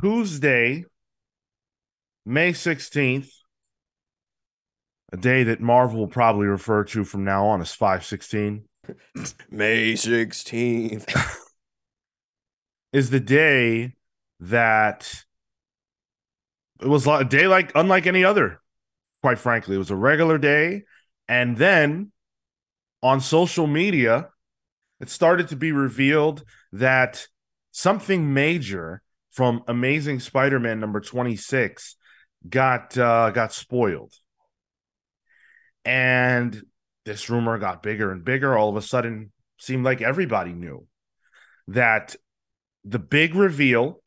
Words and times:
Tuesday, 0.00 0.84
May 2.26 2.52
16th, 2.52 3.30
a 5.12 5.16
day 5.16 5.44
that 5.44 5.60
Marvel 5.60 6.00
will 6.00 6.08
probably 6.08 6.46
refer 6.46 6.84
to 6.84 7.04
from 7.04 7.24
now 7.24 7.46
on 7.46 7.60
as 7.60 7.72
516, 7.72 8.64
May 9.50 9.94
16th. 9.94 11.36
is 12.92 13.10
the 13.10 13.20
day 13.20 13.94
that 14.40 15.24
it 16.80 16.88
was 16.88 17.06
a 17.06 17.24
day 17.24 17.46
like 17.46 17.72
unlike 17.74 18.06
any 18.06 18.24
other, 18.24 18.60
quite 19.22 19.38
frankly. 19.38 19.76
It 19.76 19.78
was 19.78 19.90
a 19.90 19.96
regular 19.96 20.38
day. 20.38 20.84
And 21.28 21.56
then 21.56 22.12
on 23.02 23.20
social 23.20 23.66
media, 23.66 24.28
it 25.00 25.08
started 25.10 25.48
to 25.48 25.56
be 25.56 25.72
revealed 25.72 26.44
that 26.72 27.28
something 27.70 28.32
major 28.32 29.02
from 29.36 29.62
Amazing 29.68 30.20
Spider-Man 30.20 30.80
number 30.80 30.98
26 30.98 31.96
got 32.48 32.96
uh, 32.96 33.30
got 33.30 33.52
spoiled. 33.52 34.14
And 35.84 36.62
this 37.04 37.28
rumor 37.28 37.58
got 37.58 37.82
bigger 37.82 38.10
and 38.10 38.24
bigger. 38.24 38.56
All 38.56 38.70
of 38.70 38.76
a 38.76 38.82
sudden, 38.82 39.30
seemed 39.58 39.84
like 39.84 40.00
everybody 40.00 40.52
knew 40.52 40.86
that 41.68 42.16
the 42.82 42.98
big 42.98 43.34
reveal, 43.34 44.00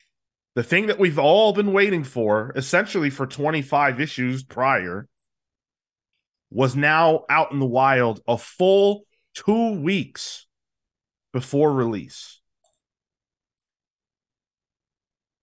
the 0.56 0.64
thing 0.64 0.86
that 0.86 0.98
we've 0.98 1.18
all 1.18 1.52
been 1.52 1.72
waiting 1.72 2.02
for, 2.02 2.52
essentially 2.56 3.08
for 3.08 3.26
25 3.26 4.00
issues 4.00 4.42
prior, 4.42 5.06
was 6.50 6.74
now 6.74 7.24
out 7.30 7.52
in 7.52 7.60
the 7.60 7.66
wild 7.66 8.20
a 8.26 8.36
full 8.36 9.04
two 9.34 9.80
weeks 9.80 10.46
before 11.32 11.72
release. 11.72 12.39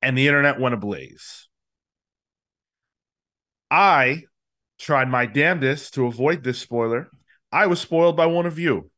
And 0.02 0.18
the 0.18 0.28
internet 0.28 0.60
went 0.60 0.74
ablaze. 0.76 1.48
I 3.70 4.24
tried 4.80 5.10
my 5.10 5.26
damnedest 5.26 5.94
to 5.96 6.06
avoid 6.06 6.44
this 6.44 6.60
spoiler. 6.60 7.10
I 7.52 7.68
was 7.68 7.80
spoiled 7.82 8.16
by 8.16 8.26
one 8.28 8.46
of 8.46 8.60
you. 8.60 8.90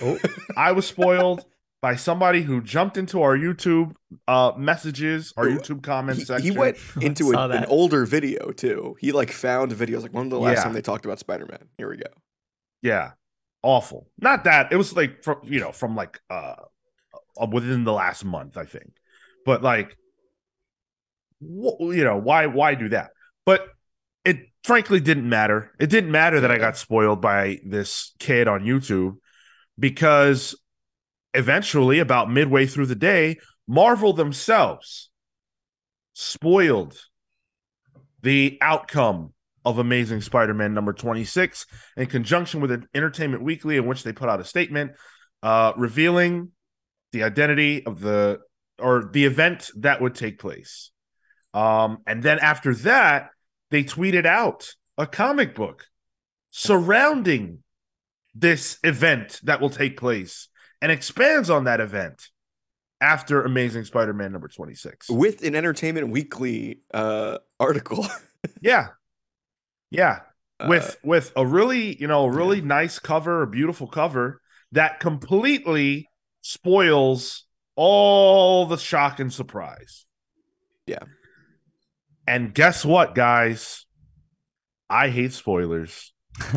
Oh. 0.00 0.18
I 0.56 0.72
was 0.72 0.86
spoiled 0.86 1.44
by 1.82 1.96
somebody 1.96 2.42
who 2.42 2.62
jumped 2.62 2.96
into 2.96 3.22
our 3.22 3.36
YouTube 3.36 3.92
uh, 4.26 4.52
messages, 4.56 5.32
our 5.36 5.46
Ooh, 5.48 5.58
YouTube 5.58 5.82
comment 5.82 6.18
He, 6.18 6.24
section. 6.24 6.52
he 6.52 6.56
went 6.56 6.78
into 7.00 7.32
a- 7.32 7.48
an 7.48 7.64
older 7.66 8.06
video 8.06 8.50
too. 8.52 8.96
He 9.00 9.12
like 9.12 9.30
found 9.30 9.72
videos 9.72 10.02
like 10.02 10.12
when 10.12 10.28
was 10.28 10.30
the 10.30 10.38
last 10.40 10.58
Yeah. 10.58 10.64
time 10.64 10.72
they 10.72 10.82
talked 10.82 11.04
about 11.04 11.18
Spider 11.18 11.46
Man? 11.46 11.68
Here 11.76 11.88
we 11.90 11.96
go. 11.96 12.04
Yeah, 12.82 13.12
awful. 13.62 14.08
Not 14.18 14.44
that 14.44 14.72
it 14.72 14.76
was 14.76 14.94
like 14.94 15.22
from 15.24 15.40
you 15.44 15.60
know 15.60 15.72
from 15.72 15.96
like 15.96 16.20
uh 16.30 16.54
uh, 17.40 17.46
within 17.52 17.84
the 17.84 17.92
last 17.92 18.24
month, 18.24 18.56
I 18.56 18.64
think. 18.64 18.92
But 19.44 19.62
like, 19.62 19.90
wh- 19.90 19.96
you 21.40 22.04
know 22.04 22.16
why 22.16 22.46
why 22.46 22.74
do 22.74 22.88
that? 22.90 23.10
But 23.44 23.68
it 24.24 24.38
frankly 24.64 25.00
didn't 25.00 25.28
matter. 25.28 25.72
It 25.78 25.90
didn't 25.90 26.10
matter 26.10 26.40
that 26.40 26.50
I 26.50 26.58
got 26.58 26.76
spoiled 26.76 27.20
by 27.20 27.58
this 27.64 28.14
kid 28.18 28.48
on 28.48 28.64
YouTube 28.64 29.16
because 29.78 30.54
eventually, 31.34 31.98
about 31.98 32.30
midway 32.30 32.66
through 32.66 32.86
the 32.86 32.94
day, 32.94 33.36
Marvel 33.68 34.12
themselves 34.12 35.10
spoiled 36.14 36.98
the 38.22 38.58
outcome 38.60 39.32
of 39.64 39.78
Amazing 39.78 40.20
Spider-Man 40.20 40.72
number 40.72 40.92
26 40.92 41.66
in 41.96 42.06
conjunction 42.06 42.60
with 42.60 42.86
Entertainment 42.94 43.42
Weekly 43.42 43.76
in 43.76 43.86
which 43.86 44.02
they 44.02 44.12
put 44.12 44.28
out 44.28 44.40
a 44.40 44.44
statement 44.44 44.92
uh, 45.42 45.72
revealing 45.76 46.52
the 47.12 47.24
identity 47.24 47.84
of 47.84 48.00
the 48.00 48.40
or 48.78 49.10
the 49.12 49.24
event 49.24 49.70
that 49.76 50.00
would 50.00 50.14
take 50.14 50.38
place. 50.38 50.90
Um, 51.56 51.98
and 52.06 52.22
then 52.22 52.38
after 52.38 52.74
that, 52.74 53.30
they 53.70 53.82
tweeted 53.82 54.26
out 54.26 54.74
a 54.98 55.06
comic 55.06 55.54
book 55.54 55.86
surrounding 56.50 57.62
this 58.34 58.78
event 58.84 59.40
that 59.44 59.60
will 59.60 59.70
take 59.70 59.96
place 59.96 60.48
and 60.82 60.92
expands 60.92 61.48
on 61.48 61.64
that 61.64 61.80
event 61.80 62.28
after 63.00 63.42
Amazing 63.42 63.84
Spider-Man 63.84 64.32
number 64.32 64.48
26. 64.48 65.08
With 65.08 65.42
an 65.42 65.54
Entertainment 65.54 66.10
Weekly 66.10 66.80
uh, 66.92 67.38
article. 67.58 68.06
Yeah. 68.60 68.88
Yeah. 69.90 70.20
Uh, 70.60 70.66
with 70.68 70.96
with 71.02 71.32
a 71.34 71.44
really 71.44 72.00
you 72.00 72.06
know 72.06 72.26
a 72.26 72.30
really 72.30 72.60
nice 72.60 73.00
cover 73.00 73.42
a 73.42 73.46
beautiful 73.48 73.88
cover 73.88 74.40
that 74.70 75.00
completely 75.00 76.08
spoils 76.42 77.44
all 77.74 78.66
the 78.66 78.78
shock 78.78 79.18
and 79.18 79.32
surprise 79.32 80.06
Yeah. 80.86 81.02
And 82.26 82.54
guess 82.54 82.84
what 82.84 83.14
guys 83.14 83.86
i 84.90 85.08
hate 85.08 85.32
spoilers 85.32 86.12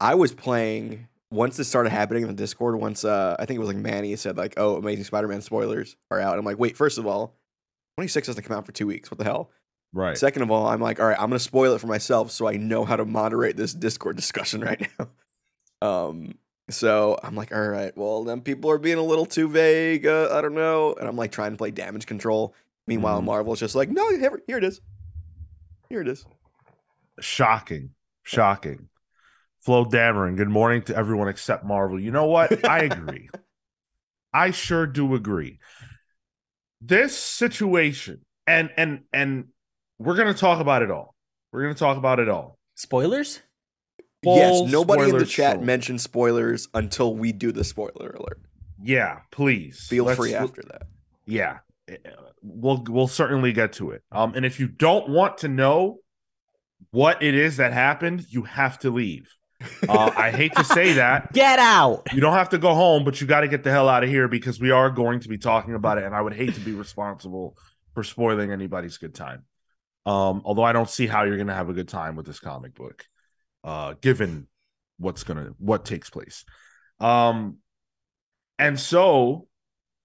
I 0.00 0.14
was 0.14 0.34
playing 0.34 1.08
once 1.30 1.56
this 1.56 1.68
started 1.68 1.90
happening 1.90 2.22
in 2.22 2.28
the 2.28 2.34
Discord. 2.34 2.76
Once 2.76 3.04
uh, 3.04 3.36
I 3.38 3.46
think 3.46 3.56
it 3.56 3.60
was 3.60 3.68
like 3.68 3.76
Manny 3.76 4.14
said 4.16 4.36
like, 4.36 4.54
"Oh, 4.56 4.76
Amazing 4.76 5.04
Spider-Man 5.04 5.42
spoilers 5.42 5.96
are 6.10 6.20
out." 6.20 6.38
I'm 6.38 6.44
like, 6.44 6.58
"Wait, 6.58 6.76
first 6.76 6.98
of 6.98 7.06
all, 7.06 7.34
26 7.96 8.26
doesn't 8.26 8.42
come 8.42 8.56
out 8.56 8.66
for 8.66 8.72
two 8.72 8.86
weeks. 8.86 9.10
What 9.10 9.18
the 9.18 9.24
hell?" 9.24 9.50
right 9.92 10.18
Second 10.18 10.42
of 10.42 10.50
all, 10.50 10.66
I'm 10.66 10.80
like, 10.80 11.00
"All 11.00 11.06
right, 11.06 11.18
I'm 11.18 11.30
gonna 11.30 11.38
spoil 11.38 11.74
it 11.74 11.80
for 11.80 11.86
myself 11.86 12.30
so 12.30 12.46
I 12.46 12.56
know 12.56 12.84
how 12.84 12.96
to 12.96 13.04
moderate 13.04 13.56
this 13.56 13.72
Discord 13.72 14.16
discussion 14.24 14.60
right 14.60 14.88
now." 14.98 15.08
Um, 15.82 16.38
so 16.70 17.18
I'm 17.22 17.34
like, 17.36 17.54
"All 17.54 17.68
right, 17.68 17.94
well 17.98 18.24
then 18.24 18.40
people 18.40 18.70
are 18.70 18.78
being 18.78 18.96
a 18.96 19.02
little 19.02 19.26
too 19.26 19.46
vague. 19.46 20.06
Uh, 20.06 20.30
I 20.32 20.40
don't 20.40 20.54
know," 20.54 20.94
and 20.94 21.06
I'm 21.06 21.14
like 21.16 21.30
trying 21.30 21.50
to 21.50 21.58
play 21.58 21.70
damage 21.70 22.06
control. 22.06 22.54
Meanwhile, 22.86 23.20
Mhm. 23.20 23.24
Marvel's 23.24 23.60
just 23.60 23.74
like, 23.74 23.88
"No, 23.90 24.08
here, 24.10 24.40
here 24.46 24.58
it 24.58 24.64
is. 24.64 24.80
Here 25.88 26.00
it 26.00 26.08
is." 26.08 26.24
shocking 27.18 27.94
shocking 28.24 28.90
flo 29.58 29.86
dameron 29.86 30.36
good 30.36 30.50
morning 30.50 30.82
to 30.82 30.94
everyone 30.94 31.28
except 31.28 31.64
marvel 31.64 31.98
you 31.98 32.10
know 32.10 32.26
what 32.26 32.62
i 32.68 32.80
agree 32.92 33.30
i 34.34 34.50
sure 34.50 34.86
do 34.86 35.14
agree 35.14 35.58
this 36.82 37.16
situation 37.16 38.20
and 38.46 38.68
and 38.76 39.00
and 39.14 39.46
we're 39.98 40.14
gonna 40.14 40.34
talk 40.34 40.60
about 40.60 40.82
it 40.82 40.90
all 40.90 41.14
we're 41.52 41.62
gonna 41.62 41.74
talk 41.74 41.96
about 41.96 42.20
it 42.20 42.28
all 42.28 42.58
Spoilers? 42.74 43.40
Full 44.22 44.36
yes, 44.36 44.70
nobody 44.70 45.08
in 45.08 45.16
the 45.16 45.24
chat 45.24 45.56
zone. 45.56 45.64
mentioned 45.64 46.02
spoilers 46.02 46.68
until 46.74 47.14
we 47.16 47.32
do 47.32 47.50
the 47.50 47.64
spoiler 47.64 48.10
alert. 48.10 48.42
yeah 48.82 49.20
please 49.30 49.86
Feel 49.88 50.04
Let's- 50.04 50.18
free 50.18 50.34
after 50.34 50.60
that. 50.70 50.82
yeah 51.24 51.60
we'll 52.42 52.84
we'll 52.88 53.08
certainly 53.08 53.52
get 53.52 53.74
to 53.74 53.90
it. 53.90 54.02
Um 54.10 54.34
and 54.34 54.44
if 54.44 54.60
you 54.60 54.68
don't 54.68 55.08
want 55.08 55.38
to 55.38 55.48
know 55.48 55.98
what 56.90 57.22
it 57.22 57.34
is 57.34 57.56
that 57.56 57.72
happened 57.72 58.26
you 58.28 58.42
have 58.42 58.78
to 58.80 58.90
leave. 58.90 59.32
Uh, 59.88 60.12
i 60.16 60.30
hate 60.30 60.54
to 60.54 60.64
say 60.64 60.92
that. 61.02 61.32
Get 61.32 61.58
out! 61.58 62.06
you 62.12 62.20
don't 62.20 62.34
have 62.34 62.50
to 62.50 62.58
go 62.58 62.74
home 62.74 63.04
but 63.04 63.20
you 63.20 63.26
got 63.26 63.40
to 63.40 63.48
get 63.48 63.62
the 63.64 63.70
hell 63.70 63.88
out 63.88 64.04
of 64.04 64.10
here 64.10 64.28
because 64.28 64.60
we 64.60 64.70
are 64.70 64.90
going 64.90 65.20
to 65.20 65.28
be 65.28 65.38
talking 65.38 65.74
about 65.74 65.98
it 65.98 66.04
and 66.04 66.14
i 66.14 66.20
would 66.20 66.34
hate 66.34 66.54
to 66.54 66.60
be 66.60 66.72
responsible 66.72 67.56
for 67.94 68.04
spoiling 68.04 68.52
anybody's 68.52 68.98
good 68.98 69.14
time. 69.14 69.44
Um 70.04 70.42
although 70.44 70.64
i 70.64 70.72
don't 70.72 70.90
see 70.90 71.06
how 71.06 71.24
you're 71.24 71.38
gonna 71.38 71.54
have 71.54 71.70
a 71.70 71.74
good 71.74 71.88
time 71.88 72.16
with 72.16 72.26
this 72.26 72.40
comic 72.40 72.74
book 72.74 73.04
uh 73.64 73.94
given 74.00 74.46
what's 74.98 75.24
gonna 75.24 75.52
what 75.58 75.84
takes 75.84 76.10
place. 76.10 76.44
Um 77.00 77.58
and 78.58 78.78
so 78.78 79.48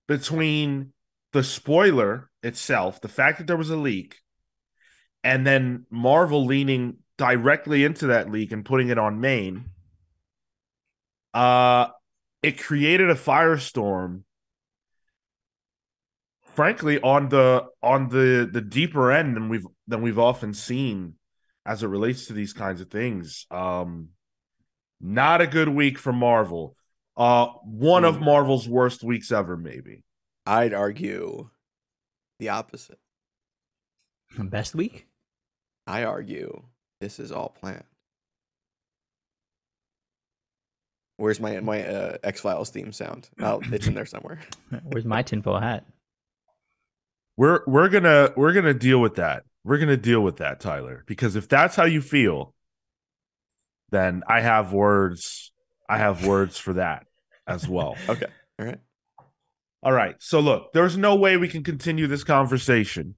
between 0.08 0.94
the 1.34 1.44
spoiler 1.44 2.30
itself 2.44 3.02
the 3.02 3.08
fact 3.08 3.38
that 3.38 3.48
there 3.48 3.58
was 3.58 3.70
a 3.70 3.76
leak 3.78 4.18
and 5.24 5.46
then 5.46 5.86
marvel 5.90 6.46
leaning 6.46 6.98
directly 7.18 7.84
into 7.84 8.08
that 8.08 8.32
leak 8.32 8.52
and 8.52 8.66
putting 8.66 8.90
it 8.90 8.98
on 8.98 9.20
main 9.20 9.66
uh 11.34 11.88
it 12.44 12.60
created 12.60 13.10
a 13.10 13.16
firestorm 13.16 14.24
frankly 16.56 17.00
on 17.02 17.30
the 17.30 17.66
on 17.82 18.10
the 18.10 18.50
the 18.52 18.62
deeper 18.62 19.12
end 19.12 19.36
than 19.36 19.48
we've 19.50 19.66
than 19.88 20.02
we've 20.02 20.20
often 20.20 20.54
seen 20.54 21.16
as 21.66 21.84
it 21.84 21.88
relates 21.88 22.26
to 22.26 22.34
these 22.34 22.54
kinds 22.54 22.82
of 22.82 22.90
things. 22.90 23.46
Um 23.52 24.10
not 25.00 25.42
a 25.42 25.48
good 25.48 25.70
week 25.70 25.98
for 25.98 26.12
marvel. 26.12 26.76
Uh 27.16 27.48
one 27.64 28.04
of 28.04 28.16
Mm. 28.18 28.26
marvel's 28.26 28.68
worst 28.68 29.04
weeks 29.04 29.32
ever 29.32 29.56
maybe 29.56 30.04
I'd 30.46 30.74
argue 30.74 31.50
the 32.40 32.50
opposite. 32.50 33.00
Best 34.38 34.76
week? 34.76 35.08
I 35.88 36.04
argue 36.04 36.64
this 37.00 37.20
is 37.20 37.32
all 37.32 37.50
planned. 37.50 37.84
Where's 41.18 41.40
my 41.40 41.60
my 41.60 41.86
uh, 41.86 42.18
X 42.24 42.42
Files 42.42 42.70
theme 42.72 42.92
sound? 42.92 43.30
Oh, 43.40 43.62
it's 43.72 43.88
in 43.88 43.94
there 43.94 44.06
somewhere. 44.06 44.40
Where's 44.84 45.06
my 45.06 45.22
tinfoil 45.22 45.60
hat? 45.60 45.86
we're 47.38 47.62
we're 47.66 47.90
gonna 47.90 48.32
we're 48.36 48.54
gonna 48.54 48.74
deal 48.74 49.00
with 49.00 49.16
that 49.16 49.44
we're 49.64 49.78
gonna 49.78 49.96
deal 49.98 50.20
with 50.22 50.38
that 50.38 50.60
tyler 50.60 51.04
because 51.08 51.36
if 51.38 51.48
that's 51.48 51.76
how 51.78 51.86
you 51.86 52.02
feel 52.02 52.54
then 53.90 54.22
i 54.28 54.42
have 54.42 54.74
words 54.74 55.52
i 55.88 55.98
have 55.98 56.26
words 56.26 56.58
for 56.58 56.74
that 56.74 57.06
as 57.48 57.68
well 57.68 57.96
Okay, 58.10 58.28
all 58.60 58.66
right. 58.66 58.80
All 59.84 59.92
right. 59.92 60.16
So 60.20 60.40
look, 60.40 60.74
there's 60.74 60.98
no 60.98 61.16
way 61.16 61.38
we 61.38 61.48
can 61.48 61.64
continue 61.64 62.08
this 62.08 62.24
conversation 62.24 63.16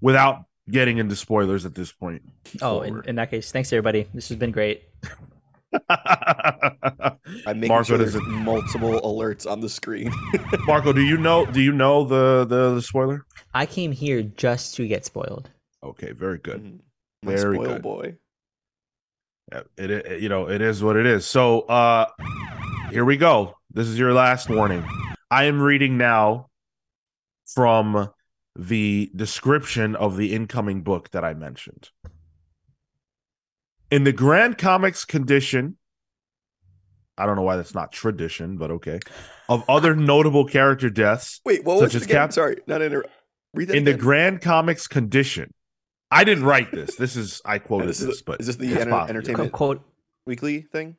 without 0.00 0.44
getting 0.70 0.98
into 0.98 1.16
spoilers 1.16 1.64
at 1.66 1.74
this 1.74 1.92
point. 1.92 2.22
Oh, 2.62 2.82
in, 2.82 3.02
in 3.06 3.16
that 3.16 3.30
case, 3.30 3.50
thanks 3.50 3.72
everybody. 3.72 4.08
This 4.14 4.28
has 4.28 4.36
been 4.38 4.52
great. 4.52 4.82
I'm 5.88 7.60
making 7.60 7.68
Marco, 7.68 7.84
sure 7.84 7.98
there's 7.98 8.16
multiple 8.22 9.00
alerts 9.02 9.50
on 9.50 9.60
the 9.60 9.68
screen. 9.68 10.12
Marco, 10.66 10.92
do 10.92 11.00
you 11.02 11.16
know? 11.16 11.46
Do 11.46 11.60
you 11.60 11.72
know 11.72 12.04
the 12.04 12.44
the, 12.44 12.74
the 12.74 12.82
spoiler? 12.82 13.24
I 13.54 13.66
came 13.66 13.92
here 13.92 14.22
just 14.22 14.74
to 14.76 14.86
get 14.86 15.04
spoiled. 15.04 15.48
Okay, 15.82 16.12
very 16.12 16.38
good. 16.38 16.62
Mhm. 16.62 16.80
My 17.22 17.36
Very 17.36 17.56
spoil 17.56 17.66
good. 17.66 17.82
boy. 17.82 18.16
Yeah, 19.52 19.60
It, 19.76 19.90
it 19.90 20.22
you 20.22 20.28
know 20.28 20.48
it 20.48 20.60
is 20.60 20.82
what 20.82 20.96
it 20.96 21.06
is. 21.06 21.26
So 21.26 21.60
uh 21.62 22.06
here 22.90 23.04
we 23.04 23.16
go. 23.16 23.54
This 23.72 23.86
is 23.86 23.98
your 23.98 24.12
last 24.12 24.48
warning. 24.48 24.84
I 25.30 25.44
am 25.44 25.60
reading 25.60 25.96
now 25.96 26.48
from 27.54 28.10
the 28.56 29.10
description 29.14 29.94
of 29.94 30.16
the 30.16 30.32
incoming 30.34 30.82
book 30.82 31.10
that 31.10 31.24
I 31.24 31.34
mentioned. 31.34 31.90
In 33.90 34.04
the 34.04 34.12
Grand 34.12 34.58
Comics 34.58 35.04
condition, 35.04 35.76
I 37.16 37.26
don't 37.26 37.36
know 37.36 37.42
why 37.42 37.56
that's 37.56 37.74
not 37.74 37.92
tradition, 37.92 38.56
but 38.56 38.70
okay. 38.70 39.00
Of 39.48 39.64
other 39.68 39.94
notable 39.94 40.44
character 40.44 40.90
deaths 40.90 41.40
Wait, 41.44 41.64
what 41.64 41.78
Such 41.78 41.82
was 41.82 41.94
it 41.94 41.96
as 41.98 42.02
again? 42.04 42.16
Cap- 42.16 42.32
Sorry, 42.32 42.56
not 42.66 42.82
inter. 42.82 43.04
Read 43.54 43.68
that 43.68 43.76
in 43.76 43.84
the. 43.84 43.94
Grand 43.94 44.40
Comics 44.40 44.86
condition. 44.86 45.52
I 46.10 46.24
didn't 46.24 46.44
write 46.44 46.72
this. 46.72 46.96
This 46.96 47.16
is 47.16 47.40
I 47.44 47.58
quoted 47.60 47.88
this 47.88 47.98
this, 47.98 48.16
is, 48.16 48.22
but 48.22 48.40
is 48.40 48.46
this 48.46 48.56
the 48.56 48.66
enter- 48.68 48.90
possible. 48.90 48.98
Qu- 49.04 49.08
entertainment 49.10 49.52
Quote. 49.52 49.82
weekly 50.26 50.62
thing? 50.62 50.96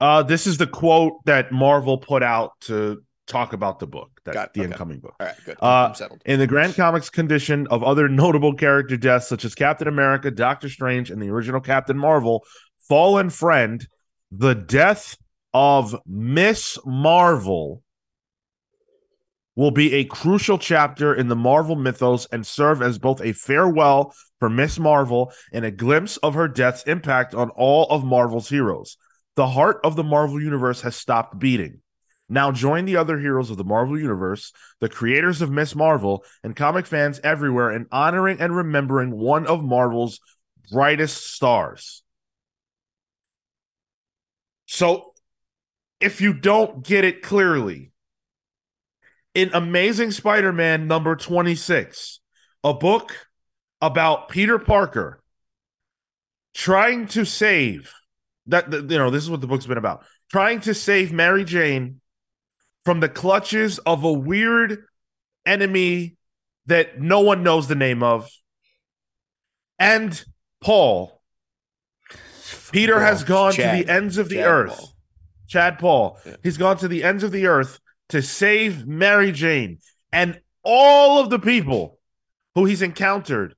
Uh, 0.00 0.22
this 0.24 0.46
is 0.46 0.58
the 0.58 0.66
quote 0.66 1.24
that 1.24 1.52
Marvel 1.52 1.98
put 1.98 2.22
out 2.22 2.52
to 2.62 3.02
talk 3.26 3.52
about 3.52 3.78
the 3.78 3.86
book, 3.86 4.20
that 4.24 4.34
Got 4.34 4.46
it, 4.48 4.52
the 4.54 4.60
okay. 4.60 4.72
incoming 4.72 5.00
book. 5.00 5.14
All 5.18 5.26
right, 5.26 5.36
good. 5.44 5.56
Uh, 5.60 5.86
I'm 5.88 5.94
settled. 5.94 6.22
In 6.26 6.38
the 6.38 6.46
Grand 6.46 6.74
Comics 6.74 7.10
condition 7.10 7.66
of 7.68 7.82
other 7.82 8.08
notable 8.08 8.54
character 8.54 8.96
deaths, 8.96 9.28
such 9.28 9.44
as 9.44 9.54
Captain 9.54 9.88
America, 9.88 10.30
Doctor 10.30 10.68
Strange, 10.68 11.10
and 11.10 11.20
the 11.20 11.30
original 11.30 11.60
Captain 11.60 11.96
Marvel, 11.96 12.44
Fallen 12.88 13.30
Friend, 13.30 13.86
the 14.30 14.54
death 14.54 15.16
of 15.52 15.96
Miss 16.06 16.78
Marvel 16.84 17.82
will 19.56 19.70
be 19.70 19.94
a 19.94 20.04
crucial 20.04 20.58
chapter 20.58 21.14
in 21.14 21.28
the 21.28 21.36
Marvel 21.36 21.76
mythos 21.76 22.26
and 22.32 22.44
serve 22.44 22.82
as 22.82 22.98
both 22.98 23.20
a 23.22 23.32
farewell 23.32 24.12
for 24.40 24.50
Miss 24.50 24.78
Marvel 24.78 25.32
and 25.52 25.64
a 25.64 25.70
glimpse 25.70 26.16
of 26.18 26.34
her 26.34 26.48
death's 26.48 26.82
impact 26.84 27.34
on 27.34 27.50
all 27.50 27.86
of 27.86 28.04
Marvel's 28.04 28.48
heroes. 28.48 28.96
The 29.36 29.46
heart 29.46 29.80
of 29.84 29.96
the 29.96 30.04
Marvel 30.04 30.40
Universe 30.40 30.80
has 30.82 30.96
stopped 30.96 31.38
beating. 31.38 31.80
Now 32.28 32.52
join 32.52 32.84
the 32.84 32.96
other 32.96 33.18
heroes 33.18 33.50
of 33.50 33.56
the 33.56 33.64
Marvel 33.64 33.98
Universe, 33.98 34.52
the 34.80 34.88
creators 34.88 35.42
of 35.42 35.50
Miss 35.50 35.74
Marvel, 35.74 36.24
and 36.42 36.56
comic 36.56 36.86
fans 36.86 37.20
everywhere 37.22 37.70
in 37.70 37.86
honoring 37.92 38.40
and 38.40 38.56
remembering 38.56 39.10
one 39.10 39.46
of 39.46 39.62
Marvel's 39.62 40.20
brightest 40.70 41.32
stars. 41.34 42.02
So, 44.66 45.12
if 46.00 46.20
you 46.20 46.32
don't 46.32 46.84
get 46.84 47.04
it 47.04 47.22
clearly, 47.22 47.92
in 49.34 49.50
Amazing 49.52 50.12
Spider 50.12 50.52
Man 50.52 50.86
number 50.86 51.16
26, 51.16 52.20
a 52.62 52.72
book 52.72 53.14
about 53.80 54.28
Peter 54.28 54.58
Parker 54.58 55.22
trying 56.54 57.06
to 57.08 57.24
save 57.24 57.92
that, 58.46 58.72
you 58.72 58.82
know, 58.82 59.10
this 59.10 59.22
is 59.22 59.30
what 59.30 59.40
the 59.40 59.46
book's 59.46 59.66
been 59.66 59.78
about 59.78 60.04
trying 60.30 60.60
to 60.60 60.74
save 60.74 61.12
Mary 61.12 61.44
Jane 61.44 62.00
from 62.84 63.00
the 63.00 63.08
clutches 63.08 63.78
of 63.80 64.04
a 64.04 64.12
weird 64.12 64.84
enemy 65.46 66.16
that 66.66 67.00
no 67.00 67.20
one 67.20 67.42
knows 67.42 67.68
the 67.68 67.74
name 67.74 68.02
of. 68.02 68.30
And 69.78 70.24
Paul, 70.60 71.20
Peter 72.72 73.00
has 73.00 73.24
gone 73.24 73.52
Chad, 73.52 73.78
to 73.78 73.84
the 73.84 73.92
ends 73.92 74.18
of 74.18 74.28
the 74.28 74.36
Chad 74.36 74.46
earth. 74.46 74.76
Paul. 74.76 74.94
Chad 75.46 75.78
Paul. 75.78 76.18
Yeah. 76.24 76.36
He's 76.42 76.56
gone 76.56 76.76
to 76.78 76.88
the 76.88 77.04
ends 77.04 77.22
of 77.22 77.32
the 77.32 77.46
earth 77.46 77.80
to 78.10 78.22
save 78.22 78.86
Mary 78.86 79.32
Jane 79.32 79.78
and 80.12 80.40
all 80.62 81.18
of 81.18 81.30
the 81.30 81.38
people 81.38 81.98
who 82.54 82.64
he's 82.64 82.82
encountered 82.82 83.54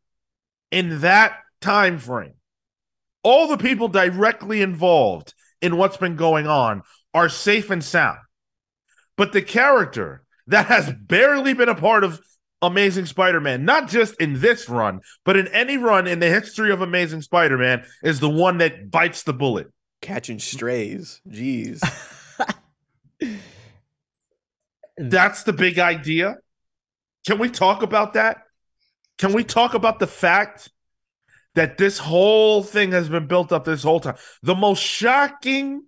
in 0.70 1.00
that 1.00 1.38
time 1.60 1.98
frame. 1.98 2.34
All 3.22 3.48
the 3.48 3.58
people 3.58 3.88
directly 3.88 4.62
involved 4.62 5.34
in 5.60 5.76
what's 5.76 5.96
been 5.96 6.16
going 6.16 6.46
on 6.46 6.82
are 7.12 7.28
safe 7.28 7.70
and 7.70 7.82
sound. 7.82 8.18
But 9.16 9.32
the 9.32 9.42
character 9.42 10.22
that 10.46 10.66
has 10.66 10.92
barely 10.92 11.54
been 11.54 11.68
a 11.68 11.74
part 11.74 12.04
of 12.04 12.20
Amazing 12.62 13.06
Spider-Man, 13.06 13.64
not 13.64 13.88
just 13.88 14.14
in 14.20 14.40
this 14.40 14.68
run, 14.68 15.00
but 15.24 15.36
in 15.36 15.48
any 15.48 15.76
run 15.76 16.06
in 16.06 16.20
the 16.20 16.28
history 16.28 16.70
of 16.70 16.80
Amazing 16.80 17.22
Spider-Man, 17.22 17.84
is 18.02 18.20
the 18.20 18.30
one 18.30 18.58
that 18.58 18.90
bites 18.90 19.22
the 19.24 19.34
bullet. 19.34 19.68
Catching 20.00 20.38
strays. 20.38 21.20
Jeez. 21.28 21.80
That's 24.96 25.42
the 25.42 25.52
big 25.52 25.78
idea. 25.78 26.36
Can 27.26 27.38
we 27.38 27.50
talk 27.50 27.82
about 27.82 28.14
that? 28.14 28.38
Can 29.18 29.32
we 29.32 29.44
talk 29.44 29.74
about 29.74 29.98
the 29.98 30.06
fact 30.06 30.70
that 31.54 31.78
this 31.78 31.98
whole 31.98 32.62
thing 32.62 32.92
has 32.92 33.08
been 33.08 33.26
built 33.26 33.52
up 33.52 33.64
this 33.64 33.82
whole 33.82 34.00
time? 34.00 34.16
The 34.42 34.54
most 34.54 34.82
shocking 34.82 35.84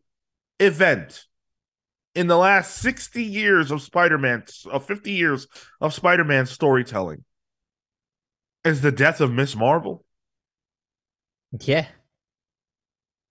event 0.58 1.27
in 2.19 2.26
the 2.26 2.37
last 2.37 2.75
60 2.79 3.23
years 3.23 3.70
of 3.70 3.81
Spider-Man, 3.81 4.43
of 4.69 4.85
50 4.85 5.12
years 5.12 5.47
of 5.81 5.94
Spider-Man 5.94 6.47
storytelling 6.47 7.25
is 8.65 8.81
the 8.81 8.91
death 8.91 9.20
of 9.20 9.31
Miss 9.31 9.55
Marvel. 9.55 10.05
Yeah. 11.61 11.87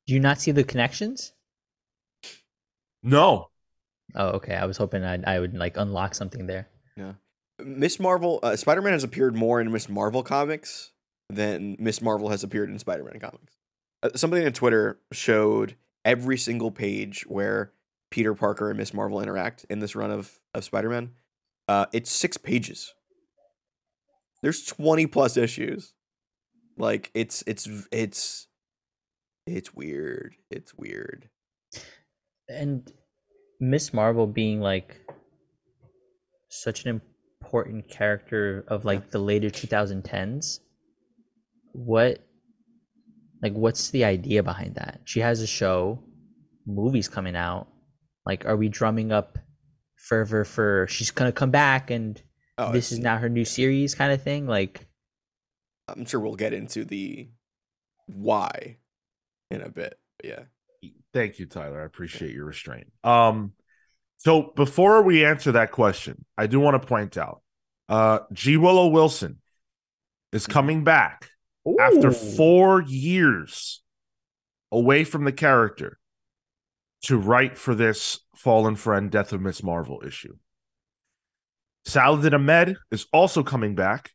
Do 0.06 0.14
you 0.14 0.22
not 0.22 0.40
see 0.40 0.52
the 0.52 0.64
connections? 0.64 1.34
No. 3.04 3.50
Oh, 4.16 4.30
okay. 4.30 4.56
I 4.56 4.66
was 4.66 4.78
hoping 4.78 5.04
I'd, 5.04 5.26
I 5.26 5.42
would 5.42 5.54
like 5.54 5.76
unlock 5.76 6.16
something 6.16 6.48
there. 6.48 6.70
Yeah. 6.96 7.14
Miss 7.60 8.00
Marvel, 8.00 8.40
uh, 8.42 8.56
Spider 8.56 8.82
Man 8.82 8.94
has 8.94 9.04
appeared 9.04 9.36
more 9.36 9.60
in 9.60 9.70
Miss 9.70 9.90
Marvel 9.90 10.24
comics 10.24 10.94
than 11.30 11.76
Miss 11.78 12.02
Marvel 12.02 12.30
has 12.30 12.42
appeared 12.42 12.70
in 12.70 12.80
Spider 12.80 13.04
Man 13.04 13.20
comics. 13.20 13.58
Uh, 14.02 14.12
somebody 14.16 14.46
on 14.46 14.54
Twitter 14.54 14.98
showed 15.12 15.76
every 16.06 16.38
single 16.38 16.72
page 16.72 17.26
where 17.28 17.74
Peter 18.10 18.34
Parker 18.34 18.70
and 18.70 18.78
Miss 18.78 18.94
Marvel 18.94 19.22
interact 19.22 19.66
in 19.70 19.80
this 19.80 19.96
run 19.96 20.12
of, 20.12 20.40
of 20.54 20.64
Spider 20.64 20.90
Man. 20.90 21.12
Uh, 21.68 21.86
it's 21.92 22.12
six 22.12 22.38
pages. 22.38 22.94
There's 24.42 24.64
20 24.64 25.08
plus 25.08 25.36
issues. 25.36 25.94
Like 26.78 27.10
it's 27.16 27.44
it's 27.48 27.68
it's 27.92 28.48
it's 29.48 29.74
weird. 29.74 30.36
It's 30.52 30.76
weird. 30.76 31.30
And 32.48 32.90
Miss 33.60 33.94
Marvel 33.94 34.28
being 34.28 34.62
like 34.62 34.98
such 36.50 36.86
an 36.86 37.02
important 37.42 37.90
character 37.90 38.64
of 38.68 38.86
like 38.86 39.10
the 39.10 39.20
later 39.20 39.50
2010s. 39.50 40.60
What 41.74 42.20
like 43.42 43.54
what's 43.54 43.90
the 43.90 44.04
idea 44.04 44.44
behind 44.44 44.76
that? 44.76 45.02
She 45.06 45.20
has 45.20 45.42
a 45.42 45.48
show, 45.48 46.00
movies 46.66 47.08
coming 47.08 47.36
out. 47.36 47.68
Like 48.28 48.46
are 48.46 48.58
we 48.58 48.68
drumming 48.68 49.12
up 49.12 49.40
fervor 49.96 50.44
for 50.44 50.86
she's 50.90 51.12
going 51.12 51.30
to 51.30 51.34
come 51.34 51.50
back 51.50 51.90
and 51.90 52.22
Oh, 52.60 52.72
this 52.72 52.92
is 52.92 53.00
now 53.00 53.18
her 53.18 53.30
new 53.30 53.46
series 53.46 53.96
kind 53.96 54.12
of 54.12 54.22
thing? 54.22 54.48
Like 54.48 54.86
I'm 55.88 56.06
sure 56.06 56.20
we'll 56.20 56.36
get 56.36 56.54
into 56.54 56.84
the 56.84 57.30
why 58.08 58.78
in 59.50 59.62
a 59.62 59.70
bit. 59.70 59.98
But 60.18 60.26
yeah. 60.28 60.92
Thank 61.14 61.40
you, 61.40 61.46
Tyler. 61.46 61.82
I 61.82 61.86
appreciate 61.86 62.34
your 62.34 62.46
restraint. 62.46 62.88
Um, 63.04 63.54
so 64.18 64.52
before 64.56 65.04
we 65.04 65.24
answer 65.24 65.54
that 65.54 65.72
question, 65.72 66.26
I 66.38 66.48
do 66.48 66.60
want 66.60 66.80
to 66.82 66.88
point 66.88 67.18
out, 67.18 67.42
uh, 67.88 68.20
G. 68.34 68.58
Willow 68.58 68.88
Wilson 68.88 69.38
is 70.34 70.46
coming 70.46 70.84
back 70.84 71.30
after 71.80 72.12
four 72.12 72.82
years 72.82 73.82
away 74.72 75.04
from 75.04 75.24
the 75.24 75.32
character 75.32 75.98
to 77.04 77.18
write 77.18 77.58
for 77.58 77.76
this 77.76 78.20
Fallen 78.36 78.76
Friend 78.76 79.10
Death 79.12 79.34
of 79.34 79.42
Miss 79.42 79.64
Marvel 79.64 80.02
issue. 80.06 80.36
Saladin 81.86 82.34
Ahmed 82.34 82.78
is 82.92 83.06
also 83.14 83.44
coming 83.44 83.76
back, 83.76 84.12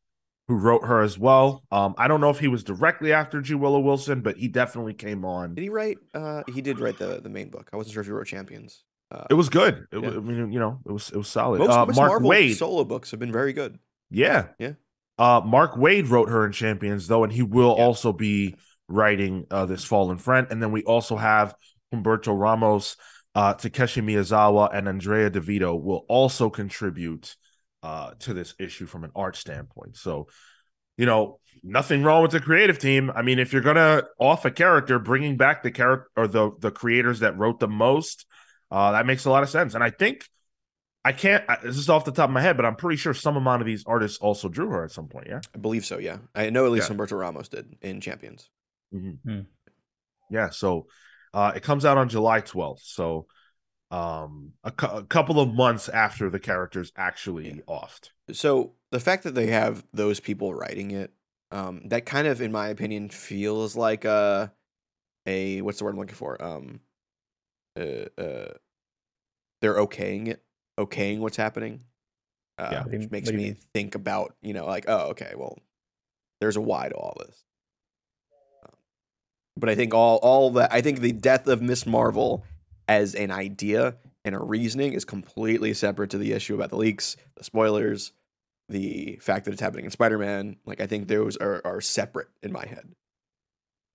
who 0.49 0.57
wrote 0.57 0.85
her 0.85 1.01
as 1.03 1.19
well. 1.19 1.63
Um, 1.71 1.95
I 1.97 2.07
don't 2.09 2.21
know 2.21 2.31
if 2.31 2.39
he 2.39 2.49
was 2.49 2.65
directly 2.65 3.13
after 3.13 3.41
G. 3.41 3.55
Willow 3.55 3.81
Wilson, 3.81 4.21
but 4.21 4.37
he 4.37 4.49
definitely 4.49 4.95
came 4.95 5.25
on. 5.25 5.55
Did 5.55 5.63
he 5.63 5.69
write? 5.71 5.99
Uh, 6.13 6.43
he 6.53 6.61
did 6.61 6.81
write 6.81 6.99
the 6.99 7.21
the 7.23 7.31
main 7.31 7.49
book. 7.49 7.71
I 7.73 7.77
wasn't 7.77 7.95
sure 7.95 8.03
if 8.03 8.07
he 8.07 8.13
wrote 8.13 8.27
Champions. 8.27 8.85
Uh, 9.11 9.25
It 9.31 9.35
was 9.35 9.49
good. 9.49 9.87
It, 9.93 10.03
Yeah. 10.03 10.11
wa- 10.11 10.17
I 10.17 10.21
mean, 10.21 10.53
you 10.53 10.59
know, 10.59 10.81
it 10.87 10.93
was 10.93 11.11
it 11.11 11.17
was 11.17 11.29
solid. 11.29 11.59
most 11.61 11.71
uh, 11.71 11.87
Mark 11.87 11.97
Marvel 11.97 12.31
Waid, 12.31 12.57
solo 12.57 12.85
books 12.85 13.11
have 13.13 13.21
been 13.21 13.33
very 13.33 13.53
good. 13.53 13.79
yeah, 14.11 14.49
Yeah. 14.59 14.73
Uh, 15.19 15.41
Mark 15.45 15.75
Waid 15.75 16.11
wrote 16.11 16.29
her 16.31 16.45
in 16.45 16.53
Champions 16.53 17.07
though, 17.09 17.23
and 17.25 17.33
he 17.33 17.43
will 17.43 17.75
Yeah. 17.79 17.85
also 17.85 18.13
be 18.13 18.57
writing 18.89 19.47
uh, 19.51 19.65
this 19.67 19.85
Fallen 19.85 20.19
Friend. 20.19 20.47
And 20.51 20.63
then 20.63 20.73
we 20.73 20.83
also 20.83 21.17
have 21.17 21.55
Humberto 21.93 22.39
Ramos, 22.39 22.97
uh, 23.35 23.55
Takeshi 23.55 24.01
Miyazawa, 24.01 24.71
and 24.75 24.89
Andrea 24.89 25.31
Di 25.31 25.41
Vito 25.41 25.75
will 25.75 26.05
also 26.09 26.51
contribute 26.51 27.37
uh, 27.83 28.13
to 28.21 28.35
this 28.35 28.55
issue 28.59 28.87
from 28.87 29.05
an 29.05 29.11
art 29.15 29.37
standpoint. 29.37 29.97
So, 29.97 30.29
you 30.97 31.07
know, 31.07 31.41
nothing 31.63 32.03
wrong 32.03 32.23
with 32.23 32.31
the 32.31 32.41
creative 32.41 32.79
team. 32.79 33.11
I 33.15 33.23
mean, 33.23 33.39
if 33.39 33.53
you're 33.53 33.63
gonna 33.63 34.05
off 34.19 34.45
a 34.45 34.51
character, 34.51 34.99
bringing 34.99 35.37
back 35.37 35.63
the 35.63 35.71
character 35.71 36.09
or 36.17 36.27
the 36.29 36.51
the 36.61 36.71
creators 36.71 37.21
that 37.21 37.37
wrote 37.39 37.59
the 37.61 37.69
most, 37.69 38.27
uh, 38.71 38.93
that 38.93 39.07
makes 39.07 39.25
a 39.25 39.31
lot 39.31 39.43
of 39.43 39.49
sense. 39.51 39.75
And 39.75 39.83
I 39.83 39.91
think 39.91 40.29
I 41.05 41.11
can't. 41.13 41.43
I- 41.49 41.59
This 41.65 41.79
is 41.79 41.89
off 41.89 42.05
the 42.05 42.13
top 42.13 42.29
of 42.29 42.35
my 42.35 42.41
head, 42.41 42.57
but 42.57 42.65
I'm 42.65 42.77
pretty 42.77 42.97
sure 42.97 43.13
some 43.15 43.37
amount 43.37 43.63
of 43.63 43.67
these 43.67 43.85
artists 43.87 44.19
also 44.19 44.49
drew 44.49 44.69
her 44.69 44.85
at 44.85 44.93
some 44.93 45.09
point. 45.09 45.27
Yeah. 45.29 45.41
I 45.55 45.59
believe 45.59 45.85
so. 45.85 45.99
Yeah, 45.99 46.19
I 46.35 46.51
know 46.51 46.65
at 46.67 46.71
least 46.71 46.89
Yeah. 46.89 46.97
Humberto 46.97 47.19
Ramos 47.19 47.49
did 47.49 47.75
in 47.83 48.01
Champions. 48.01 48.49
Yeah. 50.31 50.51
So 50.51 50.87
uh, 51.35 51.53
it 51.55 51.63
comes 51.63 51.85
out 51.85 51.99
on 51.99 52.09
July 52.09 52.41
12th. 52.41 52.83
So 52.83 53.27
um, 53.91 54.53
a, 54.65 54.71
cou- 54.71 54.99
a 54.99 55.05
couple 55.05 55.41
of 55.41 55.53
months 55.55 55.89
after 55.89 56.31
the 56.31 56.39
character's 56.41 56.93
actually 56.97 57.63
offed. 57.69 58.11
So 58.33 58.73
the 58.91 59.01
fact 59.01 59.25
that 59.25 59.35
they 59.35 59.49
have 59.49 59.85
those 59.93 60.21
people 60.21 60.55
writing 60.55 60.91
it, 60.93 61.13
um, 61.51 61.83
that 61.87 62.07
kind 62.07 62.27
of, 62.27 62.41
in 62.41 62.53
my 62.53 62.69
opinion, 62.69 63.11
feels 63.11 63.77
like 63.77 64.05
a, 64.05 64.53
a 65.27 65.61
what's 65.63 65.79
the 65.79 65.85
word 65.85 65.91
I'm 65.93 65.99
looking 65.99 66.15
for? 66.15 66.43
Um, 66.43 66.81
uh, 67.79 68.07
uh, 68.19 68.53
they're 69.61 69.75
okaying 69.77 70.29
it, 70.29 70.43
okaying 70.79 71.19
what's 71.21 71.37
happening. 71.37 71.85
Uh, 72.59 72.69
Yeah. 72.73 72.83
What 72.83 72.91
do 72.91 72.97
you- 72.97 72.99
which 73.01 73.11
makes 73.11 73.27
what 73.27 73.33
do 73.33 73.39
you 73.39 73.39
me 73.39 73.45
mean? 73.49 73.57
think 73.75 73.95
about 73.95 74.37
you 74.43 74.53
know 74.55 74.67
like 74.67 74.85
oh 74.89 75.11
okay 75.11 75.35
well, 75.37 75.59
there's 76.41 76.57
a 76.57 76.61
why 76.61 76.89
to 76.89 76.95
all 76.95 77.17
this. 77.19 77.45
But 79.57 79.69
I 79.69 79.75
think 79.75 79.95
all 79.95 80.17
all 80.19 80.51
that 80.53 80.73
I 80.73 80.81
think 80.81 81.01
the 81.01 81.13
death 81.13 81.47
of 81.47 81.63
Miss 81.63 81.87
Marvel 81.87 82.45
as 82.89 83.15
an 83.15 83.31
idea 83.31 83.97
and 84.25 84.35
a 84.35 84.39
reasoning 84.39 84.93
is 84.93 85.05
completely 85.05 85.75
separate 85.75 86.11
to 86.11 86.19
the 86.19 86.33
issue 86.33 86.55
about 86.55 86.71
the 86.71 86.77
leaks, 86.77 87.17
the 87.37 87.45
spoilers, 87.45 88.13
the 88.69 89.19
fact 89.21 89.45
that 89.45 89.53
it's 89.53 89.61
happening 89.61 89.85
in 89.85 89.91
Spider-Man. 89.91 90.57
Like 90.65 90.81
I 90.81 90.87
think 90.87 91.09
those 91.09 91.37
are 91.37 91.61
are 91.65 91.81
separate 91.81 92.29
in 92.43 92.53
my 92.53 92.67
head. 92.67 92.93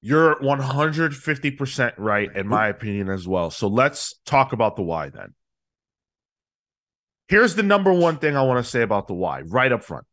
You're 0.02 0.36
150% 0.36 1.94
right, 1.98 2.34
in 2.36 2.48
my 2.48 2.68
opinion, 2.68 3.10
as 3.10 3.28
well. 3.28 3.50
So 3.50 3.68
let's 3.68 4.20
talk 4.26 4.54
about 4.54 4.76
the 4.76 4.84
why 4.84 5.10
then. 5.10 5.34
Here's 7.28 7.56
the 7.56 7.64
number 7.64 7.92
one 7.92 8.18
thing 8.18 8.38
I 8.38 8.44
want 8.44 8.64
to 8.64 8.70
say 8.70 8.84
about 8.84 9.08
the 9.08 9.16
why 9.16 9.42
right 9.42 9.72
up 9.72 9.84
front. 9.84 10.06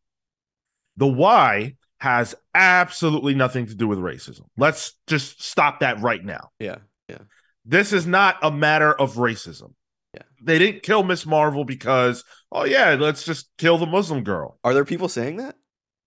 The 0.96 1.06
why 1.06 1.76
has 2.04 2.34
absolutely 2.54 3.34
nothing 3.34 3.64
to 3.64 3.74
do 3.74 3.88
with 3.88 3.98
racism. 3.98 4.42
Let's 4.58 4.92
just 5.06 5.42
stop 5.42 5.80
that 5.80 6.02
right 6.02 6.22
now. 6.22 6.50
Yeah. 6.60 6.76
Yeah. 7.08 7.20
This 7.64 7.94
is 7.94 8.06
not 8.06 8.36
a 8.42 8.50
matter 8.50 8.92
of 8.92 9.14
racism. 9.14 9.72
Yeah. 10.12 10.24
They 10.42 10.58
didn't 10.58 10.82
kill 10.82 11.02
Miss 11.02 11.24
Marvel 11.24 11.64
because, 11.64 12.22
oh, 12.52 12.66
yeah, 12.66 12.94
let's 13.00 13.24
just 13.24 13.48
kill 13.56 13.78
the 13.78 13.86
Muslim 13.86 14.22
girl. 14.22 14.58
Are 14.62 14.74
there 14.74 14.84
people 14.84 15.08
saying 15.08 15.38
that? 15.38 15.56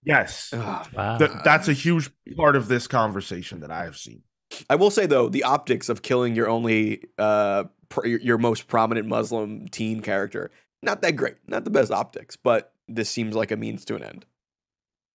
Yes. 0.03 0.53
Ugh. 0.53 0.87
Wow. 0.93 1.17
Th- 1.17 1.31
that's 1.43 1.67
a 1.67 1.73
huge 1.73 2.11
part 2.35 2.55
of 2.55 2.67
this 2.67 2.85
conversation 2.85 3.61
that 3.61 3.71
I 3.71 3.85
have 3.85 3.97
seen. 3.97 4.21
I 4.69 4.75
will 4.75 4.91
say 4.91 5.07
though, 5.07 5.29
the 5.29 5.45
optics 5.45 5.89
of 5.89 6.03
killing 6.03 6.35
your 6.35 6.47
only 6.47 7.01
uh 7.17 7.63
pr- 7.89 8.05
your, 8.05 8.19
your 8.19 8.37
most 8.37 8.67
prominent 8.67 9.07
Muslim 9.07 9.67
teen 9.69 10.01
character, 10.01 10.51
not 10.83 11.01
that 11.01 11.15
great. 11.15 11.37
Not 11.47 11.63
the 11.63 11.71
best 11.71 11.91
optics, 11.91 12.35
but 12.35 12.71
this 12.87 13.09
seems 13.09 13.35
like 13.35 13.49
a 13.51 13.57
means 13.57 13.83
to 13.85 13.95
an 13.95 14.03
end. 14.03 14.25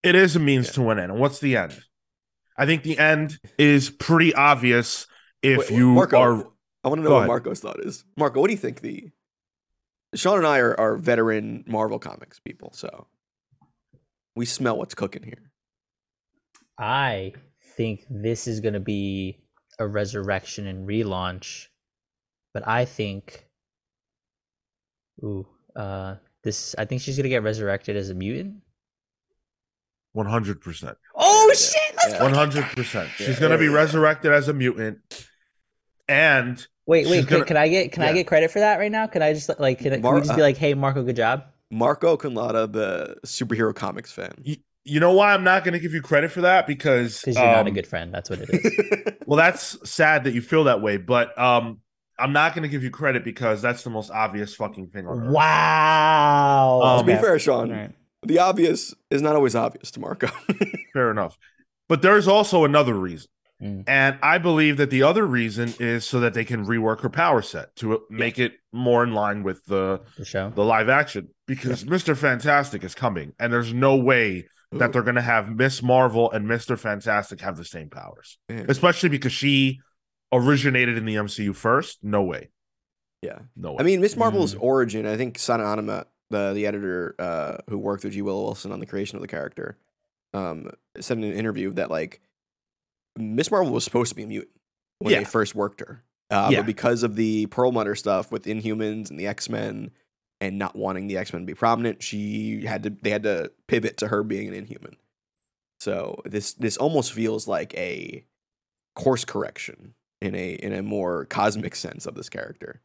It 0.03 0.15
is 0.15 0.35
a 0.37 0.41
means 0.41 0.67
Yeah. 0.69 0.73
to 0.75 0.91
an 0.91 0.99
end. 0.99 1.13
And 1.13 1.21
what's 1.21 1.39
the 1.41 1.57
end? 1.57 1.81
I 2.57 2.67
think 2.67 2.83
the 2.83 2.99
end 2.99 3.39
is 3.59 3.91
pretty 3.91 4.35
obvious 4.35 5.07
if 5.43 5.59
Wait, 5.59 5.71
you 5.71 5.93
Marco, 5.93 6.19
are. 6.21 6.49
I 6.85 6.89
want 6.89 6.99
to 6.99 7.03
know 7.03 7.09
Go 7.09 7.15
what 7.15 7.19
ahead. 7.21 7.29
Marco's 7.29 7.61
thought 7.61 7.81
is. 7.81 8.05
Marco, 8.17 8.41
what 8.41 8.49
do 8.49 8.53
you 8.53 8.59
think 8.59 8.81
the 8.81 9.11
Sean 10.15 10.39
and 10.39 10.47
I 10.47 10.59
are, 10.59 10.79
are 10.79 10.97
veteran 10.97 11.65
Marvel 11.67 11.99
comics 11.99 12.39
people, 12.39 12.73
so 12.75 13.07
we 14.37 14.45
smell 14.45 14.77
what's 14.77 14.95
cooking 14.95 15.23
here. 15.23 15.51
I 16.79 17.33
think 17.77 18.05
this 18.11 18.47
is 18.47 18.61
going 18.61 18.75
to 18.75 18.81
be 18.81 19.39
a 19.79 19.87
resurrection 19.87 20.67
and 20.67 20.87
relaunch, 20.87 21.69
but 22.53 22.67
I 22.69 22.85
think, 22.85 23.47
ooh, 25.25 25.47
uh, 25.77 26.17
this. 26.43 26.75
I 26.77 26.85
think 26.85 27.01
she's 27.01 27.17
going 27.17 27.25
to 27.25 27.31
get 27.31 27.43
resurrected 27.43 27.97
as 27.97 28.11
a 28.11 28.15
mutant. 28.15 28.57
100%. 30.17 30.95
Oh 31.15 31.47
Yeah, 31.49 31.55
shit! 31.55 31.75
yeah. 31.75 31.97
Let's 31.97 32.13
One 32.21 32.35
fucking- 32.35 32.35
hundred 32.35 32.65
percent. 32.77 33.11
She's 33.17 33.39
gonna 33.39 33.57
be 33.59 33.65
yeah, 33.67 33.71
yeah. 33.71 33.77
resurrected 33.77 34.33
as 34.33 34.49
a 34.49 34.53
mutant, 34.55 34.99
and 36.09 36.65
Wait, 36.87 37.07
wait. 37.09 37.27
Can, 37.29 37.39
gonna- 37.39 37.45
can 37.45 37.57
I 37.57 37.69
get 37.69 37.93
can 37.93 38.03
I 38.03 38.13
get 38.13 38.27
credit 38.27 38.51
for 38.51 38.59
that 38.61 38.79
right 38.79 38.91
now? 38.91 39.07
Can 39.07 39.23
I 39.23 39.33
just 39.33 39.49
like 39.61 39.79
can, 39.79 39.93
I- 39.95 40.01
can 40.01 40.15
we 40.15 40.21
just 40.21 40.35
be 40.37 40.43
like, 40.43 40.57
hey, 40.57 40.75
Marco, 40.75 41.03
good 41.03 41.17
job? 41.17 41.45
Marco 41.71 42.17
Conlada, 42.17 42.71
the 42.71 43.17
superhero 43.25 43.75
comics 43.75 44.13
fan. 44.13 44.35
you, 44.43 44.57
you 44.85 45.01
know 45.01 45.13
why 45.13 45.33
I'm 45.33 45.45
not 45.45 45.65
gonna 45.65 45.79
give 45.79 45.95
you 45.95 46.03
credit 46.03 46.31
for 46.33 46.43
that 46.43 46.67
because 46.67 47.21
Because 47.21 47.37
you're 47.37 47.47
not 47.47 47.67
a 47.67 47.69
um, 47.69 47.75
good 47.75 47.87
friend. 47.87 48.13
That's 48.13 48.29
what 48.29 48.41
it 48.41 48.51
is. 48.51 49.13
Well, 49.27 49.37
that's 49.39 49.89
sad 49.89 50.25
that 50.25 50.35
you 50.35 50.43
feel 50.43 50.65
that 50.65 50.83
way, 50.83 50.97
but 50.99 51.39
um, 51.39 51.79
I'm 52.19 52.33
not 52.35 52.55
gonna 52.55 52.69
give 52.69 52.83
you 52.83 52.91
credit 52.91 53.25
because 53.25 53.63
that's 53.63 53.83
the 53.85 53.89
most 53.91 54.11
obvious 54.11 54.55
fucking 54.55 54.89
thing 54.89 55.07
on 55.07 55.21
earth. 55.23 55.33
wow. 55.33 56.81
Um, 56.83 57.07
to 57.07 57.15
be 57.15 57.19
fair, 57.19 57.39
Sean, 57.39 57.71
All 57.73 57.77
right. 57.79 57.91
The 58.25 58.39
obvious 58.39 58.95
is 59.11 59.21
not 59.23 59.35
always 59.37 59.55
obvious 59.55 59.91
to 59.93 60.01
Marco. 60.01 60.29
Fair 60.93 61.11
enough. 61.11 61.37
But 61.89 62.03
there's 62.03 62.29
also 62.29 62.65
another 62.65 62.95
reason. 62.95 63.29
Mm. 63.61 63.85
And 63.87 64.19
I 64.23 64.39
believe 64.39 64.77
that 64.79 64.91
the 64.91 65.03
other 65.05 65.25
reason 65.27 65.73
is 65.79 66.05
so 66.05 66.21
that 66.21 66.35
they 66.35 66.45
can 66.45 66.65
rework 66.67 67.01
her 67.03 67.09
power 67.11 67.43
set 67.43 67.75
to 67.77 68.03
make 68.11 68.39
it 68.39 68.55
more 68.73 69.05
in 69.05 69.13
line 69.13 69.43
with 69.43 69.65
the 69.67 70.01
The 70.17 70.25
show. 70.25 70.51
the 70.55 70.65
live 70.65 70.89
action 70.89 71.29
because 71.47 71.85
Mr. 71.85 72.17
Fantastic 72.17 72.83
is 72.83 72.95
coming 72.95 73.33
and 73.39 73.53
there's 73.53 73.73
no 73.73 73.97
way 73.97 74.47
that 74.73 74.93
they're 74.93 75.03
going 75.03 75.17
to 75.17 75.21
have 75.21 75.49
Miss 75.55 75.83
Marvel 75.83 76.31
and 76.33 76.47
Mr. 76.47 76.79
Fantastic 76.79 77.41
have 77.43 77.57
the 77.57 77.65
same 77.65 77.91
powers. 77.91 78.39
Yeah. 78.49 78.65
Especially 78.69 79.11
because 79.11 79.33
she 79.33 79.81
originated 80.33 80.97
in 80.97 81.05
the 81.05 81.17
MCU 81.17 81.55
first. 81.55 81.99
No 82.03 82.23
way. 82.23 82.51
yeah. 83.21 83.41
No 83.55 83.73
way. 83.73 83.77
I 83.81 83.83
mean, 83.83 84.01
Miss 84.01 84.17
Marvel's 84.17 84.55
Mm. 84.55 84.63
origin, 84.63 85.07
I 85.07 85.17
think 85.17 85.39
Sana 85.39 85.65
Amanat, 85.65 86.07
the 86.33 86.53
the 86.53 86.67
editor 86.67 87.15
uh, 87.21 87.59
who 87.71 87.79
worked 87.79 88.03
with 88.05 88.13
G. 88.13 88.23
Willow 88.23 88.43
Wilson 88.43 88.73
on 88.73 88.81
the 88.81 88.87
creation 88.87 89.17
of 89.17 89.23
the 89.23 89.29
character, 89.29 89.79
um, 90.35 90.71
said 90.99 91.19
in 91.19 91.25
an 91.25 91.33
interview 91.35 91.71
that 91.75 91.91
like 91.91 92.21
Miss 93.17 93.51
Marvel 93.51 93.73
was 93.73 93.85
supposed 93.85 94.09
to 94.11 94.17
be 94.17 94.25
a 94.25 94.27
mutant 94.27 94.57
when 94.99 95.13
Yeah. 95.13 95.19
they 95.21 95.25
first 95.25 95.55
worked 95.55 95.81
her, 95.81 96.03
uh, 96.31 96.49
Yeah. 96.51 96.59
but 96.61 96.67
because 96.67 97.03
of 97.05 97.15
the 97.17 97.47
Perlmutter 97.47 97.95
stuff 97.95 98.33
with 98.33 98.45
Inhumans 98.47 99.11
and 99.11 99.19
the 99.21 99.27
X 99.29 99.49
Men, 99.49 99.91
and 100.41 100.59
not 100.59 100.75
wanting 100.75 101.07
the 101.07 101.17
X 101.19 101.33
Men 101.33 101.43
to 101.43 101.47
be 101.47 101.55
prominent, 101.55 102.03
she 102.03 102.65
had 102.67 102.83
to 102.83 102.91
they 102.91 103.11
had 103.11 103.23
to 103.23 103.53
pivot 103.69 103.97
to 103.99 104.09
her 104.09 104.23
being 104.25 104.49
an 104.49 104.55
Inhuman. 104.55 104.97
So 105.81 106.21
this 106.25 106.53
this 106.55 106.77
almost 106.77 107.13
feels 107.13 107.47
like 107.47 107.75
a 107.75 108.25
course 108.95 109.25
correction 109.25 109.95
in 110.21 110.35
a 110.35 110.53
in 110.55 110.73
a 110.73 110.83
more 110.83 111.25
cosmic 111.27 111.75
sense 111.77 112.07
of 112.07 112.15
this 112.15 112.29
character. 112.29 112.81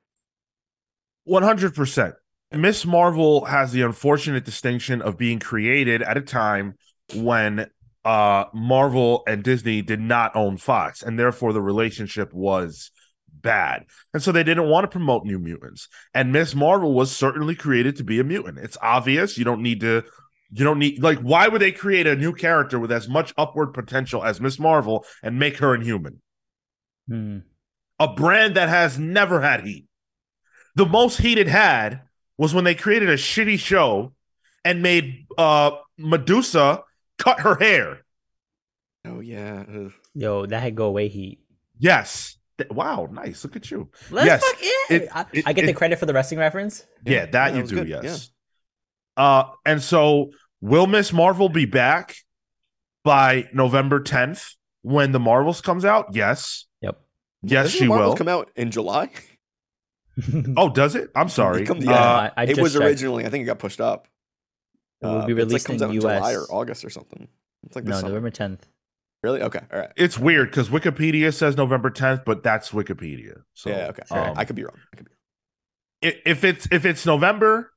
100%. 1.27 2.15
Miss 2.51 2.85
Marvel 2.85 3.45
has 3.45 3.71
the 3.71 3.81
unfortunate 3.81 4.45
distinction 4.45 5.01
of 5.01 5.17
being 5.17 5.39
created 5.39 6.01
at 6.01 6.17
a 6.17 6.21
time 6.21 6.75
when 7.13 7.67
uh 8.05 8.45
Marvel 8.53 9.23
and 9.27 9.43
Disney 9.43 9.81
did 9.81 9.99
not 9.99 10.35
own 10.35 10.57
Fox 10.57 11.03
and 11.03 11.19
therefore 11.19 11.51
the 11.51 11.61
relationship 11.61 12.33
was 12.33 12.91
bad. 13.29 13.85
And 14.13 14.23
so 14.23 14.31
they 14.31 14.43
didn't 14.43 14.69
want 14.69 14.85
to 14.85 14.87
promote 14.87 15.25
New 15.25 15.39
Mutants. 15.39 15.87
And 16.13 16.31
Miss 16.31 16.55
Marvel 16.55 16.93
was 16.93 17.15
certainly 17.15 17.55
created 17.55 17.95
to 17.97 18.03
be 18.03 18.19
a 18.19 18.23
mutant. 18.23 18.59
It's 18.59 18.77
obvious. 18.81 19.37
You 19.37 19.45
don't 19.45 19.61
need 19.61 19.81
to 19.81 20.03
you 20.51 20.63
don't 20.63 20.79
need 20.79 21.01
like 21.03 21.19
why 21.19 21.47
would 21.47 21.61
they 21.61 21.71
create 21.71 22.07
a 22.07 22.15
new 22.15 22.33
character 22.33 22.79
with 22.79 22.91
as 22.91 23.09
much 23.09 23.33
upward 23.37 23.73
potential 23.73 24.23
as 24.23 24.39
Miss 24.39 24.59
Marvel 24.59 25.05
and 25.21 25.39
make 25.39 25.57
her 25.57 25.75
inhuman? 25.75 26.21
Hmm. 27.07 27.39
a 27.99 28.13
brand 28.13 28.55
that 28.55 28.67
has 28.67 28.99
never 28.99 29.41
had 29.41 29.65
heat. 29.65 29.85
The 30.75 30.85
most 30.85 31.19
heat 31.19 31.37
it 31.37 31.47
had 31.47 32.01
was 32.37 32.53
when 32.53 32.63
they 32.63 32.75
created 32.75 33.09
a 33.09 33.15
shitty 33.17 33.59
show 33.59 34.13
and 34.65 34.81
made 34.81 35.25
uh 35.37 35.71
Medusa 35.97 36.83
cut 37.17 37.39
her 37.41 37.55
hair. 37.55 37.99
Oh 39.05 39.19
yeah. 39.19 39.63
ugh. 39.67 39.93
Yo, 40.13 40.45
that 40.45 40.61
had 40.61 40.75
go 40.75 40.85
away 40.85 41.07
heat. 41.07 41.39
Yes. 41.79 42.37
Th- 42.57 42.69
Wow, 42.71 43.07
nice. 43.11 43.43
Look 43.43 43.55
at 43.55 43.69
you. 43.69 43.89
Let's 44.09 44.25
Yes, 44.25 44.43
fuck 44.43 44.61
yeah. 44.61 44.95
it- 44.97 45.09
I, 45.13 45.25
it- 45.33 45.47
I 45.47 45.53
get 45.53 45.63
the 45.65 45.71
it- 45.71 45.75
credit 45.75 45.99
for 45.99 46.05
the 46.07 46.13
wrestling 46.13 46.39
reference. 46.39 46.85
Yeah, 47.05 47.25
that 47.25 47.31
that 47.31 47.55
you 47.55 47.61
was 47.61 47.69
do, 47.69 47.75
good, 47.77 47.87
yes. 47.89 48.31
Uh 49.15 49.43
and 49.65 49.81
so 49.81 50.31
will 50.61 50.87
Miss 50.87 51.13
Marvel 51.13 51.49
be 51.49 51.65
back 51.65 52.15
by 53.03 53.47
November 53.53 53.99
10th 54.01 54.55
when 54.81 55.11
the 55.11 55.19
Marvels 55.19 55.61
comes 55.61 55.85
out? 55.85 56.07
Yes. 56.13 56.65
Yep. 56.81 56.99
Yes, 57.43 57.65
Doesn't 57.67 57.79
she 57.79 57.87
Marvels 57.87 58.09
will. 58.11 58.17
come 58.17 58.27
out 58.27 58.49
in 58.55 58.71
July. 58.71 59.09
Oh, 60.57 60.69
does 60.69 60.95
it? 60.95 61.11
I'm 61.15 61.29
sorry. 61.29 61.61
It 61.61 61.65
comes- 61.65 61.85
Uh. 61.87 61.91
I- 61.93 62.31
I 62.35 62.43
it 62.43 62.47
just 62.47 62.61
was 62.61 62.73
checked. 62.73 62.83
originally. 62.85 63.25
I 63.25 63.29
think 63.29 63.43
it 63.43 63.45
got 63.45 63.59
pushed 63.59 63.79
up. 63.81 64.07
It 65.01 65.05
will 65.05 65.17
Uh, 65.21 65.25
be 65.27 65.33
it's 65.33 65.39
like 65.39 65.47
released 65.47 65.65
comes 65.67 65.81
in 65.81 65.87
out 65.89 65.93
in 65.93 66.01
July 66.01 66.33
or 66.33 66.43
August 66.49 66.83
or 66.83 66.89
something. 66.89 67.27
It's 67.65 67.75
like 67.75 67.85
this 67.85 67.91
no, 67.91 67.97
summer. 67.99 68.09
November 68.09 68.31
10th. 68.31 68.61
Really? 69.23 69.41
Okay. 69.41 69.61
All 69.71 69.79
right. 69.79 69.91
it's 69.95 70.17
weird 70.17 70.49
because 70.49 70.69
Wikipedia 70.69 71.33
says 71.33 71.57
November 71.57 71.89
10th, 71.89 72.23
but 72.25 72.43
that's 72.43 72.69
Wikipedia. 72.71 73.41
So 73.53 73.69
yeah. 73.69 73.87
Okay. 73.87 74.03
um, 74.11 74.33
I 74.37 74.45
could 74.45 74.55
be 74.55 74.63
wrong. 74.63 74.77
I 74.93 74.95
could 74.97 75.07
be 76.01 76.07
i- 76.09 76.21
if 76.25 76.43
it's 76.43 76.67
if 76.71 76.85
it's 76.85 77.05
November, 77.05 77.71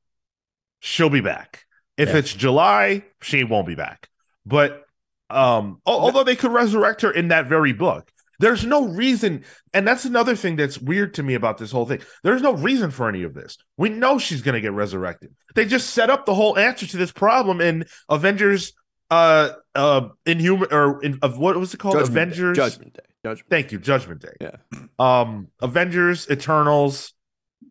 she'll 0.80 1.10
be 1.10 1.20
back. 1.20 1.64
If 1.96 2.10
Yeah. 2.10 2.16
it's 2.16 2.32
July, 2.34 3.04
she 3.22 3.44
won't 3.44 3.66
be 3.66 3.74
back. 3.74 4.08
But 4.46 4.84
Um, 5.30 5.80
al- 5.86 6.00
although 6.00 6.24
they 6.24 6.34
could 6.36 6.50
resurrect 6.52 7.02
her 7.02 7.10
in 7.10 7.28
that 7.28 7.46
very 7.46 7.72
book. 7.72 8.10
There's 8.40 8.64
no 8.64 8.88
reason, 8.88 9.44
and 9.74 9.86
that's 9.86 10.06
another 10.06 10.34
thing 10.34 10.56
that's 10.56 10.78
weird 10.78 11.12
to 11.14 11.22
me 11.22 11.34
about 11.34 11.58
this 11.58 11.70
whole 11.70 11.84
thing. 11.84 12.00
There's 12.24 12.40
no 12.40 12.54
reason 12.54 12.90
for 12.90 13.06
any 13.06 13.22
of 13.22 13.34
this. 13.34 13.58
We 13.76 13.90
know 13.90 14.18
she's 14.18 14.40
gonna 14.40 14.62
get 14.62 14.72
resurrected. 14.72 15.34
They 15.54 15.66
just 15.66 15.90
set 15.90 16.08
up 16.08 16.24
the 16.24 16.34
whole 16.34 16.58
answer 16.58 16.86
to 16.86 16.96
this 16.96 17.12
problem 17.12 17.60
in 17.60 17.84
Avengers, 18.08 18.72
uh, 19.10 19.50
uh, 19.74 20.08
Inhuman 20.24 20.68
or 20.72 21.02
in 21.02 21.18
of 21.20 21.38
what 21.38 21.54
was 21.58 21.74
it 21.74 21.76
called? 21.76 21.96
Judgment 21.96 22.14
Day. 22.14 22.22
Avengers. 22.22 22.56
Judgment 22.56 22.94
Day. 22.94 23.00
Judgment. 23.24 23.50
Thank 23.50 23.72
you, 23.72 23.78
Judgment 23.78 24.22
Day. 24.22 24.34
Yeah. 24.40 24.56
Um, 24.98 25.48
Avengers, 25.60 26.26
Eternals, 26.30 27.12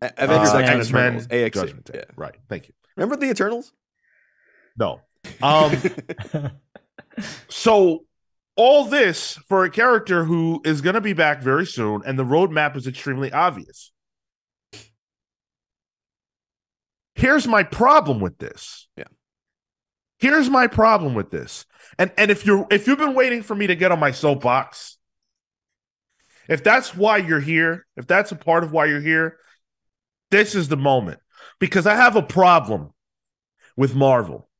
A- 0.00 0.12
Avengers 0.18 0.50
uh, 0.50 0.58
X-Men, 0.58 0.78
X-Men, 0.80 1.06
Eternals, 1.06 1.26
AXE. 1.32 1.54
Judgment 1.60 1.84
Day. 1.86 1.92
Yeah. 1.96 2.04
Right. 2.16 2.36
Thank 2.48 2.68
you. 2.68 2.74
Remember 2.96 3.16
the 3.16 3.28
Eternals? 3.30 3.72
No. 4.78 5.00
Um. 5.42 5.76
So 7.48 8.04
all 8.60 8.84
this 8.84 9.38
for 9.48 9.64
a 9.64 9.70
character 9.70 10.24
who 10.24 10.60
is 10.66 10.82
going 10.82 10.92
to 10.92 11.00
be 11.00 11.14
back 11.14 11.40
very 11.40 11.64
soon, 11.64 12.02
and 12.04 12.18
the 12.18 12.26
roadmap 12.26 12.76
is 12.76 12.86
extremely 12.86 13.32
obvious. 13.32 13.90
Here's 17.14 17.48
my 17.48 17.62
problem 17.62 18.20
with 18.20 18.36
this. 18.36 18.86
Yeah. 18.98 19.04
Here's 20.18 20.50
my 20.50 20.66
problem 20.66 21.14
with 21.14 21.30
this. 21.30 21.64
And 21.98 22.12
and 22.18 22.30
if 22.30 22.44
you're 22.44 22.66
if 22.70 22.86
you've 22.86 22.98
been 22.98 23.14
waiting 23.14 23.42
for 23.42 23.54
me 23.54 23.66
to 23.66 23.74
get 23.74 23.92
on 23.92 23.98
my 23.98 24.10
soapbox, 24.10 24.98
if 26.46 26.62
that's 26.62 26.94
why 26.94 27.16
you're 27.16 27.40
here, 27.40 27.86
if 27.96 28.06
that's 28.06 28.30
a 28.30 28.36
part 28.36 28.62
of 28.62 28.72
why 28.72 28.84
you're 28.84 29.00
here, 29.00 29.38
this 30.30 30.54
is 30.54 30.68
the 30.68 30.76
moment. 30.76 31.20
Because 31.60 31.86
I 31.86 31.94
have 31.94 32.14
a 32.14 32.22
problem 32.22 32.92
with 33.74 33.94
Marvel. 33.94 34.50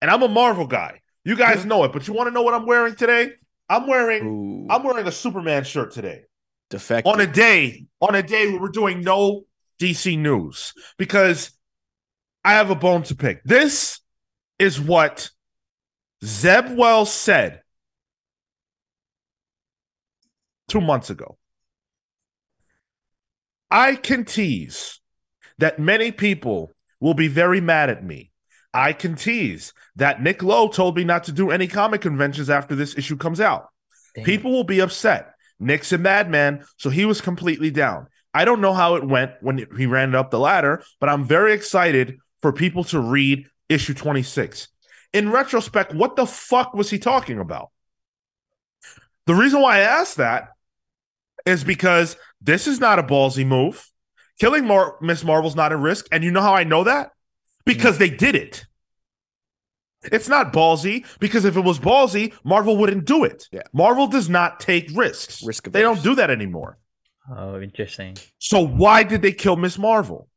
And 0.00 0.12
I'm 0.12 0.22
a 0.22 0.28
Marvel 0.28 0.68
guy. 0.68 1.00
You 1.26 1.34
guys 1.34 1.66
know 1.66 1.82
it, 1.82 1.92
but 1.92 2.06
you 2.06 2.14
want 2.14 2.28
to 2.28 2.30
know 2.30 2.42
what 2.42 2.54
I'm 2.54 2.66
wearing 2.66 2.94
today? 2.94 3.32
I'm 3.68 3.88
wearing 3.88 4.24
Ooh, 4.24 4.66
I'm 4.70 4.84
wearing 4.84 5.08
a 5.08 5.12
Superman 5.12 5.64
shirt 5.64 5.90
today. 5.90 6.22
defective. 6.70 7.12
On 7.12 7.20
a 7.20 7.26
day, 7.26 7.86
on 8.00 8.14
a 8.14 8.22
day 8.22 8.46
where 8.46 8.60
we're 8.60 8.68
doing 8.68 9.00
no 9.00 9.42
DC 9.80 10.16
news 10.16 10.72
because 10.98 11.50
I 12.44 12.52
have 12.52 12.70
a 12.70 12.76
bone 12.76 13.02
to 13.02 13.16
pick. 13.16 13.42
This 13.42 13.98
is 14.60 14.80
what 14.80 15.30
Zeb 16.24 16.78
Wells 16.78 17.12
said 17.12 17.60
two 20.68 20.80
months 20.80 21.10
ago. 21.10 21.38
I 23.68 23.96
can 23.96 24.24
tease 24.24 25.00
that 25.58 25.80
many 25.80 26.12
people 26.12 26.70
will 27.00 27.14
be 27.14 27.26
very 27.26 27.60
mad 27.60 27.90
at 27.90 28.04
me. 28.04 28.30
I 28.76 28.92
can 28.92 29.14
tease 29.14 29.72
that 29.96 30.22
Nick 30.22 30.42
Lowe 30.42 30.68
told 30.68 30.96
me 30.96 31.04
not 31.04 31.24
to 31.24 31.32
do 31.32 31.50
any 31.50 31.66
comic 31.66 32.02
conventions 32.02 32.50
after 32.50 32.74
this 32.74 32.96
issue 32.98 33.16
comes 33.16 33.40
out. 33.40 33.68
Damn. 34.14 34.24
People 34.24 34.52
will 34.52 34.64
be 34.64 34.80
upset. 34.80 35.32
Nick's 35.58 35.92
a 35.92 35.98
madman, 35.98 36.62
so 36.76 36.90
he 36.90 37.06
was 37.06 37.22
completely 37.22 37.70
down. 37.70 38.08
I 38.34 38.44
don't 38.44 38.60
know 38.60 38.74
how 38.74 38.96
it 38.96 39.08
went 39.08 39.32
when 39.40 39.66
he 39.78 39.86
ran 39.86 40.14
up 40.14 40.30
the 40.30 40.38
ladder, 40.38 40.84
but 41.00 41.08
I'm 41.08 41.24
very 41.24 41.54
excited 41.54 42.18
for 42.42 42.52
people 42.52 42.84
to 42.84 43.00
read 43.00 43.48
issue 43.70 43.94
26. 43.94 44.68
In 45.14 45.32
retrospect, 45.32 45.94
what 45.94 46.16
the 46.16 46.26
fuck 46.26 46.74
was 46.74 46.90
he 46.90 46.98
talking 46.98 47.38
about? 47.38 47.70
The 49.24 49.34
reason 49.34 49.62
why 49.62 49.76
I 49.78 49.80
asked 49.80 50.18
that 50.18 50.50
is 51.46 51.64
because 51.64 52.18
this 52.42 52.66
is 52.66 52.78
not 52.78 52.98
a 52.98 53.02
ballsy 53.02 53.46
move. 53.46 53.90
Killing 54.38 54.66
Mar- 54.66 54.96
Miss 55.00 55.24
Marvel's 55.24 55.56
not 55.56 55.72
a 55.72 55.76
risk. 55.76 56.06
And 56.12 56.22
you 56.22 56.30
know 56.30 56.42
how 56.42 56.54
I 56.54 56.64
know 56.64 56.84
that? 56.84 57.12
Because 57.66 57.98
they 57.98 58.08
did 58.08 58.34
it. 58.34 58.64
It's 60.04 60.28
not 60.28 60.52
ballsy 60.52 61.04
because 61.18 61.44
if 61.44 61.56
it 61.56 61.60
was 61.60 61.78
ballsy, 61.78 62.32
Marvel 62.44 62.76
wouldn't 62.76 63.04
do 63.04 63.24
it. 63.24 63.48
Yeah. 63.50 63.62
Marvel 63.72 64.06
does 64.06 64.28
not 64.28 64.60
take 64.60 64.90
risks. 64.94 65.42
Risk 65.44 65.70
They 65.70 65.82
don't 65.82 66.02
do 66.02 66.14
that 66.14 66.30
anymore. 66.30 66.78
Oh, 67.34 67.60
interesting. 67.60 68.16
So 68.38 68.60
why 68.60 69.02
did 69.02 69.22
they 69.22 69.32
kill 69.32 69.56
Miss 69.56 69.78
Marvel? 69.78 70.28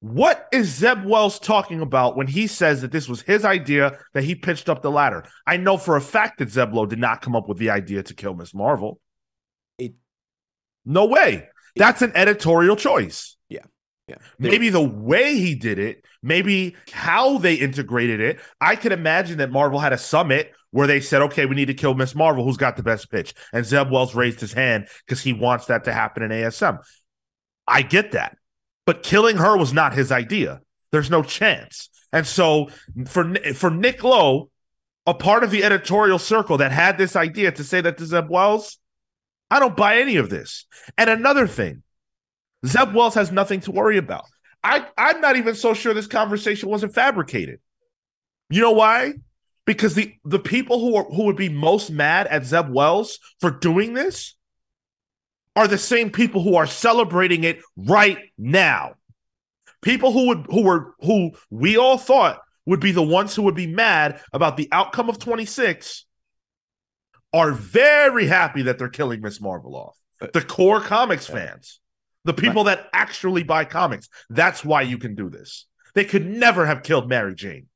What 0.00 0.48
is 0.52 0.68
Zeb 0.74 1.04
Wells 1.04 1.38
talking 1.38 1.80
about 1.82 2.16
when 2.16 2.26
he 2.26 2.46
says 2.46 2.80
that 2.80 2.92
this 2.92 3.08
was 3.08 3.20
his 3.22 3.44
idea 3.44 3.98
that 4.14 4.24
he 4.24 4.34
pitched 4.34 4.68
up 4.68 4.82
the 4.82 4.90
ladder? 4.90 5.24
I 5.46 5.58
know 5.58 5.76
for 5.76 5.96
a 5.96 6.00
fact 6.00 6.38
that 6.38 6.50
Zeb 6.50 6.72
Lowe 6.72 6.86
did 6.86 6.98
not 6.98 7.20
come 7.20 7.36
up 7.36 7.48
with 7.48 7.58
the 7.58 7.70
idea 7.70 8.02
to 8.02 8.14
kill 8.14 8.34
Miss 8.34 8.54
Marvel. 8.54 8.98
It- 9.78 9.94
no 10.84 11.04
way. 11.06 11.48
That's 11.76 12.02
an 12.02 12.12
editorial 12.14 12.76
choice. 12.76 13.36
Yeah. 14.10 14.50
Maybe 14.50 14.68
the 14.70 14.82
way 14.82 15.36
he 15.36 15.54
did 15.54 15.78
it, 15.78 16.04
maybe 16.22 16.76
how 16.92 17.38
they 17.38 17.54
integrated 17.54 18.20
it. 18.20 18.40
I 18.60 18.76
could 18.76 18.92
imagine 18.92 19.38
that 19.38 19.50
Marvel 19.50 19.78
had 19.78 19.92
a 19.92 19.98
summit 19.98 20.52
where 20.72 20.86
they 20.86 21.00
said, 21.00 21.22
okay, 21.22 21.46
we 21.46 21.54
need 21.56 21.66
to 21.66 21.74
kill 21.74 21.94
Miss 21.94 22.14
Marvel. 22.14 22.44
Who's 22.44 22.56
got 22.56 22.76
the 22.76 22.82
best 22.82 23.10
pitch? 23.10 23.34
And 23.52 23.64
Zeb 23.64 23.90
Wells 23.90 24.14
raised 24.14 24.40
his 24.40 24.52
hand 24.52 24.88
because 25.06 25.20
he 25.20 25.32
wants 25.32 25.66
that 25.66 25.84
to 25.84 25.92
happen 25.92 26.22
in 26.22 26.30
ASM. 26.30 26.78
I 27.66 27.82
get 27.82 28.12
that. 28.12 28.36
But 28.86 29.02
killing 29.02 29.36
her 29.36 29.56
was 29.56 29.72
not 29.72 29.94
his 29.94 30.10
idea. 30.10 30.60
There's 30.90 31.10
no 31.10 31.22
chance. 31.22 31.88
And 32.12 32.26
so 32.26 32.70
for 33.06 33.34
for 33.54 33.70
Nick 33.70 34.02
Lowe, 34.02 34.50
a 35.06 35.14
part 35.14 35.44
of 35.44 35.50
the 35.50 35.62
editorial 35.62 36.18
circle 36.18 36.58
that 36.58 36.72
had 36.72 36.98
this 36.98 37.14
idea 37.14 37.52
to 37.52 37.64
say 37.64 37.80
that 37.80 37.98
to 37.98 38.06
Zeb 38.06 38.28
Wells, 38.28 38.78
I 39.50 39.60
don't 39.60 39.76
buy 39.76 39.98
any 39.98 40.16
of 40.16 40.30
this. 40.30 40.66
And 40.98 41.08
another 41.08 41.46
thing, 41.46 41.82
Zeb 42.66 42.94
Wells 42.94 43.14
has 43.14 43.32
nothing 43.32 43.60
to 43.60 43.70
worry 43.70 43.96
about. 43.96 44.24
I, 44.62 44.86
I'm 44.98 45.20
not 45.20 45.36
even 45.36 45.54
so 45.54 45.74
sure 45.74 45.94
this 45.94 46.06
conversation 46.06 46.68
wasn't 46.68 46.94
fabricated. 46.94 47.60
You 48.50 48.60
know 48.60 48.72
why? 48.72 49.14
Because 49.64 49.94
the 49.94 50.14
the 50.24 50.38
people 50.38 50.80
who 50.80 50.96
are 50.96 51.04
who 51.04 51.24
would 51.24 51.36
be 51.36 51.48
most 51.48 51.90
mad 51.90 52.26
at 52.26 52.44
Zeb 52.44 52.68
Wells 52.68 53.18
for 53.40 53.50
doing 53.50 53.94
this 53.94 54.34
are 55.56 55.68
the 55.68 55.78
same 55.78 56.10
people 56.10 56.42
who 56.42 56.56
are 56.56 56.66
celebrating 56.66 57.44
it 57.44 57.60
right 57.76 58.18
now. 58.36 58.94
People 59.82 60.12
who 60.12 60.28
would 60.28 60.46
who 60.50 60.62
were 60.62 60.94
who 61.00 61.32
we 61.50 61.76
all 61.76 61.98
thought 61.98 62.40
would 62.66 62.80
be 62.80 62.92
the 62.92 63.02
ones 63.02 63.34
who 63.34 63.42
would 63.42 63.54
be 63.54 63.66
mad 63.66 64.20
about 64.32 64.56
the 64.56 64.68
outcome 64.72 65.08
of 65.08 65.18
26 65.18 66.04
are 67.32 67.52
very 67.52 68.26
happy 68.26 68.62
that 68.62 68.78
they're 68.78 68.88
killing 68.88 69.20
Miss 69.20 69.40
Marvel 69.40 69.74
off. 69.76 69.96
The 70.32 70.42
core 70.42 70.80
comics 70.80 71.26
fans, 71.26 71.79
the 72.24 72.34
people 72.34 72.64
that 72.64 72.88
actually 72.92 73.42
buy 73.42 73.64
comics. 73.64 74.08
That's 74.28 74.64
why 74.64 74.82
you 74.82 74.98
can 74.98 75.14
do 75.14 75.30
this. 75.30 75.66
They 75.94 76.04
could 76.04 76.26
never 76.26 76.66
have 76.66 76.82
killed 76.82 77.08
Mary 77.08 77.34
Jane. 77.34 77.66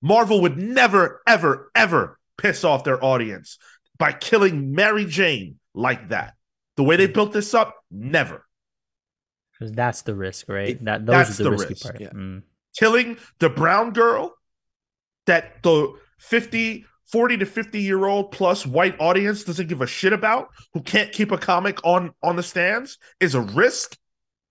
Marvel 0.00 0.40
would 0.40 0.56
never, 0.58 1.22
ever, 1.26 1.70
ever 1.74 2.18
piss 2.38 2.64
off 2.64 2.84
their 2.84 3.02
audience 3.04 3.58
by 3.98 4.12
killing 4.12 4.72
Mary 4.72 5.04
Jane 5.04 5.58
like 5.74 6.08
that. 6.08 6.34
The 6.76 6.82
way 6.82 6.96
they 6.96 7.06
built 7.06 7.32
this 7.32 7.54
up, 7.54 7.76
never. 7.90 8.46
Because 9.52 9.72
that's 9.72 10.02
the 10.02 10.14
risk, 10.14 10.48
right? 10.48 10.70
It- 10.70 10.84
that 10.84 11.06
those 11.06 11.14
that's 11.14 11.40
are 11.40 11.44
the, 11.44 11.44
the 11.44 11.50
risky 11.50 11.68
risk, 11.74 11.82
part. 11.82 12.00
yeah. 12.00 12.10
Mm. 12.10 12.42
killing 12.76 13.18
the 13.38 13.50
brown 13.50 13.92
girl 13.92 14.34
that 15.26 15.62
the 15.62 15.92
50 16.18 16.86
40 17.12 17.36
to 17.38 17.46
50 17.46 17.80
year 17.80 18.06
old 18.06 18.32
plus 18.32 18.66
white 18.66 18.96
audience 18.98 19.44
doesn't 19.44 19.68
give 19.68 19.80
a 19.82 19.86
shit 19.86 20.12
about 20.12 20.48
who 20.72 20.80
can't 20.80 21.12
keep 21.12 21.30
a 21.30 21.38
comic 21.38 21.78
on 21.84 22.12
on 22.22 22.36
the 22.36 22.42
stands 22.42 22.98
is 23.20 23.34
a 23.34 23.40
risk 23.40 23.96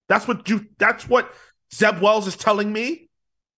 that's 0.08 0.28
what 0.28 0.47
you 0.47 0.67
that's 0.78 1.08
what 1.10 1.34
zeb 1.74 2.00
wells 2.02 2.28
is 2.28 2.36
telling 2.36 2.71
me 2.71 3.10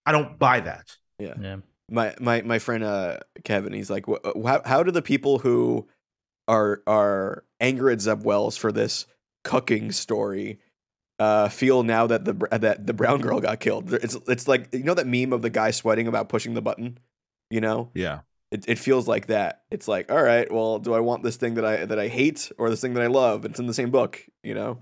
i 0.05 0.11
don't 0.11 0.39
buy 0.39 0.59
that 0.61 0.95
Yeah. 1.19 1.57
my 1.91 2.15
my 2.19 2.41
my 2.43 2.59
friend 2.59 2.83
uh 2.83 3.17
Kevin, 3.43 3.73
he's 3.73 3.89
like, 3.89 4.05
"Wh- 4.07 4.45
how 4.45 4.61
how 4.65 4.83
do 4.83 4.91
the 4.91 5.01
people 5.01 5.39
who 5.39 5.87
are 6.47 6.81
are 6.87 7.43
angry 7.59 7.93
at 7.93 8.01
Zeb 8.01 8.23
Wells 8.23 8.55
for 8.57 8.71
this 8.71 9.05
cucking 9.45 9.93
story 9.93 10.59
uh 11.19 11.49
feel 11.49 11.83
now 11.83 12.07
that 12.07 12.23
the 12.25 12.33
that 12.57 12.87
the 12.87 12.93
brown 12.93 13.19
girl 13.21 13.39
got 13.41 13.59
killed? 13.59 13.93
It's 13.93 14.15
it's 14.27 14.47
like 14.47 14.73
you 14.73 14.83
know 14.83 14.93
that 14.93 15.07
meme 15.07 15.33
of 15.33 15.41
the 15.41 15.49
guy 15.49 15.71
sweating 15.71 16.07
about 16.07 16.29
pushing 16.29 16.53
the 16.53 16.61
button, 16.61 16.99
you 17.49 17.59
know? 17.61 17.89
yeah 17.93 18.21
It 18.53 18.65
it 18.67 18.79
feels 18.79 19.07
like 19.07 19.27
that. 19.27 19.63
It's 19.71 19.87
like, 19.87 20.11
all 20.11 20.21
right, 20.21 20.49
well, 20.51 20.79
do 20.79 20.93
I 20.93 20.99
want 20.99 21.23
this 21.23 21.37
thing 21.37 21.55
that 21.55 21.65
I 21.65 21.85
that 21.85 21.99
I 21.99 22.07
hate 22.07 22.51
or 22.57 22.69
this 22.69 22.81
thing 22.81 22.93
that 22.93 23.03
I 23.03 23.07
love? 23.07 23.45
It's 23.45 23.59
in 23.59 23.65
the 23.67 23.73
same 23.73 23.89
book, 23.89 24.23
you 24.43 24.53
know? 24.53 24.79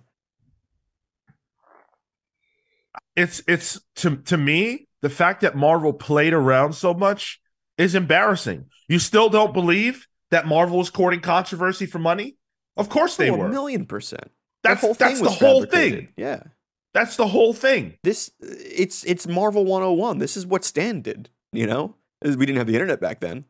it's 3.15 3.41
it's 3.47 3.79
to 3.95 4.15
to 4.17 4.37
me 4.37 4.87
the 5.01 5.09
fact 5.09 5.41
that 5.41 5.55
marvel 5.55 5.91
played 5.93 6.33
around 6.33 6.73
so 6.73 6.93
much 6.93 7.41
is 7.77 7.95
embarrassing 7.95 8.65
you 8.87 8.99
still 8.99 9.29
don't 9.29 9.53
believe 9.53 10.07
that 10.29 10.47
marvel 10.47 10.77
was 10.77 10.89
courting 10.89 11.19
controversy 11.19 11.85
for 11.85 11.99
money 11.99 12.37
of 12.77 12.89
course 12.89 13.15
they 13.17 13.29
oh, 13.29 13.35
were 13.35 13.47
a 13.47 13.49
million 13.49 13.85
percent. 13.85 14.31
that's 14.63 14.81
that 14.81 14.87
whole 14.87 14.93
that's 14.93 15.19
the 15.21 15.29
whole 15.29 15.65
thing 15.65 16.07
Yeah. 16.15 16.43
that's 16.93 17.17
the 17.17 17.27
whole 17.27 17.53
thing 17.53 17.97
this 18.03 18.31
it's 18.39 19.03
it's 19.03 19.27
Marvel 19.27 19.65
101. 19.65 20.17
This 20.19 20.35
is 20.35 20.45
what 20.45 20.63
Stan 20.63 21.01
did, 21.01 21.29
you 21.51 21.67
know? 21.67 21.95
We 22.23 22.45
didn't 22.45 22.57
have 22.57 22.67
the 22.67 22.73
internet 22.73 22.99
back 22.99 23.19
then. 23.19 23.45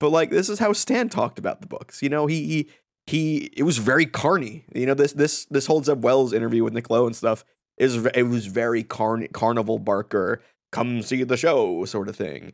But 0.00 0.10
like 0.10 0.30
this 0.30 0.48
is 0.48 0.58
how 0.58 0.72
Stan 0.72 1.08
talked 1.08 1.38
about 1.38 1.60
the 1.60 1.66
books. 1.66 2.02
You 2.02 2.08
know, 2.08 2.26
he 2.26 2.46
he, 2.46 2.68
he 3.06 3.36
it 3.56 3.64
was 3.64 3.78
very 3.78 4.06
carny. 4.06 4.64
You 4.74 4.86
know, 4.86 4.94
this 4.94 5.12
this 5.12 5.44
this 5.46 5.66
whole 5.66 5.82
Zeb 5.82 6.04
Wells 6.04 6.32
interview 6.32 6.64
with 6.64 6.72
Nick 6.72 6.90
Lowe 6.90 7.06
and 7.06 7.16
stuff 7.16 7.44
is 7.76 7.96
it 8.14 8.24
was 8.24 8.46
very 8.46 8.82
carn- 8.82 9.28
carnival 9.32 9.78
barker, 9.78 10.42
come 10.72 11.02
see 11.02 11.22
the 11.22 11.36
show 11.36 11.84
sort 11.84 12.08
of 12.08 12.16
thing. 12.16 12.52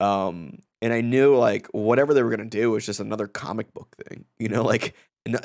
Um, 0.00 0.58
and 0.82 0.92
I 0.92 1.00
knew 1.00 1.34
like 1.36 1.66
whatever 1.68 2.12
they 2.14 2.22
were 2.22 2.30
gonna 2.30 2.44
do 2.44 2.70
was 2.70 2.86
just 2.86 3.00
another 3.00 3.26
comic 3.26 3.72
book 3.72 3.96
thing. 4.06 4.24
You 4.38 4.48
know, 4.48 4.62
like 4.64 4.94
no, 5.26 5.40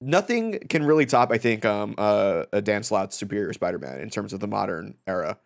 nothing 0.00 0.58
can 0.68 0.84
really 0.84 1.06
top. 1.06 1.30
I 1.30 1.38
think 1.38 1.64
um 1.64 1.94
uh 1.98 2.44
a 2.52 2.60
Dan 2.60 2.82
Slott's 2.82 3.16
Superior 3.16 3.52
Spider-Man 3.52 4.00
in 4.00 4.10
terms 4.10 4.32
of 4.32 4.40
the 4.40 4.48
modern 4.48 4.96
era 5.06 5.38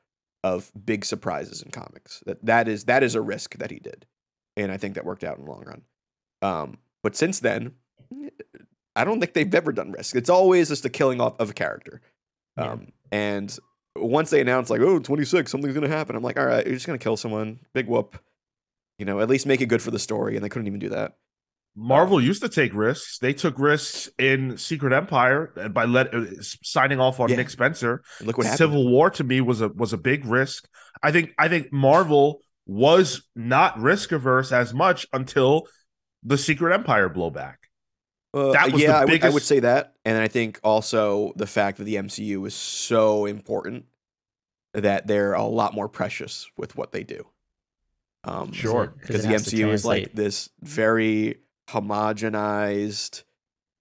of 0.42 0.70
big 0.84 1.04
surprises 1.04 1.62
in 1.62 1.70
comics. 1.70 2.22
That 2.26 2.44
that 2.44 2.68
is 2.68 2.84
that 2.84 3.02
is 3.02 3.14
a 3.14 3.20
risk 3.20 3.58
that 3.58 3.70
he 3.70 3.78
did, 3.78 4.06
and 4.56 4.72
I 4.72 4.76
think 4.76 4.94
that 4.94 5.04
worked 5.04 5.24
out 5.24 5.38
in 5.38 5.44
the 5.44 5.50
long 5.50 5.64
run. 5.64 5.82
Um, 6.42 6.78
but 7.02 7.16
since 7.16 7.40
then, 7.40 7.72
I 8.94 9.04
don't 9.04 9.20
think 9.20 9.34
they've 9.34 9.54
ever 9.54 9.72
done 9.72 9.92
risk. 9.92 10.16
It's 10.16 10.30
always 10.30 10.68
just 10.68 10.84
a 10.84 10.88
killing 10.90 11.20
off 11.20 11.38
of 11.38 11.50
a 11.50 11.54
character. 11.54 12.00
Yeah. 12.56 12.72
Um, 12.72 12.88
and 13.12 13.56
once 13.94 14.30
they 14.30 14.40
announce 14.40 14.70
like, 14.70 14.80
oh, 14.80 14.98
26, 14.98 15.50
something's 15.50 15.74
gonna 15.74 15.88
happen, 15.88 16.16
I'm 16.16 16.22
like, 16.22 16.38
all 16.38 16.46
right, 16.46 16.64
you're 16.66 16.74
just 16.74 16.86
gonna 16.86 16.98
kill 16.98 17.16
someone. 17.16 17.60
Big 17.74 17.86
whoop. 17.86 18.18
You 18.98 19.04
know, 19.04 19.20
at 19.20 19.28
least 19.28 19.46
make 19.46 19.60
it 19.60 19.66
good 19.66 19.82
for 19.82 19.90
the 19.90 19.98
story, 19.98 20.36
and 20.36 20.44
they 20.44 20.48
couldn't 20.48 20.66
even 20.66 20.80
do 20.80 20.88
that. 20.90 21.16
Marvel 21.78 22.22
used 22.22 22.40
to 22.42 22.48
take 22.48 22.72
risks. 22.72 23.18
They 23.18 23.34
took 23.34 23.58
risks 23.58 24.08
in 24.18 24.56
Secret 24.56 24.94
Empire 24.94 25.52
and 25.56 25.74
by 25.74 25.84
let 25.84 26.14
uh, 26.14 26.24
signing 26.40 26.98
off 26.98 27.20
on 27.20 27.28
Yeah. 27.28 27.36
Nick 27.36 27.50
Spencer. 27.50 28.02
And 28.18 28.26
look 28.26 28.38
what 28.38 28.46
happened. 28.46 28.58
Civil 28.58 28.88
War 28.90 29.10
to 29.10 29.22
me 29.22 29.42
was 29.42 29.60
a 29.60 29.68
was 29.68 29.92
a 29.92 29.98
big 29.98 30.24
risk. 30.24 30.66
I 31.02 31.12
think 31.12 31.34
I 31.38 31.48
think 31.48 31.70
Marvel 31.70 32.40
was 32.66 33.22
not 33.34 33.78
risk 33.80 34.12
averse 34.12 34.50
as 34.52 34.74
much 34.74 35.06
until 35.12 35.66
the 36.22 36.36
Secret 36.36 36.74
Empire 36.74 37.08
blowback. 37.08 37.56
Uh, 38.34 38.52
that 38.52 38.72
was 38.72 38.82
yeah, 38.82 38.92
the 38.92 38.96
I 38.98 39.04
would- 39.04 39.24
I 39.24 39.28
would 39.30 39.42
say 39.42 39.60
that, 39.60 39.94
and 40.04 40.18
I 40.18 40.28
think 40.28 40.60
also 40.62 41.32
the 41.36 41.46
fact 41.46 41.78
that 41.78 41.84
the 41.84 41.94
MCU 41.96 42.44
is 42.46 42.54
so 42.54 43.24
important 43.24 43.86
that 44.74 45.06
they're 45.06 45.32
a 45.32 45.44
lot 45.44 45.74
more 45.74 45.88
precious 45.88 46.46
with 46.58 46.76
what 46.76 46.92
they 46.92 47.02
do. 47.02 47.26
Um, 48.24 48.52
Sure. 48.52 48.88
because 49.00 49.22
the 49.24 49.32
MCU 49.34 49.72
is 49.72 49.84
like 49.84 50.12
this 50.12 50.50
very 50.60 51.38
homogenized, 51.68 53.22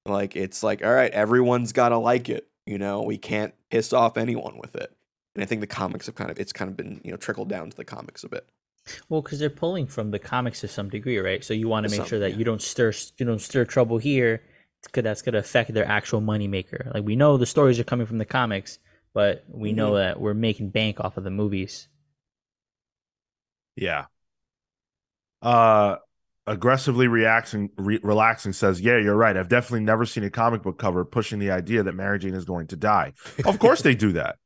like 0.06 0.36
it's 0.36 0.64
like 0.64 0.86
all 0.86 0.94
right, 0.94 1.12
everyone's 1.12 1.74
got 1.74 1.90
to 1.90 1.98
like 1.98 2.30
it. 2.30 2.48
You 2.66 2.78
know, 2.78 3.02
we 3.02 3.18
can't 3.18 3.54
piss 3.70 3.92
off 3.94 4.18
anyone 4.18 4.58
with 4.60 4.76
it. 4.76 4.92
And 5.36 5.44
I 5.44 5.46
think 5.48 5.62
the 5.62 5.68
comics 5.68 6.06
have 6.06 6.16
kind 6.16 6.32
of 6.32 6.40
it's 6.40 6.54
kind 6.54 6.70
of 6.70 6.78
been 6.78 7.02
you 7.04 7.12
know 7.12 7.18
trickled 7.18 7.50
down 7.50 7.70
to 7.72 7.76
the 7.78 7.86
comics 7.86 8.24
a 8.24 8.30
bit. 8.30 8.48
Well, 9.10 9.22
because 9.22 9.40
they're 9.40 9.50
pulling 9.50 9.88
from 9.88 10.12
the 10.12 10.20
comics 10.20 10.62
to 10.62 10.68
some 10.68 10.90
degree, 10.90 11.18
right? 11.18 11.44
So 11.44 11.54
you 11.54 11.68
want 11.68 11.84
To 11.84 11.90
to 11.90 11.90
make 11.90 12.06
sure 12.06 12.20
that 12.20 12.34
yeah. 12.34 12.36
you 12.36 12.44
don't 12.44 12.62
stir 12.62 12.92
you 13.18 13.26
don't 13.26 13.40
stir 13.42 13.66
trouble 13.66 13.98
here, 13.98 14.44
because 14.84 15.04
that's 15.04 15.22
gonna 15.22 15.40
affect 15.40 15.74
their 15.74 15.88
actual 15.88 16.22
moneymaker. 16.22 16.94
Like 16.94 17.04
we 17.04 17.16
know 17.16 17.38
the 17.38 17.46
stories 17.46 17.80
are 17.80 17.84
coming 17.84 18.06
from 18.06 18.18
the 18.20 18.26
comics, 18.26 18.80
but 19.14 19.44
we 19.48 19.74
know 19.74 19.94
Mm-hmm. 19.94 19.96
that 19.96 20.20
we're 20.20 20.34
making 20.36 20.70
bank 20.70 21.00
off 21.00 21.18
of 21.18 21.24
the 21.24 21.32
movies. 21.32 21.88
Yeah. 23.76 24.06
Uh 25.42 25.98
aggressively 26.48 27.08
reacting 27.08 27.72
re- 27.78 28.00
relaxing 28.04 28.54
says, 28.54 28.82
"Yeah, 28.82 28.98
you're 29.00 29.16
right. 29.16 29.36
I've 29.36 29.50
definitely 29.50 29.82
never 29.82 30.06
seen 30.06 30.24
a 30.24 30.30
comic 30.30 30.62
book 30.64 30.78
cover 30.78 31.04
pushing 31.06 31.40
the 31.40 31.52
idea 31.52 31.84
that 31.84 31.94
Mary 31.94 32.20
Jane 32.20 32.34
is 32.36 32.46
going 32.46 32.68
to 32.68 32.76
die." 32.76 33.14
Of 33.44 33.60
course 33.60 33.82
they 33.82 33.96
do 33.96 34.14
that. 34.14 34.38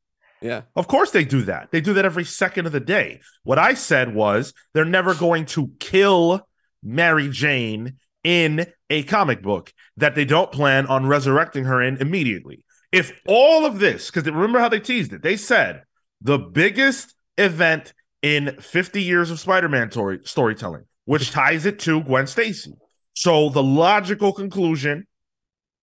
Yeah, 0.41 0.61
Of 0.75 0.87
course 0.87 1.11
they 1.11 1.25
do 1.25 1.41
that. 1.43 1.69
They 1.71 1.81
do 1.81 1.93
that 1.93 2.05
every 2.05 2.23
second 2.23 2.65
of 2.65 2.71
the 2.71 2.79
day. 2.79 3.19
What 3.43 3.59
I 3.59 3.73
said 3.73 4.15
was 4.15 4.53
they're 4.73 4.85
never 4.85 5.13
going 5.13 5.45
to 5.47 5.71
kill 5.79 6.47
Mary 6.81 7.29
Jane 7.29 7.97
in 8.23 8.65
a 8.89 9.03
comic 9.03 9.41
book 9.41 9.73
that 9.97 10.15
they 10.15 10.25
don't 10.25 10.51
plan 10.51 10.85
on 10.87 11.07
resurrecting 11.07 11.65
her 11.65 11.81
in 11.81 11.97
immediately. 11.97 12.63
If 12.91 13.11
all 13.27 13.65
of 13.65 13.79
this, 13.79 14.09
because 14.09 14.25
remember 14.25 14.59
how 14.59 14.69
they 14.69 14.79
teased 14.79 15.13
it, 15.13 15.21
they 15.21 15.37
said 15.37 15.83
the 16.21 16.37
biggest 16.37 17.13
event 17.37 17.93
in 18.21 18.57
50 18.59 19.01
years 19.01 19.31
of 19.31 19.39
Spider-Man 19.39 19.91
story- 19.91 20.19
storytelling, 20.23 20.85
which 21.05 21.31
ties 21.31 21.65
it 21.65 21.79
to 21.79 22.01
Gwen 22.01 22.27
Stacy. 22.27 22.73
So 23.13 23.49
the 23.49 23.63
logical 23.63 24.33
conclusion 24.33 25.05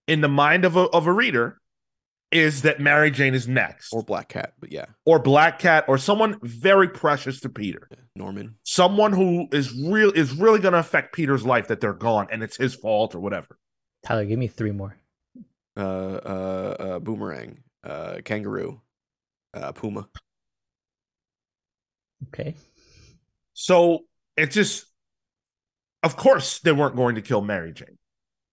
in 0.07 0.21
the 0.21 0.29
mind 0.29 0.65
of 0.65 0.77
a, 0.77 0.83
of 0.91 1.07
a 1.07 1.13
reader 1.13 1.61
is 2.33 2.63
that 2.63 2.81
Mary 2.81 3.11
Jane 3.11 3.35
is 3.35 3.47
next 3.47 3.93
or 3.93 4.03
Black 4.03 4.29
Cat, 4.29 4.55
but 4.59 4.73
yeah, 4.73 4.87
or 5.05 5.19
Black 5.19 5.59
Cat 5.59 5.85
or 5.89 5.99
someone 5.99 6.39
very 6.43 6.89
precious 6.89 7.41
to 7.41 7.49
Peter. 7.49 7.89
Norman. 8.17 8.57
Someone 8.63 9.13
who 9.13 9.49
is 9.53 9.73
real 9.73 10.11
is 10.11 10.33
really 10.33 10.59
going 10.59 10.73
to 10.73 10.79
affect 10.79 11.15
Peter's 11.15 11.45
life 11.45 11.69
that 11.69 11.81
they're 11.81 11.93
gone 11.93 12.29
and 12.31 12.43
it's 12.43 12.57
his 12.57 12.75
fault 12.75 13.15
or 13.15 13.21
whatever. 13.21 13.59
Tyler, 14.05 14.25
give 14.25 14.39
me 14.39 14.49
three 14.49 14.73
more. 14.73 14.97
uh, 15.77 15.81
uh, 15.81 16.77
uh, 16.79 16.99
boomerang, 16.99 17.59
uh, 17.85 18.19
kangaroo, 18.25 18.81
uh, 19.55 19.73
puma. 19.73 20.09
Okay. 22.29 22.55
So 23.53 24.05
it 24.37 24.51
just 24.51 24.87
of 26.03 26.17
course 26.17 26.61
they 26.61 26.73
weren't 26.73 26.97
going 26.97 27.17
to 27.17 27.23
kill 27.23 27.43
Mary 27.43 27.73
Jane. 27.73 27.99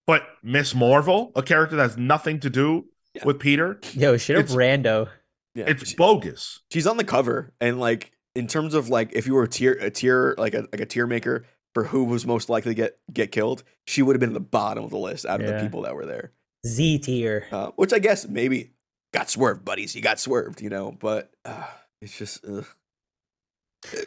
But 0.05 0.23
Miss 0.43 0.75
Marvel, 0.75 1.31
a 1.35 1.41
character 1.41 1.77
that 1.77 1.83
has 1.83 1.97
nothing 1.97 2.41
to 2.41 2.49
do 2.49 2.87
Yeah. 3.15 3.25
with 3.25 3.39
Peter, 3.39 3.79
Yo, 3.93 4.17
shit 4.17 4.37
up 4.37 4.45
rando. 4.47 5.07
Yeah, 5.55 5.65
it's 5.67 5.89
she- 5.89 5.95
bogus. 5.95 6.61
she's 6.71 6.87
on 6.87 6.97
the 6.97 7.03
cover, 7.03 7.53
and 7.61 7.79
like 7.79 8.11
in 8.35 8.47
terms 8.47 8.73
of 8.73 8.89
like 8.89 9.11
if 9.13 9.27
you 9.27 9.35
were 9.35 9.43
a 9.43 9.47
tier, 9.47 9.73
a 9.73 9.91
tier 9.91 10.33
like 10.37 10.53
a 10.55 10.67
like 10.71 10.81
a 10.81 10.85
tier 10.85 11.05
maker 11.05 11.45
for 11.75 11.83
who 11.85 12.05
was 12.05 12.25
most 12.25 12.49
likely 12.49 12.71
to 12.71 12.75
get 12.75 12.97
get 13.13 13.31
killed, 13.31 13.63
she 13.85 14.01
would 14.01 14.15
have 14.15 14.19
been 14.19 14.29
at 14.31 14.33
the 14.33 14.39
bottom 14.39 14.83
of 14.83 14.89
the 14.89 14.97
list 14.97 15.25
out 15.27 15.41
of 15.41 15.47
the 15.47 15.59
people 15.59 15.83
that 15.83 15.93
were 15.95 16.05
there. 16.07 16.31
Z 16.65 16.99
tier. 16.99 17.45
Uh, 17.51 17.71
which 17.75 17.93
I 17.93 17.99
guess 17.99 18.27
maybe 18.27 18.71
got 19.13 19.29
swerved, 19.29 19.63
buddies. 19.63 19.95
You 19.95 20.01
got 20.01 20.19
swerved, 20.19 20.61
you 20.61 20.69
know. 20.69 20.91
But 20.91 21.31
uh, 21.45 21.67
it's 22.01 22.17
just. 22.17 22.43
Ugh. 22.45 22.65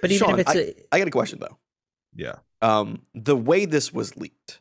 But 0.00 0.10
even 0.10 0.26
Sean, 0.26 0.40
if 0.40 0.48
it's 0.48 0.50
I, 0.50 0.54
a 0.58 0.74
I 0.90 0.98
got 0.98 1.08
a 1.08 1.10
question 1.12 1.38
though. 1.38 1.58
Yeah. 2.14 2.36
um 2.62 3.02
the 3.14 3.36
way 3.36 3.66
this 3.66 3.92
was 3.92 4.16
leaked 4.16 4.60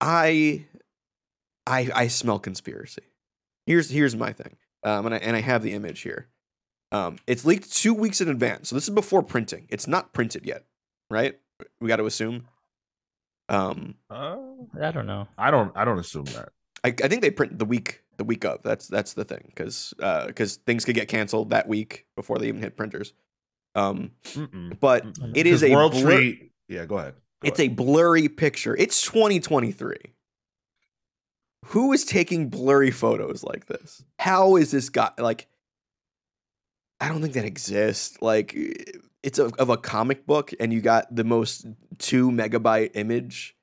i 0.00 0.64
i 1.66 1.90
i 1.94 2.06
smell 2.08 2.38
conspiracy 2.38 3.02
here's 3.66 3.90
here's 3.90 4.16
my 4.16 4.32
thing 4.32 4.56
um 4.84 5.06
and 5.06 5.14
i 5.14 5.18
and 5.18 5.36
i 5.36 5.40
have 5.40 5.62
the 5.62 5.72
image 5.72 6.00
here 6.00 6.28
um 6.90 7.16
it's 7.26 7.44
leaked 7.44 7.72
two 7.72 7.94
weeks 7.94 8.20
in 8.20 8.28
advance 8.28 8.68
so 8.68 8.74
this 8.74 8.84
is 8.84 8.94
before 8.94 9.22
printing 9.22 9.66
it's 9.68 9.86
not 9.86 10.12
printed 10.12 10.44
yet 10.46 10.64
right 11.10 11.38
we 11.80 11.88
got 11.88 11.96
to 11.96 12.06
assume 12.06 12.46
um 13.48 13.94
Uh, 14.10 14.36
I 14.80 14.90
don't 14.92 15.06
know. 15.06 15.28
I 15.36 15.50
don't 15.50 15.72
I 15.76 15.84
don't 15.84 15.98
assume 15.98 16.24
that. 16.26 16.50
I, 16.84 16.88
I 16.88 17.08
think 17.08 17.22
they 17.22 17.30
print 17.30 17.58
the 17.58 17.64
week 17.64 18.02
the 18.16 18.24
week 18.24 18.44
of 18.44 18.62
that's 18.62 18.88
that's 18.88 19.14
the 19.14 19.24
thing 19.24 19.44
because 19.54 19.94
because 20.26 20.56
things 20.56 20.84
could 20.84 20.94
get 20.94 21.08
canceled 21.08 21.50
that 21.50 21.68
week 21.68 22.06
before 22.16 22.38
they 22.38 22.48
even 22.48 22.60
hit 22.62 22.76
printers 22.76 23.12
um 23.74 24.12
Mm-mm. 24.34 24.78
but 24.80 25.04
Mm-mm. 25.04 25.36
it 25.36 25.46
is 25.46 25.60
'Cause 25.60 25.70
a 25.70 25.74
World 25.74 25.92
blur- 25.92 26.16
Tree. 26.18 26.50
Yeah, 26.68 26.86
go 26.86 26.98
ahead. 26.98 27.14
Go 27.40 27.48
It's 27.48 27.58
ahead. 27.58 27.72
a 27.72 27.74
blurry 27.74 28.28
picture. 28.28 28.76
It's 28.76 29.02
2023. 29.02 29.96
Who 31.66 31.92
is 31.92 32.04
taking 32.04 32.48
blurry 32.48 32.90
photos 32.90 33.44
like 33.44 33.66
this? 33.66 34.04
How 34.18 34.56
is 34.56 34.70
this 34.70 34.88
guy 34.88 35.10
like 35.18 35.46
I 37.00 37.08
don't 37.08 37.20
think 37.20 37.34
that 37.34 37.44
exists. 37.44 38.18
Like 38.20 38.54
it's 39.22 39.38
a, 39.38 39.46
of 39.58 39.68
a 39.68 39.76
comic 39.76 40.26
book 40.26 40.52
and 40.60 40.72
you 40.72 40.80
got 40.80 41.14
the 41.14 41.24
most 41.24 41.66
2 41.98 42.30
megabyte 42.30 42.90
image. 42.94 43.56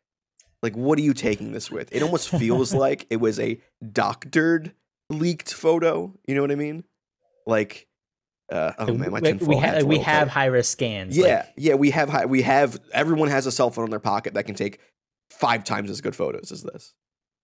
Like 0.61 0.75
what 0.75 0.97
are 0.99 1.01
you 1.01 1.13
taking 1.13 1.51
this 1.51 1.71
with? 1.71 1.93
It 1.95 2.01
almost 2.03 2.29
feels 2.29 2.73
like 2.85 3.05
it 3.09 3.17
was 3.17 3.39
a 3.39 3.59
doctored 3.93 4.73
leaked 5.09 5.53
photo, 5.53 6.13
you 6.27 6.35
know 6.35 6.41
what 6.41 6.51
I 6.51 6.55
mean? 6.55 6.83
Like 7.45 7.87
uh, 8.51 8.73
oh 8.79 8.93
man, 8.95 9.11
my 9.11 9.19
we, 9.19 9.33
we, 9.33 9.57
ha- 9.57 9.79
we 9.85 9.99
have 9.99 10.27
high 10.27 10.45
risk 10.45 10.71
scans. 10.71 11.15
Yeah, 11.15 11.23
like- 11.45 11.53
yeah, 11.55 11.75
we 11.75 11.91
have 11.91 12.09
high, 12.09 12.25
we 12.25 12.41
have 12.41 12.79
everyone 12.93 13.29
has 13.29 13.45
a 13.45 13.51
cell 13.51 13.69
phone 13.69 13.85
in 13.85 13.91
their 13.91 13.99
pocket 13.99 14.33
that 14.33 14.45
can 14.45 14.55
take 14.55 14.79
five 15.29 15.63
times 15.63 15.89
as 15.91 16.01
good 16.01 16.15
photos 16.15 16.51
as 16.51 16.63
this. 16.63 16.93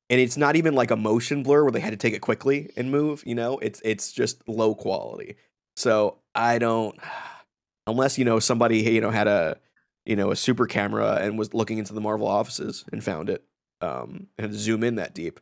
And 0.09 0.21
it's 0.21 0.37
not 0.37 0.55
even 0.55 0.75
like 0.75 0.91
a 0.91 0.95
motion 0.95 1.43
blur 1.43 1.63
where 1.63 1.71
they 1.71 1.79
had 1.79 1.91
to 1.91 1.97
take 1.97 2.13
it 2.13 2.21
quickly 2.21 2.71
and 2.77 2.91
move, 2.91 3.23
you 3.25 3.35
know? 3.35 3.57
It's 3.59 3.81
it's 3.83 4.11
just 4.11 4.47
low 4.47 4.75
quality. 4.75 5.35
So, 5.75 6.19
I 6.33 6.57
don't 6.59 6.97
unless 7.87 8.17
you 8.17 8.25
know 8.25 8.39
somebody 8.39 8.81
you 8.81 9.01
know 9.01 9.11
had 9.11 9.27
a 9.27 9.57
you 10.05 10.15
know 10.15 10.31
a 10.31 10.35
super 10.35 10.65
camera 10.65 11.19
and 11.21 11.37
was 11.37 11.53
looking 11.53 11.77
into 11.77 11.93
the 11.93 12.01
Marvel 12.01 12.27
offices 12.27 12.83
and 12.91 13.03
found 13.03 13.29
it 13.29 13.43
um 13.81 14.27
and 14.37 14.53
zoom 14.53 14.83
in 14.83 14.95
that 14.95 15.13
deep. 15.13 15.39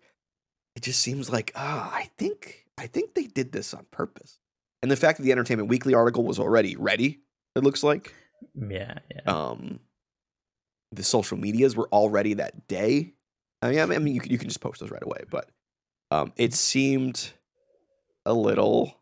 It 0.76 0.84
just 0.84 1.00
seems 1.00 1.30
like 1.30 1.52
ah, 1.56 1.92
I 1.94 2.10
think 2.18 2.66
I 2.78 2.88
think 2.88 3.14
they 3.14 3.28
did 3.28 3.52
this 3.52 3.74
on 3.74 3.86
purpose. 3.92 4.40
And 4.82 4.92
the 4.92 4.98
fact 4.98 5.18
that 5.18 5.24
the 5.24 5.32
Entertainment 5.32 5.70
Weekly 5.70 5.94
article 5.94 6.26
was 6.26 6.40
already 6.40 6.76
ready 6.76 7.22
it 7.56 7.64
looks 7.64 7.84
like. 7.84 8.14
Yeah, 8.56 9.00
yeah. 9.12 9.22
Um, 9.26 9.80
the 10.92 11.04
social 11.04 11.38
medias 11.38 11.76
were 11.76 11.88
already 11.90 12.36
that 12.36 12.68
day. 12.68 13.14
I 13.64 13.70
mean, 13.72 13.80
I 13.80 13.86
mean, 13.86 13.96
I 13.96 14.00
mean, 14.00 14.16
you 14.16 14.22
can, 14.22 14.32
you 14.32 14.38
can 14.38 14.48
just 14.50 14.62
post 14.62 14.80
those 14.80 14.92
right 14.92 15.04
away, 15.04 15.24
but 15.30 15.50
um, 16.12 16.34
it 16.36 16.54
seemed 16.54 17.32
a 18.26 18.34
little 18.34 18.94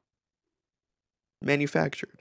manufactured. 1.42 2.20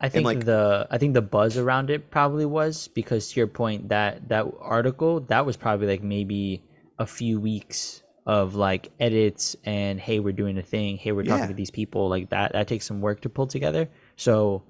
I 0.00 0.08
think 0.08 0.24
like- 0.24 0.44
the 0.44 0.86
I 0.90 0.98
think 0.98 1.14
the 1.14 1.22
buzz 1.22 1.56
around 1.56 1.90
it 1.90 2.10
probably 2.10 2.44
was 2.46 2.88
because 2.88 3.30
to 3.32 3.40
your 3.40 3.46
point 3.46 3.88
that 3.90 4.28
that 4.28 4.46
article 4.60 5.20
that 5.28 5.46
was 5.46 5.56
probably 5.56 5.86
like 5.86 6.02
maybe 6.02 6.62
a 6.98 7.06
few 7.06 7.38
weeks 7.40 8.02
of 8.26 8.54
like 8.54 8.90
edits 9.00 9.56
and 9.64 10.00
hey 10.00 10.18
we're 10.20 10.32
doing 10.32 10.56
a 10.58 10.62
thing 10.62 10.96
hey 10.96 11.10
we're 11.12 11.22
talking 11.24 11.42
Yeah. 11.42 11.48
to 11.48 11.54
these 11.54 11.70
people 11.70 12.08
like 12.08 12.30
that 12.30 12.52
that 12.52 12.68
takes 12.68 12.86
some 12.86 13.00
work 13.00 13.20
to 13.22 13.28
pull 13.28 13.46
together 13.48 13.88
so 14.16 14.62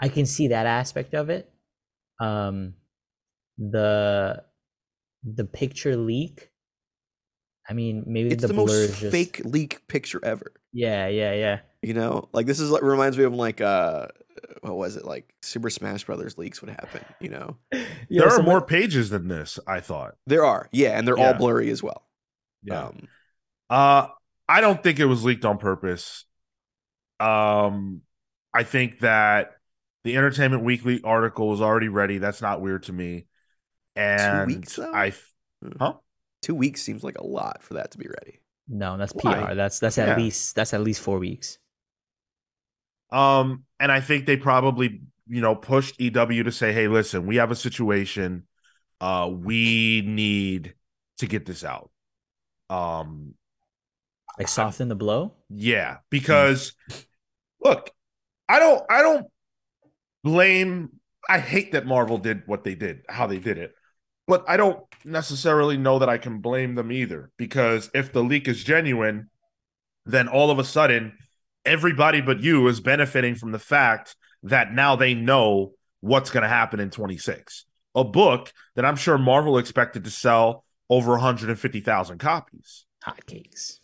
I 0.00 0.08
can 0.08 0.26
see 0.26 0.48
that 0.48 0.66
aspect 0.66 1.12
of 1.14 1.28
it. 1.28 1.50
Um, 2.20 2.74
the 3.58 4.44
the 5.24 5.44
picture 5.44 5.96
leak. 5.96 6.50
I 7.68 7.74
mean, 7.74 8.04
maybe 8.06 8.30
It's 8.30 8.42
the, 8.42 8.48
the, 8.48 8.54
blur 8.54 8.64
most 8.66 8.72
is 8.72 8.98
just 8.98 9.12
fake 9.12 9.42
leak 9.44 9.86
picture 9.88 10.20
ever. 10.24 10.52
Yeah, 10.72 11.08
yeah, 11.08 11.34
yeah. 11.34 11.60
You 11.82 11.94
know, 11.94 12.28
like 12.32 12.46
this 12.46 12.60
is 12.60 12.70
like 12.70 12.82
reminds 12.82 13.18
me 13.18 13.24
of 13.24 13.34
like 13.34 13.60
uh, 13.60 14.06
what 14.62 14.76
was 14.76 14.96
it 14.96 15.04
like 15.04 15.34
Super 15.42 15.70
Smash 15.70 16.04
Brothers 16.04 16.38
leaks 16.38 16.60
would 16.62 16.70
happen. 16.70 17.04
You 17.20 17.28
know, 17.28 17.56
Yo, 17.72 17.80
there 18.10 18.26
are 18.26 18.30
someone- 18.30 18.46
more 18.46 18.62
pages 18.62 19.10
than 19.10 19.28
this. 19.28 19.58
I 19.66 19.80
thought. 19.80 20.16
there 20.26 20.44
are 20.44 20.68
yeah, 20.72 20.98
and 20.98 21.06
they're 21.06 21.18
all 21.18 21.34
blurry 21.34 21.70
as 21.70 21.82
well. 21.82 22.04
Yeah. 22.62 22.86
Um, 22.86 23.08
Uh, 23.70 24.08
I 24.48 24.60
don't 24.62 24.82
think 24.82 24.98
it 24.98 25.04
was 25.04 25.24
leaked 25.24 25.44
on 25.44 25.58
purpose. 25.58 26.24
Um, 27.20 28.00
I 28.54 28.62
think 28.62 29.00
that 29.00 29.52
the 30.04 30.16
Entertainment 30.16 30.64
Weekly 30.64 31.00
article 31.04 31.48
was 31.48 31.60
already 31.60 31.88
ready. 31.88 32.18
That's 32.18 32.40
not 32.40 32.60
weird 32.62 32.84
to 32.84 32.92
me. 32.92 33.26
And 33.98 34.46
weeks, 34.46 34.76
though? 34.76 34.92
I, 34.92 35.12
huh? 35.78 35.94
two 36.42 36.54
weeks 36.54 36.82
seems 36.82 37.04
like 37.04 37.18
a 37.18 37.26
lot 37.26 37.62
for 37.62 37.74
that 37.74 37.90
to 37.92 37.98
be 37.98 38.06
ready. 38.08 38.40
No, 38.68 38.96
that's 38.96 39.12
Why? 39.12 39.42
PR. 39.42 39.54
That's 39.54 39.78
that's 39.78 39.98
at 39.98 40.08
Yeah. 40.08 40.16
least 40.16 40.54
that's 40.54 40.74
at 40.74 40.82
least 40.82 41.00
four 41.00 41.18
weeks. 41.18 41.58
Um, 43.10 43.64
and 43.80 43.90
I 43.90 44.00
think 44.00 44.26
they 44.26 44.36
probably, 44.36 45.00
you 45.26 45.40
know, 45.40 45.54
pushed 45.54 46.00
EW 46.00 46.42
to 46.44 46.52
say, 46.52 46.72
"Hey, 46.72 46.88
listen, 46.88 47.26
we 47.26 47.36
have 47.36 47.50
a 47.50 47.56
situation. 47.56 48.46
Uh, 49.00 49.30
we 49.32 50.02
need 50.06 50.74
to 51.18 51.26
get 51.26 51.46
this 51.46 51.64
out." 51.64 51.90
Um, 52.70 53.34
Like 54.38 54.48
soften 54.48 54.88
the 54.88 54.94
blow. 54.94 55.34
Yeah, 55.50 55.98
because 56.10 56.74
look, 57.64 57.90
I 58.48 58.58
don't 58.60 58.84
I 58.90 59.02
don't 59.02 59.26
blame 60.24 60.90
I 61.28 61.38
hate 61.40 61.72
that 61.72 61.86
Marvel 61.86 62.18
did 62.18 62.44
what 62.46 62.64
they 62.64 62.74
did, 62.74 63.02
how 63.08 63.26
they 63.26 63.38
did 63.38 63.58
it. 63.58 63.74
But 64.28 64.44
I 64.46 64.56
don't 64.56 64.80
necessarily 65.04 65.76
know 65.76 65.98
that 65.98 66.08
I 66.08 66.18
can 66.18 66.38
blame 66.38 66.76
them 66.76 66.92
either 66.92 67.32
because 67.36 67.90
if 67.94 68.12
the 68.12 68.22
leak 68.22 68.46
is 68.46 68.62
genuine, 68.62 69.30
then 70.06 70.28
all 70.28 70.50
of 70.50 70.58
a 70.58 70.64
sudden 70.64 71.14
everybody 71.64 72.20
but 72.20 72.40
you 72.40 72.68
is 72.68 72.80
benefiting 72.80 73.34
from 73.34 73.52
the 73.52 73.58
fact 73.58 74.14
that 74.42 74.72
now 74.72 74.96
they 74.96 75.14
know 75.14 75.72
what's 76.00 76.30
going 76.30 76.42
to 76.42 76.48
happen 76.48 76.78
in 76.78 76.90
26. 76.90 77.64
A 77.94 78.04
book 78.04 78.52
that 78.76 78.84
I'm 78.84 78.96
sure 78.96 79.18
Marvel 79.18 79.58
expected 79.58 80.04
to 80.04 80.10
sell 80.10 80.64
over 80.88 81.12
150,000 81.12 82.18
copies. 82.18 82.86
Hotcakes. 83.04 83.80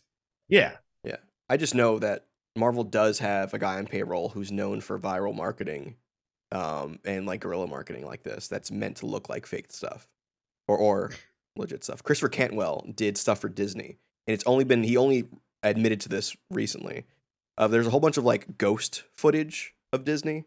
Yeah. 0.49 0.73
Yeah. 1.03 1.17
I 1.49 1.57
just 1.57 1.75
know 1.75 1.99
that 1.99 2.27
Marvel 2.57 2.85
does 2.85 3.19
have 3.19 3.53
a 3.55 3.59
guy 3.59 3.79
on 3.79 3.87
payroll 3.87 4.29
who's 4.29 4.53
known 4.53 4.81
for 4.81 4.99
viral 4.99 5.35
marketing, 5.35 5.97
um, 6.53 7.01
and 7.05 7.27
like 7.27 7.41
guerrilla 7.41 7.67
marketing 7.67 8.07
like 8.07 8.23
this 8.23 8.47
that's 8.47 8.71
meant 8.71 8.99
to 8.99 9.07
look 9.07 9.29
like 9.29 9.47
fake 9.47 9.73
stuff, 9.73 10.07
or 10.69 10.77
or 10.79 11.11
legit 11.57 11.85
stuff. 11.85 12.03
Christopher 12.03 12.29
Cantwell 12.31 12.87
did 12.95 13.17
stuff 13.17 13.41
for 13.41 13.49
Disney, 13.49 13.99
and 14.27 14.35
it's 14.35 14.45
only 14.47 14.65
been 14.65 14.83
he 14.83 14.97
only 14.97 15.29
admitted 15.63 16.01
to 16.03 16.09
this 16.09 16.37
recently. 16.51 17.05
Uh, 17.57 17.69
there's 17.69 17.87
a 17.87 17.91
whole 17.91 18.01
bunch 18.01 18.17
of 18.17 18.25
like 18.25 18.59
ghost 18.59 19.05
footage 19.17 19.75
of 19.93 20.05
Disney, 20.05 20.45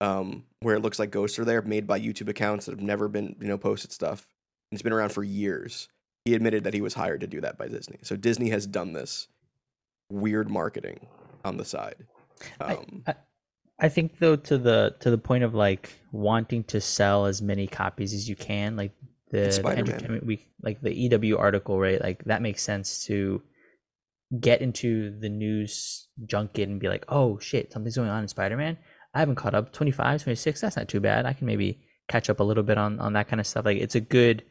um, 0.00 0.44
where 0.60 0.74
it 0.76 0.80
looks 0.82 0.98
like 0.98 1.10
ghosts 1.10 1.38
are 1.38 1.44
there, 1.44 1.62
made 1.62 1.86
by 1.86 1.98
YouTube 1.98 2.28
accounts 2.28 2.66
that 2.66 2.72
have 2.72 2.82
never 2.82 3.08
been 3.08 3.36
you 3.40 3.48
know 3.48 3.58
posted 3.58 3.92
stuff. 3.92 4.26
And 4.70 4.76
it's 4.76 4.82
been 4.82 4.92
around 4.92 5.10
for 5.12 5.24
years. 5.24 5.88
He 6.24 6.34
admitted 6.34 6.64
that 6.64 6.74
he 6.74 6.82
was 6.82 6.92
hired 6.94 7.22
to 7.22 7.26
do 7.26 7.40
that 7.40 7.56
by 7.56 7.68
Disney. 7.68 7.98
So 8.02 8.14
Disney 8.16 8.50
has 8.50 8.66
done 8.66 8.92
this 8.92 9.28
weird 10.10 10.50
marketing 10.50 11.06
on 11.44 11.56
the 11.56 11.64
side. 11.64 11.96
I- 12.60 12.74
Um, 12.74 13.02
I, 13.06 13.14
I 13.80 13.88
think 13.88 14.18
though 14.18 14.36
to 14.36 14.58
the 14.58 14.96
to 15.00 15.10
the 15.10 15.16
point 15.18 15.44
of 15.44 15.54
like 15.54 15.92
wanting 16.12 16.64
to 16.64 16.80
sell 16.80 17.24
as 17.26 17.40
many 17.40 17.66
copies 17.66 18.12
as 18.12 18.28
you 18.28 18.36
can, 18.36 18.76
like 18.76 18.92
the, 19.30 19.52
Spider-Man. 19.52 19.94
entertainment 19.94 20.26
week, 20.26 20.48
like 20.62 20.80
the 20.80 20.92
EW 20.94 21.36
article, 21.38 21.78
right? 21.78 22.00
Like 22.00 22.24
that 22.24 22.42
makes 22.42 22.62
sense 22.62 23.04
to 23.06 23.42
get 24.40 24.60
into 24.60 25.18
the 25.18 25.28
news 25.28 26.08
junket 26.26 26.68
and 26.68 26.80
be 26.80 26.88
like, 26.88 27.04
oh 27.08 27.38
shit, 27.38 27.72
something's 27.72 27.96
going 27.96 28.08
on 28.08 28.22
in 28.22 28.28
Spider-Man. 28.28 28.76
I 29.14 29.18
haven't 29.20 29.36
caught 29.36 29.54
up. 29.54 29.72
25, 29.72 30.22
26, 30.22 30.60
that's 30.60 30.76
not 30.76 30.88
too 30.88 31.00
bad. 31.00 31.26
I 31.26 31.32
can 31.32 31.46
maybe 31.46 31.80
catch 32.08 32.30
up 32.30 32.40
a 32.40 32.44
little 32.44 32.62
bit 32.62 32.78
on 32.78 32.98
on 33.00 33.12
that 33.14 33.28
kind 33.28 33.40
of 33.40 33.46
stuff. 33.46 33.64
Like 33.64 33.78
it's 33.78 33.94
a 33.94 34.00
good 34.00 34.44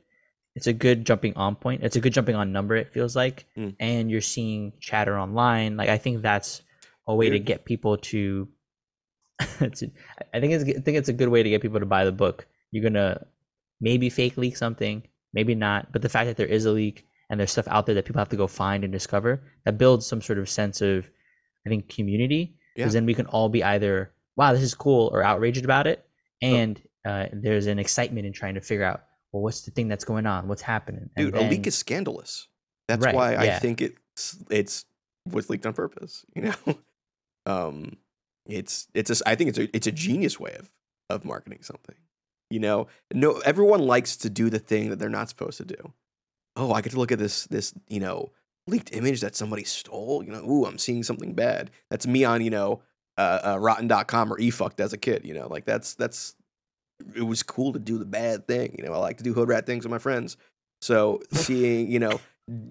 it's 0.56 0.68
a 0.68 0.74
good 0.74 1.06
jumping 1.06 1.36
on 1.36 1.56
point. 1.56 1.84
It's 1.84 1.96
a 1.96 2.00
good 2.00 2.14
jumping 2.14 2.36
on 2.36 2.52
number, 2.52 2.76
it 2.76 2.92
feels 2.92 3.16
like. 3.16 3.46
Mm. 3.56 3.76
And 3.80 4.12
you're 4.12 4.22
seeing 4.22 4.74
chatter 4.80 5.18
online. 5.18 5.78
Like 5.78 5.90
I 5.90 5.98
think 6.00 6.22
that's 6.22 6.62
a 7.06 7.16
way 7.16 7.30
to 7.30 7.40
get 7.40 7.66
people 7.66 7.98
to 7.98 8.48
to- 9.60 9.92
I 10.34 10.40
think 10.40 10.54
it's 10.54 10.64
I 10.64 10.82
think 10.82 10.98
it's 10.98 11.10
a 11.10 11.14
good 11.14 11.30
way 11.30 11.44
to 11.44 11.50
get 11.50 11.62
people 11.62 11.80
to 11.80 11.86
buy 11.86 12.06
the 12.06 12.12
book. 12.12 12.48
You're 12.72 12.84
gonna 12.84 13.26
maybe 13.82 14.10
fake 14.10 14.38
leak 14.38 14.58
something, 14.58 15.04
maybe 15.34 15.56
not, 15.56 15.92
but 15.92 16.02
the 16.02 16.10
fact 16.10 16.28
that 16.28 16.38
there 16.38 16.48
is 16.48 16.66
a 16.66 16.72
leak 16.72 17.06
and 17.30 17.40
there's 17.40 17.52
stuff 17.52 17.68
out 17.68 17.86
there 17.86 17.96
that 17.96 18.06
people 18.06 18.20
have 18.20 18.30
to 18.30 18.36
go 18.38 18.48
find 18.48 18.84
and 18.84 18.92
discover 18.94 19.44
that 19.66 19.78
builds 19.78 20.06
some 20.06 20.22
sort 20.22 20.40
of 20.40 20.50
sense 20.50 20.82
of 20.82 21.10
I 21.66 21.70
think 21.70 21.90
community 21.90 22.56
because 22.76 22.94
Yeah. 22.94 23.00
then 23.00 23.06
we 23.06 23.14
can 23.14 23.26
all 23.28 23.50
be 23.50 23.64
either 23.64 24.14
wow 24.38 24.54
this 24.54 24.62
is 24.62 24.74
cool 24.74 25.10
or 25.12 25.24
outraged 25.24 25.66
about 25.66 25.88
it 25.88 26.08
and 26.42 26.82
uh, 27.06 27.28
there's 27.34 27.66
an 27.68 27.80
excitement 27.80 28.26
in 28.26 28.32
trying 28.34 28.54
to 28.56 28.62
figure 28.62 28.86
out 28.86 29.04
well 29.32 29.44
what's 29.44 29.62
the 29.62 29.72
thing 29.72 29.88
that's 29.90 30.06
going 30.06 30.26
on 30.26 30.48
what's 30.48 30.62
happening 30.62 31.10
And 31.18 31.32
dude, 31.32 31.36
a 31.36 31.42
leak 31.50 31.68
is 31.68 31.76
scandalous. 31.76 32.48
That's 32.88 33.04
Right, 33.04 33.14
why 33.16 33.34
I 33.36 33.44
yeah. 33.46 33.60
think 33.60 33.82
it's 33.82 34.38
it's 34.50 34.86
was 35.30 35.50
leaked 35.50 35.66
on 35.66 35.74
purpose. 35.74 36.26
You 36.36 36.44
know, 36.44 36.78
um, 37.46 37.98
it's 38.46 38.88
it's 38.94 39.10
a, 39.10 39.30
I 39.30 39.36
think 39.36 39.50
it's 39.50 39.58
a 39.60 39.76
it's 39.76 39.88
a 39.88 39.92
genius 39.92 40.40
way 40.40 40.56
of 40.58 40.72
of 41.10 41.26
marketing 41.26 41.60
something. 41.64 41.96
You 42.50 42.60
know, 42.60 42.88
no, 43.14 43.40
everyone 43.40 43.82
likes 43.82 44.16
to 44.18 44.30
do 44.30 44.50
the 44.50 44.60
thing 44.60 44.90
that 44.90 45.00
they're 45.00 45.10
not 45.10 45.30
supposed 45.30 45.58
to 45.58 45.66
do. 45.66 45.94
Oh, 46.56 46.72
I 46.72 46.82
get 46.82 46.94
to 46.94 47.00
look 47.00 47.12
at 47.12 47.20
this 47.20 47.46
this 47.46 47.74
you 47.88 48.00
know 48.00 48.32
leaked 48.68 48.94
image 48.94 49.22
that 49.22 49.36
somebody 49.36 49.64
stole. 49.64 50.24
You 50.24 50.32
know, 50.32 50.50
ooh, 50.50 50.66
I'm 50.66 50.78
seeing 50.78 51.04
something 51.04 51.34
bad. 51.34 51.72
That's 51.90 52.08
me 52.08 52.24
on 52.24 52.42
you 52.42 52.50
know 52.50 52.82
uh, 53.18 53.40
uh, 53.44 53.58
Rotten.com 53.60 54.32
or 54.32 54.38
eFukt 54.38 54.80
as 54.80 54.94
a 54.94 54.98
kid. 54.98 55.26
You 55.26 55.34
know, 55.34 55.48
like 55.48 55.66
that's 55.66 55.96
that's 55.96 56.36
it 57.16 57.24
was 57.24 57.44
cool 57.44 57.74
to 57.74 57.80
do 57.80 57.98
the 57.98 58.06
bad 58.06 58.48
thing. 58.48 58.76
You 58.78 58.86
know, 58.86 58.94
I 58.94 58.98
like 58.98 59.18
to 59.18 59.24
do 59.24 59.34
hood 59.34 59.50
rat 59.50 59.66
things 59.66 59.86
with 59.86 59.92
my 59.92 60.00
friends. 60.00 60.38
So 60.82 61.22
seeing, 61.32 61.92
you 61.92 62.00
know, 62.00 62.20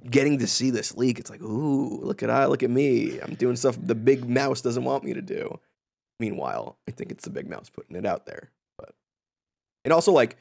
getting 0.09 0.39
to 0.39 0.47
see 0.47 0.71
this 0.71 0.97
leak, 0.97 1.19
it's 1.19 1.31
like, 1.31 1.43
ooh, 1.43 2.01
look 2.03 2.23
at 2.23 2.31
I, 2.31 2.47
look 2.47 2.63
at 2.63 2.71
me. 2.71 3.21
I'm 3.21 3.35
doing 3.35 3.57
stuff 3.57 3.77
the 3.81 3.95
big 3.95 4.29
mouse 4.29 4.61
doesn't 4.61 4.85
want 4.85 5.05
me 5.05 5.15
to 5.15 5.23
do. 5.23 5.59
Meanwhile, 6.19 6.79
I 6.89 6.93
think 6.93 7.13
it's 7.13 7.25
the 7.25 7.31
big 7.31 7.49
mouse 7.49 7.69
putting 7.69 7.97
it 7.97 8.07
out 8.07 8.27
there. 8.27 8.51
But 9.87 9.93
and 9.93 9.95
also 9.95 10.13
like 10.13 10.37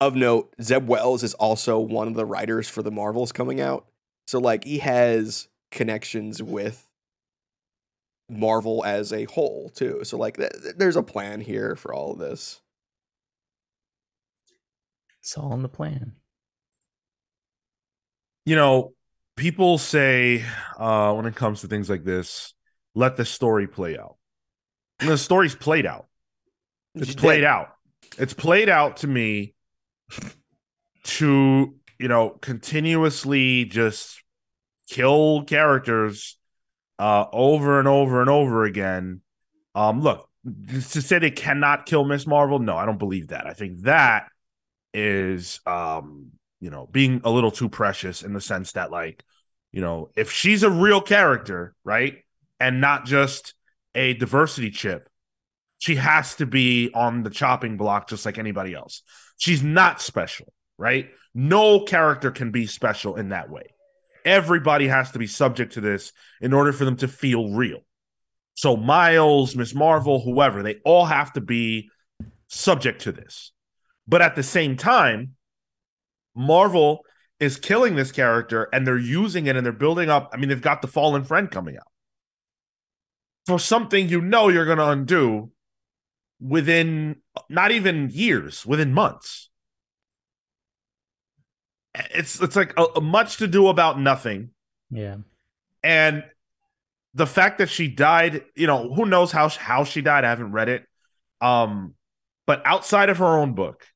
of 0.00 0.14
note, 0.16 0.54
Zeb 0.60 0.88
Wells 0.88 1.22
is 1.22 1.34
also 1.34 1.78
one 1.78 2.08
of 2.08 2.14
the 2.14 2.24
writers 2.24 2.68
for 2.68 2.82
the 2.82 2.90
Marvels 2.90 3.32
coming 3.32 3.60
out. 3.60 3.86
So 4.26 4.38
like 4.38 4.64
he 4.64 4.78
has 4.78 5.48
connections 5.70 6.42
with 6.42 6.88
Marvel 8.28 8.84
as 8.84 9.12
a 9.12 9.24
whole 9.24 9.70
too. 9.74 10.00
So 10.02 10.16
like 10.16 10.36
th- 10.36 10.50
th- 10.62 10.74
there's 10.76 10.96
a 10.96 11.02
plan 11.02 11.40
here 11.40 11.76
for 11.76 11.94
all 11.94 12.12
of 12.12 12.18
this. 12.18 12.60
it's 15.20 15.38
all 15.38 15.54
in 15.54 15.62
the 15.62 15.68
plan 15.68 16.14
you 18.44 18.56
know, 18.56 18.94
people 19.36 19.78
say 19.78 20.44
uh, 20.78 21.12
when 21.14 21.26
it 21.26 21.34
comes 21.34 21.60
to 21.60 21.68
things 21.68 21.88
like 21.88 22.04
this, 22.04 22.54
let 22.94 23.16
the 23.16 23.24
story 23.24 23.66
play 23.66 23.96
out. 23.98 24.16
And 25.00 25.08
the 25.08 25.18
story's 25.18 25.54
played 25.54 25.86
out. 25.86 26.06
It's 26.94 27.14
played 27.14 27.44
out. 27.44 27.74
It's 28.18 28.34
played 28.34 28.68
out 28.68 28.98
to 28.98 29.06
me 29.06 29.54
to, 31.04 31.74
you 31.98 32.08
know, 32.08 32.30
continuously 32.30 33.64
just 33.64 34.22
kill 34.88 35.44
characters 35.44 36.36
uh 36.98 37.24
over 37.32 37.78
and 37.78 37.88
over 37.88 38.20
and 38.20 38.28
over 38.28 38.64
again. 38.64 39.22
Um 39.74 40.00
look, 40.00 40.28
to 40.70 40.80
say 40.80 41.18
they 41.18 41.30
cannot 41.30 41.86
kill 41.86 42.04
Miss 42.04 42.26
Marvel, 42.26 42.58
no, 42.58 42.76
I 42.76 42.84
don't 42.84 42.98
believe 42.98 43.28
that. 43.28 43.46
I 43.46 43.54
think 43.54 43.82
that 43.82 44.26
is 44.92 45.60
um 45.66 46.32
you 46.62 46.70
know, 46.70 46.86
being 46.92 47.20
a 47.24 47.30
little 47.30 47.50
too 47.50 47.68
precious 47.68 48.22
in 48.22 48.34
the 48.34 48.40
sense 48.40 48.72
that, 48.72 48.92
like, 48.92 49.24
you 49.72 49.80
know, 49.80 50.10
if 50.16 50.30
she's 50.30 50.62
a 50.62 50.70
real 50.70 51.00
character, 51.00 51.74
right, 51.82 52.18
and 52.60 52.80
not 52.80 53.04
just 53.04 53.54
a 53.96 54.14
diversity 54.14 54.70
chip, 54.70 55.08
she 55.82 55.96
has 55.96 56.36
to 56.36 56.46
be 56.46 56.92
on 56.94 57.24
the 57.24 57.28
chopping 57.28 57.76
block 57.76 58.08
just 58.08 58.24
like 58.24 58.38
anybody 58.38 58.72
else. 58.72 59.02
She's 59.36 59.64
not 59.64 60.00
special, 60.00 60.52
right? 60.78 61.10
No 61.34 61.80
character 61.80 62.30
can 62.30 62.52
be 62.52 62.68
special 62.68 63.16
in 63.16 63.30
that 63.30 63.50
way. 63.50 63.64
Everybody 64.24 64.86
has 64.86 65.10
to 65.10 65.18
be 65.18 65.26
subject 65.26 65.72
to 65.72 65.80
this 65.80 66.12
in 66.40 66.52
order 66.52 66.72
for 66.72 66.84
them 66.84 66.94
to 66.98 67.08
feel 67.08 67.50
real. 67.50 67.80
So, 68.54 68.76
Miles, 68.76 69.56
Miss 69.56 69.74
Marvel, 69.74 70.20
whoever, 70.20 70.62
they 70.62 70.76
all 70.84 71.04
have 71.04 71.32
to 71.32 71.40
be 71.40 71.90
subject 72.46 73.00
to 73.02 73.10
this. 73.10 73.50
But 74.06 74.22
at 74.22 74.36
the 74.36 74.44
same 74.44 74.76
time, 74.76 75.34
Marvel 76.36 77.00
is 77.40 77.56
killing 77.56 77.96
this 77.96 78.12
character 78.12 78.68
and 78.72 78.86
they're 78.86 78.96
using 78.96 79.48
it 79.48 79.56
and 79.56 79.66
they're 79.66 79.72
building 79.72 80.10
up. 80.10 80.30
I 80.32 80.36
mean, 80.36 80.48
they've 80.48 80.62
got 80.62 80.80
the 80.80 80.86
Fallen 80.86 81.24
Friend 81.24 81.50
coming 81.50 81.76
out. 81.76 81.90
For 83.46 83.58
something 83.58 84.08
you 84.08 84.20
know 84.20 84.48
you're 84.48 84.64
going 84.64 84.78
to 84.78 84.88
undo, 84.88 85.50
within 86.42 87.16
not 87.48 87.70
even 87.70 88.10
years, 88.10 88.66
within 88.66 88.92
months. 88.92 89.48
It's 91.94 92.40
it's 92.40 92.56
like 92.56 92.72
a, 92.76 92.84
a 92.96 93.00
much 93.00 93.36
to 93.38 93.46
do 93.46 93.68
about 93.68 94.00
nothing. 94.00 94.50
Yeah. 94.90 95.16
And 95.82 96.24
the 97.14 97.26
fact 97.26 97.58
that 97.58 97.68
she 97.68 97.88
died, 97.88 98.42
you 98.54 98.66
know, 98.66 98.92
who 98.92 99.06
knows 99.06 99.30
how 99.30 99.48
how 99.48 99.84
she 99.84 100.00
died? 100.00 100.24
I 100.24 100.30
haven't 100.30 100.52
read 100.52 100.68
it. 100.68 100.86
Um, 101.40 101.94
but 102.46 102.62
outside 102.64 103.08
of 103.08 103.18
her 103.18 103.38
own 103.38 103.54
book 103.54 103.86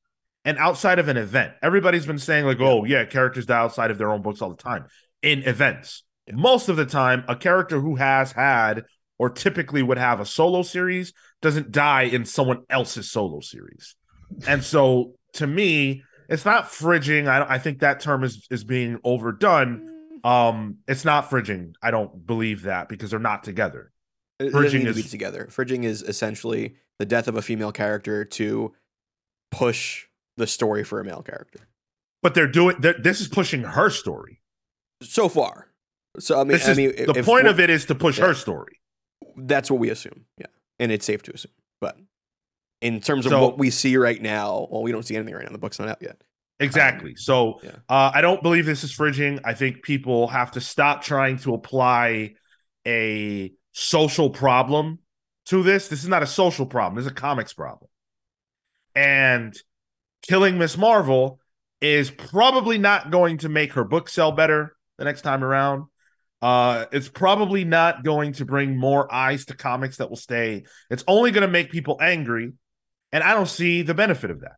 and 0.45 0.57
outside 0.57 0.99
of 0.99 1.07
an 1.07 1.17
event, 1.17 1.53
everybody's 1.61 2.05
been 2.05 2.19
saying 2.19 2.45
like, 2.45 2.59
"Oh, 2.59 2.85
yeah, 2.85 3.05
characters 3.05 3.45
die 3.45 3.57
outside 3.57 3.91
of 3.91 3.97
their 3.97 4.11
own 4.11 4.21
books 4.21 4.41
all 4.41 4.49
the 4.49 4.55
time 4.55 4.85
in 5.21 5.43
events." 5.43 6.03
Most 6.31 6.69
of 6.69 6.75
the 6.75 6.85
time, 6.85 7.23
a 7.27 7.35
character 7.35 7.79
who 7.79 7.95
has 7.95 8.31
had 8.33 8.85
or 9.17 9.29
typically 9.29 9.81
would 9.81 9.97
have 9.97 10.19
a 10.19 10.25
solo 10.25 10.61
series 10.61 11.13
doesn't 11.41 11.71
die 11.71 12.03
in 12.03 12.25
someone 12.25 12.63
else's 12.69 13.09
solo 13.09 13.39
series. 13.39 13.95
And 14.47 14.63
so, 14.63 15.13
to 15.33 15.47
me, 15.47 16.03
it's 16.29 16.45
not 16.45 16.65
fridging. 16.65 17.27
I, 17.27 17.55
I 17.55 17.59
think 17.59 17.79
that 17.79 17.99
term 17.99 18.23
is 18.23 18.47
is 18.51 18.63
being 18.63 18.99
overdone. 19.03 19.89
Um, 20.23 20.77
it's 20.87 21.05
not 21.05 21.29
fridging. 21.29 21.73
I 21.81 21.91
don't 21.91 22.25
believe 22.25 22.63
that 22.63 22.89
because 22.89 23.11
they're 23.11 23.19
not 23.19 23.43
together. 23.43 23.91
Fridging 24.41 24.79
need 24.79 24.83
to 24.85 24.89
is- 24.89 24.95
be 24.97 25.03
together. 25.03 25.47
Fridging 25.49 25.83
is 25.83 26.01
essentially 26.01 26.75
the 26.99 27.05
death 27.05 27.27
of 27.27 27.35
a 27.37 27.41
female 27.41 27.71
character 27.71 28.25
to 28.25 28.73
push 29.51 30.05
the 30.35 30.47
story 30.47 30.83
for 30.83 30.99
a 30.99 31.05
male 31.05 31.21
character. 31.21 31.67
But 32.21 32.33
they're 32.33 32.47
doing. 32.47 32.75
They're, 32.79 32.95
this 32.99 33.21
is 33.21 33.27
pushing 33.27 33.63
her 33.63 33.89
story. 33.89 34.41
So 35.03 35.29
far, 35.29 35.67
so 36.19 36.39
I 36.39 36.43
mean, 36.43 36.53
This 36.53 36.67
I 36.67 36.71
is 36.71 36.77
mean, 36.77 36.89
the 36.95 37.19
if 37.19 37.25
point 37.25 37.47
of 37.47 37.59
it 37.59 37.69
is 37.69 37.85
to 37.85 37.95
push 37.95 38.17
yeah. 38.17 38.25
her 38.27 38.33
story. 38.33 38.79
That's 39.35 39.69
what 39.69 39.79
we 39.79 39.91
assume. 39.91 40.25
Yeah, 40.39 40.47
and 40.79 40.91
it's 40.91 41.05
safe 41.05 41.23
to 41.23 41.33
assume. 41.33 41.51
But 41.81 41.97
in 42.81 42.99
terms 43.01 43.25
of 43.25 43.31
So- 43.31 43.41
what 43.41 43.57
we 43.57 43.69
see 43.69 43.97
right 43.97 44.21
now, 44.21 44.67
well, 44.69 44.83
we 44.83 44.91
don't 44.91 45.03
see 45.03 45.15
anything 45.15 45.33
right 45.33 45.45
now. 45.45 45.51
The 45.51 45.57
book's 45.57 45.79
not 45.79 45.89
out 45.89 46.01
yet. 46.01 46.21
Exactly. 46.59 47.15
So 47.15 47.59
yeah. 47.63 47.71
uh, 47.87 48.11
I 48.13 48.21
don't 48.21 48.41
believe 48.41 48.65
this 48.65 48.83
is 48.83 48.91
fridging. 48.91 49.39
I 49.45 49.53
think 49.53 49.83
people 49.83 50.27
have 50.27 50.51
to 50.51 50.61
stop 50.61 51.03
trying 51.03 51.37
to 51.39 51.53
apply 51.53 52.33
a 52.85 53.51
social 53.73 54.31
problem 54.31 54.99
to 55.47 55.61
this. 55.61 55.87
This 55.87 56.01
is 56.01 56.09
not 56.09 56.23
a 56.23 56.27
social 56.27 56.65
problem. 56.65 56.95
This 56.95 57.05
is 57.05 57.11
a 57.11 57.15
comics 57.15 57.53
problem. 57.53 57.89
And 58.95 59.55
killing 60.23 60.57
Miss 60.57 60.77
Marvel 60.77 61.39
is 61.79 62.09
probably 62.09 62.79
not 62.79 63.11
going 63.11 63.37
to 63.39 63.49
make 63.49 63.73
her 63.73 63.83
book 63.83 64.09
sell 64.09 64.31
better 64.31 64.75
the 64.97 65.05
next 65.05 65.21
time 65.21 65.43
around. 65.43 65.85
Uh, 66.41 66.85
it's 66.91 67.09
probably 67.09 67.63
not 67.65 68.03
going 68.03 68.33
to 68.33 68.45
bring 68.45 68.77
more 68.77 69.11
eyes 69.13 69.45
to 69.45 69.55
comics 69.55 69.97
that 69.97 70.09
will 70.09 70.17
stay. 70.17 70.65
It's 70.89 71.03
only 71.07 71.31
going 71.31 71.41
to 71.41 71.47
make 71.47 71.71
people 71.71 71.97
angry, 71.99 72.53
and 73.11 73.23
I 73.23 73.33
don't 73.33 73.47
see 73.47 73.81
the 73.81 73.95
benefit 73.95 74.29
of 74.29 74.41
that. 74.41 74.55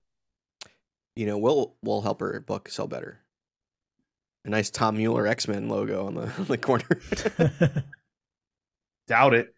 You 1.15 1.25
know, 1.25 1.37
we'll 1.37 1.75
we'll 1.81 2.01
help 2.01 2.19
her 2.19 2.39
book 2.41 2.69
sell 2.69 2.87
better. 2.87 3.19
A 4.45 4.49
nice 4.49 4.69
Tom 4.69 4.97
Muller 4.97 5.27
X 5.27 5.47
Men 5.47 5.69
logo 5.69 6.07
on 6.07 6.15
the 6.15 6.23
on 6.37 6.45
the 6.45 6.57
corner. 6.57 6.85
Doubt 9.07 9.33
it. 9.33 9.53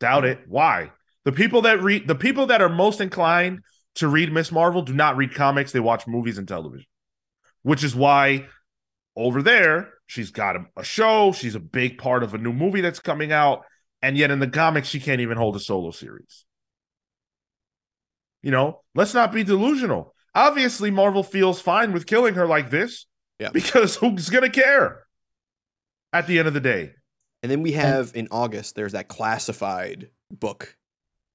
Doubt 0.00 0.24
it. 0.24 0.40
Why? 0.48 0.90
The 1.24 1.32
people 1.32 1.62
that 1.62 1.82
read 1.82 2.06
the 2.06 2.14
people 2.14 2.46
that 2.46 2.62
are 2.62 2.68
most 2.68 3.00
inclined 3.00 3.60
to 3.96 4.08
read 4.08 4.32
Miss 4.32 4.52
Marvel 4.52 4.82
do 4.82 4.92
not 4.92 5.16
read 5.16 5.34
comics, 5.34 5.72
they 5.72 5.80
watch 5.80 6.06
movies 6.06 6.38
and 6.38 6.46
television. 6.46 6.86
Which 7.62 7.82
is 7.82 7.94
why 7.94 8.46
over 9.16 9.42
there, 9.42 9.90
she's 10.06 10.30
got 10.30 10.56
a, 10.56 10.64
a 10.76 10.84
show, 10.84 11.32
she's 11.32 11.54
a 11.54 11.60
big 11.60 11.98
part 11.98 12.22
of 12.22 12.34
a 12.34 12.38
new 12.38 12.52
movie 12.52 12.80
that's 12.80 13.00
coming 13.00 13.32
out, 13.32 13.64
and 14.02 14.16
yet 14.16 14.30
in 14.30 14.38
the 14.40 14.48
comics 14.48 14.88
she 14.88 15.00
can't 15.00 15.20
even 15.20 15.36
hold 15.36 15.56
a 15.56 15.60
solo 15.60 15.90
series. 15.90 16.44
You 18.42 18.50
know, 18.50 18.80
let's 18.94 19.14
not 19.14 19.32
be 19.32 19.44
delusional. 19.44 20.14
Obviously 20.34 20.90
Marvel 20.90 21.22
feels 21.22 21.60
fine 21.60 21.92
with 21.92 22.06
killing 22.06 22.34
her 22.34 22.46
like 22.46 22.70
this 22.70 23.06
Yeah. 23.38 23.50
because 23.50 23.96
who's 24.00 24.28
going 24.28 24.42
to 24.44 24.50
care 24.50 25.04
at 26.12 26.26
the 26.26 26.38
end 26.38 26.48
of 26.48 26.54
the 26.54 26.60
day? 26.60 26.92
And 27.42 27.50
then 27.50 27.62
we 27.62 27.72
have 27.72 28.12
in 28.14 28.28
August, 28.30 28.74
there's 28.74 28.92
that 28.92 29.08
classified 29.08 30.08
book 30.30 30.76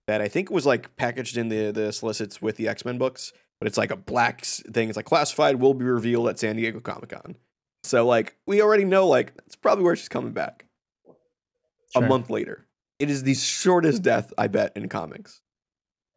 that 0.07 0.21
I 0.21 0.27
think 0.27 0.49
was 0.49 0.65
like 0.65 0.95
packaged 0.97 1.37
in 1.37 1.49
the 1.49 1.71
the 1.71 1.93
solicits 1.93 2.41
with 2.41 2.57
the 2.57 2.67
X 2.67 2.83
Men 2.83 2.97
books, 2.97 3.31
but 3.59 3.67
it's 3.67 3.77
like 3.77 3.91
a 3.91 3.95
black 3.95 4.43
thing. 4.43 4.89
It's 4.89 4.95
like 4.95 5.05
classified 5.05 5.57
will 5.57 5.75
be 5.75 5.85
revealed 5.85 6.27
at 6.27 6.39
San 6.39 6.55
Diego 6.55 6.79
Comic 6.79 7.09
Con. 7.09 7.35
So 7.83 8.05
like 8.05 8.35
we 8.45 8.61
already 8.61 8.85
know 8.85 9.07
like 9.07 9.35
that's 9.37 9.55
probably 9.55 9.83
where 9.83 9.95
she's 9.95 10.09
coming 10.09 10.31
back. 10.31 10.65
Sure. 11.93 12.03
A 12.03 12.07
month 12.07 12.29
later, 12.29 12.67
it 12.99 13.09
is 13.09 13.23
the 13.23 13.33
shortest 13.33 14.03
death 14.03 14.31
I 14.37 14.47
bet 14.47 14.73
in 14.75 14.89
comics. 14.89 15.41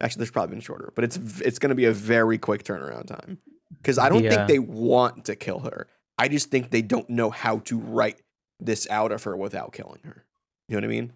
Actually, 0.00 0.20
there's 0.20 0.30
probably 0.30 0.50
been 0.56 0.60
shorter, 0.60 0.92
but 0.94 1.04
it's 1.04 1.16
it's 1.40 1.58
going 1.58 1.70
to 1.70 1.74
be 1.74 1.86
a 1.86 1.92
very 1.92 2.36
quick 2.36 2.64
turnaround 2.64 3.06
time 3.06 3.38
because 3.78 3.98
I 3.98 4.08
don't 4.08 4.22
think 4.22 4.48
they 4.48 4.58
want 4.58 5.26
to 5.26 5.36
kill 5.36 5.60
her. 5.60 5.86
I 6.18 6.28
just 6.28 6.50
think 6.50 6.70
they 6.70 6.82
don't 6.82 7.08
know 7.08 7.30
how 7.30 7.60
to 7.60 7.78
write 7.78 8.20
this 8.60 8.86
out 8.90 9.12
of 9.12 9.22
her 9.24 9.36
without 9.36 9.72
killing 9.72 10.00
her. 10.04 10.24
You 10.68 10.74
know 10.74 10.78
what 10.78 10.84
I 10.84 10.88
mean? 10.88 11.12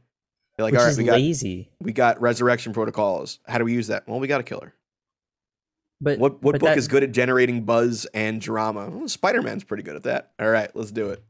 They're 0.57 0.65
like, 0.65 0.73
Which 0.73 0.81
all 0.81 0.87
right, 0.87 0.97
we 0.97 1.05
got 1.05 1.17
lazy. 1.17 1.71
we 1.81 1.93
got 1.93 2.21
resurrection 2.21 2.73
protocols. 2.73 3.41
How 3.47 3.59
do 3.59 3.65
we 3.65 3.73
use 3.75 3.89
that? 3.89 4.09
Well, 4.09 4.21
we 4.21 4.27
got 4.27 4.39
to 4.39 4.45
kill 4.45 4.61
her. 4.61 4.73
But 6.01 6.19
What 6.19 6.43
what 6.43 6.53
but 6.53 6.61
book 6.61 6.69
that- 6.71 6.79
is 6.79 6.89
good 6.89 7.03
at 7.03 7.13
generating 7.13 7.65
buzz 7.65 8.07
and 8.13 8.41
drama? 8.41 8.91
Well, 8.91 9.09
Spider 9.09 9.41
Man's 9.43 9.65
pretty 9.65 9.83
good 9.83 9.97
at 9.97 10.03
that. 10.03 10.33
All 10.39 10.49
right, 10.51 10.71
let's 10.77 10.91
do 10.91 11.09
it. 11.11 11.23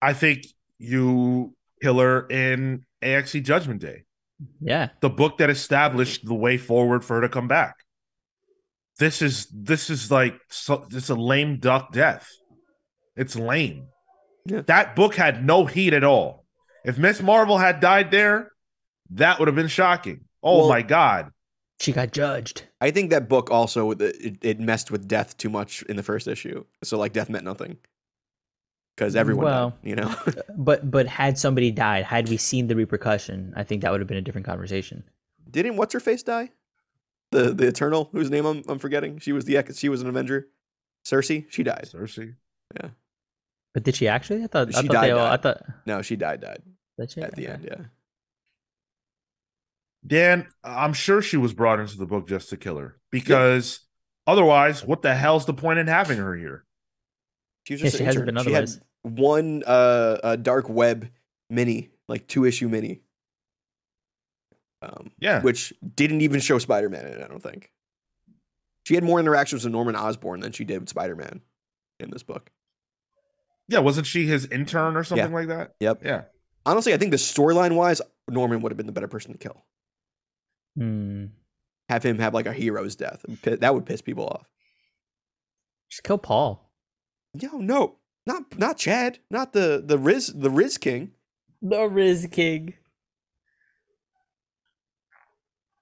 I 0.00 0.12
think 0.12 0.46
you 0.78 1.54
kill 1.80 1.98
her 2.00 2.26
in 2.28 2.84
AXE 3.02 3.40
Judgment 3.42 3.80
Day, 3.80 4.04
Yeah. 4.60 4.88
the 5.00 5.10
book 5.10 5.38
that 5.38 5.50
established 5.50 6.24
the 6.26 6.34
way 6.34 6.58
forward 6.58 7.04
for 7.04 7.16
her 7.16 7.20
to 7.22 7.28
come 7.28 7.46
back. 7.48 7.76
This 8.98 9.22
is 9.22 9.46
this 9.46 9.88
is 9.90 10.10
like 10.10 10.38
so, 10.48 10.86
it's 10.90 11.08
a 11.08 11.14
lame 11.14 11.58
duck 11.58 11.92
death. 11.92 12.28
It's 13.16 13.36
lame. 13.36 13.86
Yeah. 14.46 14.62
That 14.62 14.96
book 14.96 15.14
had 15.14 15.44
no 15.44 15.66
heat 15.66 15.92
at 15.94 16.04
all. 16.04 16.44
If 16.84 16.98
Miss 16.98 17.22
Marvel 17.22 17.58
had 17.58 17.78
died 17.80 18.10
there, 18.10 18.50
that 19.10 19.38
would 19.38 19.46
have 19.48 19.54
been 19.54 19.68
shocking. 19.68 20.24
Oh 20.42 20.58
Well- 20.60 20.68
my 20.68 20.82
god. 20.82 21.32
She 21.80 21.90
got 21.90 22.12
judged. 22.12 22.62
I 22.80 22.92
think 22.92 23.10
that 23.10 23.28
book 23.28 23.50
also 23.50 23.90
it, 23.90 24.38
it 24.40 24.60
messed 24.60 24.92
with 24.92 25.08
death 25.08 25.36
too 25.36 25.50
much 25.50 25.82
in 25.88 25.96
the 25.96 26.02
first 26.04 26.28
issue. 26.28 26.64
So 26.84 26.96
like 26.96 27.12
death 27.12 27.28
meant 27.28 27.44
nothing 27.44 27.76
because 28.94 29.16
everyone, 29.16 29.46
Well, 29.46 29.70
died, 29.70 29.78
you 29.82 29.96
know. 29.96 30.14
But 30.56 30.88
but 30.88 31.08
had 31.08 31.38
somebody 31.38 31.72
died, 31.72 32.04
had 32.04 32.28
we 32.28 32.36
seen 32.36 32.68
the 32.68 32.76
repercussion, 32.76 33.52
I 33.56 33.64
think 33.64 33.82
that 33.82 33.90
would 33.90 34.00
have 34.00 34.06
been 34.06 34.16
a 34.18 34.22
different 34.22 34.46
conversation. 34.46 35.02
Didn't 35.50 35.74
what's 35.76 35.92
her 35.94 35.98
face 36.00 36.22
die? 36.22 36.50
The 37.32 37.52
the 37.52 37.66
Eternal, 37.66 38.10
whose 38.12 38.30
name 38.30 38.44
I'm 38.46 38.62
I'm 38.68 38.78
forgetting. 38.78 39.18
She 39.18 39.32
was 39.32 39.44
the 39.46 39.56
X- 39.56 39.78
she 39.78 39.88
was 39.88 40.02
an 40.02 40.08
Avenger. 40.08 40.46
Sersi, 41.04 41.46
she 41.50 41.64
died. 41.64 41.88
Sersi. 41.92 42.36
Yeah. 42.80 42.90
But 43.74 43.82
did 43.82 43.96
she 43.96 44.06
actually? 44.06 44.44
I 44.44 44.46
thought 44.46 44.68
I 44.68 44.82
She 44.82 44.86
thought 44.86 44.92
died, 44.92 45.06
they 45.08 45.10
all, 45.12 45.26
I 45.26 45.36
thought 45.36 45.62
No, 45.84 46.00
she 46.02 46.14
died. 46.14 46.42
Died 46.42 46.62
that 46.98 47.10
she 47.10 47.22
at 47.22 47.34
the 47.34 47.44
okay. 47.44 47.52
end. 47.54 47.64
Yeah. 47.64 47.84
Dan, 50.06 50.48
I'm 50.64 50.92
sure 50.92 51.22
she 51.22 51.36
was 51.36 51.52
brought 51.52 51.78
into 51.80 51.96
the 51.96 52.06
book 52.06 52.26
just 52.28 52.48
to 52.50 52.56
kill 52.56 52.76
her 52.78 52.98
because 53.10 53.80
otherwise, 54.26 54.84
what 54.84 55.02
the 55.02 55.14
hell's 55.14 55.46
the 55.46 55.54
point 55.54 55.78
in 55.78 55.86
having 55.86 56.18
her 56.18 56.34
here? 56.36 56.64
She 57.64 57.74
was 57.74 57.80
Yeah, 57.80 57.86
just 57.86 57.96
she 57.98 58.02
an 58.02 58.06
hasn't 58.06 58.22
intern. 58.28 58.34
been 58.34 58.44
She 58.44 58.52
had 58.52 58.62
otherwise. 58.64 58.80
one 59.02 59.62
uh, 59.66 60.18
uh 60.24 60.36
dark 60.36 60.68
web 60.68 61.08
mini, 61.50 61.90
like 62.08 62.26
two 62.26 62.44
issue 62.44 62.68
mini. 62.68 63.02
Um, 64.82 65.12
Yeah. 65.20 65.40
which 65.42 65.72
didn't 65.94 66.22
even 66.22 66.40
show 66.40 66.58
Spider 66.58 66.88
Man 66.88 67.06
in 67.06 67.12
it. 67.12 67.22
I 67.22 67.28
don't 67.28 67.42
think. 67.42 67.70
She 68.84 68.96
had 68.96 69.04
more 69.04 69.20
interactions 69.20 69.62
with 69.62 69.72
Norman 69.72 69.94
Osborn 69.94 70.40
than 70.40 70.50
she 70.50 70.64
did 70.64 70.80
with 70.80 70.88
Spider 70.88 71.14
Man 71.14 71.40
in 72.00 72.10
this 72.10 72.24
book. 72.24 72.50
Yeah, 73.68 73.78
wasn't 73.78 74.08
she 74.08 74.26
his 74.26 74.46
intern 74.46 74.96
or 74.96 75.04
something 75.04 75.32
like 75.32 75.46
that? 75.46 75.74
Yep. 75.78 76.04
Yeah. 76.04 76.22
Honestly, 76.66 76.92
I 76.92 76.96
think 76.96 77.12
the 77.12 77.16
storyline 77.16 77.76
wise, 77.76 78.02
Norman 78.28 78.60
would 78.60 78.72
have 78.72 78.76
been 78.76 78.86
the 78.86 78.92
better 78.92 79.06
person 79.06 79.30
to 79.32 79.38
kill. 79.38 79.64
Hmm. 80.76 81.26
Have 81.88 82.02
him 82.02 82.18
have 82.18 82.34
like 82.34 82.46
a 82.46 82.52
hero's 82.52 82.96
death. 82.96 83.24
That 83.42 83.74
would 83.74 83.86
piss 83.86 84.00
people 84.00 84.26
off. 84.26 84.48
Just 85.90 86.04
kill 86.04 86.18
Paul. 86.18 86.70
No, 87.34 87.58
no, 87.58 87.96
not 88.26 88.58
not 88.58 88.78
Chad, 88.78 89.18
not 89.30 89.52
the 89.52 89.82
the 89.84 89.98
Riz 89.98 90.28
the 90.28 90.50
Riz 90.50 90.78
King. 90.78 91.12
The 91.60 91.86
Riz 91.86 92.26
King. 92.30 92.74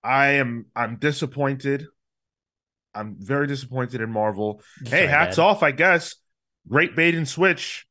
I 0.02 0.28
am 0.32 0.66
I'm 0.74 0.96
disappointed. 0.96 1.86
I'm 2.94 3.16
very 3.18 3.46
disappointed 3.46 4.00
in 4.00 4.10
Marvel. 4.10 4.62
Hey, 4.84 5.06
hats 5.06 5.36
Dad. 5.36 5.42
off, 5.42 5.62
I 5.62 5.70
guess. 5.70 6.16
Great 6.68 6.96
bait 6.96 7.14
and 7.14 7.28
switch. 7.28 7.86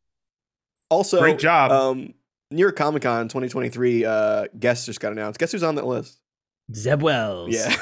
Also, 0.89 1.19
Great 1.19 1.39
job. 1.39 1.71
Um, 1.71 2.13
New 2.51 2.59
York 2.61 2.75
Comic 2.75 3.03
Con 3.03 3.27
2023 3.27 4.05
uh, 4.05 4.47
guests 4.57 4.85
just 4.85 4.99
got 4.99 5.11
announced. 5.11 5.39
Guess 5.39 5.51
who's 5.51 5.63
on 5.63 5.75
that 5.75 5.85
list? 5.85 6.18
Zeb 6.73 7.01
Wells. 7.01 7.53
Yeah. 7.53 7.75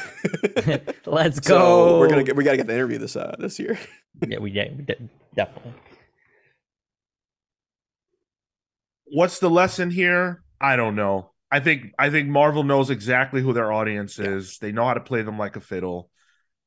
Let's 1.06 1.46
so 1.46 1.58
go. 1.58 2.00
we're 2.00 2.10
gonna 2.10 2.24
get 2.24 2.36
we 2.36 2.44
gotta 2.44 2.58
get 2.58 2.68
the 2.68 2.74
interview 2.74 2.98
this 2.98 3.16
uh 3.16 3.36
this 3.40 3.60
year. 3.60 3.78
Yeah, 4.28 4.40
we, 4.40 4.52
yeah, 4.52 4.70
we 4.76 4.84
did. 4.84 5.10
Definitely. 5.36 5.74
What's 9.06 9.40
the 9.40 9.50
lesson 9.50 9.90
here? 9.92 10.44
I 10.60 10.76
don't 10.76 10.96
know. 10.96 11.32
I 11.52 11.60
think 11.60 11.94
I 11.98 12.10
think 12.10 12.28
Marvel 12.28 12.64
knows 12.64 12.90
exactly 12.90 13.42
who 13.42 13.54
their 13.54 13.72
audience 13.72 14.18
Yeah. 14.18 14.32
is. 14.32 14.58
They 14.60 14.72
know 14.72 14.86
how 14.86 14.94
to 14.96 15.00
play 15.00 15.22
them 15.22 15.38
like 15.38 15.56
a 15.56 15.62
fiddle. 15.62 16.10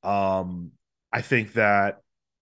Um, 0.03 0.73
I 1.12 1.21
think 1.23 1.55
that 1.55 1.99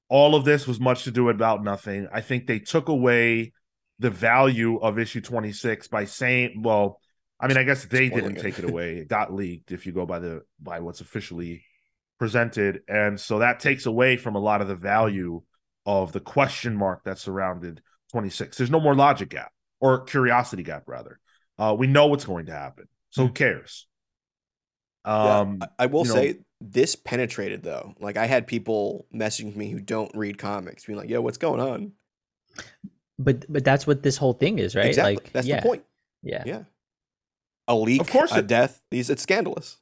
all 0.09 0.35
of 0.35 0.45
this 0.45 0.67
was 0.67 0.79
much 0.79 1.05
to 1.05 1.11
do 1.11 1.29
about 1.29 1.65
nothing. 1.65 2.09
I 2.13 2.21
think 2.21 2.47
they 2.47 2.59
took 2.61 2.89
away 2.89 3.53
the 3.99 4.11
value 4.11 4.77
of 4.79 4.99
issue 4.99 5.21
26 5.21 5.89
by 5.89 6.05
saying, 6.05 6.63
well, 6.63 7.01
I 7.41 7.47
mean, 7.47 7.57
I 7.57 7.63
guess 7.63 7.85
they 7.85 8.09
didn't 8.09 8.37
it. 8.37 8.43
take 8.43 8.59
it 8.59 8.65
away. 8.69 8.97
It 8.99 9.09
got 9.09 9.33
leaked 9.33 9.73
if 9.73 9.87
you 9.87 9.93
go 9.93 10.07
by 10.07 10.19
the 10.19 10.43
by 10.61 10.81
what's 10.81 11.01
officially 11.01 11.63
presented. 12.19 12.83
And 12.89 13.19
so 13.21 13.39
that 13.39 13.61
takes 13.61 13.87
away 13.87 14.17
from 14.17 14.35
a 14.35 14.41
lot 14.41 14.61
of 14.61 14.69
the 14.69 14.75
value 14.75 15.43
of 15.87 16.13
the 16.13 16.21
question 16.21 16.75
mark 16.77 17.05
that 17.05 17.19
surrounded 17.19 17.81
26. 18.13 18.57
There's 18.57 18.71
no 18.71 18.81
more 18.81 18.95
logic 18.95 19.31
gap 19.31 19.53
or 19.81 20.03
curiosity 20.05 20.63
gap 20.63 20.85
rather. 20.87 21.21
Uh, 21.59 21.75
we 21.79 21.87
know 21.87 22.07
what's 22.07 22.25
going 22.25 22.47
to 22.47 22.53
happen. 22.53 22.89
So 23.11 23.27
who 23.27 23.33
cares? 23.33 23.87
Yeah, 25.07 25.39
Um 25.39 25.59
I, 25.63 25.69
I 25.85 25.87
will 25.87 26.03
you 26.07 26.09
know- 26.09 26.15
say 26.15 26.39
this 26.61 26.97
penetrated 26.97 27.63
though. 27.63 27.95
Like 28.01 28.17
I 28.17 28.27
had 28.27 28.47
people 28.47 29.07
messaging 29.15 29.55
me 29.55 29.71
who 29.71 29.79
don't 29.81 30.11
read 30.15 30.39
comics, 30.39 30.85
being 30.87 30.99
like, 30.99 31.09
"Yo, 31.09 31.21
what's 31.21 31.39
going 31.39 31.61
on?" 31.61 31.93
But 33.19 33.51
but 33.51 33.65
that's 33.65 33.87
what 33.87 34.03
this 34.03 34.17
whole 34.17 34.33
thing 34.33 34.59
is, 34.59 34.75
right? 34.77 34.87
Exactly. 34.87 35.17
Like 35.17 35.33
That's 35.33 35.47
yeah, 35.47 35.61
the 35.61 35.67
point. 35.69 35.85
Yeah. 36.23 36.43
Yeah. 36.47 36.63
A 37.69 37.75
leak, 37.75 38.01
Of 38.01 38.09
course 38.11 38.33
a 38.33 38.39
it- 38.39 38.47
death. 38.47 38.81
These 38.91 39.11
it's 39.11 39.23
scandalous. 39.23 39.77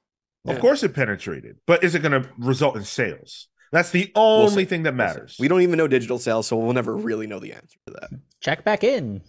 Of 0.47 0.57
Yeah. 0.57 0.61
course 0.61 0.83
it 0.83 0.95
penetrated, 0.95 1.57
but 1.67 1.83
is 1.83 1.95
it 1.95 2.01
going 2.03 2.21
to 2.23 2.29
result 2.39 2.77
in 2.77 2.85
sales? 2.85 3.49
That's 3.73 3.91
the 3.91 4.13
We'll 4.15 4.25
only 4.49 4.65
thing 4.65 4.83
that 4.85 4.93
We'll 4.93 5.07
matters. 5.07 5.37
We 5.41 5.49
don't 5.49 5.63
even 5.63 5.77
know 5.77 5.89
digital 5.89 6.19
sales, 6.19 6.47
so 6.47 6.57
we'll 6.57 6.73
never 6.73 6.95
really 6.97 7.27
know 7.27 7.41
the 7.41 7.53
answer 7.53 7.79
to 7.87 7.93
that. 7.95 8.11
Check 8.41 8.65
back 8.65 8.85
in. 8.85 9.23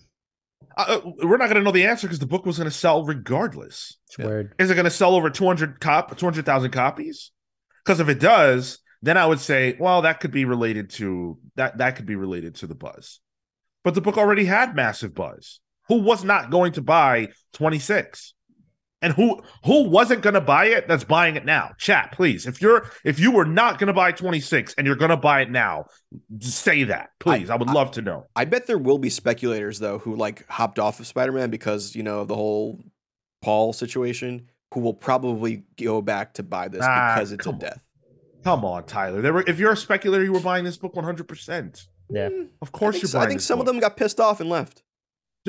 Uh, 0.77 0.99
uh, 1.03 1.11
we're 1.23 1.37
not 1.37 1.45
going 1.49 1.55
to 1.55 1.63
know 1.63 1.71
the 1.71 1.85
answer 1.85 2.05
because 2.07 2.19
the 2.19 2.27
book 2.27 2.45
was 2.45 2.57
going 2.57 2.69
to 2.69 2.75
sell 2.75 3.03
regardless. 3.03 3.97
It's 4.07 4.19
Yeah. 4.19 4.25
word. 4.25 4.53
Is 4.59 4.69
it 4.69 4.75
going 4.75 4.85
to 4.85 4.91
sell 4.91 5.15
over 5.15 5.29
200 5.31 5.79
cop 5.79 6.15
200,000 6.17 6.69
copies? 6.71 7.31
Because 7.83 7.99
if 7.99 8.09
it 8.09 8.19
does, 8.19 8.79
then 9.01 9.17
I 9.17 9.25
would 9.25 9.39
say, 9.39 9.75
well, 9.79 10.03
that 10.03 10.19
could 10.19 10.31
be 10.31 10.45
related 10.45 10.89
to 10.91 11.39
that 11.55 11.77
that 11.79 11.95
could 11.95 12.05
be 12.05 12.15
related 12.15 12.55
to 12.55 12.67
the 12.67 12.75
buzz. 12.75 13.19
But 13.83 13.95
the 13.95 14.01
book 14.01 14.17
already 14.17 14.45
had 14.45 14.75
massive 14.75 15.15
buzz. 15.15 15.59
Who 15.87 16.01
was 16.01 16.23
not 16.23 16.51
going 16.51 16.73
to 16.73 16.81
buy 16.81 17.29
26? 17.53 18.33
And 19.01 19.13
who 19.13 19.41
who 19.63 19.83
wasn't 19.89 20.23
going 20.23 20.33
to 20.33 20.41
buy 20.41 20.65
it 20.65 20.87
that's 20.87 21.03
buying 21.03 21.35
it 21.35 21.45
now? 21.45 21.71
Chat, 21.77 22.11
please. 22.13 22.47
If 22.47 22.61
you're 22.61 22.89
if 23.03 23.19
you 23.19 23.29
were 23.31 23.45
not 23.45 23.77
going 23.77 23.87
to 23.87 23.93
buy 23.93 24.11
26 24.11 24.73
and 24.75 24.87
you're 24.87 24.95
going 24.95 25.11
to 25.11 25.17
buy 25.17 25.41
it 25.41 25.51
now, 25.51 25.85
say 26.39 26.83
that. 26.85 27.09
Please. 27.19 27.51
I, 27.51 27.55
would 27.57 27.69
I- 27.69 27.73
love 27.73 27.91
to 27.91 28.01
know. 28.01 28.25
I 28.35 28.45
bet 28.45 28.65
there 28.65 28.79
will 28.79 28.97
be 28.97 29.09
speculators 29.11 29.77
though 29.77 29.99
who 29.99 30.15
like 30.15 30.47
hopped 30.47 30.79
off 30.79 30.99
of 30.99 31.05
Spider-Man 31.05 31.51
because, 31.51 31.95
you 31.95 32.01
know, 32.01 32.25
the 32.25 32.33
whole 32.35 32.81
Paul 33.43 33.71
situation, 33.71 34.47
who 34.73 34.79
will 34.79 34.95
probably 34.95 35.63
go 35.79 36.01
back 36.01 36.33
to 36.35 36.43
buy 36.43 36.67
this 36.67 36.81
Ah, 36.83 37.13
because 37.15 37.31
it's 37.31 37.45
a 37.45 37.49
come 37.49 37.55
on. 37.55 37.59
death. 37.59 37.79
Come 38.43 38.65
on, 38.65 38.83
Tyler. 38.85 39.21
There 39.21 39.33
were 39.33 39.43
if 39.45 39.59
you're 39.59 39.73
a 39.73 39.77
speculator, 39.77 40.23
you 40.23 40.33
were 40.33 40.39
buying 40.39 40.65
this 40.65 40.77
book 40.77 40.95
100%. 40.95 41.85
Yeah. 42.09 42.29
Mm, 42.29 42.47
Of 42.63 42.71
course 42.71 42.95
you're 43.01 43.09
so- 43.09 43.19
buying 43.19 43.25
I 43.25 43.29
think 43.29 43.39
this 43.41 43.45
some 43.45 43.59
of 43.59 43.67
them 43.67 43.79
got 43.79 43.95
pissed 43.95 44.19
off 44.19 44.39
and 44.41 44.49
left. 44.49 44.81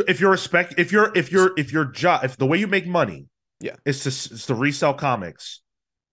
if 0.06 0.20
you're 0.20 0.34
a 0.34 0.38
spec 0.38 0.74
if 0.78 0.92
you're 0.92 1.10
if 1.16 1.32
you're 1.32 1.52
if 1.56 1.72
your 1.72 1.86
job 1.86 2.24
if 2.24 2.36
the 2.36 2.46
way 2.46 2.58
you 2.58 2.66
make 2.66 2.86
money 2.86 3.26
Yeah. 3.60 3.76
It's 3.84 4.02
to 4.04 4.08
is 4.08 4.46
to 4.46 4.54
resell 4.54 4.94
comics. 4.94 5.60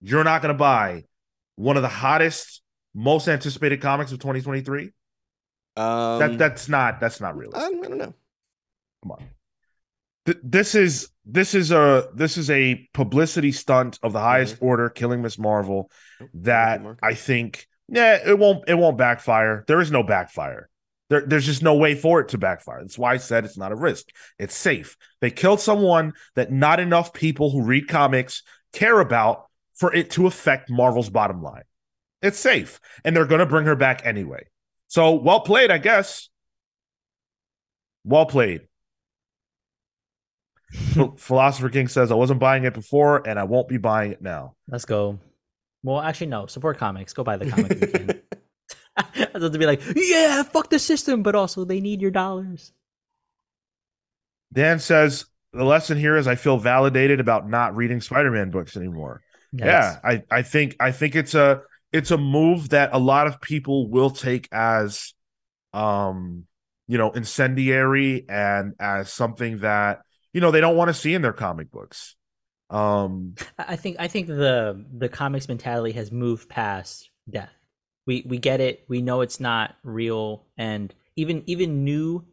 You're 0.02 0.24
not 0.24 0.42
going 0.42 0.54
to 0.54 0.58
buy 0.58 1.04
one 1.56 1.78
of 1.78 1.84
the 1.84 1.90
hottest 1.90 2.62
most 2.94 3.28
anticipated 3.28 3.82
comics 3.82 4.12
of 4.12 4.20
2023 4.20 4.92
Um, 5.78 6.20
that 6.20 6.38
that's 6.38 6.70
not 6.70 7.00
that's 7.00 7.20
not 7.20 7.36
real 7.38 7.52
I, 7.54 7.66
I 7.66 7.72
don't 7.72 7.98
know. 7.98 8.14
come 9.04 9.12
on. 9.12 9.24
Th- 10.26 10.38
this 10.44 10.76
is 10.76 11.10
this 11.26 11.54
is 11.54 11.72
a 11.72 12.10
this 12.16 12.38
is 12.38 12.50
a 12.50 12.88
publicity 12.94 13.52
stunt 13.52 14.00
of 14.02 14.14
the 14.14 14.20
highest 14.20 14.58
order 14.62 14.90
killing 14.90 15.22
miss 15.22 15.38
marvel 15.38 15.92
Nope, 16.20 16.30
that 16.36 16.82
i 17.04 17.14
think 17.14 17.68
yeah 17.90 18.20
it 18.26 18.38
won't 18.40 18.68
it 18.68 18.76
won't 18.76 18.98
backfire. 18.98 19.64
There 19.68 19.82
is 19.82 19.92
no 19.92 20.04
backfire 20.04 20.70
there, 21.10 21.22
there's 21.22 21.46
just 21.46 21.64
no 21.64 21.76
way 21.76 21.96
for 21.96 22.20
it 22.20 22.30
to 22.30 22.38
backfire. 22.38 22.82
That's 22.82 22.98
why 22.98 23.14
I 23.14 23.18
said 23.18 23.46
it's 23.46 23.58
not 23.58 23.72
a 23.72 23.76
risk. 23.76 24.08
It's 24.40 24.56
safe. 24.56 24.98
They 25.22 25.30
killed 25.30 25.62
someone 25.62 26.14
that 26.36 26.52
not 26.52 26.80
enough 26.80 27.14
people 27.14 27.52
who 27.52 27.62
read 27.62 27.88
comics 27.88 28.44
care 28.74 29.00
about 29.00 29.46
for 29.76 29.94
it 29.94 30.10
to 30.12 30.28
affect 30.28 30.70
Marvel's 30.70 31.10
bottom 31.10 31.42
line. 31.44 31.64
It's 32.22 32.40
safe. 32.40 32.80
And 33.04 33.16
they're 33.16 33.26
going 33.26 33.40
to 33.40 33.46
bring 33.46 33.66
her 33.66 33.76
back 33.76 34.02
anyway. 34.04 34.46
So 34.88 35.14
well 35.14 35.42
played, 35.42 35.70
I 35.70 35.78
guess. 35.78 36.30
Well 38.04 38.26
played. 38.26 38.62
Philosopher 41.18 41.70
King 41.70 41.88
says, 41.88 42.12
I 42.12 42.16
wasn't 42.16 42.40
buying 42.40 42.64
it 42.64 42.74
before 42.74 43.28
and 43.28 43.38
I 43.40 43.44
won't 43.44 43.68
be 43.68 43.78
buying 43.78 44.12
it 44.12 44.22
now. 44.22 44.56
Let's 44.68 44.86
go. 44.86 45.20
Well, 45.84 46.02
actually, 46.02 46.28
no. 46.28 46.48
Support 46.48 46.80
comics. 46.80 47.14
Go 47.14 47.24
buy 47.24 47.38
the 47.38 47.52
comic 47.52 48.25
if 48.98 49.06
you. 49.16 49.24
I 49.24 49.30
was 49.34 49.44
about 49.44 49.54
to 49.54 49.60
be 49.60 49.66
like, 49.66 49.82
yeah, 49.96 50.44
fuck 50.44 50.70
the 50.70 50.80
system, 50.80 51.24
but 51.24 51.36
also 51.36 51.66
they 51.66 51.80
need 51.82 52.02
your 52.02 52.12
dollars. 52.12 52.72
Dan 54.54 54.80
says, 54.80 55.26
the 55.54 55.64
lesson 55.64 55.98
here 55.98 56.16
is 56.18 56.28
I 56.28 56.36
feel 56.36 56.58
validated 56.58 57.20
about 57.20 57.50
not 57.50 57.76
reading 57.76 58.02
Spider-Man 58.02 58.52
books 58.52 58.76
anymore. 58.78 59.22
yeah 59.54 60.00
i 60.04 60.22
i 60.30 60.42
think 60.42 60.76
i 60.82 60.92
think 60.92 61.16
it's 61.16 61.34
a 61.34 61.62
it's 61.94 62.12
a 62.12 62.18
move 62.18 62.70
that 62.70 62.90
a 62.92 63.00
lot 63.00 63.26
of 63.28 63.40
people 63.40 63.90
will 63.90 64.10
take 64.10 64.50
as 64.52 65.14
um 65.74 66.46
you 66.88 66.98
know 66.98 67.12
incendiary 67.12 68.26
and 68.28 68.74
as 68.80 69.10
something 69.14 69.60
that 69.60 70.02
you 70.34 70.42
know 70.42 70.52
they 70.52 70.60
don't 70.60 70.76
want 70.76 70.90
to 70.90 70.94
see 70.94 71.14
in 71.14 71.22
their 71.22 71.32
comic 71.34 71.72
books 71.72 72.16
um 72.70 73.36
I 73.58 73.66
I 73.70 73.76
think 73.78 73.96
I 74.00 74.08
think 74.10 74.28
the 74.28 74.86
the 74.92 75.08
comics 75.08 75.48
mentality 75.48 75.94
has 75.94 76.12
moved 76.12 76.50
past 76.50 77.10
death. 77.30 77.54
We 78.06 78.24
we 78.28 78.38
get 78.38 78.62
it. 78.62 78.86
We 78.88 79.02
know 79.02 79.22
it's 79.22 79.40
not 79.40 79.76
real, 79.84 80.46
and 80.58 80.94
even 81.16 81.44
even 81.46 81.84
new 81.84 82.26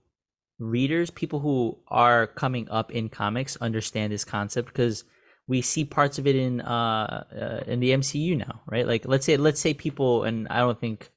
readers, 0.58 1.10
people 1.10 1.40
who 1.40 1.78
are 1.88 2.26
coming 2.26 2.68
up 2.70 2.90
in 2.90 3.08
comics, 3.08 3.56
understand 3.56 4.12
this 4.12 4.24
concept 4.24 4.68
because 4.68 5.04
we 5.48 5.60
see 5.60 5.84
parts 5.84 6.18
of 6.18 6.26
it 6.26 6.36
in 6.36 6.60
uh, 6.60 7.24
uh 7.34 7.64
in 7.66 7.80
the 7.80 7.90
MCU 7.90 8.36
now, 8.36 8.60
right? 8.66 8.86
Like 8.86 9.06
let's 9.06 9.26
say 9.26 9.36
let's 9.36 9.60
say 9.60 9.74
people, 9.74 10.24
and 10.24 10.46
I 10.48 10.58
don't 10.58 10.78
think 10.78 11.10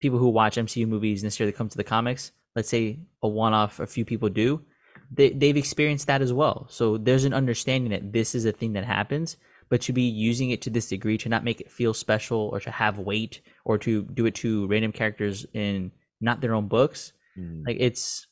people 0.00 0.18
who 0.18 0.28
watch 0.28 0.56
MCU 0.56 0.86
movies 0.86 1.22
necessarily 1.22 1.52
come 1.52 1.68
to 1.68 1.76
the 1.76 1.84
comics. 1.84 2.32
Let's 2.54 2.68
say 2.68 3.00
a 3.22 3.28
one 3.28 3.54
off, 3.54 3.80
a 3.80 3.86
few 3.86 4.04
people 4.04 4.28
do 4.28 4.64
they, 5.10 5.30
they've 5.30 5.56
experienced 5.56 6.06
that 6.06 6.22
as 6.22 6.32
well. 6.32 6.66
So 6.70 6.96
there's 6.96 7.24
an 7.24 7.34
understanding 7.34 7.90
that 7.90 8.12
this 8.12 8.34
is 8.34 8.44
a 8.44 8.52
thing 8.52 8.74
that 8.74 8.84
happens, 8.84 9.36
but 9.70 9.80
to 9.82 9.92
be 9.92 10.02
using 10.02 10.50
it 10.50 10.62
to 10.62 10.70
this 10.70 10.88
degree 10.88 11.16
to 11.18 11.28
not 11.28 11.44
make 11.44 11.60
it 11.60 11.70
feel 11.70 11.94
special 11.94 12.50
or 12.52 12.60
to 12.60 12.70
have 12.70 12.98
weight 12.98 13.40
or 13.64 13.78
to 13.78 14.02
do 14.02 14.26
it 14.26 14.34
to 14.34 14.66
random 14.66 14.92
characters 14.92 15.46
in 15.54 15.92
not 16.20 16.40
their 16.40 16.54
own 16.54 16.68
books, 16.68 17.12
mm, 17.38 17.64
like 17.66 17.76
it's, 17.80 18.26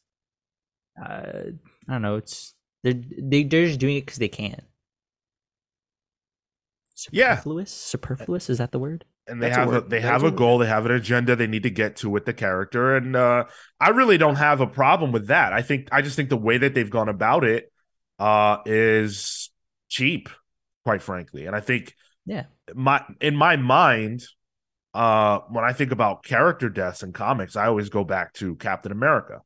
uh, 1.01 1.53
I 1.89 1.93
don't 1.93 2.03
know, 2.03 2.16
it's 2.16 2.55
they're 2.82 2.95
they, 3.18 3.45
they're 3.45 3.66
just 3.66 3.80
doing 3.80 3.97
it 3.97 4.03
because 4.03 4.18
they 4.18 4.28
can. 4.28 4.61
Yeah. 7.12 7.36
Superfluous, 7.36 7.70
superfluous? 7.72 8.51
Is 8.51 8.59
that 8.59 8.72
the 8.72 8.78
word? 8.80 9.05
and 9.28 9.43
they 9.43 9.49
That's 9.51 9.59
have 9.59 9.72
a, 9.74 9.80
they 9.82 10.01
have 10.01 10.24
a 10.24 10.28
a 10.28 10.30
goal 10.30 10.59
they 10.59 10.66
have 10.66 10.86
an 10.86 10.93
agenda 10.93 11.36
they 11.36 11.47
need 11.47 11.64
to 11.64 11.70
get 11.70 11.97
to 11.97 12.09
with 12.09 12.24
the 12.24 12.32
character 12.32 12.97
and 12.97 13.14
uh 13.14 13.45
i 13.78 13.91
really 13.91 14.16
don't 14.16 14.36
have 14.36 14.61
a 14.62 14.66
problem 14.66 15.12
with 15.12 15.26
that. 15.26 15.53
I 15.53 15.61
think 15.61 15.89
i 15.93 16.01
just 16.01 16.16
think 16.16 16.30
the 16.30 16.36
way 16.36 16.59
that 16.59 16.74
they've 16.74 16.89
gone 16.89 17.11
about 17.11 17.45
it 17.45 17.70
uh 18.18 18.59
is 18.64 19.51
cheap 19.89 20.30
quite 20.89 21.03
frankly 21.03 21.45
and 21.47 21.55
i 21.55 21.61
think 21.61 21.95
Yeah. 22.24 22.45
my 22.74 23.05
in 23.20 23.36
my 23.36 23.57
mind 23.57 24.24
uh 24.95 25.41
when 25.51 25.64
i 25.64 25.72
think 25.74 25.93
about 25.93 26.24
character 26.24 26.70
deaths 26.70 27.03
in 27.03 27.12
comics 27.12 27.57
i 27.57 27.66
always 27.66 27.91
go 27.91 28.05
back 28.05 28.32
to 28.34 28.57
captain 28.57 28.91
america 28.91 29.43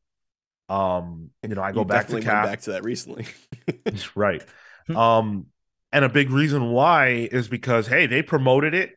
um 0.68 1.30
you 1.42 1.54
know 1.56 1.62
i 1.62 1.72
go 1.72 1.80
You 1.80 1.86
back 1.86 2.06
to 2.06 2.20
cap 2.20 2.44
went 2.44 2.52
back 2.52 2.60
to 2.62 2.70
that 2.72 2.84
recently. 2.84 3.26
right. 4.14 4.42
Hmm. 4.88 4.96
Um, 4.96 5.46
and 5.92 6.04
a 6.04 6.08
big 6.08 6.30
reason 6.30 6.72
why 6.72 7.28
is 7.30 7.46
because 7.46 7.86
hey, 7.86 8.06
they 8.06 8.20
promoted 8.20 8.74
it. 8.74 8.90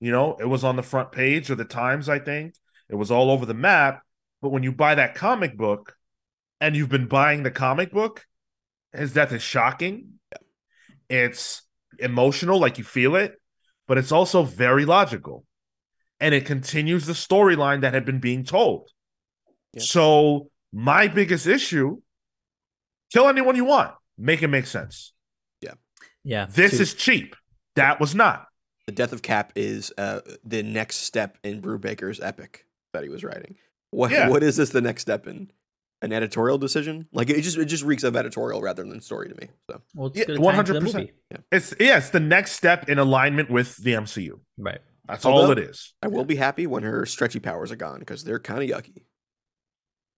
You 0.00 0.12
know, 0.12 0.36
it 0.38 0.44
was 0.44 0.64
on 0.64 0.76
the 0.76 0.82
front 0.82 1.12
page 1.12 1.48
of 1.48 1.56
the 1.56 1.64
Times, 1.64 2.10
I 2.10 2.18
think. 2.18 2.54
It 2.90 2.96
was 2.96 3.10
all 3.10 3.30
over 3.30 3.46
the 3.46 3.54
map. 3.54 4.02
But 4.42 4.50
when 4.50 4.62
you 4.62 4.70
buy 4.70 4.96
that 4.96 5.14
comic 5.14 5.56
book, 5.56 5.96
and 6.60 6.76
you've 6.76 6.90
been 6.90 7.06
buying 7.06 7.42
the 7.42 7.50
comic 7.50 7.90
book, 7.90 8.26
his 8.92 9.14
death 9.14 9.32
is 9.32 9.42
shocking. 9.42 10.20
It's 11.08 11.62
emotional, 12.00 12.58
like 12.58 12.78
you 12.78 12.84
feel 12.84 13.14
it, 13.16 13.40
but 13.88 13.98
it's 13.98 14.12
also 14.12 14.42
very 14.42 14.84
logical, 14.84 15.44
and 16.20 16.34
it 16.34 16.46
continues 16.46 17.06
the 17.06 17.12
storyline 17.12 17.80
that 17.82 17.94
had 17.94 18.04
been 18.04 18.20
being 18.20 18.44
told. 18.44 18.88
Yeah. 19.72 19.82
So 19.82 20.50
my 20.72 21.08
biggest 21.08 21.46
issue: 21.46 22.00
kill 23.12 23.28
anyone 23.28 23.56
you 23.56 23.64
want, 23.64 23.92
make 24.18 24.42
it 24.42 24.48
make 24.48 24.66
sense. 24.66 25.12
Yeah. 25.60 25.74
Yeah. 26.24 26.46
This 26.46 26.76
to- 26.76 26.82
is 26.82 26.94
cheap. 26.94 27.36
That 27.76 28.00
was 28.00 28.14
not. 28.14 28.46
the 28.86 28.92
death 28.92 29.12
of 29.12 29.22
Cap 29.22 29.52
is 29.54 29.92
uh, 29.96 30.20
the 30.44 30.62
next 30.64 30.96
step 30.98 31.38
in 31.44 31.62
Brubaker's 31.62 32.18
epic 32.20 32.64
that 32.92 33.04
he 33.04 33.08
was 33.08 33.22
writing. 33.22 33.54
What 33.92 34.10
Yeah. 34.10 34.28
what 34.28 34.42
is 34.42 34.56
this 34.56 34.70
the 34.70 34.80
next 34.80 35.02
step 35.02 35.26
in? 35.28 35.50
An 36.02 36.12
editorial 36.12 36.58
decision. 36.58 37.06
Like 37.12 37.30
it 37.30 37.42
just 37.42 37.58
it 37.58 37.66
just 37.66 37.84
reeks 37.84 38.04
of 38.04 38.16
editorial 38.16 38.60
rather 38.62 38.82
than 38.84 39.00
story 39.00 39.28
to 39.28 39.34
me. 39.34 39.48
So 39.70 39.82
Well, 39.94 40.06
it's 40.08 40.18
Yeah, 40.18 40.24
good 40.24 40.42
time 40.42 40.64
for 40.66 40.72
the 40.72 40.80
100%. 40.80 40.82
movie. 40.94 41.12
It's 41.52 41.74
yeah, 41.80 41.98
it's 41.98 42.10
the 42.10 42.20
next 42.20 42.52
step 42.52 42.88
in 42.88 42.98
alignment 42.98 43.50
with 43.50 43.76
the 43.78 43.92
MCU. 43.94 44.40
Right. 44.58 44.80
That's 45.06 45.24
all 45.24 45.50
it 45.50 45.58
is. 45.58 45.92
I 46.02 46.08
will 46.08 46.24
be 46.24 46.36
happy 46.36 46.66
when 46.68 46.84
her 46.84 47.04
stretchy 47.04 47.40
powers 47.40 47.72
are 47.72 47.76
gone 47.76 47.98
because 47.98 48.22
they're 48.24 48.38
kind 48.38 48.62
of 48.62 48.68
yucky. 48.78 49.02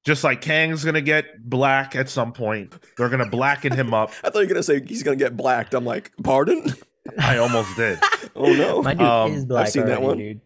Just 0.04 0.24
like 0.24 0.40
Kang's 0.40 0.84
gonna 0.84 1.00
get 1.00 1.48
black 1.48 1.94
at 1.94 2.08
some 2.08 2.32
point, 2.32 2.74
they're 2.96 3.08
gonna 3.08 3.28
blacken 3.30 3.72
him 3.72 3.94
up. 3.94 4.10
I 4.24 4.30
thought 4.30 4.40
you 4.40 4.46
were 4.46 4.54
gonna 4.54 4.62
say 4.62 4.82
he's 4.84 5.02
gonna 5.02 5.16
get 5.16 5.36
blacked. 5.36 5.74
I'm 5.74 5.84
like, 5.84 6.10
pardon? 6.22 6.74
I 7.18 7.38
almost 7.38 7.76
did. 7.76 7.98
oh 8.36 8.52
no. 8.52 8.82
My 8.82 8.94
dude 8.94 9.02
Um, 9.06 9.32
is 9.32 9.42
I've 9.42 9.48
black 9.48 9.68
seen 9.68 9.86
that 9.86 10.02
one. 10.02 10.18
dude. 10.18 10.40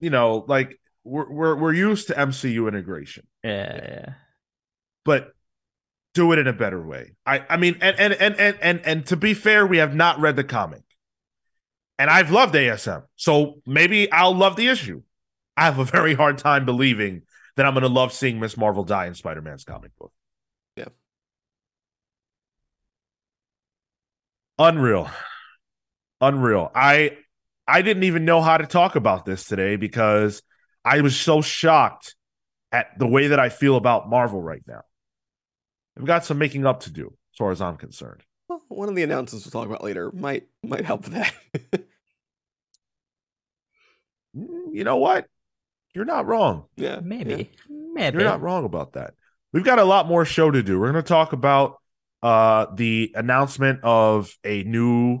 You 0.00 0.10
know, 0.10 0.44
like 0.48 0.78
we're 1.04 1.30
we're 1.30 1.56
we're 1.56 1.72
used 1.72 2.08
to 2.08 2.14
MCU 2.14 2.66
integration, 2.68 3.26
Yeah, 3.44 3.74
yeah. 3.76 4.12
But 5.04 5.32
do 6.14 6.32
it 6.32 6.38
in 6.38 6.46
a 6.46 6.52
better 6.52 6.80
way. 6.80 7.12
I 7.26 7.44
I 7.48 7.56
mean, 7.56 7.76
and 7.80 7.98
and 7.98 8.12
and 8.14 8.36
and 8.36 8.58
and, 8.60 8.80
and 8.84 9.06
to 9.06 9.16
be 9.16 9.34
fair, 9.34 9.66
we 9.66 9.78
have 9.78 9.94
not 9.94 10.20
read 10.20 10.36
the 10.36 10.44
comic, 10.44 10.82
and 11.98 12.08
I've 12.08 12.30
loved 12.30 12.54
ASM, 12.54 13.04
so 13.16 13.60
maybe 13.66 14.10
I'll 14.10 14.34
love 14.34 14.56
the 14.56 14.68
issue. 14.68 15.02
I 15.56 15.64
have 15.64 15.78
a 15.78 15.84
very 15.84 16.14
hard 16.14 16.38
time 16.38 16.64
believing 16.64 17.22
that 17.56 17.66
I'm 17.66 17.74
gonna 17.74 17.88
love 17.88 18.12
seeing 18.12 18.40
Miss 18.40 18.56
Marvel 18.56 18.84
die 18.84 19.06
in 19.06 19.14
Spider 19.14 19.42
Man's 19.42 19.64
comic 19.64 19.92
book. 19.98 20.12
Yeah. 20.76 20.88
Unreal. 24.58 25.10
Unreal. 26.20 26.70
I 26.74 27.18
I 27.66 27.82
didn't 27.82 28.04
even 28.04 28.24
know 28.24 28.40
how 28.40 28.56
to 28.56 28.66
talk 28.66 28.96
about 28.96 29.24
this 29.24 29.44
today 29.44 29.76
because 29.76 30.42
I 30.84 31.00
was 31.00 31.18
so 31.18 31.40
shocked 31.40 32.14
at 32.72 32.98
the 32.98 33.06
way 33.06 33.28
that 33.28 33.40
I 33.40 33.48
feel 33.48 33.76
about 33.76 34.08
Marvel 34.08 34.40
right 34.40 34.62
now. 34.66 34.82
I've 35.98 36.04
got 36.06 36.24
some 36.24 36.38
making 36.38 36.66
up 36.66 36.80
to 36.80 36.90
do, 36.90 37.06
as 37.06 37.36
far 37.38 37.50
as 37.50 37.60
I'm 37.60 37.76
concerned. 37.76 38.22
Well, 38.48 38.60
one 38.68 38.88
of 38.88 38.94
the 38.96 39.02
announcements 39.02 39.46
we'll 39.46 39.52
talk 39.62 39.68
about 39.68 39.84
later 39.84 40.10
might 40.12 40.48
might 40.62 40.84
help 40.84 41.04
with 41.04 41.14
that. 41.14 41.32
Mm, 44.36 44.74
You 44.74 44.84
know 44.84 44.96
what? 44.96 45.26
You're 45.94 46.04
not 46.04 46.26
wrong. 46.26 46.64
yeah. 46.76 47.00
Maybe. 47.02 47.52
Maybe. 47.68 48.18
You're 48.18 48.24
not 48.28 48.42
wrong 48.42 48.64
about 48.64 48.94
that. 48.94 49.14
We've 49.52 49.64
got 49.64 49.78
a 49.78 49.84
lot 49.84 50.08
more 50.08 50.24
show 50.24 50.50
to 50.50 50.62
do. 50.62 50.80
We're 50.80 50.90
going 50.90 51.02
to 51.04 51.08
talk 51.08 51.32
about 51.32 51.76
uh, 52.22 52.66
the 52.74 53.12
announcement 53.14 53.80
of 53.84 54.36
a 54.42 54.64
new 54.64 55.20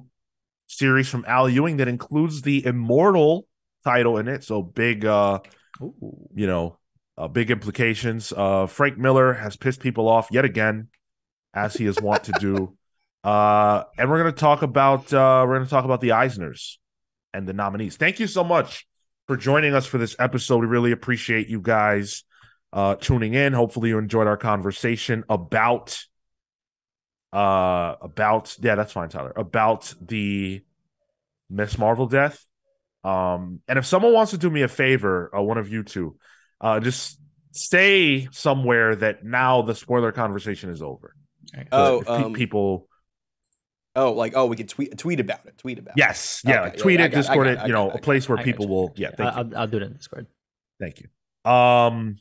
series 0.66 1.08
from 1.08 1.24
Al 1.28 1.48
Ewing 1.48 1.76
that 1.76 1.86
includes 1.86 2.42
the 2.42 2.66
Immortal 2.66 3.46
title 3.84 4.18
in 4.18 4.26
it. 4.26 4.42
So 4.42 4.62
big, 4.62 5.04
uh, 5.04 5.38
Ooh. 5.80 6.28
you 6.34 6.48
know, 6.48 6.78
uh, 7.16 7.28
big 7.28 7.50
implications. 7.50 8.32
Uh, 8.36 8.66
Frank 8.66 8.98
Miller 8.98 9.32
has 9.34 9.56
pissed 9.56 9.80
people 9.80 10.08
off 10.08 10.28
yet 10.30 10.44
again, 10.44 10.88
as 11.52 11.74
he 11.74 11.86
is 11.86 12.00
wont 12.00 12.24
to 12.24 12.32
do. 12.40 12.76
Uh, 13.24 13.84
and 13.96 14.10
we're 14.10 14.20
going 14.20 14.34
to 14.34 14.38
talk 14.38 14.60
about 14.60 15.10
uh, 15.10 15.42
we're 15.46 15.54
going 15.54 15.64
to 15.64 15.70
talk 15.70 15.86
about 15.86 16.02
the 16.02 16.10
Eisners 16.10 16.76
and 17.32 17.48
the 17.48 17.54
nominees. 17.54 17.96
Thank 17.96 18.20
you 18.20 18.26
so 18.26 18.44
much 18.44 18.86
for 19.26 19.38
joining 19.38 19.74
us 19.74 19.86
for 19.86 19.96
this 19.96 20.14
episode. 20.18 20.58
We 20.58 20.66
really 20.66 20.92
appreciate 20.92 21.48
you 21.48 21.62
guys 21.62 22.24
uh, 22.74 22.96
tuning 22.96 23.32
in. 23.32 23.54
Hopefully, 23.54 23.88
you 23.88 23.96
enjoyed 23.98 24.26
our 24.26 24.36
conversation 24.36 25.24
about 25.30 26.04
uh 27.32 27.94
about 28.02 28.54
yeah, 28.60 28.74
that's 28.74 28.92
fine, 28.92 29.08
Tyler. 29.08 29.32
About 29.34 29.94
the 30.02 30.62
Miss 31.48 31.78
Marvel 31.78 32.06
death. 32.06 32.44
Um, 33.04 33.60
and 33.68 33.78
if 33.78 33.86
someone 33.86 34.12
wants 34.12 34.32
to 34.32 34.38
do 34.38 34.50
me 34.50 34.60
a 34.62 34.68
favor, 34.68 35.30
uh, 35.34 35.40
one 35.40 35.58
of 35.58 35.70
you 35.70 35.82
two, 35.82 36.16
uh, 36.60 36.80
just 36.80 37.18
stay 37.52 38.28
somewhere 38.32 38.96
that 38.96 39.24
now 39.24 39.62
the 39.62 39.74
spoiler 39.74 40.12
conversation 40.12 40.70
is 40.70 40.82
over. 40.82 41.14
Alright. 41.52 41.68
Oh, 41.72 42.02
pe- 42.04 42.12
um, 42.12 42.32
people, 42.34 42.88
Oh, 43.96 44.12
like 44.12 44.32
oh, 44.34 44.46
we 44.46 44.56
could 44.56 44.68
tweet 44.68 44.98
tweet 44.98 45.20
about 45.20 45.46
it. 45.46 45.56
Tweet 45.58 45.78
about 45.78 45.92
it. 45.92 45.98
yes, 45.98 46.42
yeah, 46.44 46.62
Okay, 46.62 46.72
yeah, 46.76 46.82
tweet 46.82 46.98
yeah, 46.98 47.06
it, 47.06 47.08
got 47.10 47.16
Discord 47.18 47.46
got 47.46 47.52
it, 47.52 47.60
it, 47.60 47.66
you 47.68 47.72
know, 47.72 47.86
it, 47.86 47.90
I 47.90 47.90
a 47.90 47.92
got 47.94 48.02
place 48.02 48.28
where 48.28 48.38
people 48.38 48.64
you. 48.64 48.70
will, 48.72 48.92
yeah, 48.96 49.10
thank. 49.16 49.32
I'll, 49.36 49.56
I'll 49.56 49.66
do 49.68 49.76
it 49.76 49.84
in 49.84 49.92
Discord. 49.92 50.26
Thank 50.80 51.00
you. 51.00 51.50
Um 51.50 52.16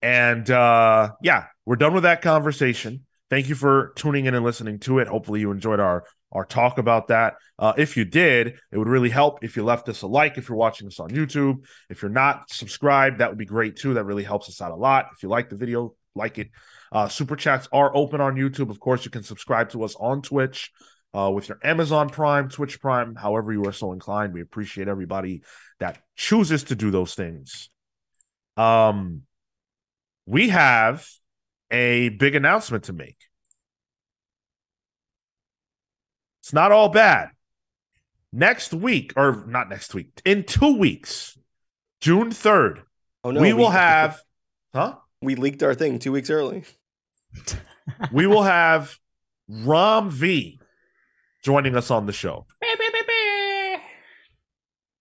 and 0.00 0.48
uh 0.50 1.10
yeah, 1.22 1.46
we're 1.66 1.76
done 1.76 1.92
with 1.92 2.04
that 2.04 2.22
conversation. 2.22 3.04
Thank 3.30 3.48
you 3.50 3.54
for 3.54 3.92
tuning 3.96 4.24
in 4.24 4.34
and 4.34 4.44
listening 4.44 4.78
to 4.80 5.00
it. 5.00 5.08
Hopefully 5.08 5.40
you 5.40 5.50
enjoyed 5.50 5.80
our 5.80 6.04
our 6.32 6.44
talk 6.44 6.78
about 6.78 7.08
that. 7.08 7.34
Uh 7.58 7.72
if 7.76 7.96
you 7.96 8.04
did, 8.04 8.58
it 8.70 8.78
would 8.78 8.88
really 8.88 9.10
help 9.10 9.42
if 9.42 9.56
you 9.56 9.64
left 9.64 9.88
us 9.88 10.02
a 10.02 10.06
like 10.06 10.38
if 10.38 10.48
you're 10.48 10.58
watching 10.58 10.86
us 10.86 11.00
on 11.00 11.10
YouTube. 11.10 11.64
If 11.88 12.02
you're 12.02 12.10
not 12.10 12.50
subscribed, 12.50 13.18
that 13.18 13.30
would 13.30 13.38
be 13.38 13.46
great 13.46 13.76
too. 13.76 13.94
That 13.94 14.04
really 14.04 14.24
helps 14.24 14.48
us 14.48 14.60
out 14.60 14.72
a 14.72 14.76
lot. 14.76 15.08
If 15.12 15.22
you 15.22 15.28
like 15.28 15.50
the 15.50 15.56
video, 15.56 15.94
like 16.14 16.38
it. 16.38 16.50
Uh 16.92 17.08
super 17.08 17.36
chats 17.36 17.68
are 17.72 17.94
open 17.94 18.20
on 18.20 18.36
YouTube. 18.36 18.70
Of 18.70 18.80
course, 18.80 19.04
you 19.04 19.10
can 19.10 19.22
subscribe 19.22 19.70
to 19.70 19.84
us 19.84 19.94
on 19.98 20.22
Twitch. 20.22 20.70
Uh, 21.14 21.30
with 21.30 21.48
your 21.48 21.58
Amazon 21.64 22.10
Prime, 22.10 22.50
Twitch 22.50 22.82
Prime, 22.82 23.14
however 23.14 23.50
you 23.50 23.64
are 23.64 23.72
so 23.72 23.92
inclined, 23.92 24.34
we 24.34 24.42
appreciate 24.42 24.88
everybody 24.88 25.42
that 25.80 25.98
chooses 26.16 26.64
to 26.64 26.76
do 26.76 26.90
those 26.90 27.14
things. 27.14 27.70
Um, 28.58 29.22
we 30.26 30.50
have 30.50 31.08
a 31.70 32.10
big 32.10 32.34
announcement 32.34 32.84
to 32.84 32.92
make. 32.92 33.16
It's 36.48 36.54
not 36.54 36.72
all 36.72 36.88
bad. 36.88 37.28
Next 38.32 38.72
week, 38.72 39.12
or 39.16 39.44
not 39.46 39.68
next 39.68 39.92
week, 39.92 40.22
in 40.24 40.44
two 40.44 40.78
weeks, 40.78 41.36
June 42.00 42.30
3rd, 42.30 42.84
Oh 43.22 43.32
no, 43.32 43.40
we 43.42 43.52
will 43.52 43.68
have, 43.68 44.22
huh? 44.72 44.94
we 45.20 45.34
leaked 45.34 45.62
our 45.62 45.74
thing 45.74 45.98
two 45.98 46.10
weeks 46.10 46.30
early. 46.30 46.64
We 48.12 48.26
will 48.26 48.44
have 48.44 48.98
Ram 49.46 50.08
V 50.10 50.58
joining 51.44 51.76
us 51.76 51.90
on 51.90 52.06
the 52.06 52.12
show. 52.14 52.46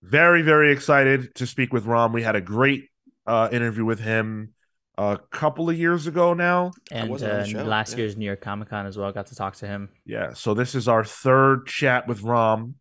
Very, 0.02 0.41
very 0.41 0.74
excited 0.74 1.34
to 1.36 1.48
speak 1.48 1.72
with 1.72 1.86
Ram. 1.86 2.12
We 2.12 2.24
had 2.24 2.36
a 2.36 2.41
great 2.41 2.89
uh, 3.26 3.48
interview 3.54 3.86
with 3.86 4.02
him 4.02 4.54
a 4.98 5.20
couple 5.32 5.70
of 5.70 5.78
years 5.78 6.08
ago 6.08 6.34
now. 6.34 6.72
And 6.91 7.10
wasn't 7.10 7.34
on 7.34 7.54
the 7.54 7.62
uh, 7.62 7.66
last 7.66 7.91
yeah. 7.91 7.98
year's 8.00 8.18
New 8.18 8.26
York 8.26 8.41
Comic 8.41 8.70
Con 8.70 8.86
as 8.86 8.98
well. 8.98 9.12
Got 9.12 9.28
to 9.28 9.36
talk 9.36 9.56
to 9.58 9.68
him. 9.68 9.89
Yeah, 10.06 10.34
so 10.34 10.54
this 10.54 10.76
is 10.76 10.88
our 10.88 11.04
third 11.04 11.68
chat 11.68 12.08
with 12.08 12.22
Ram. 12.24 12.76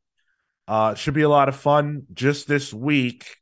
Uh, 0.68 0.94
should 0.94 1.14
be 1.14 1.22
a 1.22 1.28
lot 1.28 1.48
of 1.48 1.56
fun. 1.56 2.06
Just 2.12 2.48
this 2.48 2.72
week, 2.72 3.36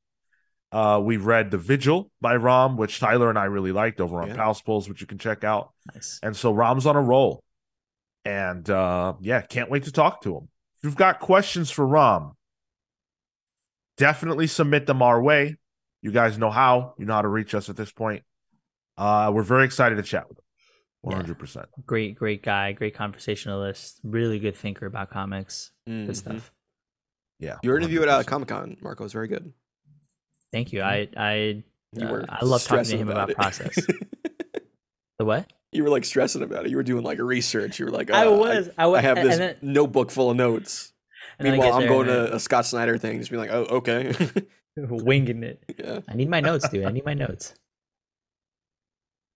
uh, 0.72 1.00
we 1.02 1.16
read 1.16 1.50
The 1.50 1.58
Vigil 1.58 2.10
by 2.20 2.34
Ram, 2.34 2.76
which 2.76 2.98
Tyler 2.98 3.30
and 3.30 3.38
I 3.38 3.44
really 3.44 3.72
liked 3.72 4.00
over 4.00 4.20
on 4.20 4.28
Yeah. 4.28 4.36
Pals 4.36 4.60
Pulls, 4.60 4.88
which 4.88 5.00
you 5.00 5.06
can 5.06 5.18
check 5.18 5.44
out. 5.44 5.72
Nice. 5.94 6.18
And 6.22 6.36
so 6.36 6.52
Ram's 6.52 6.84
on 6.84 6.96
a 6.96 7.00
roll. 7.00 7.42
And 8.24 8.68
uh, 8.68 9.14
yeah, 9.20 9.42
can't 9.42 9.70
wait 9.70 9.84
to 9.84 9.92
talk 9.92 10.22
to 10.22 10.36
him. 10.36 10.48
If 10.78 10.84
you've 10.84 10.96
got 10.96 11.20
questions 11.20 11.70
for 11.70 11.86
Ram, 11.86 12.32
definitely 13.96 14.46
submit 14.46 14.86
them 14.86 15.00
our 15.00 15.22
way. 15.22 15.56
You 16.02 16.10
guys 16.10 16.36
know 16.36 16.50
how. 16.50 16.94
You 16.98 17.06
know 17.06 17.14
how 17.14 17.22
to 17.22 17.28
reach 17.28 17.54
us 17.54 17.68
at 17.68 17.76
this 17.76 17.92
point. 17.92 18.22
Uh, 18.96 19.30
we're 19.34 19.42
very 19.42 19.64
excited 19.64 19.96
to 19.96 20.02
chat 20.02 20.28
with 20.28 20.38
him. 20.38 20.44
100%. 21.04 21.66
Great, 21.86 22.16
great 22.16 22.42
guy. 22.42 22.72
Great 22.72 22.94
conversationalist. 22.94 24.00
Really 24.02 24.38
good 24.38 24.56
thinker 24.56 24.86
about 24.86 25.10
comics. 25.10 25.70
Mhm. 25.88 26.06
Good 26.06 26.16
stuff. 26.16 26.52
Yeah. 27.38 27.58
Your 27.62 27.76
interview 27.76 28.02
at 28.02 28.08
uh, 28.08 28.22
Comic 28.22 28.48
Con, 28.48 28.76
Marco, 28.80 29.02
was 29.04 29.12
very 29.12 29.28
good. 29.28 29.52
Thank 30.52 30.72
you. 30.72 30.80
I 30.82 31.08
I 31.16 31.34
You 31.92 32.06
Uh, 32.06 32.26
I 32.28 32.44
love 32.44 32.64
talking 32.64 32.84
to 32.84 32.96
him 32.96 33.10
about 33.10 33.30
it. 33.30 33.36
process. 33.36 33.74
the 35.18 35.24
what? 35.24 35.52
you 35.72 35.82
were 35.82 35.90
like 35.90 36.04
stressing 36.04 36.42
about 36.42 36.64
it. 36.64 36.70
You 36.70 36.76
were 36.76 36.82
doing 36.84 37.04
like 37.04 37.18
research. 37.18 37.78
You 37.78 37.86
were 37.86 37.90
like, 37.90 38.10
I 38.10 38.26
uh, 38.26 38.30
was. 38.30 38.70
I, 38.78 38.84
I, 38.84 38.86
was. 38.86 38.98
I 38.98 39.02
have 39.02 39.16
this 39.16 39.38
then- 39.38 39.56
notebook 39.60 40.10
full 40.10 40.30
of 40.30 40.36
notes. 40.36 40.92
and 41.38 41.46
then 41.46 41.54
I 41.54 41.56
Meanwhile, 41.56 41.74
I'm 41.74 41.80
there 41.80 41.88
going 41.88 42.08
and 42.08 42.28
to 42.28 42.34
a 42.36 42.40
Scott 42.40 42.64
Snyder 42.64 42.96
thing, 42.96 43.18
just 43.18 43.30
being 43.30 43.40
like, 43.40 43.50
oh, 43.50 43.64
okay. 43.78 44.14
winging 44.76 45.42
it. 45.42 45.62
yeah. 45.78 46.00
I 46.08 46.14
need 46.14 46.30
my 46.30 46.40
notes, 46.40 46.68
dude. 46.68 46.84
I 46.84 46.92
need 46.92 47.04
my 47.04 47.14
notes. 47.14 47.54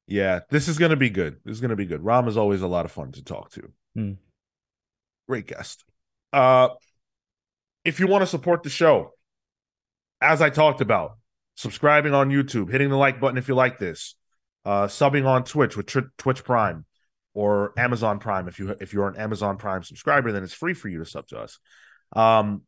Yeah, 0.09 0.41
this 0.49 0.69
is 0.69 0.79
going 0.79 0.91
to 0.91 0.97
be 0.97 1.11
good. 1.11 1.37
This 1.45 1.53
is 1.53 1.61
going 1.61 1.71
to 1.71 1.77
be 1.77 1.85
good. 1.85 2.03
Ram 2.03 2.27
is 2.29 2.39
always 2.39 2.63
a 2.63 2.67
lot 2.67 2.87
of 2.87 2.93
fun 2.93 3.13
to 3.13 3.23
talk 3.23 3.51
to. 3.53 3.71
Hmm. 3.95 4.13
Great 5.29 5.47
guest. 5.47 5.85
Uh, 6.33 6.71
if 7.85 8.01
you 8.01 8.07
want 8.07 8.23
to 8.23 8.27
support 8.27 8.63
the 8.63 8.71
show, 8.71 9.13
as 10.23 10.41
I 10.41 10.49
talked 10.49 10.81
about, 10.81 11.19
subscribing 11.57 12.15
on 12.15 12.31
YouTube, 12.31 12.71
hitting 12.71 12.89
the 12.89 12.97
like 12.97 13.21
button 13.21 13.37
if 13.37 13.49
you 13.49 13.55
like 13.55 13.79
this, 13.79 14.17
uh, 14.65 14.87
subbing 14.87 15.27
on 15.27 15.45
Twitch 15.45 15.77
with 15.77 15.87
Tr- 15.87 16.01
Twitch 16.17 16.43
Prime 16.43 16.87
or 17.35 17.75
Amazon 17.79 18.19
Prime. 18.19 18.49
If 18.49 18.59
you 18.59 18.75
if 18.81 18.95
you're 18.95 19.09
an 19.09 19.17
Amazon 19.17 19.59
Prime 19.59 19.83
subscriber, 19.83 20.33
then 20.33 20.43
it's 20.43 20.55
free 20.55 20.75
for 20.75 20.89
you 20.89 21.01
to 21.01 21.05
sub 21.05 21.27
to 21.29 21.39
us. 21.39 21.59
Um, 22.17 22.63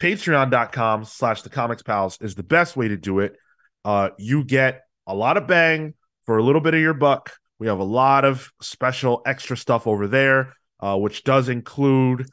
Patreon.com 0.00 1.04
slash 1.04 1.42
the 1.42 1.50
Comics 1.50 1.82
Pals 1.82 2.18
is 2.20 2.36
the 2.36 2.42
best 2.44 2.76
way 2.76 2.88
to 2.88 2.96
do 2.96 3.18
it. 3.18 3.36
Uh, 3.84 4.10
you 4.18 4.44
get 4.44 4.82
a 5.06 5.14
lot 5.14 5.36
of 5.36 5.46
bang 5.46 5.94
for 6.24 6.38
a 6.38 6.42
little 6.42 6.60
bit 6.60 6.74
of 6.74 6.80
your 6.80 6.94
buck. 6.94 7.32
We 7.58 7.66
have 7.68 7.78
a 7.78 7.84
lot 7.84 8.24
of 8.24 8.50
special 8.60 9.22
extra 9.26 9.56
stuff 9.56 9.86
over 9.86 10.06
there, 10.08 10.54
uh, 10.80 10.96
which 10.96 11.24
does 11.24 11.48
include 11.48 12.26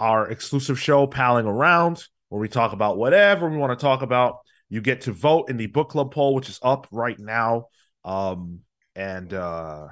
our 0.00 0.28
exclusive 0.28 0.80
show, 0.80 1.06
Palling 1.06 1.46
Around, 1.46 2.04
where 2.28 2.40
we 2.40 2.48
talk 2.48 2.72
about 2.72 2.96
whatever 2.96 3.48
we 3.48 3.56
want 3.56 3.78
to 3.78 3.82
talk 3.82 4.02
about. 4.02 4.38
You 4.68 4.80
get 4.80 5.02
to 5.02 5.12
vote 5.12 5.50
in 5.50 5.56
the 5.56 5.66
book 5.66 5.90
club 5.90 6.12
poll, 6.12 6.34
which 6.34 6.48
is 6.48 6.58
up 6.62 6.86
right 6.90 7.18
now 7.18 7.66
Um, 8.04 8.60
and 8.96 9.32
uh, 9.32 9.88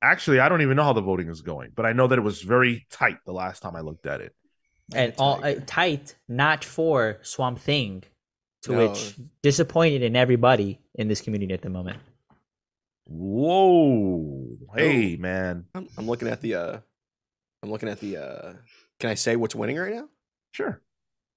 actually, 0.00 0.40
I 0.40 0.48
don't 0.48 0.62
even 0.62 0.76
know 0.76 0.84
how 0.84 0.92
the 0.92 1.00
voting 1.02 1.28
is 1.28 1.42
going, 1.42 1.70
but 1.74 1.86
I 1.86 1.92
know 1.92 2.06
that 2.08 2.18
it 2.18 2.22
was 2.22 2.42
very 2.42 2.86
tight 2.90 3.18
the 3.26 3.32
last 3.32 3.60
time 3.62 3.76
I 3.76 3.80
looked 3.80 4.06
at 4.06 4.20
it. 4.20 4.34
and 4.94 5.12
all 5.18 5.42
uh, 5.44 5.54
tight, 5.66 6.14
not 6.28 6.64
for 6.64 7.18
Swamp 7.22 7.58
Thing, 7.58 8.02
to 8.62 8.72
No. 8.72 8.78
which 8.88 9.16
disappointed 9.42 10.02
in 10.02 10.16
everybody 10.16 10.80
in 10.94 11.08
this 11.08 11.20
community 11.20 11.52
at 11.54 11.62
the 11.62 11.70
moment. 11.70 11.98
Whoa, 13.14 14.56
hey 14.74 15.16
man, 15.16 15.66
I'm, 15.74 15.86
I'm 15.98 16.06
looking 16.06 16.28
at 16.28 16.40
the. 16.40 16.54
uh 16.54 16.78
I'm 17.62 17.70
looking 17.70 17.88
at 17.90 18.00
the. 18.00 18.16
uh 18.16 18.52
Can 19.00 19.10
I 19.10 19.14
say 19.14 19.36
what's 19.36 19.54
winning 19.54 19.76
right 19.76 19.92
now? 19.94 20.08
sure. 20.52 20.80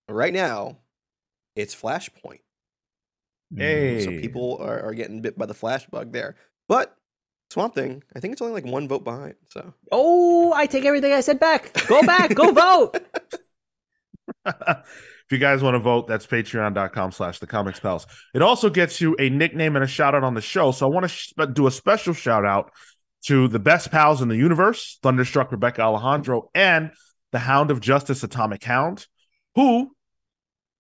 Right 0.07 0.33
now, 0.33 0.77
it's 1.55 1.75
Flashpoint. 1.75 2.39
Hey, 3.55 4.05
So 4.05 4.11
people 4.11 4.57
are, 4.61 4.81
are 4.81 4.93
getting 4.93 5.21
bit 5.21 5.37
by 5.37 5.45
the 5.45 5.53
Flash 5.53 5.85
bug 5.87 6.11
there. 6.11 6.35
But 6.69 6.95
Swamp 7.49 7.75
Thing, 7.75 8.03
I 8.15 8.19
think 8.19 8.33
it's 8.33 8.41
only 8.41 8.53
like 8.53 8.65
one 8.71 8.87
vote 8.87 9.03
behind. 9.03 9.35
So 9.49 9.73
Oh, 9.91 10.53
I 10.53 10.65
take 10.67 10.85
everything 10.85 11.11
I 11.13 11.21
said 11.21 11.39
back. 11.39 11.73
Go 11.87 12.01
back, 12.03 12.33
go 12.35 12.51
vote. 12.51 12.97
if 15.27 15.31
you 15.31 15.39
guys 15.39 15.63
want 15.63 15.73
to 15.73 15.79
vote, 15.79 16.07
that's 16.07 16.27
patreon.com 16.27 17.11
slash 17.11 17.39
the 17.39 17.47
comics 17.47 17.79
pals. 17.79 18.05
It 18.35 18.43
also 18.43 18.69
gets 18.69 19.01
you 19.01 19.15
a 19.17 19.29
nickname 19.29 19.75
and 19.75 19.83
a 19.83 19.87
shout 19.87 20.13
out 20.13 20.23
on 20.23 20.35
the 20.35 20.41
show. 20.41 20.71
So 20.71 20.85
I 20.85 20.89
want 20.89 21.05
to 21.05 21.09
sh- 21.09 21.33
do 21.53 21.65
a 21.65 21.71
special 21.71 22.13
shout 22.13 22.45
out 22.45 22.71
to 23.25 23.47
the 23.47 23.57
best 23.57 23.91
pals 23.91 24.21
in 24.21 24.27
the 24.27 24.37
universe, 24.37 24.99
Thunderstruck 25.01 25.51
Rebecca 25.51 25.81
Alejandro, 25.81 26.51
and 26.53 26.91
the 27.31 27.39
Hound 27.39 27.71
of 27.71 27.81
Justice 27.81 28.23
Atomic 28.23 28.63
Hound, 28.63 29.07
who 29.55 29.95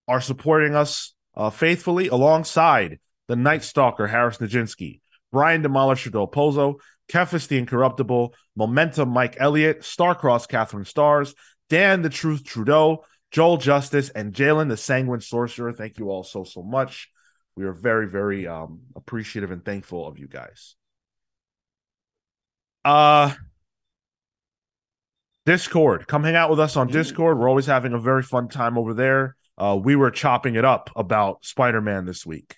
are 0.07 0.21
supporting 0.21 0.75
us 0.75 1.15
uh, 1.35 1.49
faithfully 1.49 2.07
alongside 2.07 2.99
the 3.27 3.35
Night 3.35 3.63
Stalker 3.63 4.05
Harris 4.05 4.37
Nijinsky, 4.37 5.01
Brian 5.31 5.63
Demolisher 5.63 6.11
Del 6.11 6.27
Pozo, 6.27 6.75
Kefis 7.11 7.47
the 7.47 7.57
Incorruptible, 7.57 8.33
Momentum 8.55 9.09
Mike 9.09 9.37
Elliott, 9.39 9.81
Starcross 9.81 10.47
Catherine 10.47 10.85
Stars, 10.85 11.33
Dan 11.69 12.03
the 12.03 12.09
Truth 12.09 12.43
Trudeau, 12.43 13.05
Joel 13.35 13.57
Justice, 13.57 14.07
and 14.07 14.33
Jalen 14.33 14.69
the 14.69 14.77
Sanguine 14.77 15.19
Sorcerer. 15.19 15.73
Thank 15.73 15.99
you 15.99 16.09
all 16.09 16.23
so, 16.23 16.45
so 16.45 16.63
much. 16.63 17.09
We 17.57 17.65
are 17.65 17.73
very, 17.73 18.07
very 18.07 18.47
um, 18.47 18.83
appreciative 18.95 19.51
and 19.51 19.63
thankful 19.63 20.07
of 20.07 20.17
you 20.17 20.29
guys. 20.29 20.75
Uh 22.85 23.33
Discord. 25.45 26.07
Come 26.07 26.23
hang 26.23 26.37
out 26.37 26.49
with 26.49 26.61
us 26.61 26.77
on 26.77 26.87
Mm. 26.87 26.93
Discord. 26.93 27.37
We're 27.37 27.49
always 27.49 27.65
having 27.65 27.91
a 27.91 27.99
very 27.99 28.23
fun 28.23 28.47
time 28.47 28.77
over 28.77 28.93
there. 28.93 29.35
Uh, 29.57 29.77
we 29.83 29.97
were 29.97 30.11
chopping 30.11 30.55
it 30.55 30.63
up 30.63 30.89
about 30.95 31.43
Spider-Man 31.43 32.05
this 32.05 32.25
week. 32.25 32.55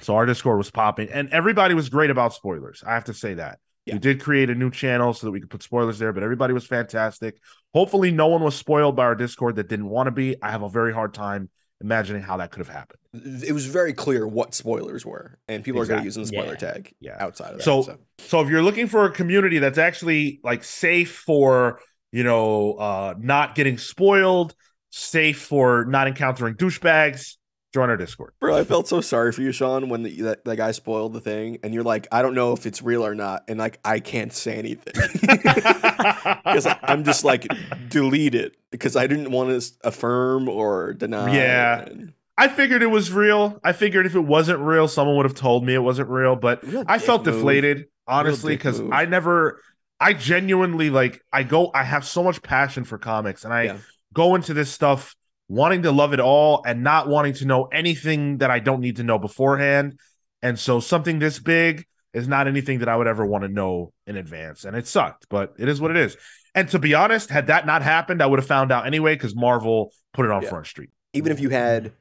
So 0.00 0.14
our 0.14 0.26
Discord 0.26 0.58
was 0.58 0.70
popping, 0.70 1.10
and 1.10 1.28
everybody 1.30 1.74
was 1.74 1.88
great 1.88 2.10
about 2.10 2.34
spoilers. 2.34 2.84
I 2.86 2.94
have 2.94 3.06
to 3.06 3.14
say 3.14 3.34
that. 3.34 3.58
Yeah. 3.90 3.94
We 3.96 4.00
did 4.00 4.20
create 4.20 4.50
a 4.50 4.54
new 4.54 4.70
channel 4.70 5.12
so 5.12 5.26
that 5.26 5.30
we 5.32 5.40
could 5.40 5.50
put 5.50 5.62
spoilers 5.62 5.98
there, 5.98 6.12
but 6.12 6.22
everybody 6.22 6.52
was 6.54 6.66
fantastic. 6.66 7.38
Hopefully, 7.74 8.10
no 8.10 8.28
one 8.28 8.42
was 8.42 8.54
spoiled 8.56 8.96
by 8.96 9.04
our 9.04 9.14
Discord 9.14 9.56
that 9.56 9.68
didn't 9.68 9.88
want 9.88 10.06
to 10.06 10.10
be. 10.12 10.36
I 10.42 10.50
have 10.50 10.62
a 10.62 10.68
very 10.68 10.92
hard 10.92 11.12
time 11.14 11.50
imagining 11.82 12.22
how 12.22 12.36
that 12.38 12.50
could 12.50 12.58
have 12.60 12.68
happened. 12.68 12.98
it 13.12 13.52
was 13.52 13.66
very 13.66 13.92
clear 13.92 14.24
what 14.28 14.54
spoilers 14.54 15.04
were, 15.04 15.38
and 15.48 15.64
people 15.64 15.80
are 15.80 15.86
going 15.86 15.98
to 16.00 16.04
use 16.04 16.14
the 16.14 16.24
spoiler 16.26 16.52
Yeah. 16.52 16.54
tag 16.54 16.92
Yeah. 17.00 17.16
outside 17.18 17.50
of 17.52 17.56
that. 17.58 17.64
So- 17.64 17.82
So, 17.82 17.98
So 18.20 18.40
if 18.42 18.48
you're 18.48 18.62
looking 18.62 18.86
for 18.86 19.04
a 19.06 19.10
community 19.10 19.58
that's 19.58 19.78
actually 19.78 20.38
like 20.44 20.62
safe 20.62 21.10
for, 21.26 21.80
you 22.12 22.22
know, 22.22 22.74
uh 22.74 23.14
not 23.18 23.54
getting 23.56 23.78
spoiled, 23.78 24.54
safe 24.90 25.40
for 25.42 25.84
not 25.86 26.06
encountering 26.06 26.54
douchebags, 26.54 27.36
join 27.72 27.88
our 27.90 27.96
Discord. 27.96 28.32
bro, 28.40 28.56
I 28.56 28.64
felt 28.64 28.88
so 28.88 29.00
sorry 29.00 29.32
for 29.32 29.42
you, 29.42 29.52
Sean, 29.52 29.88
when 29.88 30.02
the, 30.02 30.22
that, 30.22 30.44
that 30.44 30.56
guy 30.56 30.72
spoiled 30.72 31.12
the 31.12 31.20
thing, 31.20 31.58
and 31.62 31.72
you're 31.72 31.82
like, 31.84 32.08
I 32.10 32.22
don't 32.22 32.34
know 32.34 32.52
if 32.52 32.66
it's 32.66 32.82
real 32.82 33.04
or 33.06 33.14
not, 33.14 33.44
and 33.48 33.58
like 33.58 33.78
I 33.84 34.00
can't 34.00 34.32
say 34.32 34.54
anything 34.56 34.94
because 35.20 36.66
I'm 36.82 37.04
just 37.04 37.24
like 37.24 37.46
delete 37.88 38.34
it 38.34 38.56
because 38.70 38.96
I 38.96 39.06
didn't 39.06 39.30
want 39.30 39.50
to 39.60 39.72
affirm 39.84 40.48
or 40.48 40.94
deny. 40.94 41.34
Yeah. 41.34 41.80
and- 41.82 42.12
I 42.38 42.48
figured 42.48 42.82
it 42.82 42.86
was 42.86 43.12
real. 43.12 43.60
I 43.62 43.72
figured 43.74 44.06
if 44.06 44.14
it 44.14 44.20
wasn't 44.20 44.60
real, 44.60 44.88
someone 44.88 45.16
would 45.18 45.26
have 45.26 45.34
told 45.34 45.62
me 45.62 45.74
it 45.74 45.82
wasn't 45.82 46.08
real, 46.08 46.36
but 46.36 46.62
Real 46.66 46.84
I 46.86 46.98
felt 46.98 47.26
move. 47.26 47.34
deflated, 47.34 47.88
honestly, 48.06 48.56
because. 48.56 48.80
I 48.80 49.04
never, 49.04 49.60
I 50.00 50.14
genuinely 50.14 50.88
like, 50.88 51.22
I 51.30 51.42
go, 51.42 51.70
I 51.74 51.84
have 51.84 52.06
so 52.06 52.22
much 52.24 52.42
passion 52.42 52.84
for 52.84 52.96
comics, 52.96 53.44
and 53.44 53.52
I 53.52 53.64
Yeah. 53.64 53.76
go 54.14 54.36
into 54.36 54.54
this 54.54 54.70
stuff 54.72 55.14
wanting 55.50 55.82
to 55.82 55.90
love 55.90 56.12
it 56.12 56.20
all 56.20 56.62
and 56.64 56.84
not 56.84 57.08
wanting 57.08 57.32
to 57.34 57.44
know 57.44 57.64
anything 57.64 58.38
that 58.38 58.52
I 58.52 58.60
don't 58.60 58.80
need 58.80 58.96
to 58.96 59.02
know 59.02 59.18
beforehand. 59.18 59.98
And 60.42 60.56
so 60.56 60.78
something 60.78 61.18
this 61.18 61.40
big 61.40 61.84
is 62.14 62.28
not 62.28 62.46
anything 62.46 62.78
that 62.78 62.88
I 62.88 62.96
would 62.96 63.08
ever 63.08 63.26
want 63.26 63.42
to 63.42 63.48
know 63.48 63.92
in 64.06 64.16
advance. 64.16 64.64
And 64.64 64.76
it 64.76 64.86
sucked, 64.86 65.26
but 65.28 65.54
it 65.58 65.68
is 65.68 65.80
what 65.80 65.90
it 65.90 65.96
is. 65.96 66.16
And 66.54 66.68
to 66.68 66.78
be 66.78 66.94
honest, 66.94 67.30
had 67.30 67.48
that 67.48 67.66
not 67.66 67.82
happened, 67.82 68.22
I 68.22 68.26
would 68.26 68.38
have 68.38 68.46
found 68.46 68.70
out 68.70 68.86
anyway 68.86 69.16
because 69.16 69.34
Marvel 69.34 69.92
put 70.12 70.24
it 70.24 70.30
on 70.30 70.42
Yeah. 70.42 70.50
Front 70.50 70.66
Street. 70.68 70.90
Even 71.14 71.32
if 71.32 71.40
you 71.40 71.48
had 71.50 71.92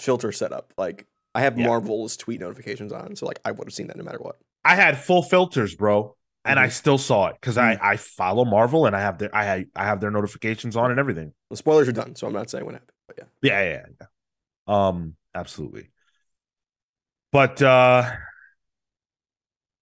filter 0.00 0.32
set 0.32 0.52
up, 0.52 0.72
like 0.76 1.06
I 1.32 1.42
have 1.42 1.56
Yeah. 1.56 1.66
Marvel's 1.68 2.16
tweet 2.16 2.40
notifications 2.40 2.92
on, 2.92 3.14
so 3.14 3.24
like 3.26 3.38
I 3.44 3.52
would 3.52 3.68
have 3.68 3.74
seen 3.74 3.86
that 3.86 3.96
no 3.96 4.02
matter 4.02 4.18
what. 4.18 4.36
I 4.64 4.74
had 4.74 4.98
full 4.98 5.22
filters, 5.22 5.76
bro, 5.76 6.16
and 6.44 6.58
I 6.58 6.66
Mhm. 6.66 6.72
still 6.72 6.98
saw 6.98 7.28
it 7.28 7.36
because 7.40 7.56
I 7.56 7.78
I 7.80 7.96
follow 7.98 8.44
Marvel 8.44 8.84
and 8.86 8.96
I 8.96 9.00
have 9.00 9.18
their 9.18 9.34
I 9.34 9.66
I 9.76 9.84
have 9.84 10.00
their 10.00 10.10
notifications 10.10 10.74
on 10.76 10.90
and 10.90 10.98
everything. 10.98 11.32
The 11.50 11.56
spoilers 11.56 11.88
are 11.88 11.92
done, 11.92 12.16
so 12.16 12.26
I'm 12.26 12.32
not 12.32 12.50
saying 12.50 12.64
what 12.64 12.74
happened. 12.74 12.90
But 13.06 13.18
yeah, 13.18 13.24
Yeah, 13.42 13.62
yeah, 13.62 13.86
yeah. 14.00 14.06
Um, 14.88 15.14
absolutely. 15.34 15.90
But 17.32 17.60
uh 17.62 18.10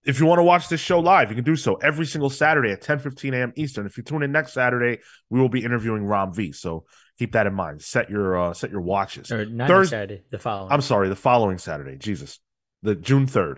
if 0.05 0.19
you 0.19 0.27
want 0.27 0.37
to 0.37 0.43
watch 0.43 0.69
this 0.69 0.79
show 0.79 0.99
live, 0.99 1.29
you 1.29 1.35
can 1.35 1.43
do 1.43 1.55
so 1.55 1.75
every 1.75 2.05
single 2.05 2.29
Saturday 2.29 2.71
at 2.71 2.81
10 2.81 2.99
15 2.99 3.33
a.m. 3.33 3.53
Eastern. 3.55 3.87
If 3.87 3.97
you 3.97 4.03
tune 4.03 4.21
in 4.21 4.31
next 4.31 4.53
Saturday, 4.53 5.01
we 5.29 5.39
will 5.39 5.49
be 5.49 5.63
interviewing 5.63 6.05
Ram 6.05 6.31
V. 6.31 6.51
So 6.51 6.85
keep 7.17 7.31
that 7.31 7.47
in 7.47 7.53
mind. 7.55 7.81
Set 7.81 8.09
your 8.09 8.37
uh 8.39 8.53
set 8.53 8.69
your 8.71 8.81
watches. 8.81 9.31
Or 9.31 9.45
not 9.45 9.67
Thurs- 9.67 9.89
Saturday, 9.89 10.23
the 10.29 10.39
following. 10.39 10.71
I'm 10.71 10.81
sorry, 10.81 11.09
the 11.09 11.15
following 11.15 11.57
Saturday. 11.57 11.97
Jesus. 11.97 12.39
The 12.83 12.95
June 12.95 13.25
3rd. 13.25 13.57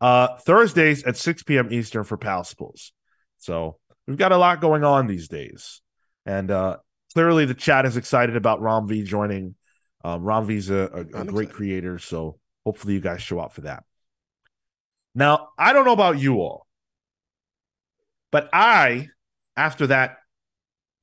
Uh 0.00 0.36
Thursdays 0.38 1.04
at 1.04 1.16
6 1.16 1.44
p.m. 1.44 1.72
Eastern 1.72 2.04
for 2.04 2.18
Pals 2.18 2.52
Pulls. 2.52 2.92
So 3.38 3.78
we've 4.06 4.18
got 4.18 4.32
a 4.32 4.36
lot 4.38 4.60
going 4.60 4.84
on 4.84 5.06
these 5.06 5.28
days. 5.28 5.80
And 6.26 6.50
uh 6.50 6.76
clearly 7.16 7.46
the 7.46 7.54
chat 7.54 7.86
is 7.86 7.96
excited 7.96 8.36
about 8.36 8.60
Ram 8.60 8.86
V 8.86 9.02
joining. 9.02 9.54
Um 10.04 10.22
Ram 10.22 10.44
V's 10.44 10.68
a, 10.68 10.74
a, 10.92 11.00
a 11.00 11.24
great 11.24 11.48
excited. 11.48 11.52
creator, 11.54 11.98
so 11.98 12.38
hopefully 12.66 12.92
you 12.92 13.00
guys 13.00 13.22
show 13.22 13.40
up 13.40 13.54
for 13.54 13.62
that. 13.62 13.84
Now, 15.14 15.48
I 15.58 15.72
don't 15.72 15.86
know 15.86 15.94
about 15.94 16.18
you 16.18 16.34
all, 16.42 16.66
but 18.30 18.50
I, 18.52 19.08
after 19.56 19.86
that 19.86 20.18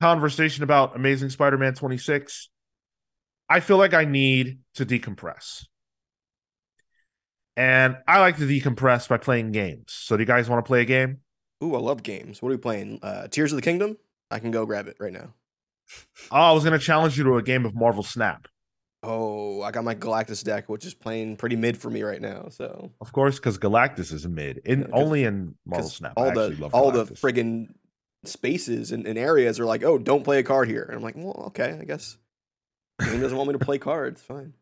conversation 0.01 0.63
about 0.63 0.95
Amazing 0.95 1.31
Spider-Man 1.31 1.73
26, 1.73 2.49
I 3.49 3.59
feel 3.59 3.77
like 3.77 3.95
I 3.95 4.05
need 4.05 4.59
to 4.75 4.85
decompress. 4.85 5.65
And 7.57 7.97
I 8.07 8.19
like 8.19 8.37
to 8.37 8.43
decompress 8.43 9.09
by 9.09 9.17
playing 9.17 9.51
games. 9.51 9.85
So 9.87 10.15
do 10.15 10.21
you 10.21 10.27
guys 10.27 10.47
want 10.47 10.63
to 10.63 10.67
play 10.67 10.81
a 10.81 10.85
game? 10.85 11.21
ooh, 11.63 11.73
I 11.75 11.79
love 11.79 12.03
games. 12.03 12.39
What 12.39 12.49
are 12.49 12.55
we 12.55 12.57
playing? 12.61 12.99
Uh, 13.01 13.27
Tears 13.29 13.51
of 13.51 13.55
the 13.55 13.63
Kingdom. 13.63 13.97
I 14.29 14.37
can 14.37 14.51
go 14.51 14.67
grab 14.67 14.87
it 14.87 14.97
right 14.99 15.13
now. 15.13 15.33
Oh, 16.31 16.37
I 16.37 16.51
was 16.51 16.63
going 16.63 16.77
to 16.77 16.83
challenge 16.83 17.17
you 17.17 17.23
to 17.25 17.37
a 17.37 17.43
game 17.43 17.65
of 17.65 17.75
Marvel 17.75 18.03
Snap. 18.03 18.47
Oh, 19.03 19.61
I 19.61 19.71
got 19.71 19.83
my 19.83 19.95
Galactus 19.95 20.43
deck, 20.43 20.69
which 20.69 20.85
is 20.85 20.93
playing 20.93 21.35
pretty 21.35 21.57
mid 21.57 21.77
for 21.77 21.89
me 21.89 22.03
right 22.03 22.21
now. 22.21 22.47
So 22.49 22.91
Of 23.01 23.11
course, 23.11 23.37
because 23.37 23.57
Galactus 23.57 24.13
is 24.13 24.23
a 24.23 24.29
mid. 24.29 24.61
In 24.63 24.81
Yeah, 24.81 24.87
only 24.93 25.25
in 25.25 25.55
Marvel 25.65 25.89
Snap. 25.89 26.13
All 26.15 26.31
the 26.31 26.51
love 26.51 26.73
all 26.73 26.91
the 26.91 27.05
friggin' 27.05 27.73
spaces 28.23 28.93
and, 28.93 29.05
and 29.05 29.17
areas 29.17 29.59
are 29.59 29.65
like, 29.65 29.83
oh, 29.83 29.97
don't 29.97 30.23
play 30.23 30.39
a 30.39 30.43
card 30.43 30.69
here. 30.69 30.83
And 30.83 30.95
I'm 30.95 31.03
like, 31.03 31.15
well, 31.17 31.45
okay, 31.47 31.77
I 31.79 31.83
guess. 31.83 32.17
The 32.99 33.05
game 33.07 33.21
doesn't 33.21 33.37
want 33.37 33.49
me 33.49 33.57
to 33.57 33.65
play 33.65 33.77
cards. 33.79 34.21
Fine. 34.21 34.53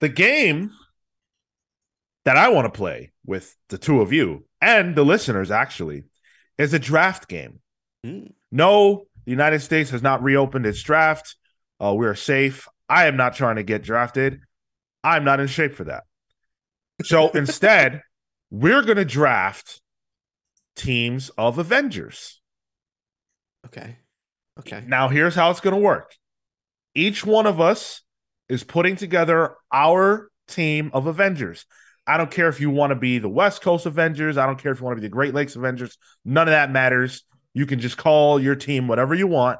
the 0.00 0.08
game 0.08 0.72
that 2.24 2.36
I 2.36 2.48
want 2.48 2.66
to 2.66 2.76
play 2.76 3.12
with 3.24 3.56
the 3.68 3.78
two 3.78 4.00
of 4.00 4.12
you 4.12 4.44
and 4.60 4.94
the 4.94 5.04
listeners 5.04 5.50
actually 5.50 6.04
is 6.58 6.74
a 6.74 6.78
draft 6.78 7.28
game. 7.28 7.60
Mm. 8.04 8.32
No, 8.50 9.06
the 9.30 9.32
United 9.32 9.60
States 9.60 9.90
has 9.90 10.02
not 10.02 10.24
reopened 10.24 10.66
its 10.66 10.82
draft. 10.82 11.36
Uh, 11.80 11.94
we 11.94 12.04
are 12.04 12.16
safe. 12.16 12.66
I 12.88 13.06
am 13.06 13.16
not 13.16 13.36
trying 13.36 13.56
to 13.56 13.62
get 13.62 13.84
drafted. 13.84 14.40
I'm 15.04 15.22
not 15.22 15.38
in 15.38 15.46
shape 15.46 15.76
for 15.76 15.84
that. 15.84 16.02
So 17.04 17.28
instead, 17.34 18.02
we're 18.50 18.82
going 18.82 18.96
to 18.96 19.04
draft 19.04 19.80
teams 20.74 21.30
of 21.38 21.58
Avengers. 21.58 22.40
Okay. 23.66 23.98
Okay. 24.58 24.82
Now, 24.88 25.06
here's 25.06 25.36
how 25.36 25.52
it's 25.52 25.60
going 25.60 25.76
to 25.76 25.80
work 25.80 26.16
each 26.96 27.24
one 27.24 27.46
of 27.46 27.60
us 27.60 28.02
is 28.48 28.64
putting 28.64 28.96
together 28.96 29.54
our 29.72 30.28
team 30.48 30.90
of 30.92 31.06
Avengers. 31.06 31.66
I 32.04 32.16
don't 32.16 32.32
care 32.32 32.48
if 32.48 32.60
you 32.60 32.70
want 32.70 32.90
to 32.90 32.96
be 32.96 33.20
the 33.20 33.28
West 33.28 33.62
Coast 33.62 33.86
Avengers. 33.86 34.36
I 34.36 34.46
don't 34.46 34.60
care 34.60 34.72
if 34.72 34.80
you 34.80 34.86
want 34.86 34.96
to 34.96 35.00
be 35.00 35.06
the 35.06 35.12
Great 35.12 35.34
Lakes 35.34 35.54
Avengers. 35.54 35.98
None 36.24 36.48
of 36.48 36.52
that 36.52 36.72
matters. 36.72 37.22
You 37.52 37.66
can 37.66 37.80
just 37.80 37.96
call 37.96 38.40
your 38.40 38.54
team 38.54 38.88
whatever 38.88 39.14
you 39.14 39.26
want. 39.26 39.58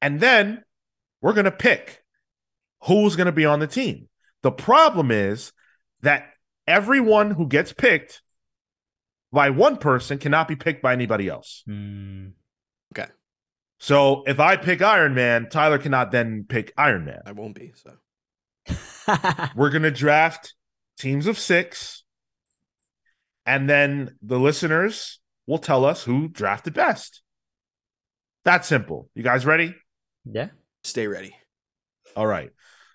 And 0.00 0.20
then 0.20 0.62
we're 1.20 1.32
going 1.32 1.44
to 1.44 1.50
pick 1.50 2.02
who's 2.84 3.16
going 3.16 3.26
to 3.26 3.32
be 3.32 3.44
on 3.44 3.60
the 3.60 3.66
team. 3.66 4.08
The 4.42 4.52
problem 4.52 5.10
is 5.10 5.52
that 6.02 6.26
everyone 6.66 7.30
who 7.30 7.46
gets 7.46 7.72
picked 7.72 8.22
by 9.32 9.50
one 9.50 9.76
person 9.76 10.18
cannot 10.18 10.48
be 10.48 10.56
picked 10.56 10.82
by 10.82 10.92
anybody 10.92 11.28
else. 11.28 11.62
Hmm. 11.66 12.28
Okay. 12.92 13.10
So 13.78 14.24
if 14.26 14.40
I 14.40 14.56
pick 14.56 14.82
Iron 14.82 15.14
Man, 15.14 15.48
Tyler 15.48 15.78
cannot 15.78 16.10
then 16.10 16.44
pick 16.48 16.72
Iron 16.76 17.04
Man. 17.04 17.22
I 17.24 17.32
won't 17.32 17.54
be. 17.54 17.72
So 17.74 17.92
We're 19.56 19.70
going 19.70 19.82
to 19.82 19.90
draft 19.90 20.54
teams 20.98 21.26
of 21.26 21.38
six. 21.38 22.04
And 23.44 23.68
then 23.68 24.16
the 24.22 24.38
listeners 24.38 25.18
will 25.46 25.58
tell 25.58 25.84
us 25.84 26.04
who 26.04 26.28
drafted 26.28 26.74
best. 26.74 27.22
That 28.44 28.64
simple. 28.64 29.08
You 29.14 29.22
guys 29.22 29.46
ready? 29.46 29.74
yeah. 30.24 30.48
stay 30.84 31.06
ready. 31.06 31.34
All 32.16 32.26
right. 32.26 32.50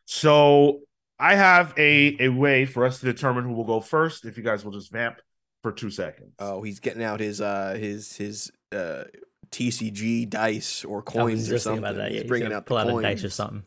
So 0.05 0.81
I 1.19 1.35
have 1.35 1.73
a, 1.77 2.17
a 2.25 2.29
way 2.29 2.65
for 2.65 2.85
us 2.85 2.99
to 2.99 3.05
determine 3.05 3.45
who 3.45 3.53
will 3.53 3.63
go 3.65 3.79
first. 3.79 4.25
If 4.25 4.37
you 4.37 4.43
guys 4.43 4.63
will 4.63 4.71
just 4.71 4.91
vamp 4.91 5.19
for 5.63 5.71
two 5.71 5.89
seconds. 5.89 6.33
Oh, 6.39 6.61
he's 6.61 6.79
getting 6.79 7.03
out 7.03 7.19
his 7.19 7.41
uh 7.41 7.75
his 7.79 8.15
his 8.15 8.51
uh 8.71 9.05
TCG 9.49 10.29
dice 10.29 10.83
or 10.85 11.01
coins 11.01 11.47
or 11.47 11.53
just 11.53 11.65
thinking 11.65 11.83
something. 11.83 11.83
about 11.83 11.95
that. 11.95 12.11
Yeah, 12.11 12.13
he's 12.13 12.21
he's 12.23 12.29
bringing 12.29 12.49
gonna 12.49 12.57
out 12.57 12.65
pull 12.65 12.77
the 12.77 12.83
out 12.83 12.89
coins. 12.89 13.05
a 13.05 13.09
dice 13.09 13.23
or 13.23 13.29
something. 13.29 13.63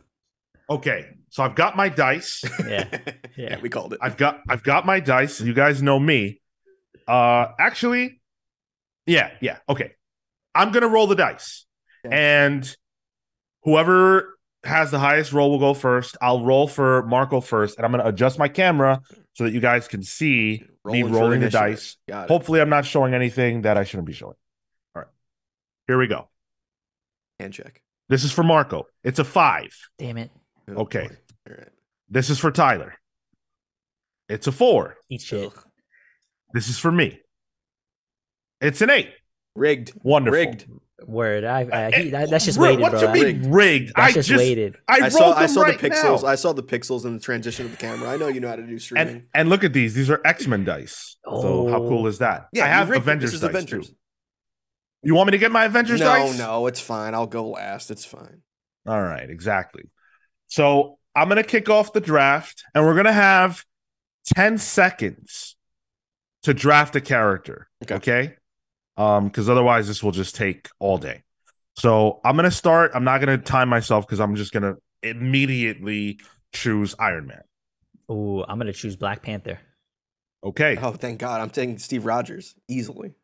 Okay. 0.69 1.09
So 1.31 1.43
I've 1.43 1.55
got 1.55 1.77
my 1.77 1.89
dice. 1.89 2.43
Yeah, 2.69 2.87
yeah, 2.93 3.13
yeah. 3.37 3.61
we 3.61 3.69
called 3.69 3.95
it. 3.95 3.99
I've 4.03 4.17
got 4.17 4.41
I've 4.49 4.63
got 4.63 4.87
my 4.87 5.01
dice. 5.01 5.41
You 5.41 5.55
guys 5.55 5.83
know 5.83 5.99
me. 5.99 6.41
Uh 7.09 7.47
actually, 7.59 8.20
yeah, 9.07 9.31
yeah. 9.41 9.59
Okay. 9.69 9.93
I'm 10.55 10.73
gonna 10.73 10.89
roll 10.89 11.07
the 11.07 11.15
dice. 11.15 11.67
Okay. 12.05 12.15
And 12.17 12.77
whoever 13.63 14.39
has 14.65 14.91
the 14.91 14.99
highest 14.99 15.33
roll 15.33 15.51
will 15.51 15.59
go 15.59 15.75
first. 15.75 16.17
I'll 16.21 16.45
roll 16.45 16.67
for 16.67 17.03
Marco 17.07 17.41
first, 17.41 17.77
and 17.77 17.85
I'm 17.87 17.93
gonna 17.93 18.07
adjust 18.09 18.39
my 18.39 18.49
camera 18.49 19.01
so 19.35 19.45
that 19.45 19.53
you 19.53 19.61
guys 19.61 19.89
can 19.89 20.03
see 20.03 20.65
me 20.85 21.03
rolling 21.03 21.41
the 21.41 21.51
dice. 21.51 21.97
Hopefully, 22.13 22.61
I'm 22.61 22.69
not 22.71 22.85
showing 22.85 23.15
anything 23.15 23.63
that 23.63 23.77
I 23.77 23.85
shouldn't 23.85 24.07
be 24.07 24.13
showing. 24.13 24.37
All 24.95 25.03
right. 25.03 25.09
Here 25.87 25.99
we 25.99 26.07
go. 26.07 26.29
Hand 27.39 27.53
check. 27.55 27.81
This 28.09 28.25
is 28.25 28.33
for 28.33 28.43
Marco. 28.43 28.87
It's 29.05 29.19
a 29.19 29.25
five. 29.25 29.71
Damn 29.99 30.19
it. 30.19 30.31
Oh, 30.69 30.83
Okay. 30.83 31.09
All 31.49 31.55
right. 31.57 31.69
This 32.09 32.29
is 32.29 32.39
for 32.39 32.51
Tyler. 32.51 32.95
It's 34.29 34.47
a 34.47 34.53
four. 34.53 34.97
Eat 35.09 35.23
shit. 35.23 35.53
This 36.53 36.69
is 36.69 36.79
for 36.79 36.91
me. 36.91 37.21
It's 38.61 38.81
an 38.83 38.91
eight. 38.91 39.11
Rigged. 39.55 39.93
Wonderful. 40.03 40.39
Rigged. 40.39 40.67
Word. 41.07 41.45
I, 41.45 41.61
I 41.73 41.91
he, 41.91 42.11
that, 42.11 42.29
that's 42.29 42.45
just 42.45 42.59
Ri- 42.59 42.77
weighted, 42.77 42.81
what 42.83 42.93
bro. 42.93 43.01
you 43.01 43.09
mean 43.09 43.25
Rigged. 43.25 43.47
rigged? 43.47 43.93
That's 43.97 43.99
I 43.99 44.13
just 44.13 44.29
just 44.29 44.39
weighted. 44.39 44.77
I, 44.87 45.01
I 45.05 45.09
saw 45.09 45.33
I 45.33 45.47
saw 45.47 45.63
right 45.63 45.79
the 45.81 45.89
pixels. 45.89 46.23
now. 46.23 46.29
I 46.29 46.35
saw 46.35 46.53
the 46.53 46.63
pixels 46.63 47.07
in 47.07 47.15
the 47.15 47.21
transition 47.21 47.65
of 47.65 47.71
the 47.71 47.79
camera. 47.79 48.11
I 48.11 48.17
know 48.19 48.29
you 48.29 48.39
know 48.41 48.49
how 48.49 48.57
to 48.57 48.67
do 48.67 48.79
streaming. 48.79 49.09
and 49.09 49.23
and 49.33 49.49
look 49.49 49.65
at 49.65 49.73
these. 49.73 49.95
These 49.95 50.11
are 50.11 50.21
X 50.27 50.47
Men 50.47 50.65
dice. 50.65 51.17
So 51.25 51.69
how 51.69 51.83
Oh. 51.83 51.89
cool 51.89 52.07
is 52.07 52.19
that? 52.19 52.49
yeah, 52.53 52.65
I 52.65 52.69
you 52.69 52.73
have. 52.75 52.91
Avengers 52.93 53.31
This 53.31 53.37
is 53.37 53.41
dice 53.41 53.49
Avengers. 53.51 53.89
too. 53.89 53.95
You 55.03 55.15
want 55.15 55.29
me 55.29 55.31
to 55.33 55.39
get 55.39 55.51
my 55.51 55.65
Avengers 55.65 56.01
no, 56.01 56.07
dice? 56.07 56.39
no, 56.39 56.67
it's 56.67 56.81
fine. 56.81 57.15
I'll 57.15 57.27
go 57.27 57.49
last. 57.49 57.91
It's 57.91 58.05
fine. 58.05 58.43
All 58.87 59.01
right, 59.03 59.29
exactly. 59.31 59.85
So 60.49 60.99
I'm 61.17 61.29
gonna 61.29 61.43
kick 61.43 61.71
off 61.71 61.95
the 61.95 62.01
draft, 62.03 62.63
and 62.75 62.85
we're 62.85 62.95
gonna 62.95 63.11
have 63.13 63.65
ten 64.37 64.59
seconds 64.59 65.57
to 66.43 66.53
draft 66.53 66.95
a 66.95 67.01
character. 67.01 67.69
Okay. 67.85 67.95
Okay. 67.95 68.35
Um, 69.01 69.29
because 69.29 69.49
otherwise 69.49 69.89
this 69.89 70.03
will 70.03 70.13
just 70.13 70.35
take 70.35 70.69
all 70.79 70.99
day. 70.99 71.23
So 71.77 72.21
I'm 72.23 72.37
gonna 72.37 72.51
start. 72.51 72.91
I'm 72.95 73.05
not 73.05 73.19
gonna 73.21 73.39
time 73.39 73.71
myself 73.71 74.07
because 74.07 74.21
I'm 74.21 74.37
just 74.37 74.53
gonna 74.53 74.75
immediately 75.03 76.21
choose 76.53 76.95
Iron 76.99 77.27
Man. 77.27 77.41
oh 78.11 78.45
I'm 78.47 78.59
gonna 78.59 78.75
choose 78.75 78.97
Black 78.97 79.23
Panther. 79.23 79.59
Okay. 80.45 80.79
Oh, 80.81 80.93
thank 80.93 81.19
God. 81.19 81.41
I'm 81.41 81.49
taking 81.49 81.79
Steve 81.79 82.05
Rogers 82.05 82.55
easily. 82.69 83.15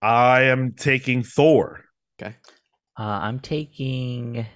I 0.00 0.44
am 0.44 0.72
taking 0.72 1.22
Thor. 1.22 1.84
Okay. 2.18 2.34
Uh, 2.98 3.02
I'm 3.02 3.40
taking 3.40 4.46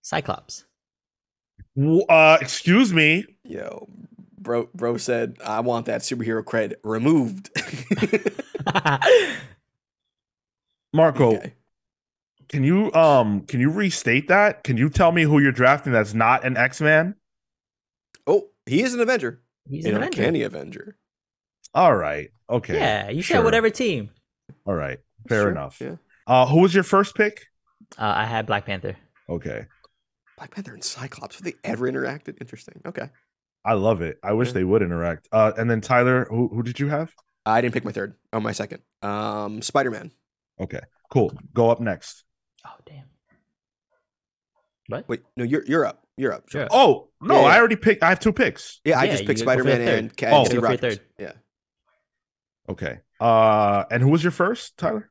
Cyclops. 0.00 0.64
Uh, 2.08 2.38
excuse 2.40 2.92
me. 2.92 3.24
Yo, 3.44 3.86
bro, 4.48 4.68
bro 4.74 4.96
said 4.96 5.36
I 5.44 5.60
want 5.60 5.84
that 5.86 6.00
superhero 6.00 6.42
cred 6.42 6.74
removed. 6.82 7.50
Marco, 10.92 11.34
Okay. 11.36 11.52
can 12.48 12.64
you 12.64 12.92
um 12.94 13.42
can 13.42 13.60
you 13.60 13.70
restate 13.70 14.28
that? 14.28 14.64
Can 14.64 14.76
you 14.78 14.88
tell 14.88 15.12
me 15.12 15.22
who 15.22 15.38
you're 15.38 15.52
drafting 15.52 15.92
that's 15.92 16.14
not 16.14 16.44
an 16.46 16.56
X-Man? 16.56 17.14
Oh, 18.26 18.48
he 18.66 18.82
is 18.82 18.94
an 18.94 19.00
Avenger. 19.00 19.42
He's 19.68 19.84
An 19.84 19.90
an 19.92 19.96
Avenger. 19.98 20.22
uncanny 20.22 20.42
Avenger. 20.42 20.96
All 21.74 21.94
right. 21.94 22.30
Okay. 22.48 22.74
Yeah, 22.76 23.10
you 23.10 23.20
Sure. 23.20 23.36
said 23.36 23.44
whatever 23.44 23.68
team. 23.68 24.10
All 24.64 24.74
right. 24.74 24.98
Fair 25.28 25.42
Sure, 25.42 25.50
enough. 25.50 25.78
Yeah. 25.80 25.96
Uh 26.26 26.46
who 26.46 26.60
was 26.60 26.74
your 26.74 26.84
first 26.84 27.14
pick? 27.14 27.46
Uh, 27.98 28.12
I 28.16 28.24
had 28.24 28.46
Black 28.46 28.64
Panther. 28.66 28.96
Okay. 29.28 29.66
Black 30.38 30.50
Panther 30.54 30.72
and 30.72 30.82
Cyclops. 30.84 31.36
Have 31.36 31.44
they 31.44 31.54
ever 31.64 31.90
interacted? 31.90 32.40
Interesting. 32.40 32.80
Okay. 32.86 33.10
I 33.64 33.74
love 33.74 34.00
it. 34.02 34.18
I 34.22 34.32
wish 34.32 34.48
Yeah. 34.48 34.54
they 34.54 34.64
would 34.64 34.82
interact. 34.82 35.28
Uh 35.32 35.52
and 35.56 35.68
then 35.70 35.80
Tyler, 35.80 36.26
who 36.30 36.48
who 36.48 36.62
did 36.62 36.78
you 36.80 36.88
have? 36.88 37.12
I 37.46 37.60
didn't 37.60 37.74
pick 37.74 37.84
my 37.84 37.92
third. 37.92 38.14
Oh, 38.32 38.40
my 38.40 38.52
second. 38.52 38.82
Um, 39.00 39.62
Spider 39.62 39.90
Man. 39.90 40.10
Okay. 40.60 40.80
Cool. 41.10 41.32
Go 41.54 41.70
up 41.70 41.80
next. 41.80 42.24
Oh 42.66 42.74
damn. 42.84 43.04
What? 44.88 45.08
Wait, 45.08 45.22
no, 45.36 45.44
you're 45.44 45.64
you're 45.66 45.84
up. 45.86 46.04
You're 46.16 46.32
up. 46.32 46.48
Sure. 46.50 46.66
Oh, 46.70 47.08
no, 47.20 47.34
Yeah, 47.36 47.40
yeah. 47.42 47.46
I 47.48 47.58
already 47.58 47.76
picked 47.76 48.02
I 48.02 48.08
have 48.08 48.20
two 48.20 48.32
picks. 48.32 48.80
Yeah, 48.84 48.98
I 48.98 49.06
just 49.06 49.24
picked 49.26 49.40
Spider 49.40 49.64
Man 49.64 49.78
third. 49.78 49.98
and 49.98 50.16
Cat 50.16 50.32
Oh. 50.32 50.38
and 50.38 50.46
Steve 50.46 50.60
Go 50.60 50.66
for 50.66 50.72
your 50.72 50.78
Rogers. 50.80 50.96
third. 50.98 51.06
Yeah. 51.18 51.32
Okay. 52.68 52.98
Uh 53.20 53.84
and 53.90 54.02
who 54.02 54.10
was 54.10 54.22
your 54.22 54.32
first, 54.32 54.76
Tyler? 54.76 55.10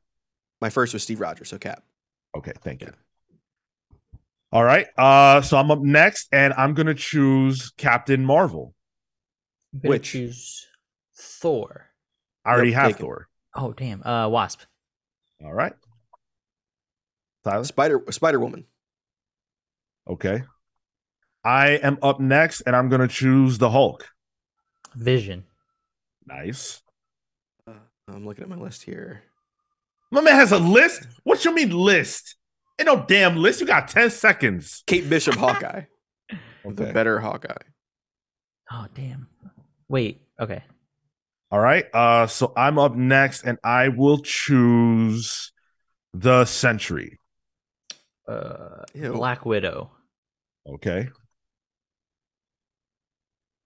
My 0.61 0.69
first 0.69 0.93
was 0.93 1.03
Steve 1.03 1.19
Rogers, 1.19 1.49
so 1.49 1.57
Cap. 1.57 1.83
Okay, 2.35 2.53
thank 2.63 2.81
you. 2.81 2.91
All 4.57 4.63
right. 4.63 4.87
Uh 4.97 5.41
so 5.43 5.55
I'm 5.55 5.69
up 5.69 5.81
next 5.81 6.29
and 6.31 6.51
I'm 6.55 6.73
gonna 6.73 6.95
choose 6.95 7.71
Captain 7.77 8.25
Marvel. 8.25 8.73
I'm 9.71 9.81
gonna 9.81 9.89
Which? 9.91 10.09
choose 10.13 10.65
Thor. 11.15 11.85
I 12.43 12.53
already 12.53 12.71
Yep, 12.71 12.79
have 12.81 12.91
taken. 12.93 13.05
Thor. 13.05 13.27
Oh 13.53 13.71
damn. 13.73 14.01
Uh, 14.03 14.27
Wasp. 14.29 14.61
All 15.43 15.53
right. 15.53 15.73
Tyler. 17.43 17.65
Spider 17.65 18.03
Spider 18.09 18.39
Woman. 18.39 18.65
Okay. 20.09 20.41
I 21.43 21.67
am 21.73 21.99
up 22.01 22.19
next 22.19 22.61
and 22.61 22.75
I'm 22.75 22.89
gonna 22.89 23.07
choose 23.07 23.59
the 23.59 23.69
Hulk. 23.69 24.07
Vision. 24.95 25.43
Nice. 26.25 26.81
Uh, 27.67 27.73
I'm 28.07 28.25
looking 28.25 28.41
at 28.43 28.49
my 28.49 28.55
list 28.57 28.81
here. 28.81 29.21
My 30.09 30.21
man 30.21 30.33
has 30.33 30.51
a 30.51 30.57
list. 30.57 31.05
What 31.25 31.45
you 31.45 31.53
mean 31.53 31.69
list? 31.69 32.37
Ain't 32.79 32.85
no 32.85 33.05
damn 33.07 33.37
list. 33.37 33.61
You 33.61 33.67
got 33.67 33.87
10 33.87 34.11
seconds. 34.11 34.83
Kate 34.85 35.09
Bishop, 35.09 35.35
Hawkeye. 35.37 35.83
The 36.65 36.91
better 36.93 37.19
Hawkeye. 37.19 37.55
Oh 38.71 38.87
damn. 38.93 39.27
Wait. 39.87 40.21
Okay. 40.39 40.63
All 41.49 41.59
right. 41.59 41.85
Uh 41.93 42.27
so 42.27 42.51
I'm 42.57 42.77
up 42.77 42.95
next 42.95 43.43
and 43.45 43.57
I 43.63 43.87
will 43.87 44.19
choose 44.19 45.53
the 46.13 46.45
Sentry. 46.45 47.19
Uh, 48.27 48.83
Ew. 48.93 49.13
Black 49.13 49.45
Widow. 49.45 49.91
Okay. 50.67 51.07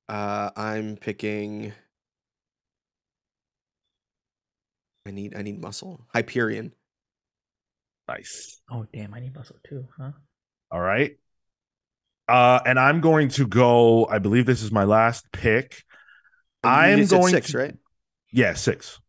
Uh, 0.08 0.52
I'm 0.56 0.98
picking. 0.98 1.74
I 5.08 5.12
need 5.12 5.36
I 5.36 5.42
need 5.42 5.60
muscle. 5.60 6.06
Hyperion. 6.14 6.74
Nice. 8.12 8.62
Oh 8.70 8.86
damn. 8.94 9.14
I 9.14 9.20
need 9.22 9.34
muscle 9.36 9.56
too. 9.68 9.88
Huh? 9.98 10.12
All 10.72 10.82
right. 10.82 11.12
Uh 12.28 12.60
and 12.66 12.78
I'm 12.80 13.00
going 13.02 13.30
to 13.30 13.48
go, 13.48 14.06
I 14.06 14.20
believe 14.20 14.46
this 14.46 14.62
is 14.64 14.72
my 14.72 14.84
last 14.84 15.32
pick. 15.32 15.84
I'm 16.64 17.00
just 17.00 17.10
said 17.12 17.20
going 17.20 17.32
six, 17.32 17.52
to- 17.52 17.58
right? 17.58 17.76
Yeah, 18.32 18.54
six. 18.54 19.00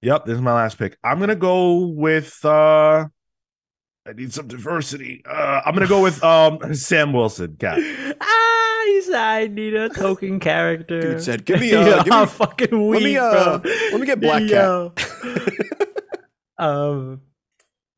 Yep, 0.00 0.24
this 0.26 0.34
is 0.36 0.40
my 0.40 0.54
last 0.54 0.78
pick. 0.78 0.96
I'm 1.04 1.18
gonna 1.20 1.34
go 1.36 1.86
with 1.86 2.44
uh 2.44 3.06
I 4.06 4.12
need 4.14 4.32
some 4.32 4.48
diversity. 4.48 5.22
Uh 5.28 5.62
I'm 5.64 5.74
gonna 5.74 5.86
go 5.88 6.02
with 6.02 6.22
um 6.24 6.74
Sam 6.74 7.12
Wilson, 7.12 7.56
cat. 7.58 7.78
ah, 8.20 8.82
he 8.86 9.00
said 9.02 9.14
I 9.14 9.46
need 9.48 9.74
a 9.74 9.88
token 9.88 10.38
character. 10.40 11.00
Dude 11.00 11.22
said, 11.22 11.44
"Give 11.44 11.60
me, 11.60 11.72
uh, 11.74 11.84
Yo, 11.86 11.96
give 11.98 12.06
me- 12.06 12.12
I'm 12.12 12.28
fucking 12.28 12.88
weak, 12.88 13.00
let 13.00 13.04
me, 13.04 13.16
uh, 13.16 13.58
bro. 13.58 13.70
let 13.92 14.00
me 14.00 14.06
get 14.06 14.20
Black 14.20 14.42
Yo. 14.42 14.92
um, 16.58 17.20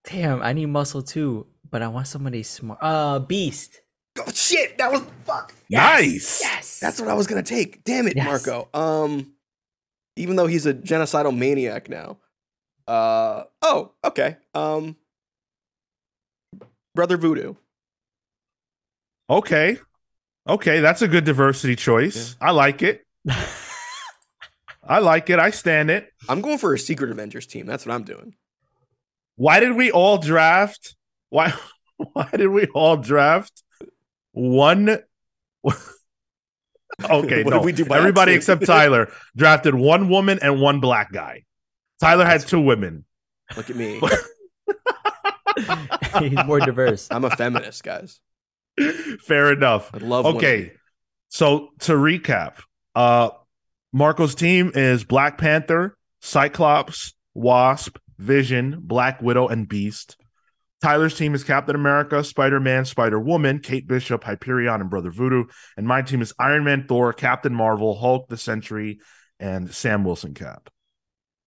damn, 0.09 0.43
I 0.43 0.53
need 0.53 0.67
muscle 0.67 1.03
too, 1.03 1.47
but 1.71 1.83
I 1.83 1.89
want 1.89 2.07
somebody 2.07 2.43
smart. 2.43 2.79
Uh, 2.83 3.19
Beast. 3.19 3.81
oh 4.19 4.31
shit! 4.33 4.79
That 4.79 4.93
was 4.93 5.03
fuck. 5.25 5.55
Nice. 5.71 6.41
Yes. 6.43 6.81
That's 6.81 7.01
what 7.01 7.09
I 7.11 7.15
was 7.15 7.27
gonna 7.27 7.43
take. 7.43 7.85
Damn 7.85 8.07
it, 8.07 8.17
Yes. 8.17 8.27
Marco. 8.27 8.69
Um, 8.75 9.33
even 10.17 10.37
though 10.37 10.47
he's 10.47 10.67
a 10.67 10.75
genocidal 10.75 11.37
maniac 11.37 11.89
now. 11.89 12.19
Uh 12.87 13.45
oh, 13.63 13.93
okay. 14.05 14.37
Um, 14.55 14.97
Brother 16.95 17.17
Voodoo. 17.17 17.55
Okay. 19.29 19.79
Okay, 20.47 20.81
that's 20.81 21.01
a 21.01 21.09
good 21.09 21.25
diversity 21.25 21.75
choice. 21.77 22.37
I 22.41 22.51
like 22.51 22.83
it. 22.83 23.03
I 24.87 24.99
like 24.99 25.31
it. 25.31 25.39
I 25.39 25.49
stand 25.51 25.91
it. 25.91 26.11
I'm 26.29 26.43
going 26.43 26.59
for 26.59 26.75
a 26.75 26.79
Secret 26.79 27.11
Avengers 27.11 27.47
team. 27.47 27.65
That's 27.65 27.87
what 27.87 27.95
I'm 27.95 28.05
doing. 28.05 28.35
Why 29.37 29.61
did 29.61 29.77
we 29.77 29.91
all 29.91 30.19
draft? 30.19 30.97
Why 31.31 31.53
why 31.97 32.29
did 32.37 32.49
we 32.49 32.67
all 32.69 32.97
draft 32.97 33.63
one 34.33 34.89
Okay, 37.11 37.43
What 37.43 37.51
no. 37.51 37.59
did 37.59 37.65
we 37.65 37.73
do 37.73 37.87
Everybody 37.93 38.35
accident? 38.35 38.63
except 38.63 38.67
Tyler 38.67 39.11
drafted 39.37 39.75
one 39.75 40.09
woman 40.09 40.39
and 40.41 40.61
one 40.61 40.79
black 40.81 41.13
guy. 41.13 41.45
Tyler 42.01 42.25
had 42.25 42.43
two 42.43 42.61
women. 42.61 43.05
Look 43.57 43.69
at 43.71 43.77
me. 43.77 44.01
He's 46.21 46.45
more 46.47 46.61
diverse. 46.61 47.09
I'm 47.11 47.25
a 47.25 47.31
feminist, 47.31 47.83
guys. 47.83 48.21
Fair 49.21 49.53
enough. 49.53 49.91
I 49.95 49.99
love. 49.99 50.27
Okay. 50.27 50.59
women. 50.59 50.71
So 51.29 51.71
to 51.81 51.93
recap, 51.93 52.61
uh 52.95 53.31
Marco's 53.93 54.35
team 54.35 54.73
is 54.75 55.05
Black 55.05 55.39
Panther, 55.39 55.97
Cyclops, 56.21 57.15
Wasp, 57.35 57.97
Vision, 58.19 58.79
Black 58.83 59.21
Widow, 59.23 59.49
and 59.49 59.69
Beast. 59.69 60.17
Tyler's 60.83 61.17
team 61.17 61.35
is 61.35 61.45
Captain 61.45 61.75
America, 61.75 62.23
Spider 62.23 62.61
Man, 62.61 62.85
Spider 62.85 63.19
Woman, 63.19 63.59
Kate 63.61 63.87
Bishop, 63.87 64.25
Hyperion, 64.25 64.81
and 64.83 64.91
Brother 64.91 65.11
Voodoo. 65.11 65.45
And 65.77 65.87
my 65.87 66.03
team 66.03 66.21
is 66.21 66.35
Iron 66.39 66.65
Man, 66.65 66.87
Thor, 66.87 67.13
Captain 67.13 67.55
Marvel, 67.55 67.97
Hulk, 67.99 68.29
the 68.29 68.37
Sentry, 68.37 68.99
and 69.41 69.73
Sam 69.73 70.05
Wilson 70.05 70.35
Cap. 70.35 70.69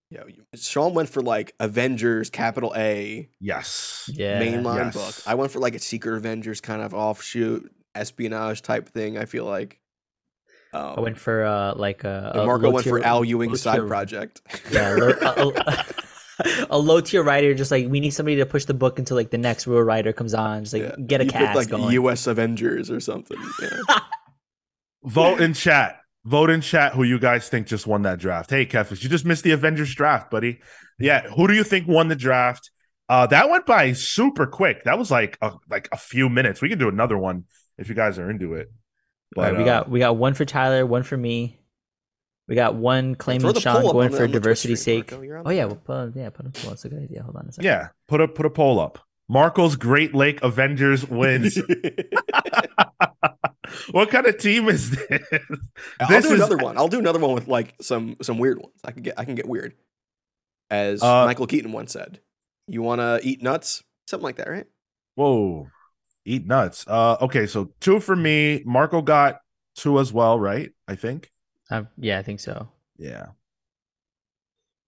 Yeah, 0.10 0.24
Sean 0.56 0.94
went 0.94 1.10
for 1.10 1.22
like 1.22 1.54
Avengers, 1.60 2.30
capital 2.30 2.74
A, 2.78 3.30
Yes. 3.42 4.10
Yeah. 4.14 4.42
mainline 4.42 4.94
Yes. 4.94 4.94
book. 4.96 5.30
I 5.30 5.36
went 5.36 5.52
for 5.52 5.60
like 5.60 5.76
a 5.76 5.80
Secret 5.80 6.16
Avengers 6.16 6.62
kind 6.62 6.82
of 6.82 6.94
offshoot 6.94 7.70
espionage 7.94 8.62
type 8.62 8.90
thing. 8.90 9.18
I 9.18 9.26
feel 9.26 9.44
like. 9.46 9.80
Um, 10.74 10.94
I 10.98 11.00
went 11.02 11.20
for 11.20 11.44
uh 11.46 11.76
like 11.76 12.06
a, 12.06 12.32
and 12.34 12.42
a 12.44 12.46
Marco 12.46 12.68
low 12.68 12.72
went 12.72 12.88
for 12.88 13.04
Al 13.04 13.18
low 13.18 13.22
Ewing's 13.24 13.62
side 13.62 13.76
tier- 13.76 13.88
project. 13.88 14.42
Yeah, 14.72 14.92
low, 14.96 15.52
a, 16.40 16.44
a- 16.50 16.68
a 16.72 16.78
low 16.78 17.02
tier 17.02 17.24
writer. 17.24 17.54
Just 17.54 17.72
like 17.72 17.88
we 17.88 18.00
need 18.00 18.12
somebody 18.12 18.36
to 18.38 18.46
push 18.46 18.66
the 18.66 18.74
book 18.74 19.00
until 19.00 19.18
like 19.18 19.32
the 19.32 19.38
next 19.38 19.68
real 19.68 19.82
writer 19.82 20.14
comes 20.14 20.34
on. 20.34 20.64
Just 20.64 20.74
like 20.74 20.84
Yeah. 20.84 20.96
get 21.06 21.22
a 21.22 21.26
You 21.26 21.32
picked, 21.32 21.44
cast 21.44 21.56
like 21.56 21.70
going. 21.70 21.92
U.S. 21.94 22.28
Avengers 22.28 22.90
or 22.92 23.00
something. 23.00 23.38
Yeah. 23.62 23.70
Vote 25.04 25.42
in 25.42 25.54
chat. 25.54 26.00
Vote 26.26 26.50
in 26.50 26.60
chat 26.60 26.94
who 26.94 27.04
you 27.04 27.20
guys 27.20 27.48
think 27.48 27.68
just 27.68 27.88
won 27.88 28.02
that 28.02 28.20
draft. 28.20 28.50
Hey, 28.50 28.66
Kefis, 28.66 29.02
you 29.02 29.10
just 29.10 29.24
missed 29.26 29.44
the 29.44 29.52
Avengers 29.52 29.96
draft, 29.96 30.30
buddy. 30.30 30.60
Yeah, 31.00 31.30
who 31.30 31.48
do 31.48 31.54
you 31.54 31.64
think 31.64 31.88
won 31.88 32.10
the 32.10 32.16
draft? 32.16 32.70
Uh, 33.08 33.26
that 33.28 33.50
went 33.50 33.66
by 33.66 33.94
super 33.94 34.46
quick. 34.46 34.84
That 34.84 34.98
was 34.98 35.10
like 35.10 35.38
a, 35.42 35.54
like 35.70 35.88
a 35.94 35.98
few 35.98 36.28
minutes. 36.28 36.62
We 36.62 36.68
can 36.68 36.80
do 36.80 36.90
another 36.90 37.18
one 37.18 37.46
if 37.78 37.88
you 37.88 37.96
guys 37.96 38.20
are 38.20 38.30
into 38.30 38.56
it. 38.56 38.70
All 39.38 39.44
right, 39.44 39.56
we 39.56 39.62
uh, 39.64 39.66
got 39.66 39.90
we 39.90 40.00
got 40.00 40.18
one 40.18 40.34
for 40.34 40.44
Tyler, 40.44 40.86
one 40.86 41.04
for 41.04 41.16
me. 41.16 41.60
We 42.48 42.56
got 42.56 42.76
one 42.76 43.16
Throw 43.16 43.38
claiming 43.40 43.54
Sean 43.56 43.82
going 43.84 43.92
for 43.92 44.04
on 44.04 44.12
the 44.12 44.18
Twitch 44.18 44.32
diversity's 44.32 44.82
sake. 44.82 45.12
Marco. 45.12 45.44
Oh 45.46 45.50
yeah, 45.52 45.66
we'll 45.66 45.76
put 45.76 46.16
yeah, 46.16 46.30
put 46.30 46.46
a, 46.46 46.52
well, 46.62 46.70
that's 46.72 46.86
a 46.86 46.90
good 46.90 47.04
idea. 47.04 47.24
Hold 47.24 47.36
on 47.36 47.48
a 47.48 47.52
second. 47.52 47.66
yeah. 47.66 47.90
Put 48.08 48.22
a 48.22 48.28
put 48.28 48.46
a 48.46 48.50
poll 48.50 48.80
up. 48.80 49.00
Marco's 49.30 49.76
Great 49.76 50.16
Lake 50.16 50.42
Avengers 50.42 51.06
wins. 51.06 51.60
what 53.92 54.10
kind 54.10 54.26
of 54.26 54.38
team 54.38 54.70
is 54.70 54.92
this? 54.92 55.22
I'll 56.00 56.08
This 56.08 56.26
do 56.26 56.34
is- 56.34 56.40
another 56.40 56.58
one. 56.58 56.78
I'll 56.78 56.88
do 56.88 57.00
another 57.00 57.20
one 57.20 57.34
with 57.34 57.48
like 57.48 57.76
some 57.82 58.18
some 58.22 58.38
weird 58.38 58.60
ones. 58.60 58.76
I 58.84 58.92
can 58.92 59.04
get 59.04 59.16
I 59.18 59.26
can 59.26 59.36
get 59.36 59.48
weird. 59.48 59.74
As 60.70 61.02
Uh, 61.02 61.26
Michael 61.26 61.48
Keaton 61.48 61.72
once 61.72 61.94
said, 61.94 62.20
"You 62.68 62.82
want 62.82 63.00
to 63.00 63.20
eat 63.24 63.42
nuts?" 63.42 63.84
Something 64.08 64.24
like 64.24 64.38
that, 64.38 64.50
right? 64.50 64.66
Whoa, 65.16 65.68
eat 66.26 66.46
nuts. 66.46 66.86
Uh, 66.88 67.18
okay, 67.22 67.48
so 67.48 67.72
two 67.80 68.00
for 68.00 68.16
me. 68.16 68.64
Marco 68.66 69.02
got 69.02 69.40
two 69.76 70.00
as 70.00 70.14
well, 70.14 70.40
right? 70.40 70.72
I 70.88 70.96
think. 70.96 71.32
Uh, 71.70 71.84
yeah, 71.98 72.20
I 72.20 72.24
think 72.24 72.40
so. 72.40 72.70
Yeah. 72.98 73.28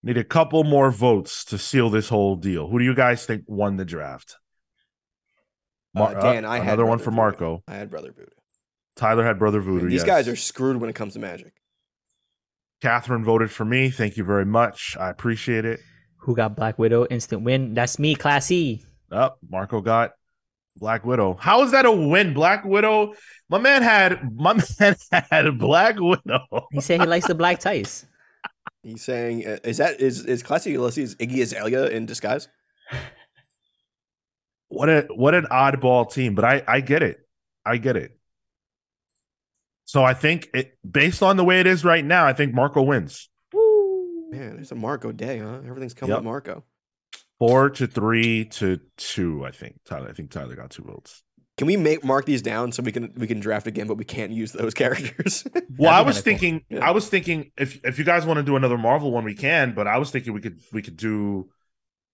Need 0.02 0.18
a 0.18 0.24
couple 0.24 0.64
more 0.64 0.92
votes 0.92 1.44
to 1.46 1.58
seal 1.58 1.90
this 1.90 2.08
whole 2.10 2.36
deal. 2.38 2.68
Who 2.70 2.80
do 2.80 2.86
you 2.86 2.96
guys 2.96 3.26
think 3.26 3.44
won 3.48 3.76
the 3.78 3.86
draft? 3.86 4.38
Mar- 5.94 6.18
Uh, 6.18 6.22
Dan, 6.22 6.46
I 6.46 6.58
had 6.60 6.68
another 6.68 6.86
one 6.86 7.00
for 7.00 7.06
Voodoo. 7.06 7.16
Marco. 7.18 7.64
I 7.68 7.76
had 7.76 7.90
Brother 7.90 8.12
Voodoo. 8.12 8.30
Tyler 8.96 9.26
had 9.26 9.40
Brother 9.40 9.60
I 9.62 9.66
mean, 9.66 9.74
Voodoo. 9.74 9.90
these 9.90 10.02
yes. 10.02 10.06
guys 10.06 10.28
are 10.28 10.36
screwed 10.36 10.78
when 10.78 10.90
it 10.90 10.96
comes 10.96 11.14
to 11.14 11.20
magic. 11.20 11.54
Catherine 12.82 13.26
voted 13.26 13.52
for 13.52 13.66
me. 13.66 13.90
Thank 13.90 14.16
you 14.16 14.24
very 14.24 14.46
much. 14.46 14.96
I 14.98 15.10
appreciate 15.10 15.66
it. 15.66 15.82
Who 16.20 16.36
got 16.36 16.56
Black 16.56 16.80
Widow? 16.80 17.06
Instant 17.08 17.44
win. 17.44 17.74
That's 17.74 18.00
me, 18.00 18.16
Class 18.16 18.52
E. 18.52 18.84
Up, 19.12 19.40
Marco 19.50 19.82
got 19.82 20.12
Black 20.78 21.06
Widow. 21.06 21.36
How 21.40 21.62
is 21.64 21.72
that 21.72 21.86
a 21.86 21.92
win? 21.92 22.34
Black 22.34 22.64
Widow. 22.66 23.14
My 23.50 23.58
man 23.60 23.82
had 23.82 24.34
my 24.36 24.54
man 24.80 24.96
had 25.32 25.58
Black 25.60 25.96
Widow. 26.00 26.68
He 26.72 26.82
said 26.82 27.02
he 27.02 27.08
likes 27.08 27.28
the 27.28 27.36
black 27.36 27.60
tights. 27.60 28.06
He's 28.84 29.04
saying, 29.04 29.46
uh, 29.46 29.58
"Is 29.64 29.78
that 29.78 30.00
is 30.00 30.26
is 30.26 30.42
Classy 30.44 30.72
Ulysses 30.72 31.16
Iggy 31.16 31.42
Azalea 31.42 31.88
in 31.88 32.06
disguise?" 32.06 32.48
What 34.70 34.88
a 34.90 35.08
what 35.14 35.34
an 35.34 35.48
oddball 35.52 36.12
team, 36.12 36.36
but 36.36 36.46
I 36.46 36.64
I 36.68 36.80
get 36.82 37.02
it. 37.04 37.20
I 37.66 37.78
get 37.78 37.98
it. 37.98 38.18
So 39.84 40.04
I 40.04 40.14
think 40.14 40.50
it 40.54 40.78
based 40.90 41.24
on 41.24 41.36
the 41.38 41.44
way 41.44 41.60
it 41.60 41.68
is 41.68 41.84
right 41.84 42.06
now, 42.06 42.26
I 42.26 42.34
think 42.34 42.54
Marco 42.54 42.82
wins. 42.84 43.28
Man, 44.32 44.58
it's 44.60 44.72
a 44.72 44.76
Marco 44.76 45.12
day, 45.12 45.40
huh? 45.40 45.62
Everything's 45.68 45.96
coming 45.96 46.12
Yep. 46.12 46.20
with 46.20 46.26
Marco. 46.26 46.64
Four 47.40 47.70
to 47.72 47.88
three 47.88 48.46
to 48.46 48.80
two, 48.98 49.46
I 49.46 49.52
think. 49.52 49.76
Tyler, 49.86 50.10
I 50.10 50.14
think 50.14 50.30
Tyler 50.30 50.56
got 50.56 50.72
two 50.72 50.84
votes. 50.84 51.24
Can 51.58 51.68
we 51.68 51.76
make 51.78 52.04
mark 52.06 52.26
these 52.26 52.42
down 52.42 52.72
so 52.72 52.82
we 52.84 52.92
can 52.92 53.14
we 53.18 53.28
can 53.28 53.40
draft 53.40 53.68
again, 53.68 53.88
but 53.88 53.96
we 53.96 54.06
can't 54.06 54.32
use 54.32 54.52
those 54.52 54.74
characters? 54.84 55.46
Well, 55.78 55.92
I 55.92 56.02
was 56.02 56.22
thinking, 56.22 56.64
Yeah. 56.70 56.88
I 56.88 56.92
was 56.92 57.10
thinking 57.10 57.52
if 57.58 57.80
if 57.84 57.98
you 58.00 58.06
guys 58.06 58.26
want 58.26 58.38
to 58.38 58.44
do 58.44 58.56
another 58.56 58.78
Marvel 58.78 59.12
one, 59.12 59.24
we 59.26 59.36
can. 59.36 59.74
But 59.74 59.88
I 59.88 59.98
was 59.98 60.12
thinking 60.12 60.34
we 60.34 60.42
could 60.42 60.60
we 60.72 60.82
could 60.82 60.98
do 60.98 61.50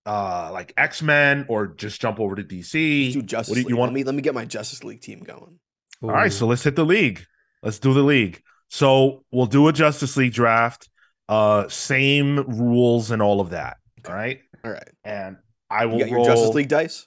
uh 0.05 0.49
like 0.51 0.73
X 0.77 1.01
Men 1.01 1.45
or 1.49 1.67
just 1.67 1.99
jump 2.01 2.19
over 2.19 2.35
to 2.35 2.43
DC. 2.43 3.03
Let's 3.05 3.13
do 3.15 3.21
Justice 3.21 3.49
what 3.49 3.55
do 3.55 3.61
you, 3.61 3.65
League. 3.65 3.69
you 3.69 3.77
want? 3.77 3.91
Let 3.91 3.95
me 3.95 4.03
let 4.03 4.15
me 4.15 4.21
get 4.21 4.33
my 4.33 4.45
Justice 4.45 4.83
League 4.83 5.01
team 5.01 5.19
going. 5.21 5.59
All 6.01 6.09
right, 6.09 6.31
so 6.31 6.45
let's 6.45 6.63
hit 6.63 6.75
the 6.75 6.85
league. 6.85 7.25
Let's 7.63 7.79
do 7.79 7.93
the 7.93 8.03
league. 8.03 8.41
So 8.69 9.23
we'll 9.31 9.45
do 9.47 9.67
a 9.67 9.73
Justice 9.73 10.17
League 10.17 10.33
draft. 10.33 10.89
Uh, 11.29 11.67
same 11.69 12.39
rules 12.47 13.09
and 13.11 13.21
all 13.21 13.41
of 13.41 13.51
that. 13.51 13.77
Okay. 13.99 14.11
All 14.11 14.15
right, 14.17 14.39
All 14.65 14.71
right, 14.71 14.89
and 15.03 15.37
I 15.69 15.85
will 15.85 15.99
you 15.99 15.99
got 16.05 16.09
your 16.09 16.17
roll. 16.17 16.25
Justice 16.25 16.55
League 16.55 16.67
dice. 16.69 17.05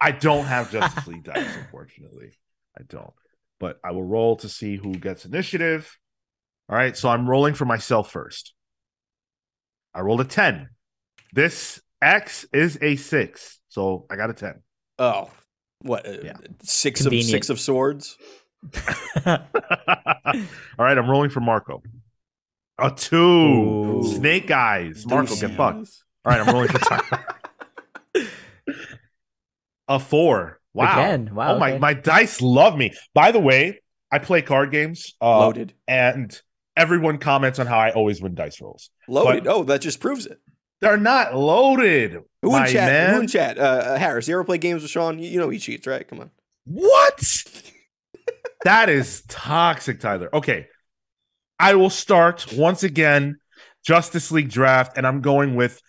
I 0.00 0.10
don't 0.12 0.46
have 0.46 0.72
Justice 0.72 1.06
League 1.06 1.24
dice, 1.24 1.54
unfortunately. 1.56 2.30
I 2.78 2.82
don't. 2.88 3.12
But 3.60 3.78
I 3.84 3.90
will 3.90 4.04
roll 4.04 4.36
to 4.36 4.48
see 4.48 4.76
who 4.76 4.92
gets 4.94 5.24
initiative. 5.26 5.98
All 6.70 6.76
right, 6.76 6.96
so 6.96 7.08
I'm 7.08 7.28
rolling 7.28 7.54
for 7.54 7.64
myself 7.66 8.10
first. 8.10 8.54
I 9.94 10.00
rolled 10.00 10.20
a 10.20 10.24
10. 10.24 10.68
This 11.32 11.80
X 12.00 12.46
is 12.52 12.78
a 12.80 12.96
six. 12.96 13.58
So 13.68 14.06
I 14.10 14.16
got 14.16 14.30
a 14.30 14.34
10. 14.34 14.62
Oh, 14.98 15.30
what? 15.82 16.06
Uh, 16.08 16.18
Yeah. 16.22 16.36
Six 16.62 17.02
Convenient. 17.02 17.26
of 17.28 17.30
six 17.30 17.50
of 17.50 17.60
swords. 17.60 18.16
All 19.26 19.38
right, 20.78 20.96
I'm 20.98 21.08
rolling 21.10 21.30
for 21.30 21.40
Marco. 21.40 21.82
A 22.78 22.90
two. 22.92 23.16
Ooh. 23.16 24.14
Snake 24.16 24.50
eyes. 24.50 25.04
Marco, 25.06 25.28
Deuces. 25.28 25.40
get 25.48 25.56
fucked. 25.56 25.88
All 26.28 26.36
right, 26.36 26.46
I'm 26.46 26.52
rolling 26.52 26.68
for 26.68 26.78
Tyler. 26.78 27.24
a 29.88 29.98
four. 29.98 30.60
Wow. 30.74 30.92
Again, 30.92 31.34
wow, 31.34 31.54
Oh 31.54 31.58
my, 31.58 31.70
okay. 31.70 31.78
my 31.78 31.94
dice 31.94 32.42
love 32.42 32.76
me. 32.76 32.92
By 33.14 33.32
the 33.32 33.40
way, 33.40 33.80
I 34.12 34.18
play 34.18 34.42
card 34.42 34.70
games. 34.70 35.14
Uh, 35.22 35.38
Loaded. 35.38 35.72
and 35.86 36.38
everyone 36.76 37.16
comments 37.16 37.58
on 37.58 37.66
how 37.66 37.78
I 37.78 37.92
always 37.92 38.20
win 38.20 38.34
dice 38.34 38.60
rolls. 38.60 38.90
Loaded. 39.08 39.46
oh, 39.46 39.64
that 39.64 39.80
just 39.80 40.00
proves 40.00 40.26
it. 40.26 40.38
They're 40.82 40.98
not 40.98 41.34
loaded. 41.34 42.18
Who 42.42 42.50
my 42.50 42.66
in 42.66 42.72
chat? 42.74 42.92
man. 42.92 43.14
Who 43.14 43.20
in 43.22 43.26
chat? 43.28 43.58
Uh, 43.58 43.62
uh, 43.62 43.98
Harris, 43.98 44.28
you 44.28 44.34
ever 44.34 44.44
play 44.44 44.58
games 44.58 44.82
with 44.82 44.90
Sean? 44.90 45.18
You, 45.18 45.30
you 45.30 45.38
know 45.40 45.48
he 45.48 45.58
cheats, 45.58 45.86
right? 45.86 46.06
Come 46.06 46.20
on. 46.20 46.30
What? 46.66 47.24
that 48.64 48.90
is 48.90 49.22
toxic, 49.28 49.98
Tyler. 49.98 50.28
Okay. 50.34 50.66
I 51.58 51.74
will 51.74 51.88
start 51.90 52.52
once 52.52 52.82
again 52.82 53.38
Justice 53.82 54.30
League 54.30 54.50
draft, 54.50 54.98
and 54.98 55.06
I'm 55.06 55.22
going 55.22 55.56
with 55.56 55.80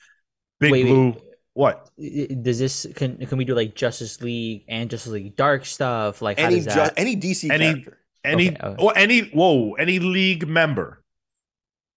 Big 0.60 0.72
Wait, 0.72 0.84
wait. 0.86 0.90
Blue. 0.90 1.16
What? 1.54 1.90
I- 2.00 2.28
I- 2.30 2.34
Does 2.36 2.60
this 2.60 2.86
can 2.96 3.18
can 3.26 3.38
we 3.38 3.46
do 3.46 3.56
like 3.56 3.76
Justice 3.76 4.22
League 4.22 4.64
and 4.68 4.90
Justice 4.90 5.12
League 5.12 5.36
Dark 5.36 5.66
stuff? 5.66 6.22
Like 6.22 6.40
how 6.40 6.46
Any 6.48 6.62
does 6.62 6.74
ju- 6.74 6.94
any 6.98 7.16
DC 7.16 7.50
Any- 7.50 7.66
character. 7.74 7.98
Any 8.24 8.50
Okay, 8.50 8.58
okay. 8.62 8.84
or 8.84 8.98
any 8.98 9.22
whoa, 9.30 9.74
any 9.74 10.00
league 10.00 10.48
member. 10.48 11.02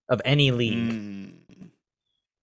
of 0.09 0.21
any 0.25 0.51
league? 0.53 0.75
Mm. 0.93 1.33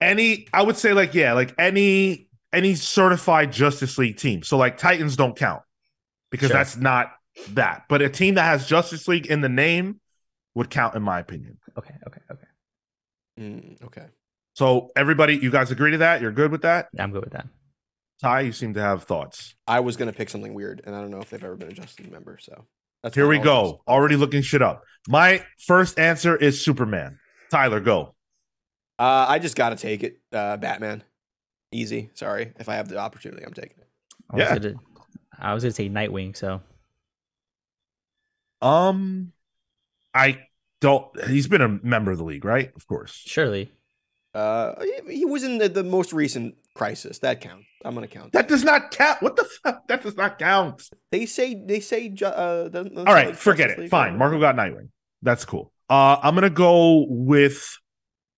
Any 0.02 0.48
I 0.54 0.64
would 0.64 0.78
say 0.78 0.94
like 0.94 1.14
yeah, 1.14 1.34
like 1.34 1.54
any 1.58 2.28
any 2.54 2.76
certified 2.76 3.52
Justice 3.52 3.98
League 3.98 4.18
team. 4.18 4.44
So 4.44 4.58
like 4.58 4.78
Titans 4.78 5.16
don't 5.16 5.36
count 5.36 5.62
because 6.32 6.48
Sure. 6.50 6.58
that's 6.58 6.78
not 6.78 7.12
that. 7.50 7.84
But 7.90 8.02
a 8.02 8.10
team 8.10 8.36
that 8.36 8.44
has 8.44 8.66
Justice 8.66 9.08
League 9.08 9.28
in 9.28 9.42
the 9.42 9.50
name 9.50 10.00
would 10.56 10.70
count 10.70 10.96
in 10.96 11.02
my 11.04 11.20
opinion. 11.20 11.58
Okay, 11.78 11.96
okay, 12.08 12.22
okay. 12.32 12.48
Mm, 13.40 13.84
okay. 13.86 14.06
So 14.56 14.90
everybody, 14.96 15.38
you 15.38 15.52
guys 15.52 15.72
agree 15.72 15.92
to 15.92 15.98
that? 16.00 16.22
You're 16.22 16.32
good 16.32 16.52
with 16.52 16.64
that? 16.64 16.90
I'm 16.98 17.12
good 17.12 17.24
with 17.24 17.34
that. 17.34 17.48
Ty, 18.22 18.42
you 18.42 18.52
seem 18.52 18.74
to 18.74 18.82
have 18.82 19.04
thoughts. 19.04 19.56
I 19.68 19.80
was 19.80 19.96
gonna 19.96 20.12
pick 20.12 20.30
something 20.30 20.54
weird, 20.54 20.82
and 20.86 20.94
I 20.96 21.00
don't 21.02 21.12
know 21.12 21.20
if 21.22 21.30
they've 21.30 21.44
ever 21.44 21.56
been 21.56 21.70
a 21.70 21.74
Justice 21.74 22.00
League 22.00 22.12
member. 22.12 22.38
So 22.42 22.66
That's 23.02 23.16
Here 23.16 23.28
we 23.28 23.40
go. 23.40 23.64
just- 23.72 23.88
Already 23.88 24.18
looking 24.18 24.42
shit 24.42 24.62
up. 24.62 24.84
My 25.08 25.46
first 25.66 25.98
answer 25.98 26.36
is 26.36 26.62
Superman. 26.62 27.18
Tyler, 27.50 27.80
go. 27.80 28.14
Uh, 29.00 29.26
I 29.30 29.40
just 29.40 29.56
got 29.56 29.70
to 29.70 29.78
take 29.78 30.04
it. 30.04 30.20
Uh, 30.34 30.58
Batman. 30.58 31.04
Easy. 31.72 32.10
Sorry. 32.16 32.52
If 32.60 32.68
I 32.68 32.76
have 32.76 32.90
the 32.90 32.98
opportunity, 32.98 33.46
I'm 33.46 33.54
taking 33.54 33.78
it. 33.80 33.88
I 34.30 34.36
was 34.36 34.44
Yeah. 34.44 34.58
gonna, 34.60 34.76
I 35.40 35.54
was 35.54 35.64
gonna 35.64 35.72
say 35.72 35.88
Nightwing. 35.90 36.36
So 36.36 36.62
Um, 38.62 39.32
I 40.14 40.46
don't. 40.82 41.06
He's 41.30 41.48
been 41.48 41.62
a 41.62 41.70
member 41.82 42.12
of 42.12 42.18
the 42.18 42.26
league, 42.26 42.44
right? 42.44 42.74
Of 42.76 42.86
course. 42.88 43.14
surely. 43.14 43.72
Uh, 44.34 44.76
he- 45.08 45.18
he 45.20 45.26
was 45.26 45.44
in 45.44 45.58
the, 45.58 45.68
the 45.70 45.84
most 45.84 46.14
recent 46.14 46.56
crisis. 46.76 47.20
That 47.20 47.42
counts. 47.42 47.66
I'm 47.84 47.94
gonna 47.96 48.08
count. 48.08 48.34
That 48.34 48.48
does 48.48 48.64
not 48.64 48.92
count. 48.92 49.22
What 49.22 49.36
the 49.36 49.44
fuck? 49.64 49.88
That 49.88 50.04
does 50.04 50.16
not 50.18 50.38
count. 50.38 50.84
They 51.12 51.26
say 51.26 51.56
they 51.66 51.80
say. 51.80 52.10
ju- 52.10 52.26
Uh, 52.26 52.70
the, 52.70 52.84
the- 52.84 53.00
All 53.08 53.14
right, 53.14 53.28
like 53.28 53.36
forget 53.36 53.70
it. 53.72 53.90
Fine. 53.90 54.18
Marco 54.18 54.40
got 54.40 54.56
Nightwing. 54.56 54.90
That's 55.22 55.46
cool. 55.46 55.72
Uh, 55.90 56.18
I'm 56.22 56.36
gonna 56.36 56.50
go 56.50 57.06
with 57.10 57.78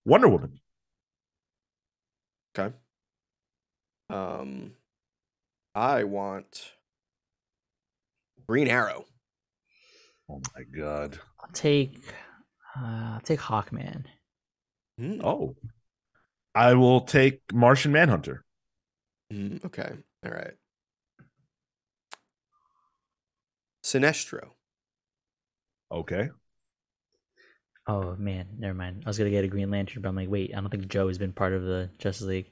Wonder 0.04 0.28
Woman. 0.28 0.60
Okay. 2.58 2.74
Um, 4.10 4.72
I 5.74 6.04
want 6.04 6.72
Green 8.48 8.68
Arrow. 8.68 9.04
Oh 10.30 10.40
my 10.54 10.62
god. 10.76 11.18
I'll 11.42 11.50
take. 11.52 11.98
Uh, 12.76 13.14
I'll 13.14 13.20
take 13.20 13.40
Hawkman. 13.40 14.04
Hmm, 14.98 15.20
Oh, 15.24 15.54
I 16.54 16.74
will 16.74 17.00
take 17.02 17.40
Martian 17.52 17.92
Manhunter. 17.92 18.44
hmm, 19.30 19.56
okay. 19.64 19.92
All 20.24 20.30
right. 20.32 20.52
Sinestro. 23.84 24.48
Okay. 25.90 26.30
Oh 27.88 28.14
man, 28.16 28.46
never 28.58 28.74
mind. 28.74 29.02
I 29.04 29.08
was 29.08 29.18
gonna 29.18 29.30
get 29.30 29.44
a 29.44 29.48
Green 29.48 29.70
Lantern, 29.70 30.02
but 30.02 30.08
I'm 30.08 30.14
like, 30.16 30.28
wait, 30.30 30.52
I 30.56 30.60
don't 30.60 30.70
think 30.70 30.86
Joe 30.88 31.08
has 31.08 31.18
been 31.18 31.32
part 31.32 31.52
of 31.52 31.62
the 31.62 31.90
Justice 31.98 32.26
League. 32.26 32.50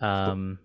Um, 0.00 0.58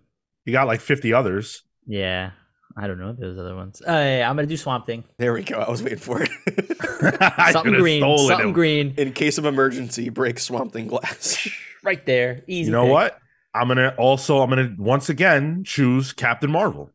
You 0.44 0.52
got 0.52 0.66
like 0.66 0.80
50 0.80 1.14
others. 1.14 1.62
yeah, 1.86 2.32
I 2.76 2.86
don't 2.86 2.98
know 2.98 3.12
those 3.14 3.38
other 3.38 3.56
ones. 3.56 3.80
Uh, 3.80 3.92
yeah, 3.92 4.28
I'm 4.28 4.36
gonna 4.36 4.46
do 4.48 4.56
Swamp 4.58 4.84
Thing. 4.86 5.04
There 5.18 5.32
we 5.32 5.42
go. 5.44 5.58
I 5.58 5.70
was 5.70 5.82
waiting 5.82 5.98
for 5.98 6.22
it. 6.22 6.30
Something 7.52 7.72
green, 7.74 8.02
something 8.28 8.48
him. 8.48 8.52
green, 8.52 8.94
In 8.98 9.12
case 9.12 9.38
of 9.38 9.46
emergency, 9.46 10.10
break 10.10 10.38
Swamp 10.38 10.72
Thing 10.72 10.86
glass. 10.88 11.48
right 11.82 12.04
there. 12.06 12.42
Easy. 12.46 12.66
You 12.66 12.72
know 12.72 12.84
pick. 12.84 12.92
what? 12.92 13.18
I'm 13.54 13.68
gonna 13.68 13.94
also 13.98 14.40
I'm 14.40 14.50
gonna 14.50 14.74
once 14.78 15.08
again 15.08 15.64
choose 15.64 16.12
Captain 16.12 16.50
Marvel. 16.50 16.90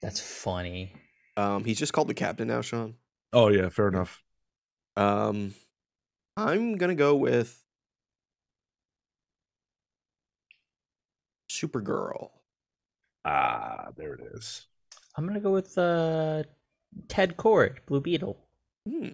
That's 0.00 0.20
funny. 0.20 0.92
um, 1.36 1.64
he's 1.64 1.78
just 1.78 1.92
called 1.92 2.08
the 2.08 2.14
captain 2.14 2.48
now, 2.48 2.60
Sean. 2.60 2.94
Oh 3.32 3.48
yeah, 3.48 3.68
fair 3.68 3.88
enough. 3.88 4.22
Um, 4.96 5.54
I'm 6.36 6.76
gonna 6.76 6.94
go 6.94 7.16
with 7.16 7.62
Supergirl. 11.50 12.30
Ah, 13.24 13.88
there 13.96 14.14
it 14.14 14.20
is. 14.34 14.66
I'm 15.16 15.26
gonna 15.26 15.40
go 15.40 15.50
with 15.52 15.76
uh, 15.76 16.44
Ted 17.08 17.36
Kord, 17.36 17.78
Blue 17.86 18.00
Beetle. 18.00 18.38
Hmm. 18.88 19.08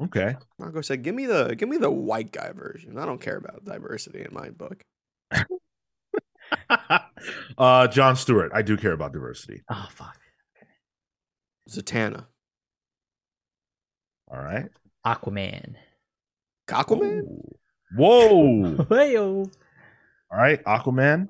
Okay. 0.00 0.36
Marco 0.58 0.80
said, 0.80 1.02
"Give 1.02 1.14
me 1.14 1.26
the 1.26 1.54
give 1.56 1.68
me 1.68 1.76
the 1.76 1.90
white 1.90 2.32
guy 2.32 2.52
version. 2.52 2.98
I 2.98 3.04
don't 3.06 3.20
care 3.20 3.36
about 3.36 3.64
diversity 3.64 4.20
in 4.20 4.32
my 4.32 4.50
book." 4.50 4.84
uh 7.58 7.88
John 7.88 8.16
Stewart. 8.16 8.52
I 8.54 8.62
do 8.62 8.76
care 8.76 8.92
about 8.92 9.12
diversity. 9.12 9.62
Oh 9.70 9.88
fuck. 9.90 10.18
Zatanna, 11.68 12.24
All 14.30 14.38
right. 14.38 14.70
Aquaman. 15.06 15.74
Aquaman. 16.68 17.20
Ooh. 17.20 17.58
Whoa. 17.94 18.76
Heyo. 18.90 19.52
All 20.30 20.38
right, 20.38 20.62
Aquaman. 20.64 21.28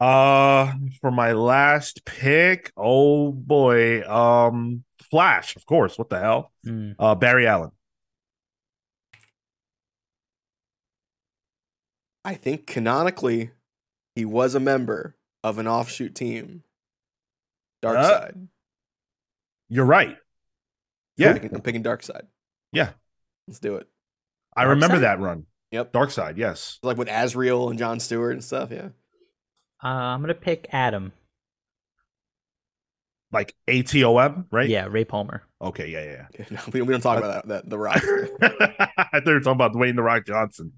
Uh 0.00 0.72
for 1.00 1.10
my 1.10 1.32
last 1.32 2.04
pick, 2.04 2.72
oh 2.76 3.32
boy. 3.32 4.02
Um 4.08 4.84
Flash, 5.10 5.54
of 5.56 5.64
course. 5.66 5.96
What 5.98 6.10
the 6.10 6.18
hell? 6.18 6.52
Mm, 6.66 6.94
Uh 6.98 7.14
Barry 7.14 7.46
Allen. 7.46 7.70
I 12.24 12.34
think 12.34 12.66
canonically, 12.66 13.50
he 14.14 14.24
was 14.24 14.54
a 14.54 14.60
member 14.60 15.16
of 15.42 15.58
an 15.58 15.68
offshoot 15.68 16.14
team. 16.14 16.62
Dark 17.82 17.98
Uh, 17.98 18.08
Side. 18.08 18.48
You're 19.68 19.84
right. 19.84 20.08
I'm 20.10 20.16
Yeah, 21.16 21.32
picking, 21.34 21.54
I'm 21.54 21.60
picking 21.60 21.82
Darkseid. 21.82 22.22
Yeah. 22.72 22.90
let's 23.46 23.60
do 23.60 23.76
it. 23.76 23.88
I 24.56 24.62
Dark 24.62 24.74
remember 24.74 24.96
Side? 24.96 25.02
that 25.02 25.20
run. 25.20 25.46
Yep, 25.70 25.92
Darkseid, 25.92 26.36
yes. 26.38 26.78
like 26.82 26.96
with 26.96 27.08
Azrael 27.10 27.68
and 27.68 27.78
John 27.78 28.00
Stewart 28.00 28.32
and 28.32 28.42
stuff. 28.44 28.70
Yeah, 28.70 28.88
uh, 29.84 29.88
I'm 29.88 30.20
gonna 30.22 30.34
pick 30.34 30.66
Atom. 30.72 31.12
Like 33.32 33.54
ATOM, 33.68 34.46
right? 34.52 34.68
Yeah, 34.68 34.86
Ray 34.88 35.04
Palmer. 35.04 35.42
Okay, 35.60 35.88
yeah, 35.90 36.04
yeah, 36.04 36.26
Yeah, 36.38 36.44
no, 36.50 36.60
we, 36.72 36.78
don't- 36.80 36.86
we 36.86 36.92
don't 36.94 37.00
talk 37.00 37.18
about 37.18 37.48
that. 37.48 37.64
That 37.64 37.70
the 37.70 37.78
Rock. 37.78 37.96
I 38.42 38.88
thought 39.12 39.26
you 39.26 39.32
were 39.32 39.40
talking 39.40 39.52
about 39.52 39.72
Dwayne 39.72 39.96
the 39.96 40.02
Rock 40.02 40.24
Johnson. 40.26 40.72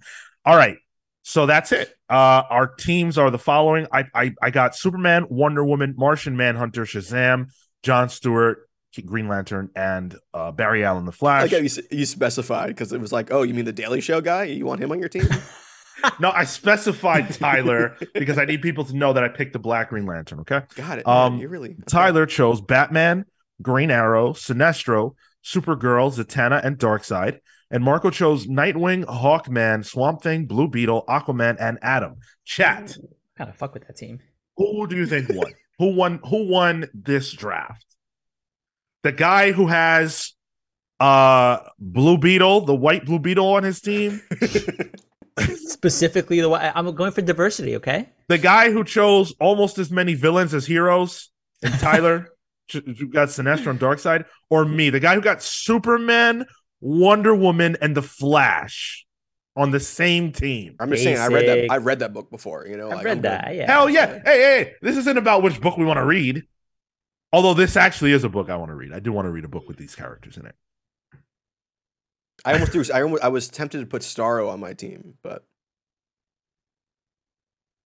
All 0.45 0.57
right. 0.57 0.79
So 1.23 1.45
that's 1.45 1.73
it. 1.73 1.93
Uh 2.09 2.43
our 2.49 2.69
teams 2.69 3.19
are 3.19 3.31
the 3.31 3.39
following. 3.39 3.87
I 3.93 4.05
I, 4.15 4.35
I 4.41 4.51
got 4.51 4.75
Superman, 4.77 5.27
Wonder 5.29 5.65
Woman, 5.65 5.95
Martian 5.99 6.37
Manhunter, 6.37 6.85
Shazam, 6.85 7.51
John 7.83 8.09
Stewart, 8.09 8.69
Green 9.05 9.29
Lantern, 9.29 9.69
and 9.77 10.17
uh 10.33 10.53
Barry 10.53 10.85
Allen 10.85 11.05
the 11.05 11.11
I 11.13 11.15
Flash. 11.15 11.43
like 11.43 11.51
how 11.51 11.57
you, 11.59 11.65
s- 11.65 11.81
you 11.91 12.07
specified 12.07 12.69
because 12.69 12.93
it 12.93 13.01
was 13.01 13.13
like, 13.13 13.31
oh, 13.33 13.43
you 13.43 13.53
mean 13.55 13.65
the 13.67 13.73
Daily 13.73 14.01
Show 14.01 14.21
guy? 14.21 14.45
You 14.45 14.65
want 14.67 14.81
him 14.81 14.93
on 14.93 15.01
your 15.01 15.09
team? 15.11 15.29
No, 16.21 16.31
I 16.31 16.45
specified 16.45 17.33
Tyler 17.35 17.97
because 18.15 18.39
I 18.39 18.45
need 18.45 18.63
people 18.63 18.85
to 18.85 18.97
know 18.97 19.13
that 19.13 19.25
I 19.25 19.29
picked 19.29 19.53
the 19.53 19.59
Black 19.59 19.91
Green 19.91 20.07
Lantern, 20.07 20.41
okay? 20.41 20.63
Got 20.75 20.99
it. 20.99 21.07
Um, 21.07 21.35
man, 21.35 21.43
you 21.43 21.49
really 21.49 21.71
okay. 21.71 21.83
Tyler 21.87 22.27
chose 22.27 22.61
Batman, 22.61 23.25
Green 23.63 23.91
Arrow, 23.91 24.33
Sinestro, 24.33 25.15
Supergirl, 25.45 26.15
Zatanna, 26.15 26.65
and 26.65 26.79
Darkseid. 26.79 27.41
And 27.71 27.83
Marco 27.83 28.11
chose 28.11 28.47
Nightwing, 28.47 29.05
Hawkman, 29.05 29.85
Swamp 29.85 30.23
Thing, 30.23 30.47
Blue 30.47 30.69
Beetle, 30.69 31.05
Aquaman, 31.09 31.57
and 31.59 31.79
Atom. 31.83 32.17
Chat. 32.45 32.97
Kind 33.37 33.51
of 33.51 33.57
fuck 33.57 33.75
with 33.75 33.87
that 33.87 33.97
team. 33.97 34.21
Who 34.57 34.87
do 34.87 34.97
you 34.97 35.07
think 35.07 35.29
won? 35.31 35.53
who 35.79 35.95
won? 35.95 36.21
Who 36.29 36.49
won 36.49 36.89
this 36.95 37.33
draft? 37.33 37.85
The 39.03 39.13
guy 39.13 39.53
who 39.53 39.67
has 39.67 40.33
uh 40.99 41.59
Blue 41.79 42.19
Beetle, 42.19 42.63
the 42.63 42.75
white 42.75 43.05
Blue 43.05 43.19
Beetle 43.19 43.47
on 43.47 43.65
his 43.65 43.81
team. 43.81 44.23
Specifically, 45.39 46.41
the 46.41 46.49
way 46.49 46.71
I'm 46.75 46.95
going 46.95 47.13
for 47.13 47.23
diversity. 47.23 47.77
Okay. 47.77 48.09
the 48.29 48.39
guy 48.39 48.71
who 48.71 48.85
chose 48.85 49.35
almost 49.41 49.79
as 49.79 49.91
many 49.91 50.15
villains 50.15 50.55
as 50.55 50.67
heroes, 50.67 51.31
and 51.63 51.75
Tyler 51.81 52.29
ch- 52.69 52.83
who 52.85 53.09
got 53.09 53.29
Sinestro 53.29 53.69
and 53.69 53.81
Darkseid, 53.81 54.25
or 54.51 54.65
me, 54.65 54.91
the 54.91 55.01
guy 55.01 55.15
who 55.15 55.21
got 55.21 55.43
Superman, 55.43 56.47
Wonder 56.81 57.35
Woman, 57.35 57.77
and 57.81 57.97
the 57.97 58.03
Flash 58.03 59.07
on 59.57 59.71
the 59.71 59.81
same 59.81 60.33
team. 60.33 60.77
I'm 60.81 60.91
just 60.91 61.03
saying, 61.03 61.19
I 61.19 61.29
read 61.29 61.49
that. 61.49 61.71
I 61.71 61.77
read 61.79 61.99
that 62.01 62.13
book 62.13 62.31
before. 62.31 62.67
You 62.67 62.77
know, 62.77 62.91
I've 62.91 62.97
like, 62.97 63.05
read 63.05 63.11
I'm 63.13 63.17
good. 63.19 63.31
that. 63.31 63.55
Yeah. 63.55 63.67
Hell 63.71 63.91
yeah! 63.91 64.07
Hey, 64.07 64.21
hey, 64.25 64.65
hey, 64.65 64.73
this 64.83 64.97
isn't 64.97 65.19
about 65.19 65.43
which 65.43 65.61
book 65.61 65.77
we 65.77 65.85
want 65.85 65.99
to 65.99 66.05
read. 66.05 66.45
Although 67.33 67.55
this 67.55 67.77
actually 67.77 68.13
is 68.13 68.25
a 68.25 68.29
book 68.29 68.49
I 68.49 68.57
want 68.57 68.71
to 68.71 68.75
read. 68.75 68.93
I 68.93 69.01
do 69.01 69.13
want 69.13 69.27
to 69.27 69.31
read 69.31 69.45
a 69.45 69.49
book 69.49 69.69
with 69.69 69.77
these 69.77 69.95
characters 69.95 70.37
in 70.39 70.47
it. 70.47 70.55
I 72.47 72.53
almost 72.55 72.73
threw. 72.73 72.85
I 72.95 73.03
almost. 73.03 73.23
I 73.23 73.29
was 73.29 73.49
tempted 73.49 73.81
to 73.81 73.87
put 73.87 74.03
Starro 74.03 74.51
on 74.51 74.61
my 74.61 74.73
team, 74.73 75.15
but 75.23 75.45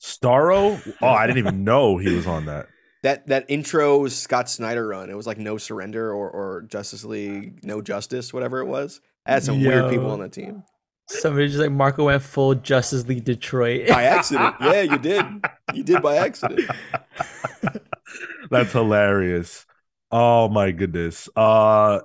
Starro? 0.00 0.80
Oh, 1.02 1.08
I 1.08 1.26
didn't 1.26 1.38
even 1.38 1.64
know 1.64 1.96
he 1.96 2.14
was 2.14 2.26
on 2.26 2.46
that. 2.46 2.66
that 3.02 3.26
that 3.28 3.46
intro 3.48 4.06
Scott 4.08 4.48
Snyder 4.48 4.86
run. 4.86 5.11
It 5.11 5.16
was 5.16 5.26
like 5.26 5.38
No 5.38 5.56
Surrender 5.58 6.12
or 6.12 6.30
or 6.30 6.62
Justice 6.62 7.04
League 7.04 7.64
No 7.64 7.80
Justice, 7.82 8.32
whatever 8.32 8.61
it 8.61 8.66
was. 8.66 9.00
I 9.26 9.32
had 9.32 9.42
some 9.42 9.61
weird 9.61 9.90
people 9.90 10.11
on 10.11 10.20
the 10.20 10.28
team 10.28 10.64
Somebody 11.08 11.48
just 11.48 11.58
like 11.58 11.72
Marco 11.72 12.04
went 12.04 12.22
full 12.22 12.54
Justice 12.54 13.06
League 13.06 13.24
Detroit. 13.24 13.88
by 13.88 14.04
accident. 14.04 14.54
yeah, 14.61 14.82
you 14.82 14.98
did. 14.98 15.26
You 15.74 15.82
did 15.82 16.02
by 16.02 16.16
accident. 16.16 16.70
That's 18.50 18.72
hilarious. 18.72 19.66
Oh 20.12 20.48
my 20.48 20.70
goodness. 20.70 21.28
Uh 21.34 22.00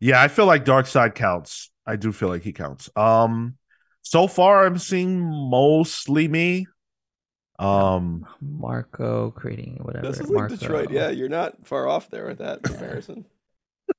yeah, 0.00 0.20
I 0.20 0.28
feel 0.28 0.46
like 0.46 0.64
Darkseid 0.64 1.14
counts. 1.14 1.69
I 1.86 1.96
do 1.96 2.12
feel 2.12 2.28
like 2.28 2.42
he 2.42 2.52
counts. 2.52 2.90
Um 2.96 3.56
so 4.02 4.26
far 4.26 4.66
I'm 4.66 4.78
seeing 4.78 5.20
mostly 5.20 6.28
me. 6.28 6.66
Um 7.58 8.26
Marco 8.40 9.30
creating 9.32 9.80
whatever. 9.82 10.06
Justice 10.06 10.28
League 10.28 10.36
Marco. 10.36 10.56
Detroit. 10.56 10.90
Yeah, 10.90 11.10
you're 11.10 11.28
not 11.28 11.66
far 11.66 11.88
off 11.88 12.10
there 12.10 12.26
with 12.26 12.38
that 12.38 12.62
comparison. 12.62 13.26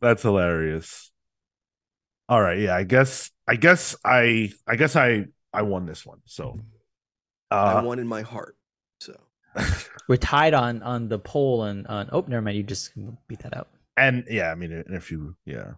that's 0.00 0.22
hilarious. 0.22 1.10
All 2.28 2.40
right, 2.40 2.58
yeah, 2.58 2.74
I 2.74 2.84
guess 2.84 3.30
I 3.46 3.56
guess 3.56 3.96
I 4.04 4.52
I 4.66 4.76
guess 4.76 4.96
I 4.96 5.26
I 5.52 5.62
won 5.62 5.86
this 5.86 6.06
one. 6.06 6.20
So 6.24 6.58
I 7.50 7.74
uh 7.74 7.82
won 7.82 7.98
in 7.98 8.06
my 8.06 8.22
heart. 8.22 8.56
So 9.00 9.14
We're 10.08 10.16
tied 10.16 10.54
on 10.54 10.82
on 10.82 11.08
the 11.08 11.18
poll 11.18 11.64
and 11.64 11.86
on. 11.86 12.08
Oh, 12.12 12.24
never 12.26 12.42
mind. 12.42 12.56
You 12.56 12.62
just 12.62 12.92
beat 13.28 13.40
that 13.40 13.56
out. 13.56 13.68
And 13.96 14.24
yeah, 14.28 14.50
I 14.50 14.54
mean, 14.54 14.72
and 14.72 14.94
if 14.94 15.10
you, 15.10 15.36
yeah, 15.44 15.72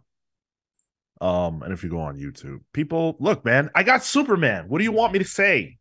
um, 1.21 1.63
and 1.63 1.73
if 1.73 1.83
you 1.83 1.91
go 1.91 2.01
on 2.01 2.17
YouTube, 2.19 2.61
people 2.73 3.17
look, 3.21 3.45
man, 3.45 3.71
I 3.75 3.83
got 3.83 4.05
Superman. 4.05 4.67
What 4.69 4.79
do 4.79 4.85
you 4.85 4.93
want 4.93 5.13
me 5.13 5.19
to 5.21 5.25
say? 5.25 5.79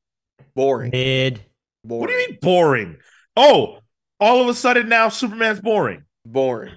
Boring. 0.55 0.91
Mid. 0.91 1.45
Boring. 1.83 2.01
What 2.01 2.07
do 2.07 2.13
you 2.13 2.29
mean 2.29 2.37
boring? 2.41 2.97
Oh, 3.35 3.79
all 4.19 4.41
of 4.41 4.47
a 4.47 4.53
sudden 4.53 4.89
now 4.89 5.09
Superman's 5.09 5.59
boring. 5.59 6.03
Boring. 6.25 6.73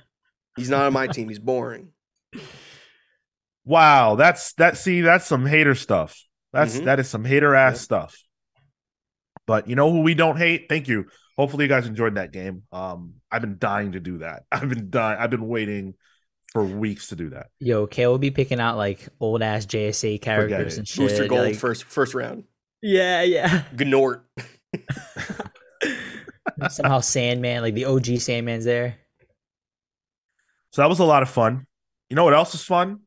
He's 0.57 0.71
not 0.71 0.87
on 0.87 0.93
my 0.93 1.07
team. 1.07 1.29
He's 1.29 1.39
boring. 1.39 1.93
Wow, 3.69 4.15
that's 4.15 4.53
that. 4.55 4.79
See, 4.79 5.01
that's 5.01 5.27
some 5.27 5.45
hater 5.45 5.75
stuff. 5.75 6.23
That's 6.53 6.79
Mhm. 6.79 6.85
that 6.85 7.01
is 7.01 7.09
some 7.09 7.25
hater 7.25 7.53
ass 7.53 7.75
Yep. 7.75 7.81
stuff. 7.81 8.23
But 9.45 9.69
you 9.69 9.75
know 9.75 9.91
who 9.91 10.03
we 10.03 10.15
don't 10.15 10.37
hate? 10.37 10.67
Thank 10.69 10.87
you. 10.87 11.07
Hopefully 11.37 11.65
you 11.65 11.69
guys 11.69 11.87
enjoyed 11.87 12.15
that 12.15 12.33
game. 12.33 12.63
Um, 12.73 13.15
I've 13.31 13.43
been 13.43 13.59
dying 13.59 13.93
to 13.93 14.01
do 14.01 14.19
that. 14.19 14.45
I've 14.53 14.69
been 14.69 14.91
dying. 14.91 15.19
I've 15.21 15.31
been 15.31 15.49
waiting 15.49 15.95
for 16.53 16.65
weeks 16.65 17.09
to 17.09 17.17
do 17.17 17.31
that. 17.31 17.49
Yo, 17.61 17.87
Kale 17.87 18.11
will 18.11 18.19
be 18.19 18.31
picking 18.31 18.61
out 18.61 18.77
like 18.77 19.09
old 19.21 19.43
ass 19.43 19.67
JSA 19.67 20.23
characters 20.23 20.79
and 20.79 20.89
shit. 20.89 21.09
Booster 21.09 21.29
Gold 21.29 21.43
like- 21.43 21.57
first 21.57 21.85
first 21.85 22.15
round. 22.15 22.45
Yeah, 22.83 23.23
yeah. 23.23 23.65
Gnort. 23.75 24.23
Somehow 26.71 27.01
Sandman, 27.01 27.63
like 27.63 27.75
the 27.75 27.85
OG 27.87 28.21
Sandman's 28.21 28.65
there. 28.65 28.97
So 30.71 30.83
that 30.83 30.89
was 30.89 30.99
a 30.99 31.05
lot 31.05 31.23
of 31.23 31.29
fun. 31.29 31.67
You 32.09 32.17
know 32.17 32.25
what 32.25 32.35
else 32.35 32.55
is 32.55 32.63
fun? 32.63 33.01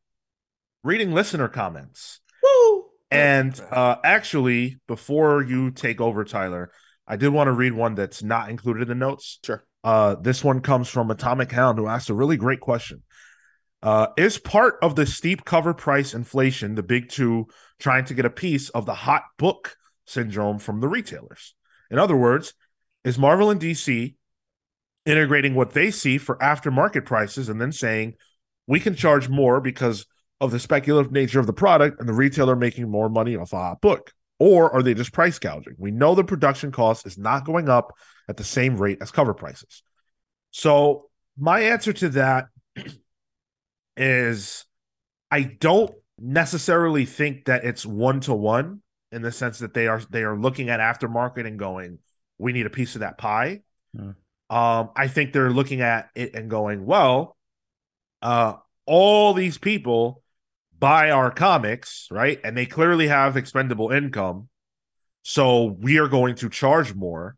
Reading 0.84 1.14
listener 1.14 1.48
comments. 1.48 2.20
Woo! 2.44 2.86
And 3.12 3.60
uh 3.72 3.98
actually, 4.04 4.78
before 4.88 5.42
you 5.44 5.72
take 5.72 6.02
over, 6.02 6.24
Tyler, 6.24 6.72
I 7.10 7.16
did 7.16 7.30
want 7.30 7.48
to 7.48 7.52
read 7.52 7.74
one 7.74 7.96
that's 7.96 8.22
not 8.22 8.50
included 8.50 8.84
in 8.84 8.88
the 8.88 8.96
notes. 8.96 9.40
Sure. 9.44 9.66
Uh, 9.84 10.16
this 10.16 10.44
one 10.44 10.62
comes 10.62 10.88
from 10.88 11.10
Atomic 11.10 11.52
Hound, 11.52 11.80
who 11.80 11.88
asked 11.88 12.10
a 12.10 12.14
really 12.14 12.38
great 12.38 12.60
question. 12.60 13.02
Uh, 13.82 14.08
is 14.16 14.38
part 14.38 14.76
of 14.84 14.96
the 14.96 15.06
steep 15.06 15.44
cover 15.44 15.74
price 15.74 16.14
inflation 16.14 16.76
the 16.76 16.84
big 16.84 17.10
two 17.10 17.48
trying 17.80 18.06
to 18.06 18.14
get 18.14 18.26
a 18.26 18.30
piece 18.30 18.70
of 18.70 18.86
the 18.86 18.94
hot 18.94 19.24
book 19.38 19.76
syndrome 20.06 20.60
from 20.60 20.82
the 20.82 20.88
retailers? 20.88 21.56
In 21.90 21.98
other 21.98 22.16
words, 22.16 22.54
is 23.04 23.18
Marvel 23.18 23.50
and 23.50 23.60
DC 23.60 24.16
integrating 25.06 25.56
what 25.56 25.72
they 25.72 25.90
see 25.90 26.18
for 26.18 26.36
aftermarket 26.38 27.06
prices 27.06 27.50
and 27.50 27.60
then 27.60 27.72
saying 27.72 28.14
we 28.68 28.80
can 28.80 28.96
charge 28.96 29.30
more 29.30 29.62
because 29.62 30.06
of 30.42 30.52
the 30.52 30.60
speculative 30.60 31.12
nature 31.12 31.40
of 31.40 31.48
the 31.48 31.54
product 31.54 32.00
and 32.00 32.08
the 32.08 32.14
retailer 32.14 32.56
making 32.56 32.90
more 32.90 33.10
money 33.10 33.36
off 33.36 33.54
a 33.54 33.58
hot 33.58 33.82
book? 33.82 34.14
Or 34.40 34.74
are 34.74 34.82
they 34.82 34.94
just 34.94 35.12
price 35.12 35.38
gouging? 35.38 35.76
We 35.78 35.92
know 35.92 36.16
the 36.16 36.24
production 36.24 36.72
cost 36.72 37.06
is 37.06 37.18
not 37.18 37.46
going 37.46 37.68
up 37.68 37.94
at 38.30 38.38
the 38.38 38.44
same 38.44 38.78
rate 38.78 39.00
as 39.02 39.12
cover 39.12 39.34
prices. 39.34 39.84
So, 40.52 41.10
my 41.38 41.62
answer 41.62 41.94
to 41.94 42.10
that 42.10 42.48
is 43.98 44.66
I 45.30 45.44
don't 45.44 45.92
necessarily 46.18 47.06
think 47.06 47.46
that 47.46 47.66
it's 47.66 47.86
one 47.86 48.22
to 48.22 48.34
one 48.34 48.82
in 49.12 49.22
the 49.22 49.32
sense 49.32 49.60
that 49.60 49.74
they 49.74 49.88
are 49.88 50.02
they 50.10 50.24
are 50.24 50.38
looking 50.38 50.70
at 50.70 50.80
aftermarket 50.80 51.46
and 51.46 51.60
going, 51.60 52.00
we 52.38 52.54
need 52.54 52.66
a 52.66 52.72
piece 52.72 52.96
of 52.96 53.02
that 53.02 53.18
pie. 53.18 53.62
Hmm. 53.96 54.12
Um, 54.50 54.90
I 54.96 55.08
think 55.08 55.32
they're 55.32 55.52
looking 55.52 55.82
at 55.82 56.10
it 56.16 56.34
and 56.34 56.50
going, 56.50 56.86
well, 56.86 57.38
uh, 58.22 58.54
all 58.86 59.34
these 59.34 59.58
people 59.58 60.24
buy 60.80 61.12
our 61.12 61.32
comics, 61.32 62.08
right? 62.10 62.40
And 62.44 62.58
they 62.58 62.66
clearly 62.66 63.08
have 63.08 63.38
expendable 63.38 63.92
income. 63.92 64.50
So 65.24 65.66
we 65.66 66.00
are 66.00 66.08
going 66.08 66.36
to 66.36 66.50
charge 66.50 66.96
more 66.96 67.36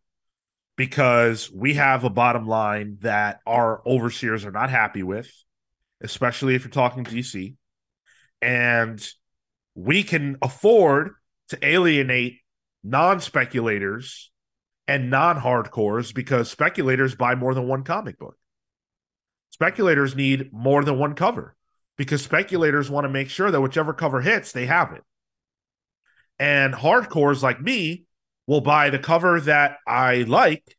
because 0.78 1.52
we 1.52 1.74
have 1.74 2.04
a 2.04 2.10
bottom 2.10 2.48
line 2.48 2.98
that 3.02 3.40
our 3.46 3.82
overseers 3.86 4.46
are 4.46 4.52
not 4.52 4.70
happy 4.70 5.04
with, 5.04 5.32
especially 6.02 6.56
if 6.56 6.64
you're 6.64 6.72
talking 6.72 7.04
DC. 7.04 7.56
And 8.42 9.06
we 9.76 10.04
can 10.04 10.38
afford 10.42 11.12
to 11.50 11.68
alienate 11.68 12.40
non 12.84 13.20
speculators 13.20 14.32
and 14.88 15.10
non 15.10 15.40
hardcores 15.40 16.14
because 16.14 16.50
speculators 16.50 17.16
buy 17.16 17.36
more 17.36 17.54
than 17.54 17.68
one 17.68 17.84
comic 17.84 18.18
book. 18.20 18.38
Speculators 19.50 20.16
need 20.16 20.52
more 20.54 20.84
than 20.84 20.98
one 20.98 21.14
cover 21.14 21.56
because 22.02 22.24
speculators 22.24 22.90
want 22.90 23.06
to 23.06 23.10
make 23.10 23.30
sure 23.30 23.52
that 23.52 23.62
whichever 23.62 23.94
cover 23.94 24.22
hits, 24.22 24.54
they 24.54 24.66
have 24.66 24.92
it. 24.92 25.04
And 26.40 26.74
hardcores 26.74 27.44
like 27.44 27.62
me 27.62 28.06
will 28.48 28.62
buy 28.62 28.90
the 28.90 28.98
cover 28.98 29.40
that 29.42 29.78
I 29.86 30.24
like 30.24 30.76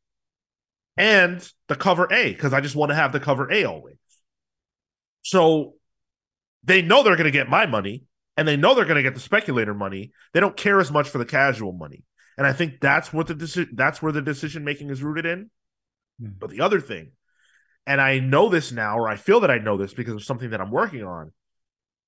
and 0.96 1.48
the 1.68 1.76
cover 1.76 2.12
A 2.12 2.32
because 2.32 2.52
I 2.52 2.60
just 2.60 2.74
want 2.74 2.90
to 2.90 2.96
have 2.96 3.12
the 3.12 3.20
cover 3.20 3.48
A 3.52 3.62
always. 3.62 3.94
So 5.22 5.74
they 6.64 6.82
know 6.82 7.04
they're 7.04 7.14
going 7.14 7.26
to 7.26 7.30
get 7.30 7.48
my 7.48 7.66
money 7.66 8.02
and 8.36 8.48
they 8.48 8.56
know 8.56 8.74
they're 8.74 8.84
going 8.84 8.96
to 8.96 9.04
get 9.04 9.14
the 9.14 9.20
speculator 9.20 9.74
money. 9.74 10.10
They 10.34 10.40
don't 10.40 10.56
care 10.56 10.80
as 10.80 10.90
much 10.90 11.08
for 11.08 11.18
the 11.18 11.24
casual 11.24 11.72
money. 11.72 12.02
And 12.36 12.48
I 12.48 12.52
think 12.52 12.80
that's 12.80 13.12
what 13.12 13.28
the 13.28 13.36
deci- 13.36 13.70
that's 13.74 14.02
where 14.02 14.10
the 14.10 14.22
decision 14.22 14.64
making 14.64 14.90
is 14.90 15.04
rooted 15.04 15.26
in. 15.26 15.50
Hmm. 16.20 16.30
But 16.40 16.50
the 16.50 16.62
other 16.62 16.80
thing, 16.80 17.12
and 17.86 18.00
I 18.00 18.18
know 18.18 18.48
this 18.48 18.72
now, 18.72 18.98
or 18.98 19.08
I 19.08 19.16
feel 19.16 19.40
that 19.40 19.50
I 19.50 19.58
know 19.58 19.76
this 19.76 19.94
because 19.94 20.14
of 20.14 20.24
something 20.24 20.50
that 20.50 20.60
I'm 20.60 20.70
working 20.70 21.04
on. 21.04 21.32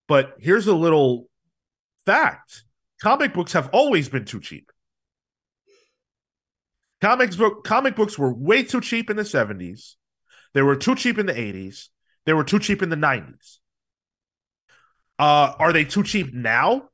But 0.07 0.35
here's 0.39 0.67
a 0.67 0.75
little 0.75 1.29
fact: 2.07 2.65
comic 3.01 3.35
books 3.35 3.53
have 3.53 3.71
always 3.73 4.09
been 4.09 4.25
too 4.25 4.41
cheap. 4.41 4.71
Comics 7.01 7.37
book 7.37 7.65
comic 7.65 7.97
books 7.97 8.19
were 8.19 8.33
way 8.33 8.63
too 8.63 8.81
cheap 8.81 9.11
in 9.11 9.17
the 9.17 9.25
70s. 9.25 9.97
They 10.55 10.63
were 10.63 10.77
too 10.77 10.95
cheap 10.95 11.19
in 11.19 11.27
the 11.27 11.35
80s. 11.35 11.89
They 12.25 12.33
were 12.33 12.45
too 12.45 12.59
cheap 12.59 12.83
in 12.83 12.89
the 12.89 12.97
90s. 12.97 13.59
Uh, 15.19 15.53
are 15.59 15.73
they 15.73 15.85
too 15.85 16.03
cheap 16.03 16.33
now? 16.33 16.89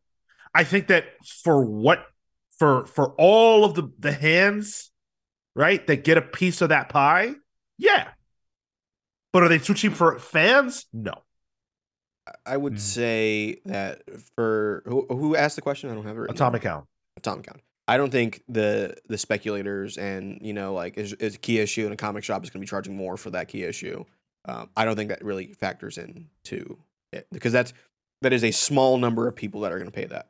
I 0.54 0.64
think 0.64 0.88
that 0.88 1.04
for 1.44 1.64
what 1.64 2.04
for 2.58 2.86
for 2.86 3.14
all 3.18 3.64
of 3.64 3.74
the 3.74 3.92
the 3.98 4.12
hands, 4.12 4.90
right, 5.54 5.86
that 5.86 6.04
get 6.04 6.18
a 6.18 6.22
piece 6.22 6.60
of 6.60 6.70
that 6.70 6.88
pie, 6.88 7.34
yeah. 7.78 8.08
But 9.32 9.42
are 9.44 9.48
they 9.48 9.58
too 9.58 9.74
cheap 9.74 9.92
for 9.92 10.18
fans? 10.18 10.86
No. 10.92 11.14
I 12.46 12.56
would 12.56 12.74
Mm. 12.74 12.78
say 12.80 13.60
that 13.64 14.02
for 14.36 14.82
who, 14.86 15.06
who 15.08 15.36
asked 15.36 15.56
the 15.56 15.62
question? 15.62 15.90
I 15.90 15.94
don't 15.94 16.04
have 16.04 16.16
it. 16.16 16.20
written. 16.20 16.36
Atomic 16.36 16.62
Count. 16.62 16.86
Atomic 17.16 17.46
Count. 17.46 17.60
I 17.88 17.96
don't 17.96 18.10
think 18.12 18.42
the 18.48 18.96
the 19.08 19.18
speculators 19.18 19.96
and 19.98 20.38
you 20.42 20.52
know 20.52 20.74
like 20.74 20.96
is, 20.96 21.12
is 21.14 21.34
a 21.34 21.38
key 21.38 21.58
issue 21.58 21.86
in 21.86 21.92
a 21.92 21.96
comic 21.96 22.22
shop 22.22 22.44
is 22.44 22.50
going 22.50 22.60
to 22.60 22.64
be 22.66 22.70
charging 22.70 22.96
more 22.96 23.16
for 23.16 23.30
that 23.30 23.48
key 23.48 23.64
issue. 23.64 24.04
Um, 24.44 24.70
I 24.76 24.84
don't 24.84 24.94
think 24.96 25.08
that 25.08 25.24
really 25.24 25.52
factors 25.54 25.98
into 25.98 26.78
it 27.12 27.26
because 27.32 27.52
that's 27.52 27.72
that 28.22 28.32
is 28.32 28.44
a 28.44 28.52
small 28.52 28.96
number 28.98 29.26
of 29.26 29.34
people 29.34 29.62
that 29.62 29.72
are 29.72 29.78
going 29.78 29.90
to 29.90 29.94
pay 29.96 30.04
that. 30.06 30.28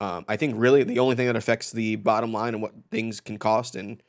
Um, 0.00 0.24
I 0.28 0.36
think 0.36 0.54
really 0.56 0.84
the 0.84 0.98
only 0.98 1.16
thing 1.16 1.26
that 1.28 1.36
affects 1.36 1.72
the 1.72 1.96
bottom 1.96 2.32
line 2.32 2.52
and 2.54 2.62
what 2.62 2.72
things 2.90 3.20
can 3.20 3.38
cost 3.38 3.74
and 3.74 4.02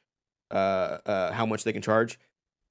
uh, 0.52 0.98
uh, 1.06 1.32
how 1.32 1.46
much 1.46 1.64
they 1.64 1.72
can 1.74 1.82
charge 1.82 2.20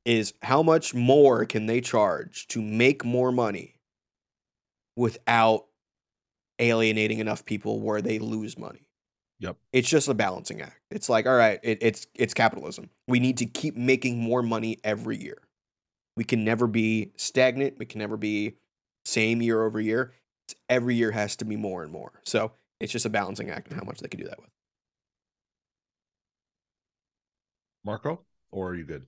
is 0.08 0.32
how 0.40 0.62
much 0.62 0.94
more 0.94 1.44
can 1.44 1.66
they 1.66 1.82
charge 1.82 2.48
to 2.48 2.62
make 2.62 3.04
more 3.04 3.30
money 3.30 3.74
without 4.96 5.66
alienating 6.58 7.18
enough 7.18 7.44
people 7.44 7.78
where 7.80 8.00
they 8.00 8.18
lose 8.18 8.56
money. 8.56 8.88
Yep. 9.40 9.58
It's 9.70 9.88
just 9.88 10.08
a 10.08 10.14
balancing 10.14 10.62
act. 10.62 10.80
It's 10.90 11.10
like, 11.10 11.26
all 11.26 11.36
right, 11.36 11.60
it, 11.62 11.78
it's 11.82 12.06
it's 12.14 12.32
capitalism. 12.32 12.88
We 13.06 13.20
need 13.20 13.36
to 13.36 13.46
keep 13.46 13.76
making 13.76 14.18
more 14.18 14.42
money 14.42 14.78
every 14.82 15.18
year. 15.18 15.42
We 16.16 16.24
can 16.24 16.42
never 16.42 16.66
be 16.66 17.12
stagnant. 17.16 17.78
We 17.78 17.84
can 17.84 17.98
never 17.98 18.16
be 18.16 18.54
same 19.04 19.42
year 19.42 19.62
over 19.62 19.78
year. 19.78 20.14
It's, 20.46 20.54
every 20.70 20.94
year 20.94 21.10
has 21.10 21.36
to 21.36 21.44
be 21.44 21.56
more 21.56 21.82
and 21.82 21.92
more. 21.92 22.12
So 22.24 22.52
it's 22.80 22.92
just 22.92 23.04
a 23.04 23.10
balancing 23.10 23.50
act 23.50 23.68
and 23.68 23.78
how 23.78 23.84
much 23.84 24.00
they 24.00 24.08
can 24.08 24.20
do 24.20 24.26
that 24.26 24.40
with. 24.40 24.48
Marco, 27.84 28.22
or 28.50 28.70
are 28.70 28.74
you 28.74 28.84
good? 28.84 29.06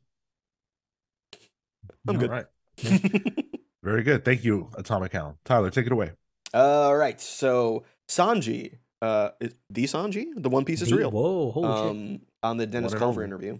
I'm 2.08 2.16
All 2.16 2.20
good. 2.20 2.30
right. 2.30 2.46
Very 3.82 4.02
good. 4.02 4.24
Thank 4.24 4.44
you, 4.44 4.70
Atomic 4.76 5.12
Hound. 5.12 5.36
Tyler, 5.44 5.70
take 5.70 5.86
it 5.86 5.92
away. 5.92 6.12
All 6.54 6.96
right. 6.96 7.20
So 7.20 7.84
Sanji, 8.08 8.78
uh, 9.02 9.30
is 9.40 9.54
the 9.70 9.84
Sanji, 9.84 10.26
the 10.36 10.50
One 10.50 10.64
Piece 10.64 10.82
is 10.82 10.90
The- 10.90 10.96
real. 10.96 11.10
Whoa, 11.10 11.50
holy 11.52 11.68
shit. 11.68 11.90
um, 11.90 12.20
on 12.42 12.56
the 12.58 12.66
Dennis 12.66 12.92
One 12.92 12.98
Culver 12.98 13.24
interview. 13.24 13.58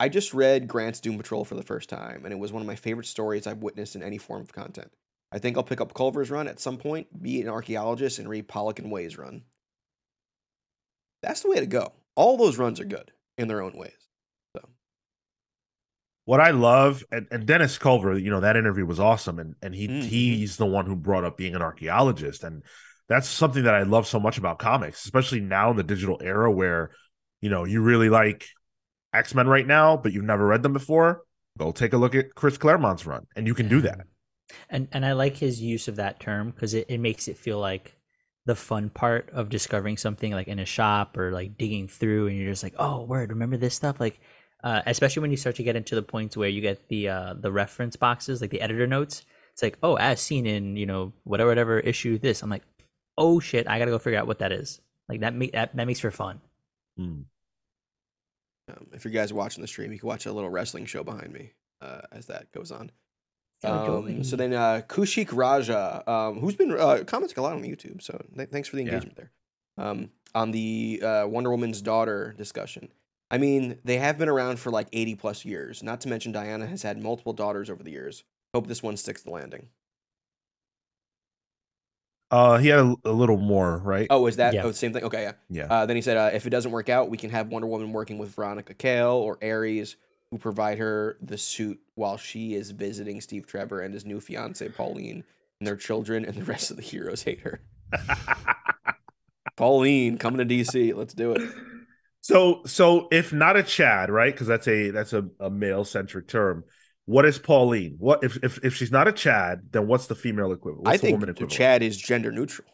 I 0.00 0.08
just 0.08 0.34
read 0.34 0.66
Grant's 0.66 0.98
Doom 1.00 1.16
Patrol 1.16 1.44
for 1.44 1.54
the 1.54 1.62
first 1.62 1.88
time, 1.88 2.24
and 2.24 2.32
it 2.32 2.38
was 2.38 2.52
one 2.52 2.60
of 2.60 2.66
my 2.66 2.74
favorite 2.74 3.06
stories 3.06 3.46
I've 3.46 3.62
witnessed 3.62 3.94
in 3.94 4.02
any 4.02 4.18
form 4.18 4.42
of 4.42 4.52
content. 4.52 4.90
I 5.30 5.38
think 5.38 5.56
I'll 5.56 5.62
pick 5.62 5.80
up 5.80 5.94
Culver's 5.94 6.30
run 6.30 6.48
at 6.48 6.58
some 6.58 6.76
point, 6.76 7.22
be 7.22 7.40
an 7.40 7.48
archaeologist, 7.48 8.18
and 8.18 8.28
read 8.28 8.48
Pollack 8.48 8.80
and 8.80 8.90
Way's 8.90 9.16
run. 9.16 9.42
That's 11.22 11.42
the 11.42 11.50
way 11.50 11.60
to 11.60 11.66
go. 11.66 11.92
All 12.16 12.36
those 12.36 12.58
runs 12.58 12.80
are 12.80 12.84
good 12.84 13.12
in 13.38 13.46
their 13.48 13.62
own 13.62 13.76
ways. 13.76 14.01
What 16.24 16.40
I 16.40 16.50
love, 16.52 17.02
and, 17.10 17.26
and 17.32 17.46
Dennis 17.46 17.78
Culver, 17.78 18.16
you 18.16 18.30
know, 18.30 18.40
that 18.40 18.56
interview 18.56 18.86
was 18.86 19.00
awesome, 19.00 19.38
and 19.40 19.56
and 19.60 19.74
he 19.74 19.88
Mhm. 19.88 20.08
he's 20.08 20.56
the 20.56 20.66
one 20.66 20.86
who 20.86 20.94
brought 20.94 21.24
up 21.24 21.36
being 21.36 21.54
an 21.56 21.62
archaeologist, 21.62 22.44
and 22.44 22.62
that's 23.08 23.28
something 23.28 23.64
that 23.64 23.74
I 23.74 23.82
love 23.82 24.06
so 24.06 24.20
much 24.20 24.38
about 24.38 24.58
comics, 24.60 25.04
especially 25.04 25.40
now 25.40 25.70
in 25.72 25.76
the 25.76 25.82
digital 25.82 26.20
era 26.22 26.50
where, 26.50 26.92
you 27.40 27.50
know, 27.50 27.64
you 27.64 27.82
really 27.82 28.08
like 28.08 28.46
X 29.14 29.34
Men 29.34 29.48
right 29.48 29.66
now, 29.66 29.96
but 29.96 30.12
you've 30.12 30.24
never 30.24 30.46
read 30.46 30.62
them 30.62 30.72
before, 30.74 31.22
go 31.58 31.72
take 31.72 31.92
a 31.94 31.98
look 31.98 32.14
at 32.14 32.34
Chris 32.34 32.58
Claremont's 32.58 33.06
run, 33.06 33.26
and 33.36 33.46
you 33.46 33.54
can 33.54 33.68
do 33.68 33.80
that. 33.82 34.06
And 34.68 34.88
and 34.92 35.04
I 35.06 35.12
like 35.12 35.36
his 35.36 35.60
use 35.62 35.88
of 35.88 35.96
that 35.96 36.20
term 36.20 36.50
because 36.50 36.74
it, 36.74 36.86
it 36.88 36.98
makes 36.98 37.28
it 37.28 37.38
feel 37.38 37.58
like 37.58 37.96
the 38.44 38.56
fun 38.56 38.90
part 38.90 39.30
of 39.30 39.48
discovering 39.48 39.96
something 39.96 40.32
like 40.32 40.48
in 40.48 40.58
a 40.58 40.64
shop 40.64 41.16
or 41.16 41.30
like 41.30 41.56
digging 41.56 41.86
through 41.86 42.26
and 42.26 42.36
you're 42.36 42.50
just 42.50 42.62
like, 42.64 42.74
oh 42.78 43.02
word, 43.04 43.30
remember 43.30 43.56
this 43.56 43.74
stuff? 43.74 44.00
Like 44.00 44.20
uh, 44.62 44.82
especially 44.86 45.20
when 45.22 45.30
you 45.30 45.36
start 45.36 45.56
to 45.56 45.62
get 45.62 45.76
into 45.76 45.94
the 45.94 46.02
points 46.02 46.36
where 46.36 46.48
you 46.48 46.60
get 46.60 46.88
the 46.88 47.08
uh, 47.08 47.34
the 47.34 47.50
reference 47.52 47.96
boxes, 47.96 48.40
like 48.40 48.50
the 48.50 48.60
editor 48.60 48.86
notes. 48.86 49.24
It's 49.52 49.62
like, 49.62 49.76
oh, 49.82 49.96
as 49.96 50.20
seen 50.20 50.46
in, 50.46 50.76
you 50.76 50.86
know, 50.86 51.12
whatever 51.24 51.50
whatever 51.50 51.78
issue 51.80 52.18
this. 52.18 52.42
I'm 52.42 52.50
like, 52.50 52.62
oh 53.18 53.40
shit, 53.40 53.68
I 53.68 53.78
gotta 53.78 53.90
go 53.90 53.98
figure 53.98 54.18
out 54.18 54.26
what 54.26 54.38
that 54.38 54.52
is. 54.52 54.80
Like 55.08 55.20
that 55.20 55.34
make 55.34 55.52
that, 55.52 55.76
that 55.76 55.86
makes 55.86 56.00
for 56.00 56.10
fun. 56.10 56.40
Hmm. 56.96 57.22
Um, 58.68 58.86
if 58.92 59.04
you 59.04 59.10
guys 59.10 59.32
are 59.32 59.34
watching 59.34 59.60
the 59.60 59.68
stream, 59.68 59.92
you 59.92 59.98
can 59.98 60.06
watch 60.08 60.26
a 60.26 60.32
little 60.32 60.48
wrestling 60.48 60.86
show 60.86 61.02
behind 61.02 61.32
me 61.32 61.52
uh, 61.80 62.02
as 62.12 62.26
that 62.26 62.50
goes 62.52 62.70
on. 62.70 62.90
Um, 63.64 64.24
so 64.24 64.34
then 64.36 64.54
uh, 64.54 64.82
Kushik 64.88 65.28
Raja, 65.32 66.02
um, 66.10 66.40
who's 66.40 66.56
been 66.56 66.72
uh, 66.72 67.04
commenting 67.06 67.38
a 67.38 67.42
lot 67.42 67.52
on 67.52 67.62
YouTube, 67.62 68.02
so 68.02 68.20
th- 68.36 68.48
thanks 68.50 68.68
for 68.68 68.76
the 68.76 68.82
Yeah. 68.82 68.88
engagement 68.92 69.16
there. 69.16 69.30
Um, 69.78 70.10
on 70.34 70.50
the 70.50 71.00
uh, 71.02 71.26
Wonder 71.28 71.50
Woman's 71.50 71.80
daughter 71.80 72.34
discussion. 72.36 72.88
I 73.32 73.38
mean, 73.38 73.78
they 73.82 73.96
have 73.96 74.18
been 74.18 74.28
around 74.28 74.60
for 74.60 74.70
like 74.70 74.88
80 74.92 75.14
plus 75.14 75.44
years. 75.46 75.82
Not 75.82 76.02
to 76.02 76.08
mention 76.08 76.32
Diana 76.32 76.66
has 76.66 76.82
had 76.82 77.02
multiple 77.02 77.32
daughters 77.32 77.70
over 77.70 77.82
the 77.82 77.90
years. 77.90 78.24
Hope 78.52 78.66
this 78.66 78.82
one 78.82 78.98
sticks 78.98 79.22
the 79.22 79.30
landing. 79.30 79.68
Uh, 82.30 82.58
he 82.58 82.68
had 82.68 82.80
a, 82.80 82.94
a 83.06 83.12
little 83.12 83.38
more, 83.38 83.78
right? 83.78 84.06
Oh, 84.10 84.26
is 84.26 84.36
that 84.36 84.52
Yeah. 84.52 84.64
oh, 84.64 84.68
the 84.68 84.74
same 84.74 84.92
thing? 84.92 85.04
Okay, 85.04 85.22
yeah. 85.22 85.32
yeah. 85.48 85.66
Uh, 85.70 85.86
then 85.86 85.96
he 85.96 86.02
said, 86.02 86.18
uh, 86.18 86.30
if 86.32 86.46
it 86.46 86.50
doesn't 86.50 86.70
work 86.72 86.90
out, 86.90 87.08
we 87.08 87.16
can 87.16 87.30
have 87.30 87.48
Wonder 87.48 87.66
Woman 87.66 87.92
working 87.92 88.18
with 88.18 88.34
Veronica 88.34 88.74
Cale 88.74 89.12
or 89.12 89.38
Ares, 89.42 89.96
who 90.30 90.36
provide 90.38 90.76
her 90.78 91.16
the 91.22 91.38
suit 91.38 91.80
while 91.94 92.18
she 92.18 92.54
is 92.54 92.70
visiting 92.70 93.22
Steve 93.22 93.46
Trevor 93.46 93.80
and 93.80 93.94
his 93.94 94.04
new 94.04 94.20
fiance 94.20 94.66
Pauline 94.70 95.24
and 95.60 95.66
their 95.66 95.76
children, 95.76 96.24
and 96.24 96.34
the 96.34 96.44
rest 96.44 96.70
of 96.70 96.76
the 96.76 96.82
heroes 96.82 97.22
hate 97.22 97.40
her. 97.40 97.60
Pauline 99.56 100.18
coming 100.18 100.46
to 100.46 100.54
DC, 100.54 100.94
let's 100.94 101.14
do 101.14 101.32
it. 101.32 101.42
So, 102.22 102.62
so 102.66 103.08
if 103.12 103.32
not 103.34 103.56
a 103.58 103.62
Chad, 103.64 104.10
right? 104.10 104.32
Because 104.34 104.46
that's 104.48 104.68
a 104.68 104.90
that's 104.90 105.12
a, 105.12 105.28
a 105.40 105.50
male 105.50 105.84
centric 105.84 106.28
term. 106.28 106.64
What 107.06 107.26
is 107.26 107.38
Pauline? 107.38 107.96
What 107.98 108.24
if, 108.24 108.38
if 108.44 108.64
if 108.64 108.74
she's 108.76 108.92
not 108.92 109.08
a 109.08 109.12
Chad? 109.12 109.68
Then 109.72 109.86
what's 109.88 110.06
the 110.06 110.14
female 110.16 110.52
equivalent? 110.52 110.86
What's 110.86 110.94
I 110.94 110.96
the 110.98 111.02
think 111.02 111.12
woman 111.12 111.28
equivalent? 111.30 111.50
Chad 111.50 111.82
is 111.82 111.96
gender 111.96 112.32
neutral. 112.32 112.68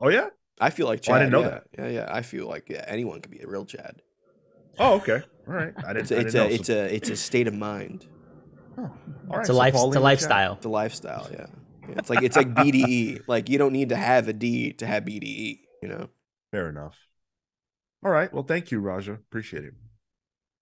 Oh 0.00 0.08
yeah. 0.08 0.28
I 0.60 0.70
feel 0.70 0.86
like 0.86 1.00
Oh, 1.06 1.12
Chad. 1.12 1.14
I 1.14 1.18
didn't 1.20 1.32
know 1.32 1.42
yeah, 1.42 1.48
that. 1.48 1.64
Yeah, 1.78 1.88
yeah. 1.88 2.08
I 2.10 2.22
feel 2.22 2.46
like 2.48 2.68
yeah, 2.68 2.84
anyone 2.86 3.20
could 3.20 3.30
be 3.30 3.40
a 3.40 3.46
real 3.46 3.64
Chad. 3.64 4.02
Oh 4.78 4.94
okay. 4.96 5.22
All 5.46 5.54
right. 5.54 5.74
I 5.82 5.92
didn't. 5.92 6.10
It's 6.10 6.12
I 6.12 6.16
a, 6.16 6.16
didn't 6.16 6.28
it's 6.28 6.34
know. 6.34 6.46
a 6.46 6.48
it's 6.48 6.68
a 6.68 6.94
it's 6.94 7.10
a 7.10 7.16
state 7.16 7.46
of 7.48 7.54
mind. 7.54 8.06
Oh, 8.76 8.92
all 9.28 9.38
right, 9.38 9.42
it's 9.42 9.48
a 9.48 9.52
so 9.52 9.54
life 9.54 9.82
it's 9.84 9.96
a 9.96 10.00
and 10.00 10.00
Chad. 10.00 10.02
lifestyle. 10.02 10.58
The 10.60 10.68
lifestyle, 10.68 11.28
yeah. 11.30 11.46
Yeah, 11.86 11.96
It's 11.98 12.10
like 12.10 12.22
it's 12.22 12.36
like 12.36 12.54
BDE. 12.54 13.20
Like 13.26 13.48
you 13.48 13.58
don't 13.58 13.72
need 13.72 13.90
to 13.90 13.96
have 13.96 14.28
a 14.28 14.32
D 14.32 14.72
to 14.74 14.86
have 14.86 15.04
BDE. 15.04 15.60
You 15.82 15.88
know. 15.88 16.08
Fair 16.50 16.68
enough. 16.68 16.96
All 18.04 18.10
right. 18.10 18.32
Well, 18.32 18.42
thank 18.42 18.70
you, 18.70 18.80
Raja. 18.80 19.12
Appreciate 19.14 19.64
it. 19.64 19.74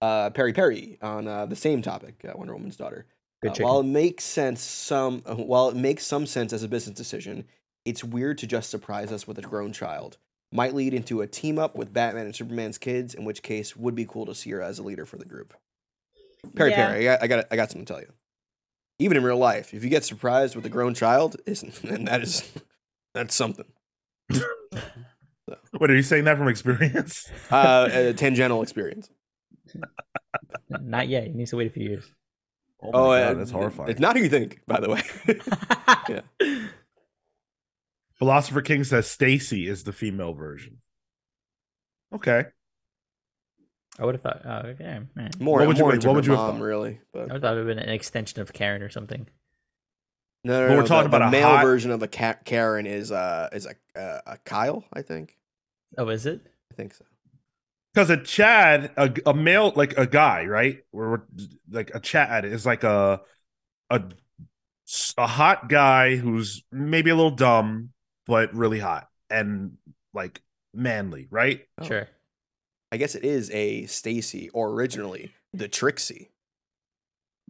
uh, 0.01 0.31
Perry 0.31 0.53
Perry 0.53 0.99
on 1.03 1.27
uh, 1.29 1.47
the 1.47 1.57
same 1.57 1.83
topic, 1.83 2.25
uh, 2.29 2.33
Wonder 2.37 2.55
Woman's 2.55 2.77
daughter. 2.77 3.07
Good 3.41 3.51
Uh, 3.51 3.55
chicken. 3.55 3.67
while 3.69 3.81
it 3.81 3.85
makes 3.87 4.25
sense 4.25 4.61
some, 4.63 5.23
uh, 5.27 5.35
while 5.35 5.69
it 5.69 5.77
makes 5.77 6.05
some 6.07 6.27
sense 6.27 6.53
as 6.53 6.63
a 6.63 6.69
business 6.69 6.97
decision, 6.97 7.45
it's 7.85 8.05
weird 8.05 8.39
to 8.39 8.47
just 8.47 8.71
surprise 8.71 9.11
us 9.13 9.27
with 9.27 9.39
a 9.39 9.43
grown 9.43 9.73
child. 9.73 10.19
Might 10.53 10.75
lead 10.75 10.93
into 10.95 11.21
a 11.21 11.27
team 11.27 11.59
up 11.59 11.75
with 11.77 11.93
Batman 11.93 12.27
and 12.27 12.35
Superman's 12.37 12.79
kids, 12.79 13.15
in 13.15 13.25
which 13.25 13.43
case 13.43 13.75
would 13.77 13.95
be 13.95 14.05
cool 14.05 14.27
to 14.27 14.35
see 14.35 14.51
her 14.51 14.61
as 14.63 14.79
a 14.79 14.83
leader 14.83 15.07
for 15.07 15.17
the 15.17 15.25
group. 15.25 15.55
Perry 16.55 16.71
Yeah. 16.71 16.77
Perry, 16.89 17.09
I 17.09 17.17
got, 17.17 17.23
I 17.23 17.27
got, 17.27 17.47
I 17.53 17.57
got 17.57 17.71
something 17.71 17.87
to 17.87 17.93
tell 17.93 18.03
you. 18.03 18.13
Even 18.99 19.17
in 19.17 19.25
real 19.25 19.39
life, 19.39 19.73
if 19.75 19.83
you 19.83 19.91
get 19.91 20.05
surprised 20.05 20.55
with 20.55 20.67
a 20.67 20.69
grown 20.69 20.95
child, 20.95 21.37
isn't 21.47 21.83
and 21.85 22.07
that 22.09 22.23
is 22.23 22.49
that's 23.15 23.35
something. 23.35 23.67
What 25.83 25.91
are 25.91 25.97
you 25.97 26.05
saying 26.05 26.23
that 26.27 26.39
from 26.39 26.47
experience? 26.47 27.29
Uh, 27.51 27.89
a 27.91 28.13
tangential 28.13 28.63
experience. 28.63 29.11
Not 30.71 31.09
yet. 31.09 31.25
He 31.27 31.31
needs 31.33 31.51
to 31.51 31.57
wait 31.57 31.67
a 31.67 31.71
few 31.71 31.83
years. 31.83 32.05
Oh, 32.81 33.09
my 33.09 33.21
uh, 33.21 33.29
god, 33.33 33.41
that's 33.41 33.51
horrifying. 33.51 33.91
It's 33.91 33.99
not 33.99 34.17
who 34.17 34.23
you 34.23 34.29
think, 34.29 34.61
by 34.69 34.79
the 34.79 34.91
way. 34.91 35.03
Yeah. 36.09 36.21
Philosopher 38.15 38.63
King 38.63 38.85
says 38.85 39.11
Stacy 39.11 39.67
is 39.67 39.83
the 39.83 39.93
female 39.93 40.35
version. 40.35 40.79
Okay. 42.15 42.45
I 43.99 44.05
would 44.05 44.15
have 44.15 44.23
thought. 44.23 44.43
Oh, 44.45 44.69
okay. 44.69 45.01
man. 45.17 45.31
More, 45.41 45.59
What 45.59 45.67
would 45.67 45.79
you- 45.79 45.83
more 45.83 45.89
wait, 45.91 45.95
into 45.97 46.07
what 46.07 46.15
would 46.15 46.27
you 46.27 46.33
have 46.33 46.41
mom, 46.43 46.55
thought? 46.59 46.63
really. 46.65 47.01
But 47.13 47.19
I 47.19 47.23
would 47.23 47.33
have 47.33 47.43
thought 47.43 47.55
it 47.57 47.65
would 47.65 47.69
have 47.71 47.77
been 47.79 47.89
an 47.89 47.93
extension 47.93 48.41
of 48.41 48.53
Karen 48.53 48.83
or 48.83 48.89
something. 48.89 49.27
No, 50.45 50.61
no, 50.61 50.67
But 50.69 50.75
no, 50.75 50.81
we're 50.81 50.87
talking 50.87 51.11
the, 51.11 51.17
about 51.17 51.31
the 51.33 51.39
a 51.39 51.41
male 51.41 51.49
hot- 51.57 51.65
version 51.65 51.91
of 51.91 52.05
a 52.05 52.09
Ka- 52.09 52.39
Karen 52.45 52.87
is 52.87 53.11
uh 53.11 53.49
is 53.53 53.67
a 53.67 53.75
uh, 54.01 54.21
a 54.27 54.39
Kyle, 54.45 54.85
I 54.93 55.03
think. 55.03 55.37
Oh, 55.99 56.09
is 56.09 56.27
it? 56.27 56.41
I 56.71 56.75
think 56.75 56.95
so. 56.95 57.05
Because 57.93 58.11
a 58.11 58.17
Chad, 58.17 58.93
a, 58.97 59.13
a 59.27 59.35
male, 59.35 59.73
like 59.77 59.99
a 59.99 60.07
guy, 60.07 60.47
right? 60.47 60.79
Where 60.91 61.25
like 61.71 61.95
a 61.95 62.01
Chad 62.01 62.45
is 62.45 62.65
like 62.65 62.85
a 62.85 63.21
a 63.91 64.03
a 65.19 65.27
hot 65.27 65.69
guy 65.69 66.17
who's 66.17 66.63
maybe 66.73 67.11
a 67.11 67.15
little 67.15 67.31
dumb 67.31 67.91
but 68.27 68.55
really 68.55 68.79
hot 68.79 69.09
and 69.31 69.77
like 70.15 70.41
manly, 70.73 71.29
right? 71.31 71.67
Oh. 71.79 71.85
Sure. 71.85 72.09
I 72.91 72.97
guess 72.97 73.15
it 73.15 73.25
is 73.25 73.51
a 73.51 73.87
Stacy 73.87 74.51
or 74.51 74.71
originally 74.71 75.33
the 75.53 75.69
Trixie. 75.69 76.31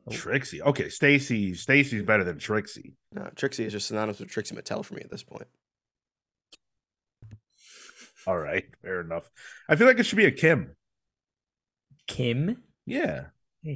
Oh. 0.07 0.13
Trixie. 0.13 0.63
Okay, 0.63 0.89
Stacy. 0.89 1.55
Stacy's 1.55 2.03
better 2.03 2.25
than 2.25 2.39
Trixie. 2.39 2.95
No, 3.13 3.29
Trixie 3.37 3.65
is 3.65 3.73
just 3.73 3.89
synonymous 3.89 4.19
with 4.19 4.29
Trixie 4.29 4.55
Mattel 4.55 4.85
for 4.85 4.95
me 4.95 5.03
at 5.03 5.11
this 5.11 5.23
point. 5.23 5.47
All 8.27 8.39
right, 8.39 8.65
fair 8.83 9.01
enough. 9.01 9.31
I 9.69 9.77
feel 9.77 9.87
like 9.87 9.99
it 9.99 10.05
should 10.07 10.17
be 10.17 10.27
a 10.27 10.31
Kim. 10.31 10.77
Kim? 12.07 12.63
Yeah. 12.87 13.27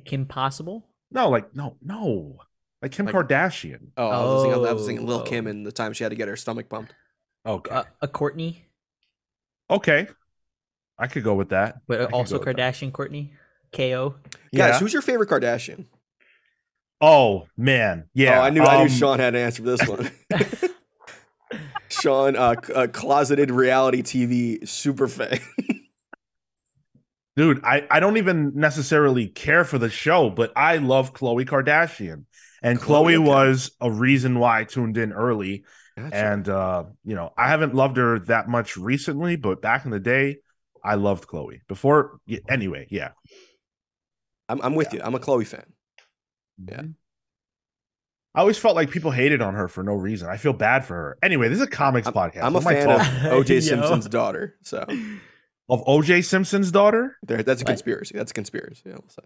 Kim 0.04 0.26
Possible? 0.26 0.86
No, 1.10 1.28
like 1.30 1.54
no, 1.54 1.76
no, 1.82 2.38
like 2.82 2.90
Kim 2.92 3.06
Like- 3.06 3.14
Kardashian. 3.14 3.88
Oh, 3.96 4.08
I 4.08 4.20
was 4.24 4.42
thinking, 4.42 4.66
I 4.66 4.72
was 4.72 4.86
thinking 4.86 5.06
Lil 5.06 5.20
Oh. 5.20 5.22
Kim 5.22 5.46
and 5.46 5.64
the 5.64 5.70
time 5.72 5.92
she 5.92 6.02
had 6.04 6.10
to 6.10 6.16
get 6.16 6.26
her 6.28 6.36
stomach 6.36 6.68
pumped. 6.68 6.94
Okay, 7.46 7.74
Uh, 7.74 7.84
a 8.02 8.08
Courtney? 8.08 8.64
okay, 9.70 10.08
I 10.98 11.06
could 11.06 11.22
go 11.22 11.34
with 11.34 11.50
that. 11.50 11.80
But 11.86 12.06
could 12.06 12.12
also 12.12 12.38
go 12.38 12.44
with 12.46 12.56
that. 12.56 12.74
Kardashian 12.74 12.92
Courtney? 12.92 13.32
KO? 13.72 14.16
Yeah. 14.52 14.70
Guys, 14.70 14.80
who's 14.80 14.92
your 14.92 15.02
favorite 15.02 15.28
Kardashian? 15.28 15.86
Oh 17.00 17.46
man, 17.56 18.08
yeah. 18.14 18.40
Oh, 18.40 18.42
I 18.42 18.50
knew 18.50 18.62
I 18.62 18.78
knew 18.78 18.82
um, 18.84 18.88
Sean 18.88 19.18
had 19.20 19.34
an 19.36 19.42
answer 19.42 19.62
for 19.62 19.76
this 19.76 19.86
one. 19.86 20.10
Sean, 22.06 22.36
uh, 22.36 22.54
c- 22.64 22.72
uh, 22.72 22.86
closeted 22.86 23.50
reality 23.50 24.00
TV 24.02 24.64
super 24.64 25.08
fan. 25.08 25.40
dude. 27.36 27.64
I 27.64 27.84
I 27.90 27.98
don't 27.98 28.16
even 28.16 28.52
necessarily 28.54 29.26
care 29.26 29.64
for 29.64 29.78
the 29.78 29.90
show, 29.90 30.30
but 30.30 30.52
I 30.54 30.76
love 30.76 31.12
Khloe 31.12 31.44
Kardashian, 31.44 32.24
and 32.62 32.78
Khloe, 32.78 32.84
Chloe 32.84 33.18
was 33.18 33.72
a 33.80 33.90
reason 33.90 34.38
why 34.38 34.60
I 34.60 34.64
tuned 34.64 34.96
in 34.98 35.12
early. 35.12 35.64
Gotcha. 35.96 36.14
And 36.14 36.48
uh, 36.48 36.84
you 37.04 37.16
know, 37.16 37.32
I 37.36 37.48
haven't 37.48 37.74
loved 37.74 37.96
her 37.96 38.20
that 38.20 38.48
much 38.48 38.76
recently, 38.76 39.34
but 39.34 39.60
back 39.60 39.84
in 39.84 39.90
the 39.90 39.98
day, 39.98 40.38
I 40.84 40.94
loved 40.94 41.26
Khloe. 41.26 41.60
Before, 41.66 42.20
anyway, 42.48 42.86
yeah. 42.88 43.10
I'm, 44.48 44.60
I'm 44.62 44.74
with 44.76 44.92
you. 44.92 45.00
I'm 45.02 45.16
a 45.16 45.18
Khloe 45.18 45.44
fan. 45.44 45.64
Yeah. 46.68 46.82
Mhm. 46.82 46.94
I 48.36 48.40
always 48.40 48.58
felt 48.58 48.76
like 48.76 48.90
people 48.90 49.10
hated 49.10 49.40
on 49.40 49.54
her 49.54 49.66
for 49.66 49.82
no 49.82 49.94
reason. 49.94 50.28
I 50.28 50.36
feel 50.36 50.52
bad 50.52 50.84
for 50.84 50.94
her. 50.94 51.18
Anyway, 51.22 51.48
this 51.48 51.56
is 51.56 51.64
a 51.64 51.66
comics 51.66 52.06
podcast. 52.06 52.42
I'm 52.42 52.54
a 52.54 52.60
What 52.60 52.66
am 52.76 52.90
I 52.90 53.00
fan 53.00 53.32
of 53.32 53.32
OJ 53.46 53.62
Simpson's 53.66 54.06
daughter. 54.08 54.54
So 54.62 54.84
of 55.70 55.82
OJ 55.86 56.22
Simpson's 56.22 56.70
daughter. 56.70 57.16
there, 57.22 57.42
that's 57.42 57.62
a 57.62 57.64
What? 57.64 57.68
conspiracy. 57.70 58.14
That's 58.16 58.32
a 58.32 58.34
conspiracy. 58.34 58.82
Yeah, 58.84 58.92
we'll 59.00 59.08
say. 59.08 59.22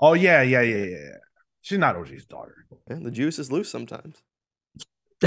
Oh 0.00 0.12
yeah, 0.14 0.42
yeah, 0.42 0.60
yeah, 0.62 0.76
yeah. 0.84 0.96
yeah. 0.96 1.16
She's 1.62 1.78
not 1.78 1.96
OJ's 1.96 2.26
daughter. 2.26 2.54
Yeah, 2.88 2.98
the 3.02 3.10
juice 3.10 3.38
is 3.40 3.50
loose 3.50 3.70
sometimes. 3.70 4.22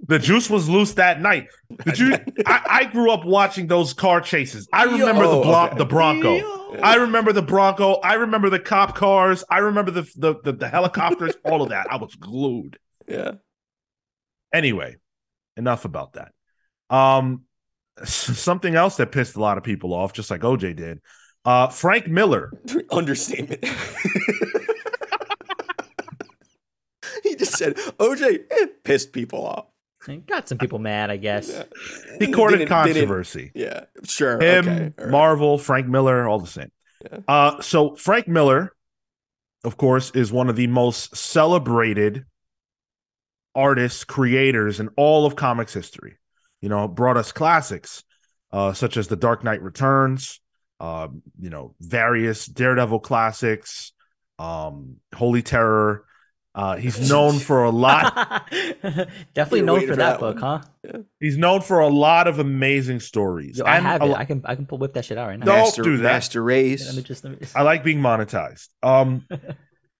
The 0.00 0.18
juice 0.18 0.48
was 0.48 0.68
loose 0.68 0.94
that 0.94 1.20
night. 1.20 1.48
The 1.84 1.92
juice. 1.92 2.18
I, 2.46 2.60
I 2.68 2.84
grew 2.84 3.10
up 3.10 3.24
watching 3.24 3.66
those 3.66 3.92
car 3.92 4.20
chases. 4.20 4.68
I 4.72 4.84
remember 4.84 5.24
Yo, 5.24 5.36
the 5.36 5.42
blo- 5.42 5.66
okay. 5.66 5.78
the 5.78 5.84
Bronco. 5.84 6.78
I 6.80 6.96
remember 6.96 7.32
the 7.32 7.42
Bronco. 7.42 7.94
I 7.94 8.14
remember 8.14 8.50
the 8.50 8.58
cop 8.58 8.94
cars. 8.94 9.44
I 9.50 9.58
remember 9.58 9.90
the 9.90 10.02
the, 10.16 10.36
the, 10.42 10.52
the 10.52 10.68
helicopters. 10.68 11.34
all 11.44 11.62
of 11.62 11.70
that. 11.70 11.86
I 11.90 11.96
was 11.96 12.14
glued. 12.14 12.78
Yeah. 13.08 13.32
Anyway, 14.52 14.96
enough 15.56 15.84
about 15.84 16.14
that. 16.14 16.32
Um, 16.88 17.42
something 18.04 18.74
else 18.74 18.96
that 18.96 19.12
pissed 19.12 19.36
a 19.36 19.40
lot 19.40 19.58
of 19.58 19.64
people 19.64 19.92
off, 19.94 20.12
just 20.12 20.30
like 20.30 20.42
OJ 20.42 20.76
did. 20.76 21.00
Uh, 21.44 21.68
Frank 21.68 22.08
Miller. 22.08 22.50
Understatement. 22.90 23.64
he 27.22 27.36
just 27.36 27.56
said 27.56 27.76
OJ 27.76 28.40
eh, 28.50 28.66
pissed 28.84 29.12
people 29.12 29.46
off. 29.46 29.66
Got 30.26 30.48
some 30.48 30.58
people 30.58 30.78
mad, 30.78 31.10
I 31.10 31.16
guess. 31.16 31.48
Yeah. 31.48 31.64
He 32.18 32.32
courted 32.32 32.58
didn't- 32.58 32.68
controversy. 32.68 33.50
Yeah, 33.54 33.84
sure. 34.04 34.40
Him, 34.40 34.68
okay, 34.68 34.92
right. 34.96 35.10
Marvel, 35.10 35.58
Frank 35.58 35.86
Miller, 35.88 36.28
all 36.28 36.38
the 36.38 36.46
same. 36.46 36.70
Yeah. 37.02 37.18
Uh, 37.26 37.60
so 37.60 37.96
Frank 37.96 38.28
Miller, 38.28 38.72
of 39.64 39.76
course, 39.76 40.10
is 40.12 40.32
one 40.32 40.48
of 40.48 40.56
the 40.56 40.66
most 40.68 41.16
celebrated 41.16 42.24
artists, 43.54 44.04
creators 44.04 44.80
in 44.80 44.88
all 44.96 45.26
of 45.26 45.36
comics 45.36 45.72
history. 45.74 46.18
You 46.60 46.68
know, 46.68 46.88
brought 46.88 47.16
us 47.16 47.32
classics 47.32 48.02
uh, 48.52 48.72
such 48.72 48.96
as 48.96 49.08
The 49.08 49.16
Dark 49.16 49.44
Knight 49.44 49.62
Returns, 49.62 50.40
uh, 50.80 51.08
you 51.38 51.50
know, 51.50 51.74
various 51.80 52.46
Daredevil 52.46 53.00
classics, 53.00 53.92
um, 54.38 54.96
Holy 55.14 55.42
Terror. 55.42 56.04
Uh, 56.56 56.76
he's 56.76 57.10
known 57.10 57.38
for 57.38 57.64
a 57.64 57.70
lot. 57.70 58.50
Definitely 59.34 59.60
known 59.60 59.82
for 59.82 59.88
for 59.88 59.96
that 59.96 60.18
that 60.18 60.20
book, 60.20 60.38
huh? 60.40 60.62
He's 61.20 61.36
known 61.36 61.60
for 61.60 61.80
a 61.80 61.88
lot 61.88 62.26
of 62.26 62.38
amazing 62.38 63.00
stories. 63.00 63.58
Yo, 63.58 63.66
I 63.66 63.78
have 63.78 64.00
a 64.00 64.06
it. 64.06 64.08
lo- 64.08 64.14
I 64.14 64.24
can 64.24 64.40
I 64.46 64.54
can 64.54 64.64
pull 64.64 64.78
whip 64.78 64.94
that 64.94 65.04
shit 65.04 65.18
out 65.18 65.28
right 65.28 65.38
now. 65.38 65.44
Don't 65.44 65.58
Master, 65.58 65.82
do 65.82 65.98
that. 65.98 66.02
Master 66.02 66.42
Race. 66.42 66.86
Let 66.86 66.94
me 66.96 67.02
just 67.02 67.24
let 67.24 67.34
me 67.34 67.38
just. 67.40 67.54
I 67.54 67.60
like 67.60 67.84
being 67.84 67.98
monetized. 67.98 68.68
Um, 68.82 69.28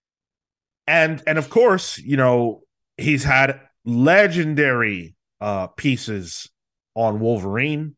and 0.87 1.23
and 1.27 1.37
of 1.37 1.51
course, 1.51 1.99
you 1.99 2.17
know, 2.17 2.63
he's 2.97 3.23
had 3.23 3.61
legendary 3.85 5.15
uh 5.43 5.67
pieces 5.67 6.49
on 6.95 7.21
Wolverine. 7.21 7.97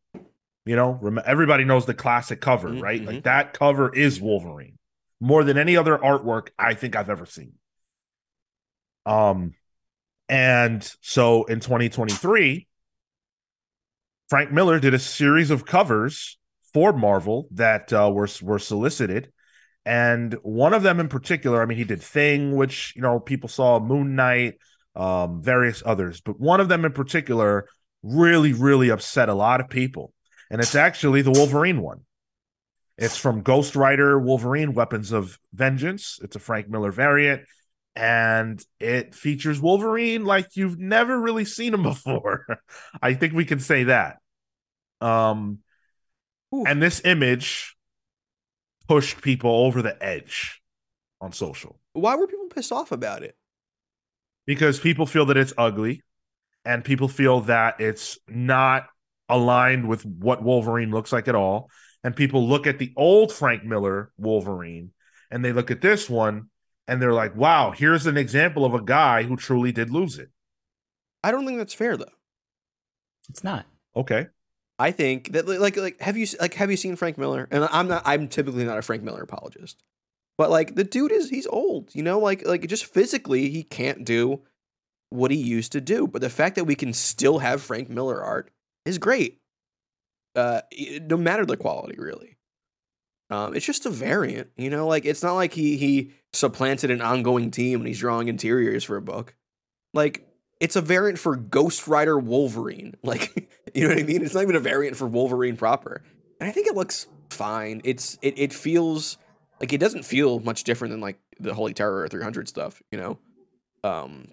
You 0.66 0.74
know, 0.74 0.98
rem- 1.00 1.22
everybody 1.24 1.62
knows 1.62 1.86
the 1.86 1.94
classic 1.94 2.40
cover, 2.40 2.70
Mhm, 2.70 2.82
right? 2.82 3.04
Like 3.04 3.22
that 3.22 3.52
cover 3.52 3.94
is 3.94 4.20
Wolverine 4.20 4.78
more 5.20 5.44
than 5.44 5.56
any 5.56 5.76
other 5.76 5.96
artwork 5.96 6.48
I 6.58 6.74
think 6.74 6.96
I've 6.96 7.08
ever 7.08 7.24
seen. 7.24 7.52
Um, 9.08 9.54
and 10.28 10.84
so 11.00 11.44
in 11.44 11.60
2023, 11.60 12.68
Frank 14.28 14.52
Miller 14.52 14.78
did 14.78 14.92
a 14.92 14.98
series 14.98 15.50
of 15.50 15.64
covers 15.64 16.38
for 16.74 16.92
Marvel 16.92 17.48
that 17.52 17.90
uh, 17.90 18.10
were 18.12 18.28
were 18.42 18.58
solicited, 18.58 19.32
and 19.86 20.34
one 20.42 20.74
of 20.74 20.82
them 20.82 21.00
in 21.00 21.08
particular, 21.08 21.62
I 21.62 21.64
mean, 21.64 21.78
he 21.78 21.84
did 21.84 22.02
Thing, 22.02 22.54
which 22.54 22.92
you 22.94 23.00
know 23.00 23.18
people 23.18 23.48
saw, 23.48 23.80
Moon 23.80 24.14
Knight, 24.14 24.58
um, 24.94 25.42
various 25.42 25.82
others, 25.86 26.20
but 26.20 26.38
one 26.38 26.60
of 26.60 26.68
them 26.68 26.84
in 26.84 26.92
particular 26.92 27.66
really, 28.02 28.52
really 28.52 28.90
upset 28.90 29.30
a 29.30 29.34
lot 29.34 29.62
of 29.62 29.70
people, 29.70 30.12
and 30.50 30.60
it's 30.60 30.74
actually 30.74 31.22
the 31.22 31.32
Wolverine 31.32 31.80
one. 31.80 32.00
It's 32.98 33.16
from 33.16 33.40
Ghost 33.40 33.74
Rider 33.74 34.18
Wolverine 34.18 34.74
Weapons 34.74 35.12
of 35.12 35.38
Vengeance. 35.54 36.18
It's 36.22 36.36
a 36.36 36.40
Frank 36.40 36.68
Miller 36.68 36.92
variant, 36.92 37.44
and 37.98 38.64
it 38.78 39.12
features 39.12 39.60
Wolverine 39.60 40.24
like 40.24 40.54
you've 40.54 40.78
never 40.78 41.20
really 41.20 41.44
seen 41.44 41.74
him 41.74 41.82
before. 41.94 42.46
I 43.02 43.14
think 43.14 43.32
we 43.34 43.44
can 43.44 43.58
say 43.58 43.84
that. 43.84 44.18
Um, 45.00 45.58
Oof. 46.54 46.66
and 46.66 46.80
this 46.80 47.00
image 47.04 47.76
pushed 48.88 49.20
people 49.20 49.50
over 49.50 49.82
the 49.82 50.02
edge 50.02 50.60
on 51.20 51.32
social 51.32 51.78
Why 51.92 52.16
were 52.16 52.26
people 52.26 52.46
pissed 52.48 52.72
off 52.72 52.90
about 52.90 53.22
it? 53.22 53.36
because 54.46 54.80
people 54.80 55.04
feel 55.04 55.26
that 55.26 55.36
it's 55.36 55.52
ugly 55.58 56.02
and 56.64 56.82
people 56.82 57.06
feel 57.06 57.42
that 57.42 57.80
it's 57.82 58.18
not 58.26 58.86
aligned 59.28 59.86
with 59.86 60.06
what 60.06 60.42
Wolverine 60.42 60.90
looks 60.90 61.12
like 61.12 61.28
at 61.28 61.34
all. 61.34 61.68
And 62.02 62.16
people 62.16 62.48
look 62.48 62.66
at 62.66 62.78
the 62.78 62.94
old 62.96 63.30
Frank 63.30 63.62
Miller 63.62 64.10
Wolverine 64.16 64.92
and 65.30 65.44
they 65.44 65.52
look 65.52 65.70
at 65.70 65.82
this 65.82 66.08
one 66.08 66.48
and 66.88 67.00
they're 67.00 67.12
like, 67.12 67.36
wow, 67.36 67.70
here's 67.70 68.06
an 68.06 68.16
example 68.16 68.64
of 68.64 68.74
a 68.74 68.82
guy 68.82 69.22
who 69.22 69.36
truly 69.36 69.70
did 69.70 69.90
lose 69.90 70.18
it. 70.18 70.30
I 71.22 71.30
don't 71.30 71.46
think 71.46 71.58
that's 71.58 71.74
fair 71.74 71.96
though. 71.96 72.06
It's 73.28 73.44
not. 73.44 73.66
Okay. 73.94 74.28
I 74.78 74.90
think 74.90 75.32
that 75.32 75.46
like 75.46 75.76
like 75.76 76.00
have 76.00 76.16
you 76.16 76.26
like 76.40 76.54
have 76.54 76.70
you 76.70 76.76
seen 76.76 76.96
Frank 76.96 77.18
Miller? 77.18 77.46
And 77.50 77.68
I'm 77.70 77.88
not 77.88 78.02
I'm 78.06 78.26
typically 78.28 78.64
not 78.64 78.78
a 78.78 78.82
Frank 78.82 79.02
Miller 79.02 79.22
apologist. 79.22 79.82
But 80.38 80.50
like 80.50 80.76
the 80.76 80.84
dude 80.84 81.12
is 81.12 81.28
he's 81.28 81.48
old, 81.48 81.94
you 81.94 82.02
know, 82.02 82.18
like 82.18 82.46
like 82.46 82.66
just 82.68 82.86
physically 82.86 83.50
he 83.50 83.64
can't 83.64 84.04
do 84.04 84.40
what 85.10 85.30
he 85.30 85.36
used 85.36 85.72
to 85.72 85.80
do. 85.80 86.06
But 86.06 86.22
the 86.22 86.30
fact 86.30 86.54
that 86.56 86.64
we 86.64 86.74
can 86.74 86.92
still 86.92 87.40
have 87.40 87.60
Frank 87.60 87.90
Miller 87.90 88.22
art 88.22 88.50
is 88.86 88.98
great. 88.98 89.40
Uh 90.34 90.62
no 91.02 91.18
matter 91.18 91.44
the 91.44 91.56
quality 91.56 91.96
really. 91.98 92.37
Um 93.30 93.54
it's 93.54 93.66
just 93.66 93.86
a 93.86 93.90
variant, 93.90 94.50
you 94.56 94.70
know, 94.70 94.86
like 94.86 95.04
it's 95.04 95.22
not 95.22 95.34
like 95.34 95.52
he 95.52 95.76
he 95.76 96.12
supplanted 96.32 96.90
an 96.90 97.00
ongoing 97.00 97.50
team 97.50 97.80
and 97.80 97.86
he's 97.88 97.98
drawing 98.00 98.28
interiors 98.28 98.84
for 98.84 98.96
a 98.96 99.02
book. 99.02 99.34
Like 99.94 100.26
it's 100.60 100.76
a 100.76 100.80
variant 100.80 101.18
for 101.18 101.36
Ghost 101.36 101.86
Rider 101.86 102.18
Wolverine. 102.18 102.94
Like, 103.02 103.48
you 103.74 103.82
know 103.86 103.94
what 103.94 103.98
I 104.00 104.02
mean? 104.02 104.22
It's 104.22 104.34
not 104.34 104.42
even 104.42 104.56
a 104.56 104.60
variant 104.60 104.96
for 104.96 105.06
Wolverine 105.06 105.56
proper. 105.56 106.02
And 106.40 106.48
I 106.48 106.52
think 106.52 106.66
it 106.66 106.74
looks 106.74 107.06
fine. 107.30 107.80
It's 107.84 108.18
it 108.22 108.38
it 108.38 108.52
feels 108.52 109.18
like 109.60 109.72
it 109.72 109.78
doesn't 109.78 110.04
feel 110.04 110.40
much 110.40 110.64
different 110.64 110.92
than 110.92 111.00
like 111.00 111.18
the 111.38 111.54
Holy 111.54 111.74
Terror 111.74 112.02
or 112.02 112.08
300 112.08 112.48
stuff, 112.48 112.82
you 112.90 112.98
know. 112.98 113.18
Um 113.84 114.28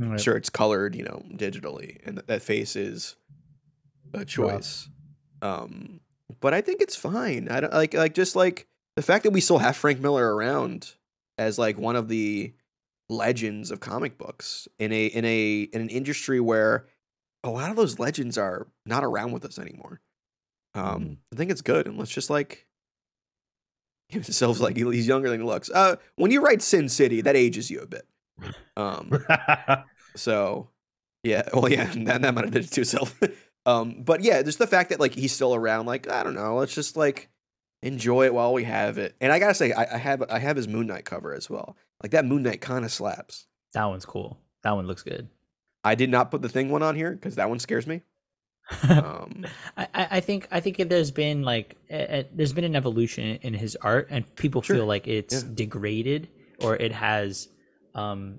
Right. 0.00 0.20
sure 0.20 0.36
it's 0.36 0.48
colored, 0.50 0.94
you 0.94 1.02
know, 1.02 1.24
digitally 1.32 1.98
and 2.06 2.18
that, 2.18 2.28
that 2.28 2.42
face 2.42 2.76
is 2.76 3.16
a 4.14 4.24
choice. 4.24 4.88
Um 5.42 6.00
but 6.40 6.54
I 6.54 6.60
think 6.60 6.80
it's 6.80 6.96
fine. 6.96 7.48
I 7.48 7.60
don't 7.60 7.72
like 7.72 7.94
like 7.94 8.14
just 8.14 8.36
like 8.36 8.66
the 8.96 9.02
fact 9.02 9.24
that 9.24 9.30
we 9.30 9.40
still 9.40 9.58
have 9.58 9.76
Frank 9.76 10.00
Miller 10.00 10.34
around 10.34 10.94
as 11.36 11.58
like 11.58 11.78
one 11.78 11.96
of 11.96 12.08
the 12.08 12.52
legends 13.08 13.70
of 13.70 13.80
comic 13.80 14.18
books 14.18 14.68
in 14.78 14.92
a 14.92 15.06
in 15.06 15.24
a 15.24 15.60
in 15.72 15.80
an 15.80 15.88
industry 15.88 16.40
where 16.40 16.86
a 17.44 17.50
lot 17.50 17.70
of 17.70 17.76
those 17.76 17.98
legends 17.98 18.36
are 18.36 18.66
not 18.84 19.04
around 19.04 19.32
with 19.32 19.44
us 19.44 19.58
anymore. 19.58 20.00
Um, 20.74 21.18
I 21.32 21.36
think 21.36 21.50
it's 21.50 21.62
good, 21.62 21.86
and 21.86 21.98
let's 21.98 22.10
just 22.10 22.30
like 22.30 22.66
give 24.10 24.24
himself 24.24 24.60
like 24.60 24.76
he's 24.76 25.08
younger 25.08 25.28
than 25.30 25.40
he 25.40 25.46
looks. 25.46 25.70
Uh, 25.70 25.96
when 26.16 26.30
you 26.30 26.40
write 26.40 26.62
Sin 26.62 26.88
City, 26.88 27.20
that 27.20 27.36
ages 27.36 27.70
you 27.70 27.80
a 27.80 27.86
bit. 27.86 28.06
Um, 28.76 29.24
so 30.16 30.68
yeah, 31.22 31.48
well, 31.54 31.70
yeah, 31.70 31.92
that, 31.94 32.22
that 32.22 32.34
might 32.34 32.44
have 32.44 32.52
did 32.52 32.64
it 32.64 32.72
to 32.72 32.80
itself. 32.82 33.18
um, 33.68 34.02
but 34.02 34.22
yeah, 34.22 34.42
just 34.42 34.58
the 34.58 34.66
fact 34.66 34.90
that 34.90 35.00
like 35.00 35.14
he's 35.14 35.32
still 35.32 35.54
around, 35.54 35.86
like 35.86 36.10
I 36.10 36.22
don't 36.22 36.34
know, 36.34 36.56
let's 36.56 36.74
just 36.74 36.96
like 36.96 37.28
enjoy 37.82 38.24
it 38.26 38.34
while 38.34 38.52
we 38.52 38.64
have 38.64 38.98
it. 38.98 39.14
And 39.20 39.32
I 39.32 39.38
gotta 39.38 39.54
say, 39.54 39.72
I, 39.72 39.94
I 39.94 39.98
have 39.98 40.22
I 40.30 40.38
have 40.38 40.56
his 40.56 40.66
Moon 40.68 40.86
Knight 40.86 41.04
cover 41.04 41.34
as 41.34 41.48
well. 41.50 41.76
Like 42.02 42.12
that 42.12 42.24
Moon 42.24 42.42
Knight 42.42 42.60
kind 42.60 42.84
of 42.84 42.92
slaps. 42.92 43.46
That 43.74 43.84
one's 43.84 44.04
cool. 44.06 44.38
That 44.62 44.72
one 44.76 44.86
looks 44.86 45.02
good. 45.02 45.28
I 45.84 45.94
did 45.94 46.10
not 46.10 46.30
put 46.30 46.42
the 46.42 46.48
thing 46.48 46.70
one 46.70 46.82
on 46.82 46.96
here 46.96 47.12
because 47.12 47.36
that 47.36 47.48
one 47.48 47.58
scares 47.58 47.86
me. 47.86 48.02
Um, 48.88 49.46
I, 49.78 49.88
I 49.94 50.06
I 50.10 50.20
think 50.20 50.46
I 50.50 50.60
think 50.60 50.76
there's 50.90 51.10
been 51.10 51.42
like 51.42 51.76
a, 51.90 52.18
a- 52.20 52.28
there's 52.34 52.52
been 52.52 52.64
an 52.64 52.76
evolution 52.76 53.38
in 53.42 53.54
his 53.54 53.76
art, 53.76 54.08
and 54.10 54.24
people 54.36 54.60
Sure. 54.62 54.76
feel 54.76 54.86
like 54.86 55.08
it's 55.08 55.42
Yeah. 55.42 55.48
degraded 55.54 56.28
or 56.60 56.76
it 56.76 56.92
has 56.92 57.48
um, 57.94 58.38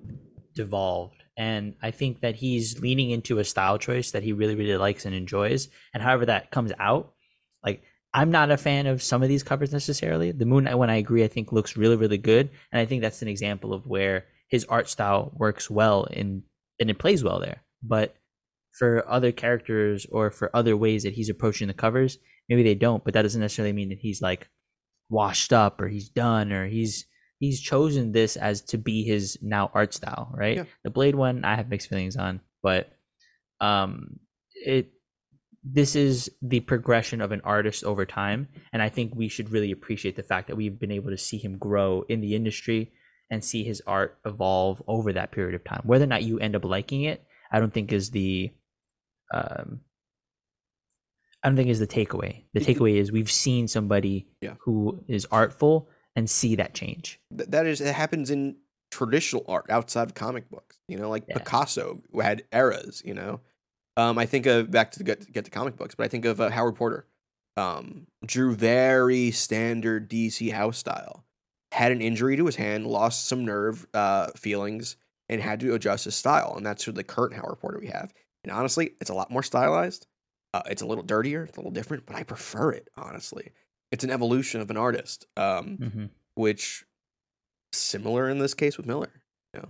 devolved. 0.54 1.19
And 1.40 1.76
I 1.82 1.92
think 1.92 2.20
that 2.20 2.36
he's 2.36 2.82
leaning 2.82 3.12
into 3.12 3.40
a 3.40 3.46
style 3.46 3.78
choice 3.78 4.12
that 4.12 4.24
he 4.24 4.34
really 4.34 4.56
really 4.56 4.76
likes 4.76 5.06
and 5.06 5.16
enjoys. 5.16 5.70
And 5.94 6.04
however 6.04 6.26
that 6.26 6.52
comes 6.52 6.74
out, 6.78 7.14
like 7.64 7.82
I'm 8.14 8.30
not 8.30 8.52
a 8.52 8.58
fan 8.58 8.88
of 8.88 9.02
some 9.02 9.24
of 9.24 9.30
these 9.30 9.42
covers 9.42 9.72
necessarily. 9.72 10.34
The 10.34 10.46
Moon 10.46 10.66
one 10.78 10.90
I 10.90 10.98
agree 10.98 11.24
I 11.24 11.30
think 11.30 11.54
looks 11.54 11.78
really 11.78 11.96
really 11.96 12.18
good, 12.18 12.50
and 12.74 12.82
I 12.82 12.86
think 12.86 13.02
that's 13.02 13.22
an 13.22 13.30
example 13.30 13.74
of 13.74 13.88
where 13.88 14.26
his 14.50 14.66
art 14.66 14.90
style 14.90 15.32
works 15.34 15.70
well 15.70 16.04
in 16.12 16.44
and 16.78 16.90
it 16.90 17.00
plays 17.00 17.24
well 17.24 17.40
there. 17.40 17.64
But 17.82 18.18
for 18.78 19.10
other 19.10 19.32
characters 19.32 20.06
or 20.12 20.32
for 20.32 20.54
other 20.54 20.76
ways 20.76 21.04
that 21.04 21.14
he's 21.14 21.30
approaching 21.30 21.70
the 21.70 21.74
covers, 21.74 22.18
maybe 22.50 22.64
they 22.64 22.76
don't, 22.76 23.06
but 23.06 23.14
that 23.14 23.22
doesn't 23.22 23.40
necessarily 23.40 23.74
mean 23.74 23.90
that 23.90 24.00
he's 24.00 24.22
like 24.22 24.50
washed 25.10 25.54
up 25.54 25.80
or 25.80 25.88
he's 25.88 26.10
done 26.10 26.52
or 26.52 26.68
he's 26.68 27.06
he's 27.40 27.60
chosen 27.62 28.12
this 28.12 28.36
as 28.36 28.62
to 28.62 28.78
be 28.78 29.04
his 29.04 29.38
now 29.42 29.72
art 29.74 29.94
style, 29.94 30.30
right? 30.36 30.58
Yeah. 30.58 30.64
The 30.84 30.90
Blade 30.90 31.16
one 31.16 31.44
I 31.46 31.56
have 31.56 31.70
mixed 31.70 31.90
feelings 31.90 32.16
on, 32.18 32.42
but 32.62 32.92
um 33.62 34.20
it 34.54 34.92
this 35.64 35.96
is 35.96 36.32
the 36.42 36.62
progression 36.62 37.20
of 37.22 37.32
an 37.34 37.42
artist 37.44 37.84
over 37.84 38.06
time 38.06 38.48
and 38.72 38.82
I 38.82 38.88
think 38.90 39.14
we 39.14 39.28
should 39.28 39.52
really 39.52 39.72
appreciate 39.72 40.16
the 40.16 40.24
fact 40.24 40.48
that 40.48 40.56
we've 40.56 40.80
been 40.80 40.92
able 40.92 41.10
to 41.10 41.18
see 41.18 41.38
him 41.38 41.58
grow 41.58 42.04
in 42.08 42.22
the 42.22 42.36
industry 42.36 42.92
and 43.30 43.44
see 43.44 43.64
his 43.64 43.82
art 43.86 44.18
evolve 44.26 44.82
over 44.88 45.14
that 45.14 45.32
period 45.32 45.56
of 45.56 45.64
time. 45.64 45.82
Whether 45.84 46.06
or 46.06 46.08
not 46.08 46.24
you 46.24 46.40
end 46.40 46.56
up 46.56 46.64
liking 46.66 47.04
it, 47.04 47.24
I 47.52 47.60
don't 47.60 47.74
think 47.74 47.92
is 47.92 48.12
the 48.12 48.52
um 49.34 49.82
I 51.44 51.48
don't 51.48 51.56
think 51.56 51.70
is 51.70 51.80
the 51.80 51.88
takeaway. 51.88 52.44
The 52.54 52.60
takeaway 52.60 52.98
is 52.98 53.12
we've 53.12 53.32
seen 53.32 53.68
somebody 53.68 54.28
Yeah. 54.42 54.56
who 54.62 55.04
is 55.08 55.26
artful 55.32 55.90
and 56.20 56.30
see 56.30 56.56
that 56.56 56.74
change. 56.74 57.20
that 57.32 57.66
is 57.66 57.82
it 57.82 57.96
happens 57.96 58.30
in 58.30 58.58
traditional 58.92 59.46
art 59.48 59.66
outside 59.70 60.08
of 60.10 60.14
comic 60.14 60.50
books. 60.50 60.78
You 60.88 60.98
know, 60.98 61.10
like 61.10 61.24
Yeah. 61.28 61.38
Picasso 61.38 62.02
had 62.22 62.44
eras. 62.52 63.02
You 63.06 63.14
know, 63.14 63.40
um, 63.98 64.18
I 64.18 64.26
think 64.26 64.46
of 64.46 64.70
back 64.70 64.92
to 64.92 65.04
get 65.04 65.32
get 65.32 65.46
to 65.46 65.52
comic 65.52 65.76
books, 65.78 65.96
but 65.96 66.04
I 66.04 66.08
think 66.10 66.26
of 66.26 66.40
uh, 66.42 66.50
Howard 66.50 66.76
Porter. 66.76 67.06
Um, 67.58 68.08
drew 68.26 68.56
very 68.56 69.32
standard 69.32 70.10
DC 70.10 70.52
house 70.54 70.78
style. 70.78 71.26
Had 71.72 71.92
an 71.92 72.02
injury 72.02 72.38
to 72.38 72.46
his 72.46 72.56
hand, 72.56 72.88
lost 72.88 73.28
some 73.28 73.44
nerve 73.46 73.86
uh, 73.94 74.28
feelings, 74.36 74.96
and 75.28 75.42
had 75.42 75.60
to 75.60 75.74
adjust 75.74 76.06
his 76.06 76.16
style. 76.16 76.54
And 76.56 76.66
that's 76.66 76.86
the 76.86 77.04
current 77.04 77.34
Howard 77.34 77.60
Porter 77.60 77.80
we 77.80 77.88
have. 77.88 78.14
And 78.44 78.52
honestly, 78.52 78.92
it's 79.02 79.10
a 79.10 79.14
lot 79.14 79.30
more 79.30 79.44
stylized. 79.44 80.08
Uh, 80.54 80.62
it's 80.68 80.82
a 80.82 80.86
little 80.86 81.04
dirtier, 81.04 81.44
it's 81.44 81.58
a 81.58 81.60
little 81.60 81.72
different, 81.72 82.06
but 82.06 82.16
I 82.16 82.24
prefer 82.24 82.72
it 82.72 82.88
honestly. 82.98 83.52
It's 83.92 84.04
an 84.04 84.12
evolution 84.12 84.62
of 84.62 84.70
an 84.70 84.78
artist, 84.78 85.26
um, 85.38 85.78
hmm 85.78 86.06
which 86.36 86.86
similar 87.74 88.30
in 88.30 88.40
this 88.40 88.54
case 88.54 88.78
with 88.78 88.86
Miller. 88.86 89.12
Yeah. 89.54 89.66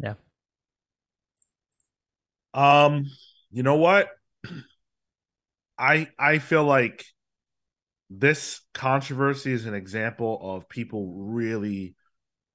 Yeah. 0.00 0.14
Um, 2.52 3.06
you 3.52 3.62
know 3.62 3.76
what? 3.76 4.08
I 5.78 6.08
I 6.18 6.38
feel 6.38 6.64
like 6.64 7.04
this 8.10 8.60
controversy 8.74 9.52
is 9.52 9.66
an 9.66 9.74
example 9.74 10.38
of 10.42 10.68
people 10.68 11.14
really, 11.16 11.94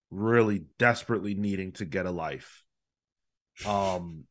really 0.09 0.65
desperately 0.77 1.33
needing 1.33 1.73
to 1.73 1.85
get 1.85 2.05
a 2.05 2.11
life. 2.11 2.63
Um, 3.65 4.25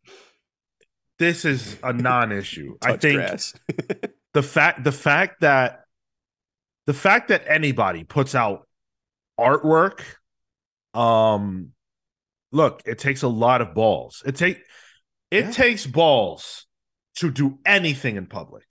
this 1.19 1.45
is 1.45 1.77
a 1.83 1.93
non-issue. 1.93 2.79
I 2.83 2.97
think 2.97 3.21
the 4.33 4.43
fact 4.43 4.85
the 4.85 4.93
fact 4.93 5.41
that 5.41 5.85
the 6.89 6.95
fact 6.95 7.29
that 7.29 7.45
anybody 7.47 8.03
puts 8.03 8.35
out 8.35 8.67
artwork 9.39 10.01
um 10.95 11.73
look 12.51 12.81
it 12.87 12.99
takes 12.99 13.23
a 13.23 13.29
lot 13.29 13.61
of 13.61 13.75
balls. 13.75 14.23
It 14.25 14.37
take 14.37 14.59
it 15.31 15.45
Yeah. 15.45 15.51
takes 15.51 15.87
balls 15.87 16.67
to 17.17 17.31
do 17.31 17.59
anything 17.67 18.17
in 18.17 18.25
public 18.27 18.65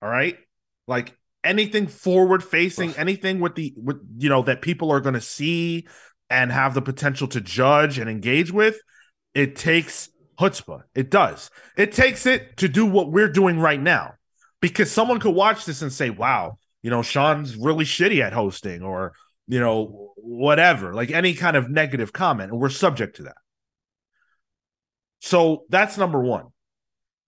all 0.00 0.08
right? 0.08 0.38
Like 0.86 1.14
anything 1.44 1.88
forward 1.88 2.42
facing 2.42 2.94
anything 2.96 3.38
with 3.38 3.54
the 3.54 3.74
with 3.76 3.98
you 4.16 4.30
know 4.30 4.42
that 4.44 4.62
people 4.62 4.90
are 4.90 5.00
going 5.00 5.14
to 5.14 5.20
see 5.20 5.86
and 6.30 6.50
have 6.50 6.72
the 6.72 6.80
potential 6.82 7.28
to 7.28 7.40
judge 7.42 7.98
and 7.98 8.08
engage 8.08 8.50
with 8.50 8.80
it 9.34 9.56
takes 9.56 10.08
chutzpah. 10.40 10.84
It 10.94 11.10
does. 11.10 11.50
It 11.76 11.92
takes 11.92 12.24
it 12.24 12.56
to 12.56 12.68
do 12.68 12.86
what 12.86 13.12
we're 13.12 13.30
doing 13.30 13.60
right 13.60 13.80
now. 13.80 14.14
Because 14.62 14.90
someone 14.90 15.20
could 15.20 15.34
watch 15.34 15.66
this 15.66 15.82
and 15.82 15.92
say, 15.92 16.10
wow, 16.10 16.58
you 16.82 16.90
know, 16.90 17.02
Sean's 17.02 17.56
really 17.56 17.84
shitty 17.84 18.20
at 18.22 18.32
hosting 18.32 18.82
or, 18.82 19.12
you 19.46 19.60
know, 19.60 20.12
whatever, 20.16 20.94
like 20.94 21.10
any 21.10 21.34
kind 21.34 21.56
of 21.56 21.70
negative 21.70 22.12
comment. 22.12 22.52
And 22.52 22.60
we're 22.60 22.68
subject 22.68 23.16
to 23.16 23.22
that. 23.24 23.36
So 25.20 25.64
that's 25.68 25.98
number 25.98 26.20
one. 26.20 26.46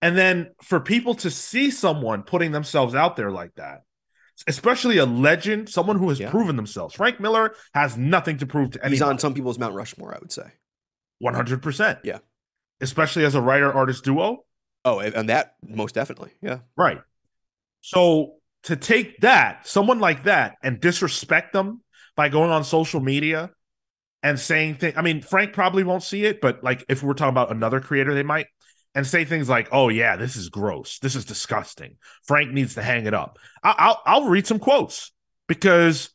And 0.01 0.17
then 0.17 0.51
for 0.63 0.79
people 0.79 1.13
to 1.15 1.29
see 1.29 1.69
someone 1.69 2.23
putting 2.23 2.51
themselves 2.51 2.95
out 2.95 3.15
there 3.15 3.31
like 3.31 3.53
that, 3.55 3.81
especially 4.47 4.97
a 4.97 5.05
legend, 5.05 5.69
someone 5.69 5.97
who 5.99 6.09
has 6.09 6.19
Yeah. 6.19 6.31
proven 6.31 6.55
themselves, 6.55 6.95
Frank 6.95 7.19
Miller 7.19 7.53
has 7.73 7.97
nothing 7.97 8.37
to 8.37 8.47
prove 8.47 8.71
to 8.71 8.79
anyone. 8.79 8.91
He's 8.93 9.01
on 9.01 9.19
some 9.19 9.33
people's 9.33 9.59
Mount 9.59 9.75
Rushmore, 9.75 10.15
I 10.15 10.19
would 10.19 10.31
say. 10.31 10.51
100%. 11.19 11.99
Yeah. 12.03 12.19
Especially 12.79 13.25
as 13.25 13.35
a 13.35 13.41
writer 13.41 13.71
artist 13.71 14.03
duo. 14.03 14.45
Oh, 14.83 14.97
and 14.97 15.13
and 15.13 15.29
that 15.29 15.53
most 15.61 15.93
definitely. 15.93 16.31
Yeah. 16.41 16.59
Right. 16.75 16.99
So 17.81 18.37
to 18.63 18.75
take 18.75 19.19
that, 19.21 19.67
someone 19.67 19.99
like 19.99 20.23
that, 20.25 20.55
and 20.63 20.79
disrespect 20.79 21.53
them 21.53 21.81
by 22.15 22.29
going 22.29 22.51
on 22.51 22.63
social 22.63 22.99
media 22.99 23.49
and 24.23 24.39
saying 24.39 24.75
things. 24.75 24.93
I 24.97 25.01
mean, 25.01 25.21
Frank 25.21 25.53
probably 25.53 25.83
won't 25.83 26.03
see 26.03 26.25
it, 26.25 26.41
but 26.41 26.63
like 26.63 26.85
if 26.89 27.01
we're 27.03 27.13
talking 27.13 27.29
about 27.29 27.51
another 27.51 27.79
creator, 27.79 28.13
they 28.13 28.23
might 28.23 28.47
and 28.93 29.07
say 29.07 29.23
things 29.25 29.47
like, 29.49 29.69
"Oh 29.71 29.89
yeah, 29.89 30.15
this 30.17 30.35
is 30.35 30.49
gross. 30.49 30.99
This 30.99 31.15
is 31.15 31.25
disgusting. 31.25 31.95
Frank 32.23 32.51
needs 32.51 32.75
to 32.75 32.83
hang 32.83 33.05
it 33.07 33.13
up." 33.13 33.39
I- 33.63 33.75
I'll 33.77 34.01
I'll 34.05 34.25
read 34.27 34.45
some 34.45 34.59
quotes 34.59 35.11
because 35.47 36.09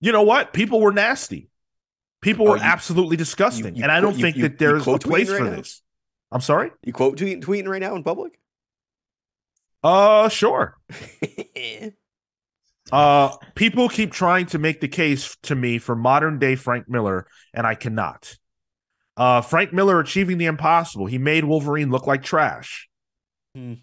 you 0.00 0.12
know 0.12 0.22
what? 0.22 0.52
People 0.52 0.80
were 0.80 0.92
nasty. 0.92 1.48
People 2.20 2.48
Oh, 2.48 2.50
were 2.50 2.56
you- 2.56 2.62
absolutely 2.64 3.16
disgusting, 3.16 3.76
you 3.76 3.82
and 3.84 3.92
I 3.92 4.00
don't 4.00 4.16
you- 4.16 4.22
think 4.22 4.36
you- 4.36 4.42
that 4.42 4.58
there's 4.58 4.86
a 4.86 4.98
place 4.98 5.30
right 5.30 5.38
for 5.38 5.44
now? 5.44 5.56
this. 5.56 5.80
I'm 6.32 6.40
sorry. 6.40 6.70
You 6.84 6.92
quote 6.92 7.16
tweet, 7.16 7.40
tweeting 7.40 7.68
right 7.68 7.80
now 7.80 7.94
in 7.94 8.02
public? 8.02 8.38
Uh, 9.82 10.28
sure. 10.28 10.76
Uh, 12.90 13.36
people 13.54 13.88
keep 13.88 14.12
trying 14.12 14.46
to 14.46 14.58
make 14.58 14.80
the 14.80 14.88
case 14.88 15.36
to 15.42 15.54
me 15.54 15.76
for 15.78 15.94
modern 15.94 16.38
day 16.38 16.54
Frank 16.56 16.88
Miller, 16.88 17.26
and 17.52 17.66
I 17.66 17.74
cannot. 17.74 18.36
Uh, 19.14 19.42
Frank 19.42 19.74
Miller 19.74 20.00
achieving 20.00 20.38
the 20.38 20.46
impossible. 20.46 21.04
He 21.04 21.18
made 21.18 21.44
Wolverine 21.44 21.90
look 21.90 22.06
like 22.06 22.22
trash. 22.22 22.88
Hmm. 23.54 23.74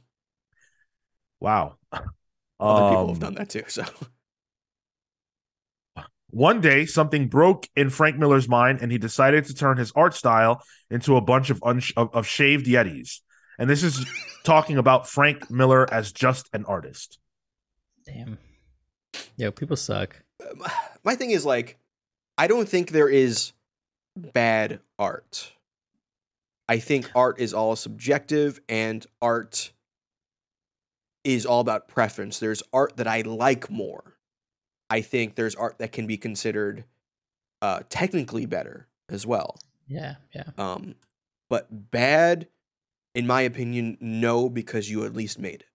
Wow. 1.40 1.76
Other 1.92 2.90
people 2.90 3.08
have 3.10 3.18
Um, 3.18 3.20
done 3.20 3.36
that 3.36 3.50
too. 3.50 3.64
So 3.68 3.84
One 6.30 6.60
day, 6.60 6.86
something 6.86 7.30
broke 7.30 7.68
in 7.76 7.90
Frank 7.90 8.18
Miller's 8.18 8.50
mind, 8.50 8.80
and 8.82 8.92
he 8.92 8.98
decided 8.98 9.46
to 9.46 9.54
turn 9.54 9.78
his 9.78 9.92
art 9.96 10.14
style 10.14 10.64
into 10.90 11.16
a 11.16 11.22
bunch 11.22 11.50
of 11.50 11.60
unsh- 11.62 11.94
of, 11.96 12.14
of 12.14 12.28
shaved 12.28 12.66
yetis. 12.66 13.20
And 13.58 13.70
this 13.70 13.84
is 13.84 14.06
talking 14.44 14.78
about 14.78 15.08
Frank 15.08 15.50
Miller 15.50 15.92
as 15.92 16.12
just 16.12 16.50
an 16.54 16.66
artist. 16.66 17.20
Damn. 18.06 18.38
Yo, 19.38 19.52
people 19.52 19.76
suck. 19.76 20.22
Um, 20.42 20.64
my 21.04 21.16
thing 21.16 21.32
is 21.32 21.46
like, 21.46 21.78
I 22.38 22.48
don't 22.48 22.68
think 22.68 22.92
there 22.92 23.10
is 23.10 23.54
bad 24.16 24.80
art. 25.00 25.54
I 26.68 26.80
think 26.80 27.10
art 27.16 27.40
is 27.40 27.54
all 27.54 27.76
subjective, 27.76 28.60
and 28.68 29.06
art 29.22 29.72
is 31.24 31.46
all 31.46 31.60
about 31.60 31.88
preference. 31.88 32.40
There's 32.40 32.64
art 32.74 32.98
that 32.98 33.08
I 33.08 33.22
like 33.22 33.70
more. 33.70 34.18
I 34.90 35.02
think 35.02 35.36
there's 35.36 35.56
art 35.56 35.78
that 35.80 35.92
can 35.92 36.08
be 36.08 36.18
considered 36.18 36.86
uh, 37.62 37.82
technically 37.90 38.46
better 38.46 38.88
as 39.10 39.26
well. 39.26 39.58
Yeah, 39.88 40.16
yeah. 40.34 40.50
Um, 40.58 40.96
but 41.50 41.92
bad, 41.92 42.48
in 43.16 43.26
my 43.26 43.42
opinion, 43.42 43.98
no, 44.02 44.50
because 44.50 44.90
you 44.90 45.06
at 45.06 45.14
least 45.16 45.40
made 45.40 45.62
it. 45.62 45.66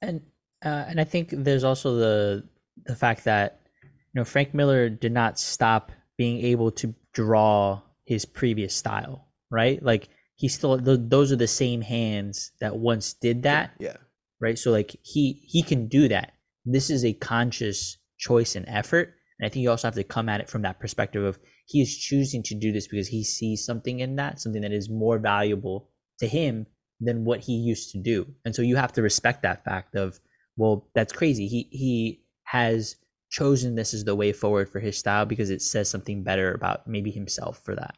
And 0.00 0.22
uh, 0.64 0.84
and 0.88 1.00
I 1.00 1.04
think 1.04 1.30
there's 1.30 1.64
also 1.64 1.96
the 1.96 2.48
the 2.86 2.96
fact 2.96 3.24
that 3.24 3.60
you 3.82 3.90
know 4.14 4.24
Frank 4.24 4.54
Miller 4.54 4.88
did 4.88 5.12
not 5.12 5.38
stop 5.38 5.92
being 6.16 6.44
able 6.44 6.70
to 6.72 6.94
draw 7.12 7.82
his 8.06 8.24
previous 8.24 8.74
style, 8.74 9.28
right? 9.50 9.82
Like 9.82 10.08
he 10.36 10.48
still 10.48 10.80
th- 10.80 11.00
those 11.02 11.32
are 11.32 11.36
the 11.36 11.46
same 11.48 11.82
hands 11.82 12.52
that 12.60 12.76
once 12.76 13.12
did 13.12 13.42
that, 13.42 13.72
Yeah. 13.78 13.96
right? 14.40 14.58
So 14.58 14.70
like 14.70 14.96
he 15.02 15.44
he 15.46 15.62
can 15.62 15.88
do 15.88 16.08
that. 16.08 16.32
This 16.64 16.90
is 16.90 17.04
a 17.04 17.12
conscious 17.12 17.98
choice 18.18 18.54
and 18.54 18.68
effort, 18.68 19.14
and 19.38 19.46
I 19.46 19.48
think 19.50 19.62
you 19.62 19.70
also 19.70 19.88
have 19.88 19.96
to 19.96 20.04
come 20.04 20.28
at 20.28 20.40
it 20.40 20.48
from 20.48 20.62
that 20.62 20.78
perspective 20.80 21.24
of 21.24 21.38
he 21.66 21.80
is 21.80 21.96
choosing 21.96 22.42
to 22.44 22.54
do 22.54 22.72
this 22.72 22.86
because 22.86 23.08
he 23.08 23.24
sees 23.24 23.64
something 23.64 24.00
in 24.00 24.16
that, 24.16 24.40
something 24.40 24.62
that 24.62 24.72
is 24.72 24.88
more 24.90 25.18
valuable 25.18 25.90
to 26.22 26.28
him 26.28 26.66
than 27.00 27.24
what 27.24 27.40
he 27.40 27.54
used 27.54 27.90
to 27.92 27.98
do. 27.98 28.26
And 28.44 28.54
so 28.54 28.62
you 28.62 28.76
have 28.76 28.92
to 28.94 29.02
respect 29.02 29.42
that 29.42 29.64
fact 29.64 29.96
of, 29.96 30.18
well, 30.56 30.86
that's 30.94 31.12
crazy. 31.12 31.48
He 31.48 31.68
he 31.70 32.22
has 32.44 32.96
chosen 33.30 33.74
this 33.74 33.92
as 33.92 34.04
the 34.04 34.14
way 34.14 34.32
forward 34.32 34.68
for 34.68 34.78
his 34.78 34.96
style 34.96 35.26
because 35.26 35.50
it 35.50 35.62
says 35.62 35.90
something 35.90 36.22
better 36.22 36.54
about 36.54 36.86
maybe 36.86 37.10
himself 37.10 37.60
for 37.64 37.74
that. 37.74 37.96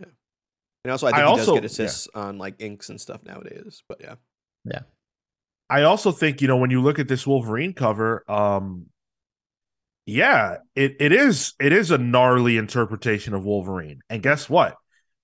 Yeah. 0.00 0.06
And 0.84 0.92
also, 0.92 1.06
I 1.06 1.10
I 1.10 1.12
think 1.12 1.22
he 1.22 1.28
also- 1.28 1.52
does 1.52 1.60
get 1.60 1.64
assists 1.64 2.08
on 2.14 2.38
like 2.38 2.54
inks 2.60 2.88
and 2.88 3.00
stuff 3.00 3.22
nowadays. 3.24 3.82
But 3.88 4.00
yeah. 4.00 4.14
yeah. 4.64 4.80
I 5.68 5.82
also 5.82 6.12
think, 6.12 6.40
you 6.40 6.48
know, 6.48 6.56
when 6.56 6.70
you 6.70 6.80
look 6.80 6.98
at 6.98 7.08
this 7.08 7.26
Wolverine 7.26 7.72
cover, 7.72 8.24
um, 8.30 8.86
yeah, 10.06 10.58
it, 10.76 10.96
it 11.00 11.10
is 11.12 11.54
it 11.60 11.72
is 11.72 11.90
a 11.90 11.98
gnarly 11.98 12.56
interpretation 12.56 13.34
of 13.34 13.44
Wolverine. 13.44 14.00
And 14.08 14.22
guess 14.22 14.48
what? 14.48 14.76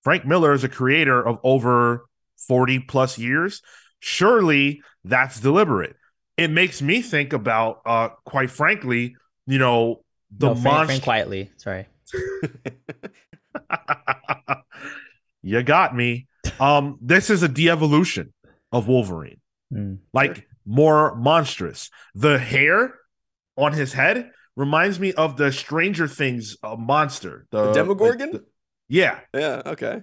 Frank 0.03 0.27
Miller 0.27 0.53
is 0.53 0.65
a 0.65 0.69
creator 0.69 1.25
of 1.25 1.39
over 1.45 2.07
40 2.49 2.81
plus 2.81 3.19
years. 3.19 3.63
Surely 4.01 4.83
that's 5.05 5.41
deliberate. 5.41 5.97
It 6.37 6.51
makes 6.51 6.83
me 6.83 7.03
think 7.03 7.33
about 7.33 7.83
uh 7.87 8.09
quite 8.25 8.51
frankly, 8.51 9.17
you 9.47 9.59
know, 9.59 10.03
the 10.37 10.49
no, 10.49 10.55
Frank, 10.55 10.65
monster 10.65 10.87
Frank 10.87 11.03
quietly. 11.05 11.51
Sorry. 11.57 11.87
you 15.43 15.63
got 15.63 15.95
me. 15.95 16.27
Um, 16.59 16.99
this 17.01 17.31
is 17.31 17.43
a 17.43 17.49
de-evolution 17.49 18.33
of 18.73 18.89
Wolverine. 18.89 19.39
Mm. 19.73 20.01
like 20.13 20.47
more 20.67 21.15
monstrous. 21.15 21.89
The 22.15 22.39
hair 22.39 22.95
on 23.57 23.73
his 23.73 23.95
head 23.95 24.31
reminds 24.55 25.01
me 25.01 25.15
of 25.15 25.39
the 25.39 25.51
Stranger 25.51 26.07
Things 26.07 26.59
uh, 26.63 26.77
monster, 26.77 27.47
the, 27.51 27.69
The 27.69 27.73
Demogorgon? 27.73 28.33
like, 28.33 28.43
the- 28.43 28.47
yeah. 28.89 29.21
yeah. 29.35 29.63
Okay. 29.65 30.03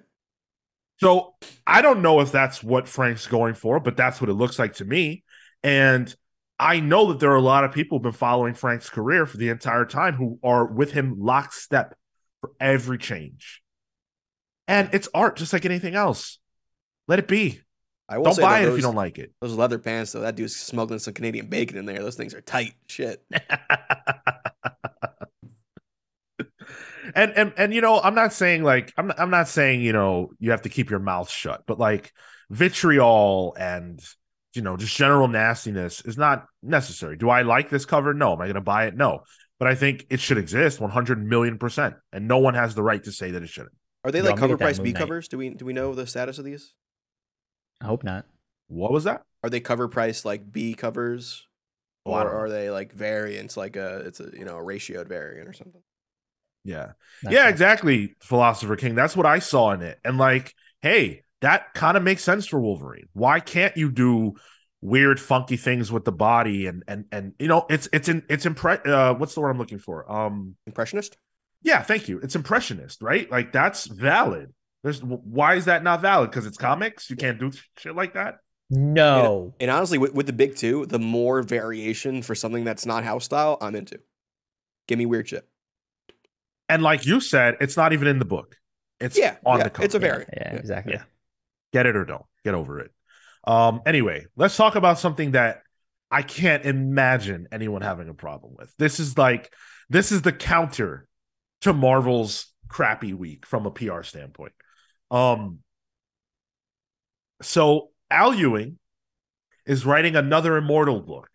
So 0.99 1.35
I 1.65 1.81
don't 1.81 2.01
know 2.01 2.19
if 2.19 2.31
that's 2.31 2.63
what 2.63 2.87
Frank's 2.87 3.27
going 3.27 3.53
for, 3.53 3.79
but 3.79 3.95
that's 3.95 4.19
what 4.19 4.29
it 4.29 4.33
looks 4.33 4.59
like 4.59 4.73
to 4.75 4.85
me. 4.85 5.23
And 5.63 6.13
I 6.59 6.81
know 6.81 7.07
that 7.07 7.19
there 7.19 7.31
are 7.31 7.37
a 7.37 7.41
lot 7.41 7.63
of 7.63 7.71
people 7.71 7.97
who've 7.97 8.03
been 8.03 8.11
following 8.11 8.53
Frank's 8.53 8.89
career 8.89 9.25
for 9.25 9.37
the 9.37 9.49
entire 9.49 9.85
time 9.85 10.15
who 10.15 10.39
are 10.43 10.65
with 10.65 10.91
him 10.91 11.15
lockstep 11.17 11.95
for 12.41 12.51
every 12.59 12.97
change. 12.97 13.61
And 14.67 14.89
it's 14.91 15.07
art 15.13 15.37
just 15.37 15.53
like 15.53 15.65
anything 15.65 15.95
else. 15.95 16.37
Let 17.07 17.19
it 17.19 17.27
be. 17.27 17.61
I 18.09 18.17
will 18.17 18.25
Don't 18.25 18.35
say 18.35 18.41
buy 18.41 18.59
it 18.59 18.65
those, 18.65 18.73
if 18.73 18.77
you 18.79 18.83
don't 18.83 18.95
like 18.95 19.19
it. 19.19 19.31
Those 19.39 19.53
leather 19.53 19.79
pants, 19.79 20.11
though, 20.11 20.21
that 20.21 20.35
dude's 20.35 20.55
smuggling 20.55 20.99
some 20.99 21.13
Canadian 21.13 21.47
bacon 21.47 21.77
in 21.77 21.85
there. 21.85 22.01
Those 22.01 22.15
things 22.15 22.33
are 22.33 22.41
tight. 22.41 22.73
Shit. 22.87 23.23
and 27.15 27.31
and 27.33 27.53
and 27.57 27.73
you 27.73 27.81
know, 27.81 27.99
I'm 27.99 28.15
not 28.15 28.33
saying 28.33 28.63
like 28.63 28.93
I'm 28.97 29.11
I'm 29.17 29.29
not 29.29 29.47
saying 29.47 29.81
you 29.81 29.93
know 29.93 30.31
you 30.39 30.51
have 30.51 30.63
to 30.63 30.69
keep 30.69 30.89
your 30.89 30.99
mouth 30.99 31.29
shut, 31.29 31.63
but 31.67 31.79
like 31.79 32.11
vitriol 32.49 33.55
and 33.59 34.01
you 34.53 34.61
know, 34.61 34.77
just 34.77 34.95
general 34.95 35.27
nastiness 35.27 36.01
is 36.01 36.17
not 36.17 36.45
necessary. 36.63 37.17
Do 37.17 37.29
I 37.29 37.43
like 37.43 37.69
this 37.69 37.85
cover? 37.85 38.13
No. 38.13 38.33
Am 38.33 38.41
I 38.41 38.45
going 38.45 38.55
to 38.55 38.61
buy 38.61 38.87
it? 38.87 38.95
No. 38.95 39.21
But 39.59 39.67
I 39.67 39.75
think 39.75 40.07
it 40.09 40.19
should 40.19 40.37
exist 40.37 40.79
100 40.79 41.23
million 41.23 41.57
percent, 41.57 41.95
and 42.13 42.27
no 42.27 42.37
one 42.37 42.53
has 42.53 42.75
the 42.75 42.83
right 42.83 43.03
to 43.03 43.11
say 43.11 43.31
that 43.31 43.43
it 43.43 43.49
shouldn't. 43.49 43.75
Are 44.05 44.11
they 44.11 44.21
like 44.21 44.37
cover 44.37 44.57
price 44.57 44.79
B 44.79 44.93
Knight. 44.93 44.99
covers? 44.99 45.27
Do 45.27 45.37
we 45.37 45.49
do 45.49 45.65
we 45.65 45.73
know 45.73 45.93
the 45.93 46.07
status 46.07 46.39
of 46.39 46.45
these? 46.45 46.73
I 47.81 47.85
hope 47.85 48.05
not. 48.05 48.25
What 48.67 48.93
was 48.93 49.03
that? 49.03 49.23
Are 49.43 49.49
they 49.49 49.59
cover 49.59 49.89
price 49.89 50.23
like 50.23 50.49
B 50.49 50.73
covers, 50.73 51.45
I 52.05 52.11
or 52.11 52.29
are 52.29 52.49
they 52.49 52.69
like 52.69 52.93
variants, 52.93 53.57
like 53.57 53.75
a 53.75 53.97
it's 54.05 54.21
a 54.21 54.29
you 54.31 54.45
know 54.45 54.57
a 54.57 54.63
ratioed 54.63 55.09
variant 55.09 55.49
or 55.49 55.53
something? 55.53 55.81
Yeah. 56.63 56.91
Not 57.23 57.33
yeah, 57.33 57.43
sure. 57.43 57.49
exactly, 57.49 58.15
Philosopher 58.21 58.75
King. 58.75 58.95
That's 58.95 59.15
what 59.15 59.25
I 59.25 59.39
saw 59.39 59.71
in 59.71 59.81
it. 59.81 59.99
And 60.03 60.17
like, 60.17 60.53
hey, 60.81 61.23
that 61.41 61.73
kind 61.73 61.97
of 61.97 62.03
makes 62.03 62.23
sense 62.23 62.47
for 62.47 62.59
Wolverine. 62.59 63.07
Why 63.13 63.39
can't 63.39 63.75
you 63.77 63.91
do 63.91 64.35
weird, 64.81 65.19
funky 65.19 65.57
things 65.57 65.91
with 65.91 66.05
the 66.05 66.11
body 66.11 66.67
and 66.67 66.83
and 66.87 67.05
and 67.11 67.33
you 67.39 67.47
know, 67.47 67.65
it's 67.69 67.89
it's 67.91 68.07
in 68.07 68.23
it's 68.29 68.45
impre- 68.45 68.85
uh 68.87 69.13
what's 69.15 69.33
the 69.33 69.41
word 69.41 69.49
I'm 69.49 69.57
looking 69.57 69.79
for? 69.79 70.09
Um 70.11 70.55
Impressionist? 70.67 71.17
yeah, 71.61 71.81
thank 71.81 72.07
you. 72.07 72.19
It's 72.19 72.35
impressionist, 72.35 73.01
right? 73.01 73.29
Like 73.29 73.51
that's 73.51 73.85
valid. 73.85 74.53
There's 74.83 75.03
why 75.03 75.55
is 75.55 75.65
that 75.65 75.83
not 75.83 76.01
valid? 76.01 76.31
Because 76.31 76.45
it's 76.45 76.57
comics. 76.57 77.09
You 77.09 77.17
can't 77.17 77.39
do 77.39 77.51
shit 77.77 77.95
like 77.95 78.13
that. 78.13 78.37
No. 78.69 79.55
And 79.59 79.71
honestly, 79.71 79.97
with, 79.97 80.13
with 80.13 80.27
the 80.27 80.33
big 80.33 80.55
two, 80.55 80.85
the 80.85 80.99
more 80.99 81.41
variation 81.41 82.21
for 82.21 82.35
something 82.35 82.63
that's 82.63 82.85
not 82.85 83.03
house 83.03 83.25
style, 83.25 83.57
I'm 83.61 83.75
into. 83.75 83.99
Give 84.87 84.97
me 84.97 85.05
weird 85.05 85.27
shit. 85.27 85.47
And 86.69 86.83
like 86.83 87.05
you 87.05 87.19
said, 87.19 87.57
it's 87.59 87.75
not 87.75 87.93
even 87.93 88.07
in 88.07 88.19
the 88.19 88.25
book. 88.25 88.55
It's 88.99 89.17
Yeah, 89.17 89.37
on 89.45 89.57
yeah, 89.57 89.63
the 89.65 89.69
cover. 89.69 89.85
it's 89.85 89.95
a 89.95 89.97
Yeah, 89.97 90.07
variant. 90.07 90.29
Yeah, 90.33 90.53
Yeah. 90.53 90.59
exactly. 90.59 90.93
Yeah. 90.93 91.03
Get 91.73 91.85
it 91.85 91.95
or 91.95 92.05
don't. 92.05 92.25
Get 92.43 92.53
over 92.53 92.79
it. 92.79 92.91
Um, 93.45 93.81
anyway, 93.85 94.25
let's 94.35 94.55
talk 94.55 94.75
about 94.75 94.99
something 94.99 95.31
that 95.31 95.61
I 96.11 96.21
can't 96.21 96.65
imagine 96.65 97.47
anyone 97.51 97.81
having 97.81 98.09
a 98.09 98.13
problem 98.13 98.55
with. 98.57 98.73
This 98.77 98.99
is 98.99 99.17
like 99.17 99.51
this 99.89 100.11
is 100.11 100.21
the 100.21 100.31
counter 100.31 101.07
to 101.61 101.73
Marvel's 101.73 102.47
crappy 102.67 103.13
week 103.13 103.45
from 103.45 103.65
a 103.65 103.71
PR 103.71 104.03
standpoint. 104.03 104.53
Um 105.11 105.59
so 107.41 107.89
Al 108.11 108.33
Ewing 108.33 108.77
is 109.65 109.85
writing 109.85 110.15
another 110.15 110.57
Immortal 110.57 111.01
book 111.01 111.29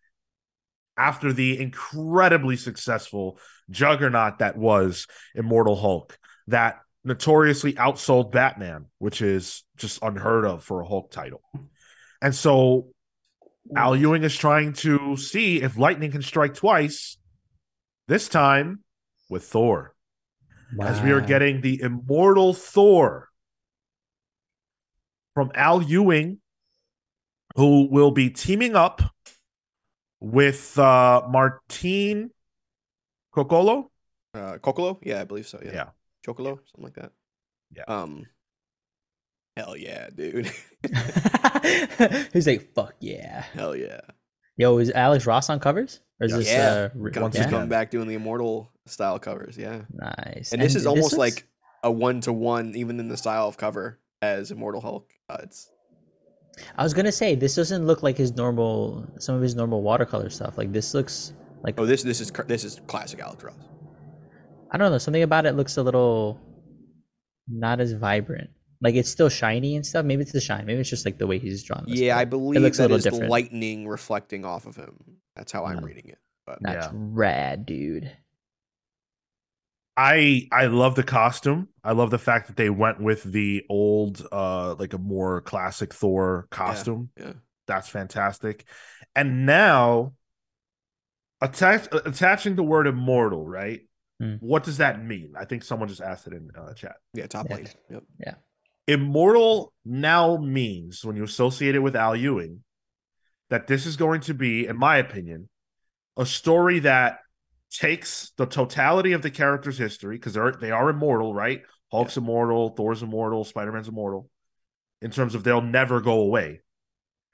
after 0.97 1.33
the 1.33 1.61
incredibly 1.61 2.57
successful 2.57 3.39
juggernaut 3.71 4.39
that 4.39 4.57
was 4.57 5.07
Immortal 5.35 5.77
Hulk 5.77 6.19
that 6.49 6.81
notoriously 7.05 7.75
outsold 7.75 8.33
Batman, 8.33 8.87
which 8.99 9.21
is 9.23 9.65
just 9.77 10.03
unheard 10.03 10.45
of 10.45 10.65
for 10.65 10.81
a 10.81 10.87
Hulk 10.87 11.11
title. 11.11 11.43
And 12.21 12.35
so 12.35 12.89
Al 13.77 13.97
Ewing 13.97 14.25
is 14.25 14.37
trying 14.37 14.73
to 14.75 15.17
see 15.17 15.63
if 15.63 15.77
lightning 15.77 16.11
can 16.11 16.23
strike 16.23 16.55
twice, 16.55 17.19
this 18.09 18.29
time 18.29 18.81
with 19.29 19.45
Thor, 19.45 19.95
as 20.81 21.01
we 21.01 21.13
are 21.13 21.21
getting 21.21 21.61
the 21.61 21.81
immortal 21.81 22.53
Thor 22.53 23.29
from 25.35 25.51
Al 25.55 25.83
Ewing, 25.83 26.39
who 27.57 27.89
will 27.91 28.11
be 28.11 28.31
teaming 28.31 28.77
up 28.77 29.03
with 30.21 30.79
uh, 30.79 31.23
Martine 31.29 32.31
Coccolo. 33.35 33.91
Uh, 34.35 34.59
Coccolo? 34.59 34.99
Yeah, 35.03 35.21
I 35.21 35.25
believe 35.25 35.47
so. 35.47 35.61
Yeah. 35.65 35.73
Yeah. 35.73 35.89
Chocolo? 36.27 36.59
Something 36.67 36.85
like 36.85 36.95
that. 36.95 37.13
Yeah. 37.77 37.85
Um, 37.89 38.27
hell 39.57 39.77
yeah, 39.77 40.09
dude. 40.15 40.51
He's 42.33 42.47
like, 42.47 42.73
fuck 42.75 42.95
yeah. 43.01 43.43
hell 43.53 43.77
yeah. 43.77 44.01
Yo, 44.57 44.79
is 44.79 44.91
Alex 44.91 45.27
Ross 45.27 45.51
on 45.51 45.59
covers? 45.61 46.01
Or 46.21 46.27
is 46.27 46.33
Yeah. 46.33 46.39
this 46.39 46.49
Yeah. 46.53 46.69
uh 46.69 46.89
re- 46.95 47.13
Once 47.17 47.35
Yeah. 47.35 47.43
he's 47.43 47.51
coming 47.51 47.69
back 47.69 47.91
doing 47.91 48.07
the 48.09 48.15
immortal 48.15 48.71
style 48.87 49.19
covers. 49.19 49.57
Yeah. 49.59 49.83
nice. 49.91 50.53
And, 50.53 50.63
this 50.63 50.75
is 50.77 50.87
almost 50.87 51.19
like 51.19 51.47
a 51.83 51.91
one 51.91 52.21
to 52.23 52.33
one, 52.33 52.75
even 52.77 53.01
in 53.01 53.09
the 53.09 53.17
style 53.17 53.49
of 53.49 53.57
cover 53.57 53.99
as 54.23 54.51
Immortal 54.51 54.81
Hulk. 54.81 55.11
Uh, 55.29 55.39
it's 55.43 55.71
I 56.79 56.85
was 56.85 56.95
gonna 56.95 57.11
say 57.13 57.35
this 57.35 57.57
doesn't 57.57 57.85
look 57.85 58.03
like 58.05 58.17
his 58.17 58.37
normal 58.37 59.05
some 59.19 59.35
of 59.35 59.43
his 59.43 59.55
normal 59.57 59.83
watercolor 59.83 60.31
stuff. 60.31 60.57
Like 60.57 60.73
this 60.73 60.95
looks 60.95 61.33
like 61.65 61.75
oh, 61.79 61.87
this 61.87 62.03
this 62.03 62.21
is 62.21 62.31
this 62.47 62.63
is 62.63 62.81
classic 62.87 63.19
Alex 63.21 63.43
Ross. 63.43 63.55
I 64.71 64.77
don't 64.77 64.93
know, 64.93 64.99
something 64.99 65.23
about 65.23 65.47
it 65.47 65.53
looks 65.57 65.77
a 65.77 65.83
little 65.83 66.39
not 67.49 67.81
as 67.81 67.93
vibrant. 67.93 68.51
Like 68.81 68.95
it's 68.97 69.09
still 69.09 69.29
shiny 69.29 69.77
and 69.77 69.85
stuff. 69.87 70.05
Maybe 70.05 70.23
it's 70.23 70.33
the 70.33 70.41
shine. 70.41 70.67
Maybe 70.67 70.81
it's 70.81 70.91
just 70.91 71.05
like 71.07 71.17
the 71.19 71.27
way 71.27 71.39
he's 71.39 71.63
drawn 71.63 71.85
this. 71.89 71.99
Yeah, 71.99 72.19
I 72.19 72.25
believe 72.25 72.59
it 72.59 72.61
looks 72.61 72.79
a 72.79 72.83
that 72.83 72.85
little 72.85 72.97
is 72.99 73.05
different. 73.05 73.31
lightning 73.31 73.89
reflecting 73.89 74.45
off 74.45 74.67
of 74.67 74.77
him. 74.77 74.99
That's 75.37 75.53
how 75.53 75.65
I'm 75.65 75.79
Yeah. 75.79 75.85
reading 75.87 76.09
it. 76.11 76.19
But 76.47 76.59
That's 76.61 76.87
Yeah. 76.87 76.93
rad, 76.95 77.65
dude. 77.65 78.11
I 79.97 80.49
I 80.51 80.67
love 80.67 80.97
the 80.97 81.05
costume. 81.05 81.69
I 81.85 81.93
love 81.93 82.11
the 82.11 82.19
fact 82.19 82.49
that 82.49 82.57
they 82.57 82.69
went 82.69 83.01
with 83.01 83.23
the 83.23 83.65
old 83.69 84.27
uh 84.33 84.75
like 84.75 84.93
a 84.93 84.99
more 84.99 85.41
classic 85.41 85.95
Thor 85.95 86.47
costume. 86.51 87.11
yeah. 87.17 87.35
That's 87.67 87.89
fantastic. 87.89 88.65
And 89.15 89.47
now 89.47 90.13
attach 91.41 91.89
attaching 91.93 92.57
the 92.57 92.63
word 92.63 92.87
immortal, 92.87 93.47
right? 93.47 93.81
Hmm. 94.21 94.35
What 94.41 94.65
does 94.65 94.79
that 94.79 95.05
mean? 95.05 95.35
I 95.39 95.45
think 95.45 95.65
someone 95.65 95.89
just 95.89 96.01
asked 96.01 96.27
it 96.27 96.33
in 96.33 96.51
uh, 96.57 96.73
chat. 96.75 96.97
Yeah, 97.15 97.27
top 97.27 97.47
Yeah. 97.51 97.57
lane. 97.57 97.69
Yep. 97.91 98.39
Immortal 98.87 99.73
now 99.85 100.37
means 100.37 101.05
when 101.05 101.17
you 101.17 101.25
associate 101.25 101.75
it 101.75 101.79
with 101.81 101.97
Al 101.97 102.15
Ewing 102.15 102.63
that 103.51 103.67
this 103.67 103.87
is 103.87 103.97
going 103.97 104.21
to 104.23 104.35
be, 104.35 104.67
in 104.67 104.77
my 104.77 104.99
opinion, 104.99 105.49
a 106.17 106.27
story 106.27 106.81
that 106.81 107.21
takes 107.71 108.33
the 108.37 108.47
totality 108.47 109.13
of 109.13 109.23
the 109.23 109.31
character's 109.31 109.79
history 109.79 110.17
because 110.17 110.35
they're 110.35 110.53
they 110.53 110.71
are 110.71 110.91
immortal, 110.91 111.35
right? 111.35 111.63
Hulk's 111.91 112.17
immortal, 112.17 112.71
Thor's 112.71 113.03
immortal, 113.03 113.45
Spider 113.45 113.73
Man's 113.73 113.89
immortal. 113.89 114.29
In 115.01 115.11
terms 115.11 115.35
of 115.35 115.45
they'll 115.45 115.61
never 115.61 116.01
go 116.01 116.21
away. 116.21 116.61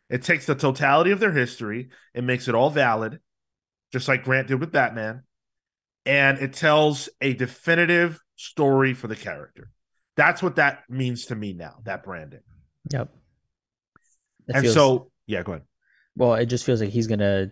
It 0.08 0.22
takes 0.22 0.46
the 0.46 0.54
totality 0.54 1.10
of 1.12 1.20
their 1.20 1.32
history, 1.32 1.90
it 2.14 2.24
makes 2.24 2.48
it 2.48 2.54
all 2.54 2.70
valid, 2.70 3.20
just 3.92 4.08
like 4.08 4.24
Grant 4.24 4.48
did 4.48 4.60
with 4.60 4.72
Batman, 4.72 5.22
and 6.06 6.38
it 6.38 6.52
tells 6.52 7.08
a 7.20 7.34
definitive 7.34 8.20
story 8.36 8.94
for 8.94 9.06
the 9.08 9.16
character. 9.16 9.70
That's 10.16 10.42
what 10.42 10.56
that 10.56 10.84
means 10.88 11.26
to 11.26 11.34
me 11.34 11.52
now. 11.52 11.76
That 11.84 12.02
branding, 12.04 12.40
Yep. 12.90 13.08
It 14.48 14.54
and 14.56 14.62
feels- 14.64 14.74
so 14.74 15.10
yeah, 15.26 15.42
go 15.42 15.52
ahead. 15.52 15.64
well, 16.16 16.34
it 16.34 16.46
just 16.46 16.64
feels 16.64 16.80
like 16.80 16.90
he's 16.90 17.06
gonna 17.06 17.50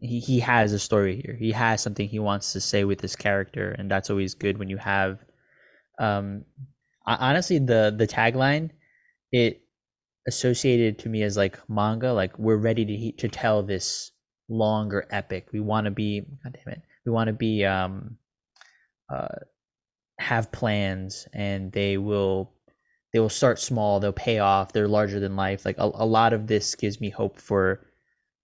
he, 0.00 0.18
he 0.20 0.40
has 0.40 0.72
a 0.72 0.78
story 0.78 1.20
here. 1.24 1.36
He 1.38 1.52
has 1.52 1.82
something 1.82 2.08
he 2.08 2.18
wants 2.18 2.52
to 2.54 2.60
say 2.60 2.84
with 2.84 2.98
this 3.00 3.14
character, 3.16 3.70
and 3.78 3.90
that's 3.90 4.08
always 4.10 4.34
good 4.34 4.58
when 4.58 4.68
you 4.70 4.78
have 4.78 5.18
um 5.98 6.44
honestly 7.06 7.58
the 7.58 7.94
the 7.96 8.06
tagline 8.06 8.70
it 9.32 9.62
associated 10.26 10.98
to 10.98 11.08
me 11.08 11.22
as 11.22 11.36
like 11.36 11.58
manga 11.68 12.12
like 12.12 12.38
we're 12.38 12.56
ready 12.56 12.84
to 12.84 12.96
he- 12.96 13.12
to 13.12 13.28
tell 13.28 13.62
this 13.62 14.10
longer 14.50 15.06
epic. 15.10 15.46
We 15.52 15.60
want 15.60 15.86
to 15.86 15.90
be 15.90 16.20
god 16.44 16.58
damn 16.62 16.74
it 16.74 16.82
we 17.06 17.12
want 17.12 17.28
to 17.28 17.32
be 17.32 17.64
um 17.64 18.18
uh 19.08 19.28
have 20.18 20.52
plans 20.52 21.26
and 21.32 21.72
they 21.72 21.96
will 21.96 22.52
they 23.12 23.20
will 23.20 23.30
start 23.30 23.58
small 23.58 24.00
they'll 24.00 24.12
pay 24.12 24.38
off 24.38 24.72
they're 24.72 24.86
larger 24.88 25.18
than 25.20 25.34
life. 25.36 25.64
Like 25.64 25.78
a, 25.78 25.84
a 25.94 26.04
lot 26.04 26.32
of 26.34 26.46
this 26.46 26.74
gives 26.74 27.00
me 27.00 27.08
hope 27.08 27.40
for 27.40 27.86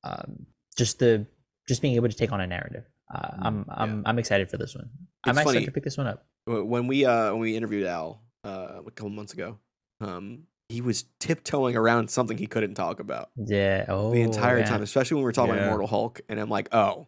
um 0.05 0.47
just 0.79 0.99
the 1.01 1.27
just 1.69 1.83
being 1.83 1.95
able 1.97 2.09
to 2.09 2.17
take 2.17 2.33
on 2.33 2.41
a 2.41 2.47
narrative. 2.47 2.85
Uh, 3.15 3.31
i'm 3.43 3.65
i'm 3.69 4.03
i'm 4.07 4.19
excited 4.19 4.49
for 4.51 4.57
this 4.57 4.75
one. 4.75 4.89
I 5.25 5.31
It's 5.31 5.37
might 5.37 5.45
funny. 5.45 5.59
start 5.59 5.65
to 5.67 5.73
pick 5.73 5.85
this 5.85 5.99
one 5.99 6.07
up. 6.07 6.25
When 6.47 6.87
we 6.87 7.05
uh 7.05 7.33
when 7.33 7.41
we 7.41 7.57
interviewed 7.57 7.87
Al 7.87 8.23
uh 8.45 8.81
a 8.87 8.91
couple 8.91 9.11
months 9.11 9.33
ago, 9.33 9.59
um 10.01 10.45
he 10.69 10.81
was 10.81 11.05
tiptoeing 11.21 11.77
around 11.77 12.11
something 12.11 12.37
he 12.39 12.47
couldn't 12.47 12.75
talk 12.75 12.99
about 13.01 13.31
yeah 13.37 13.85
oh 13.89 14.13
the 14.13 14.21
entire 14.23 14.59
yeah. 14.59 14.65
time, 14.65 14.83
especially 14.83 15.17
when 15.17 15.25
we 15.25 15.29
are 15.29 15.33
talking 15.33 15.55
Yeah. 15.55 15.61
about 15.61 15.67
Immortal 15.69 15.87
Hulk, 15.87 16.21
and 16.29 16.41
I'm 16.41 16.49
like, 16.51 16.69
oh, 16.75 17.07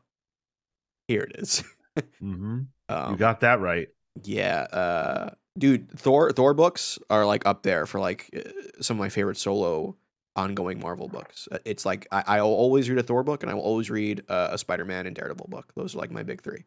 here 1.09 1.23
it 1.23 1.37
is. 1.39 1.65
hmm 2.21 2.61
um, 2.89 3.11
you 3.13 3.17
got 3.19 3.41
that 3.41 3.61
right. 3.61 3.89
Yeah, 4.23 4.63
uh, 4.63 5.31
dude, 5.59 5.91
Thor 5.99 6.33
Thor 6.33 6.55
books 6.55 6.99
are 7.11 7.27
like 7.27 7.45
up 7.47 7.63
there 7.63 7.87
for 7.87 8.01
like 8.01 8.31
uh, 8.37 8.51
some 8.81 8.97
of 8.97 9.01
my 9.01 9.09
favorite 9.09 9.37
solo 9.37 9.97
ongoing 10.37 10.79
Marvel 10.81 11.09
books. 11.09 11.49
Uh, 11.51 11.59
It's 11.65 11.85
like 11.85 12.07
I, 12.13 12.23
I'll 12.39 12.47
always 12.47 12.89
read 12.89 12.99
a 12.99 13.03
Thor 13.03 13.23
book, 13.25 13.43
and 13.43 13.51
I 13.51 13.55
will 13.55 13.63
always 13.63 13.91
read 13.91 14.23
uh, 14.29 14.49
a 14.53 14.59
Spider 14.59 14.85
Man 14.85 15.07
and 15.07 15.15
Daredevil 15.17 15.49
book. 15.49 15.73
Those 15.75 15.95
are 15.95 15.99
like 15.99 16.11
my 16.11 16.23
big 16.23 16.43
three. 16.43 16.65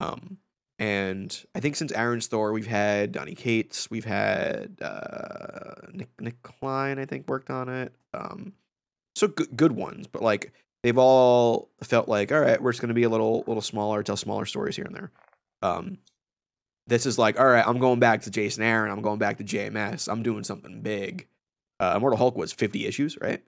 Um, 0.00 0.38
and 0.78 1.44
I 1.54 1.60
think 1.60 1.76
since 1.76 1.92
Aaron's 1.92 2.26
Thor, 2.28 2.52
we've 2.52 2.66
had 2.66 3.12
Donny 3.12 3.34
Cates, 3.34 3.90
we've 3.90 4.04
had 4.04 4.76
uh, 4.80 5.86
Nick 5.92 6.08
Nick 6.20 6.42
Klein, 6.42 6.98
I 6.98 7.04
think 7.04 7.28
worked 7.28 7.50
on 7.50 7.68
it. 7.68 7.92
Um, 8.14 8.52
so 9.16 9.28
good 9.28 9.56
good 9.56 9.72
ones, 9.72 10.06
but 10.06 10.22
like 10.22 10.52
they've 10.82 10.98
all 10.98 11.70
felt 11.82 12.08
like 12.08 12.30
all 12.32 12.40
right, 12.40 12.62
we're 12.62 12.72
just 12.72 12.80
gonna 12.80 12.94
be 12.94 13.02
a 13.02 13.08
little 13.08 13.44
little 13.46 13.62
smaller, 13.62 14.02
tell 14.02 14.16
smaller 14.16 14.46
stories 14.46 14.76
here 14.76 14.84
and 14.84 14.94
there. 14.94 15.10
Um, 15.62 15.98
this 16.86 17.04
is 17.04 17.18
like, 17.18 17.38
all 17.38 17.46
right, 17.46 17.66
I'm 17.66 17.78
going 17.78 17.98
back 18.00 18.22
to 18.22 18.30
Jason 18.30 18.62
Aaron. 18.62 18.90
I'm 18.90 19.02
going 19.02 19.18
back 19.18 19.38
to 19.38 19.44
JMS. 19.44 20.10
I'm 20.10 20.22
doing 20.22 20.42
something 20.44 20.80
big. 20.80 21.26
Uh, 21.80 21.94
Immortal 21.96 22.16
Hulk 22.16 22.36
was 22.36 22.52
50 22.52 22.86
issues, 22.86 23.18
right? 23.20 23.42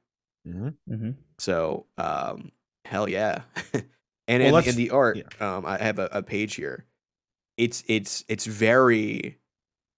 Mhm. 0.46 0.74
hmm 0.86 1.10
So, 1.38 1.86
um, 1.96 2.52
hell 2.84 3.08
yeah. 3.08 3.42
and 4.28 4.42
Well, 4.42 4.56
in, 4.58 4.68
in 4.68 4.76
the 4.76 4.90
art, 4.90 5.16
yeah. 5.16 5.56
um, 5.56 5.64
I 5.64 5.78
have 5.78 5.98
a, 5.98 6.08
a 6.12 6.22
page 6.22 6.54
here. 6.56 6.84
It's 7.60 7.84
it's 7.88 8.24
it's 8.26 8.46
very. 8.46 9.36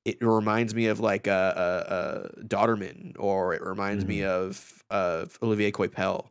It 0.05 0.19
reminds 0.21 0.75
me 0.75 0.87
of 0.87 0.99
like 0.99 1.29
a, 1.29 2.29
a, 2.43 2.53
a 2.53 3.21
or 3.21 3.55
it 3.55 3.63
reminds 3.63 4.05
me 4.05 4.25
of 4.25 4.83
of 4.91 5.39
Olivier 5.41 5.71
Coipel. 5.71 6.27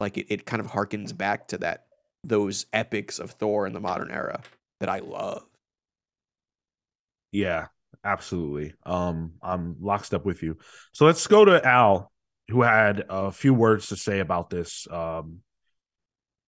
Like 0.00 0.16
it, 0.16 0.26
it 0.30 0.46
kind 0.46 0.60
of 0.60 0.68
harkens 0.68 1.14
back 1.14 1.48
to 1.48 1.58
that 1.58 1.84
those 2.24 2.64
epics 2.72 3.18
of 3.18 3.32
Thor 3.32 3.66
in 3.66 3.74
the 3.74 3.80
modern 3.80 4.10
era 4.10 4.40
that 4.80 4.88
I 4.88 5.00
love. 5.00 5.44
Yeah, 7.32 7.66
absolutely. 8.02 8.72
Um, 8.86 9.32
I'm 9.42 9.76
locked 9.78 10.14
up 10.14 10.24
with 10.24 10.42
you. 10.42 10.56
So 10.92 11.04
let's 11.04 11.26
go 11.26 11.44
to 11.44 11.66
Al, 11.66 12.10
who 12.48 12.62
had 12.62 13.04
a 13.10 13.30
few 13.30 13.52
words 13.52 13.88
to 13.88 13.96
say 13.96 14.20
about 14.20 14.48
this. 14.48 14.88
Um, 14.90 15.40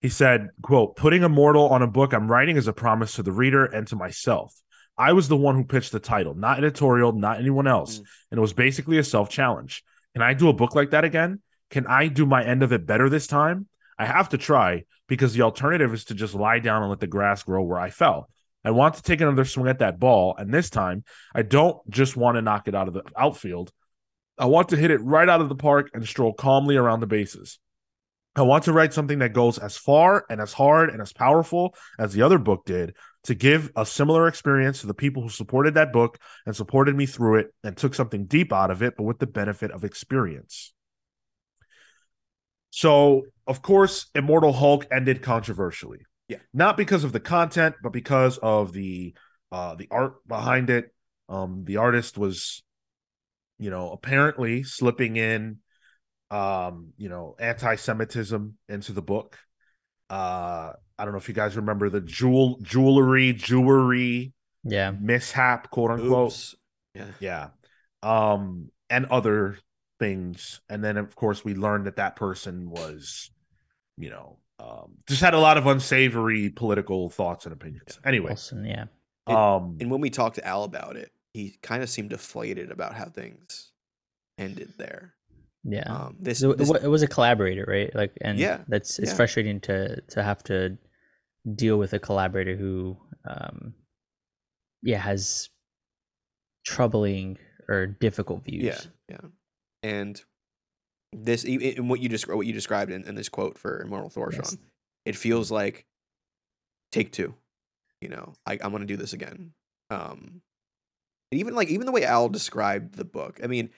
he 0.05 0.11
said, 0.11 0.51
"quote 0.61 0.97
Putting 0.97 1.23
Immortal 1.23 1.71
on 1.71 1.81
a 1.81 1.87
book 1.87 2.13
I'm 2.13 2.31
writing 2.31 2.59
is 2.59 2.69
a 2.69 2.75
promise 2.75 3.15
to 3.15 3.23
the 3.23 3.33
reader 3.33 3.65
and 3.65 3.87
to 3.87 3.97
myself. 3.97 4.55
I 4.99 5.15
was 5.15 5.29
the 5.29 5.37
one 5.37 5.55
who 5.55 5.65
pitched 5.65 5.93
the 5.93 5.99
title, 5.99 6.35
not 6.35 6.59
editorial, 6.59 7.13
not 7.13 7.39
anyone 7.39 7.67
else, 7.67 8.01
Mm. 8.01 8.05
and 8.31 8.39
it 8.39 8.41
was 8.43 8.53
basically 8.53 8.99
a 8.99 9.03
self 9.03 9.31
challenge. 9.31 9.83
Can 10.13 10.21
I 10.21 10.35
do 10.35 10.51
a 10.51 10.53
book 10.53 10.75
like 10.75 10.91
that 10.91 11.05
again? 11.05 11.41
Can 11.71 11.87
I 11.87 12.09
do 12.09 12.27
my 12.27 12.45
end 12.45 12.63
of 12.63 12.71
it 12.71 12.85
better 12.85 13.09
this 13.09 13.27
time? 13.27 13.67
I 13.99 14.05
have 14.05 14.29
to 14.29 14.37
try 14.37 14.85
because 15.09 15.33
the 15.33 15.41
alternative 15.41 15.95
is 15.95 16.05
to 16.05 16.15
just 16.15 16.35
lie 16.35 16.59
down 16.59 16.83
and 16.83 16.91
let 16.91 17.01
the 17.01 17.07
grass 17.07 17.43
grow 17.43 17.63
where 17.63 17.81
I 17.81 17.89
fell." 17.89 18.29
I 18.63 18.73
want 18.73 18.97
to 18.97 19.03
take 19.03 19.23
another 19.23 19.47
swing 19.47 19.69
at 19.69 19.79
that 19.79 19.99
ball, 19.99 20.35
and 20.37 20.53
this 20.53 20.69
time 20.69 21.05
I 21.35 21.41
don't 21.41 21.79
just 21.89 22.15
want 22.15 22.37
to 22.37 22.43
knock 22.43 22.69
it 22.69 22.75
out 22.75 22.89
of 22.89 22.93
the 22.95 23.05
outfield. 23.17 23.73
I 24.39 24.45
want 24.45 24.69
to 24.69 24.77
hit 24.77 24.91
it 24.91 25.01
right 25.01 25.31
out 25.31 25.41
of 25.41 25.49
the 25.49 25.55
park 25.55 25.93
and 25.95 26.07
stroll 26.07 26.35
calmly 26.35 26.77
around 26.77 27.01
the 27.01 27.07
bases. 27.07 27.59
I 28.37 28.43
want 28.43 28.65
to 28.65 28.73
write 28.73 28.93
something 28.93 29.21
that 29.21 29.33
goes 29.33 29.59
as 29.59 29.77
far 29.77 30.25
and 30.29 30.41
as 30.41 30.53
hard 30.53 30.91
and 30.91 31.01
as 31.01 31.13
powerful 31.13 31.75
as 31.99 32.13
the 32.13 32.23
other 32.23 32.39
book 32.39 32.65
did 32.67 32.95
to 33.25 33.35
give 33.35 33.71
a 33.77 33.87
similar 33.87 34.27
experience 34.27 34.81
to 34.81 34.87
the 34.87 34.95
people 34.95 35.23
who 35.23 35.29
supported 35.29 35.75
that 35.75 35.93
book 35.93 36.19
and 36.45 36.55
supported 36.55 36.97
me 36.97 37.07
through 37.07 37.39
it 37.39 37.55
and 37.63 37.77
took 37.77 37.95
something 37.95 38.27
deep 38.27 38.53
out 38.53 38.71
of 38.71 38.83
it, 38.83 38.95
but 38.97 39.05
with 39.05 39.19
the 39.19 39.27
benefit 39.27 39.71
of 39.71 39.85
experience. 39.85 40.75
So, 42.71 43.23
of 43.47 43.63
course, 43.63 44.07
Immortal 44.17 44.53
Hulk 44.53 44.87
ended 44.91 45.23
controversially. 45.23 46.01
Yeah. 46.29 46.39
Not 46.53 46.77
because 46.77 47.05
of 47.05 47.13
the 47.13 47.21
content, 47.21 47.77
but 47.83 47.93
because 47.93 48.39
of 48.39 48.73
the 48.73 49.15
uh 49.53 49.77
the 49.77 49.87
art 49.91 50.27
behind 50.27 50.71
it. 50.71 50.93
Um 51.29 51.65
the 51.65 51.77
artist 51.77 52.19
was 52.19 52.63
you 53.59 53.71
know, 53.71 53.93
apparently 53.93 54.65
slipping 54.65 55.17
in 55.17 55.59
um, 56.31 56.93
you 56.97 57.09
know, 57.09 57.37
anti-Semitism 57.39 58.57
into 58.69 58.93
the 58.93 59.03
book. 59.03 59.39
Uh 60.11 60.73
I 60.99 61.05
don't 61.05 61.13
know 61.13 61.19
if 61.19 61.29
you 61.29 61.35
guys 61.35 61.57
remember 61.57 61.91
the 61.91 62.01
jewel 62.01 62.59
jewelry 62.63 63.33
jewelry 63.33 64.33
Yeah. 64.63 64.93
mishap, 64.93 65.71
quote 65.71 65.91
unquote. 65.91 66.29
Oops. 66.33 66.55
Yeah. 66.95 67.07
Yeah. 67.19 67.49
Um, 68.03 68.71
and 68.91 69.07
other 69.07 69.59
things. 69.99 70.61
And 70.69 70.85
then, 70.85 70.97
of 70.99 71.17
course, 71.17 71.45
we 71.45 71.55
learned 71.55 71.87
that 71.87 71.97
that 71.97 72.15
person 72.15 72.71
was, 72.71 73.31
you 73.97 74.11
know, 74.11 74.39
um, 74.61 74.99
just 75.09 75.21
had 75.21 75.35
a 75.35 75.41
lot 75.41 75.57
of 75.57 75.67
unsavory 75.67 76.51
political 76.51 77.09
thoughts 77.11 77.45
and 77.47 77.53
opinions. 77.53 77.99
Anyway, 78.05 78.29
Wilson. 78.29 78.65
Yeah. 78.65 78.85
um, 79.27 79.79
And 79.81 79.91
when 79.91 80.01
we 80.01 80.11
talked 80.11 80.37
to 80.37 80.47
Al 80.47 80.63
about 80.63 80.97
it, 80.97 81.11
he 81.33 81.59
kind 81.63 81.83
of 81.83 81.91
seemed 81.91 82.11
deflated 82.11 82.71
about 82.71 82.95
how 82.95 83.07
things 83.07 83.73
ended 84.39 84.75
there. 84.79 85.15
Yeah. 85.65 85.85
Um, 85.93 86.17
this, 86.21 86.41
So 86.41 86.51
it, 86.51 86.59
this 86.59 86.71
it 86.71 86.89
was 86.89 87.03
a 87.03 87.07
collaborator, 87.07 87.65
right? 87.67 87.95
Like, 87.95 88.13
and 88.21 88.39
Yeah, 88.39 88.61
that's 88.69 88.99
it's 88.99 89.11
yeah. 89.11 89.17
frustrating 89.17 89.61
to 89.63 90.01
to 90.01 90.23
have 90.23 90.43
to 90.45 90.77
deal 91.55 91.79
with 91.79 91.93
a 91.93 91.99
collaborator 91.99 92.55
who, 92.57 92.97
um, 93.29 93.75
yeah, 94.83 94.99
has 94.99 95.49
troubling 96.65 97.39
or 97.69 97.87
difficult 97.87 98.45
views. 98.45 98.89
Yeah, 99.09 99.17
yeah. 99.23 99.29
And 99.83 100.21
this, 101.13 101.45
in 101.45 101.89
what 101.89 102.01
you 102.01 102.09
just 102.09 102.29
what 102.29 102.47
you 102.47 102.53
described 102.53 102.91
in, 102.91 103.05
in 103.05 103.15
this 103.15 103.29
quote 103.29 103.59
for 103.59 103.81
Immortal 103.83 104.11
Thor, 104.11 104.31
Yes. 104.33 104.51
Sean, 104.51 104.59
it 105.05 105.17
feels 105.17 105.51
like 105.51 105.87
take 106.93 107.13
two. 107.13 107.35
You 108.01 108.09
know, 108.11 108.35
I, 108.47 108.59
I'm 108.63 108.73
gonna 108.73 108.85
do 108.85 108.97
this 108.97 109.13
again. 109.13 109.53
Um, 109.91 110.43
and 111.31 111.41
even 111.41 111.55
like 111.55 111.69
even 111.69 111.87
the 111.87 111.93
way 111.93 112.05
Al 112.05 112.29
described 112.29 112.97
the 112.97 113.05
book. 113.05 113.41
I 113.43 113.47
mean, 113.47 113.71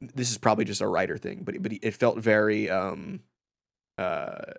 this 0.00 0.30
is 0.30 0.38
probably 0.38 0.64
just 0.64 0.80
a 0.80 0.86
writer 0.86 1.18
thing, 1.18 1.42
but 1.44 1.62
but 1.62 1.72
it 1.72 1.94
felt 1.94 2.18
very 2.18 2.70
um, 2.70 3.20
uh, 3.96 4.52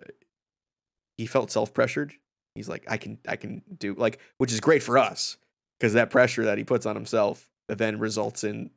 he 1.16 1.26
felt 1.26 1.50
self 1.50 1.74
pressured. 1.74 2.14
He's 2.54 2.68
like, 2.68 2.84
I 2.88 2.96
can 2.96 3.18
I 3.28 3.36
can 3.36 3.62
do 3.78 3.94
like, 3.94 4.20
which 4.38 4.52
is 4.52 4.60
great 4.60 4.82
for 4.82 4.98
us 4.98 5.36
because 5.78 5.94
that 5.94 6.10
pressure 6.10 6.44
that 6.44 6.58
he 6.58 6.64
puts 6.64 6.86
on 6.86 6.94
himself 6.94 7.48
then 7.68 7.98
results 7.98 8.44
in 8.44 8.70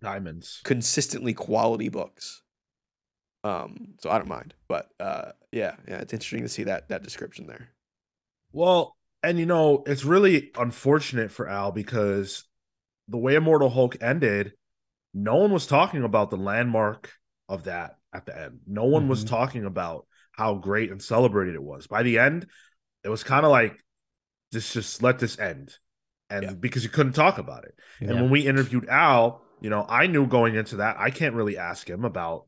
diamonds. 0.00 0.60
consistently 0.64 1.34
quality 1.34 1.88
books. 1.88 2.42
Um, 3.42 3.94
so 4.00 4.10
I 4.10 4.18
don't 4.18 4.28
mind, 4.28 4.54
but 4.68 4.90
uh, 5.00 5.32
yeah, 5.52 5.76
yeah, 5.88 5.98
it's 5.98 6.12
interesting 6.12 6.42
to 6.42 6.48
see 6.48 6.64
that 6.64 6.88
that 6.88 7.02
description 7.02 7.46
there. 7.46 7.70
Well, 8.52 8.96
and 9.22 9.38
you 9.38 9.46
know, 9.46 9.82
it's 9.86 10.04
really 10.04 10.50
unfortunate 10.58 11.30
for 11.30 11.48
Al 11.48 11.72
because 11.72 12.44
the 13.08 13.16
way 13.16 13.34
Immortal 13.34 13.70
Hulk 13.70 13.96
ended, 14.02 14.54
no 15.14 15.36
one 15.36 15.52
was 15.52 15.66
talking 15.66 16.02
about 16.04 16.30
the 16.30 16.36
landmark 16.36 17.12
of 17.48 17.64
that 17.64 17.96
at 18.12 18.26
the 18.26 18.38
end. 18.38 18.60
No 18.66 18.84
one 18.84 19.08
was 19.08 19.24
Mhm. 19.24 19.28
talking 19.28 19.64
about 19.64 20.06
how 20.32 20.54
great 20.54 20.90
and 20.90 21.02
celebrated 21.02 21.54
it 21.54 21.62
was. 21.62 21.86
By 21.86 22.02
the 22.02 22.18
end, 22.18 22.46
it 23.04 23.08
was 23.08 23.24
kind 23.24 23.44
of 23.44 23.50
like 23.50 23.82
just 24.52 24.72
just 24.72 25.02
let 25.02 25.18
this 25.18 25.38
end. 25.38 25.76
And 26.28 26.42
Yeah. 26.44 26.54
because 26.54 26.84
you 26.84 26.90
couldn't 26.90 27.12
talk 27.14 27.38
about 27.38 27.64
it. 27.64 27.74
And 28.00 28.14
when 28.14 28.30
we 28.30 28.46
interviewed 28.46 28.88
Al, 28.88 29.44
you 29.60 29.68
know, 29.70 29.84
I 29.88 30.06
knew 30.06 30.26
going 30.26 30.54
into 30.54 30.76
that, 30.76 30.96
I 30.98 31.10
can't 31.10 31.34
really 31.34 31.58
ask 31.58 31.88
him 31.88 32.04
about 32.04 32.46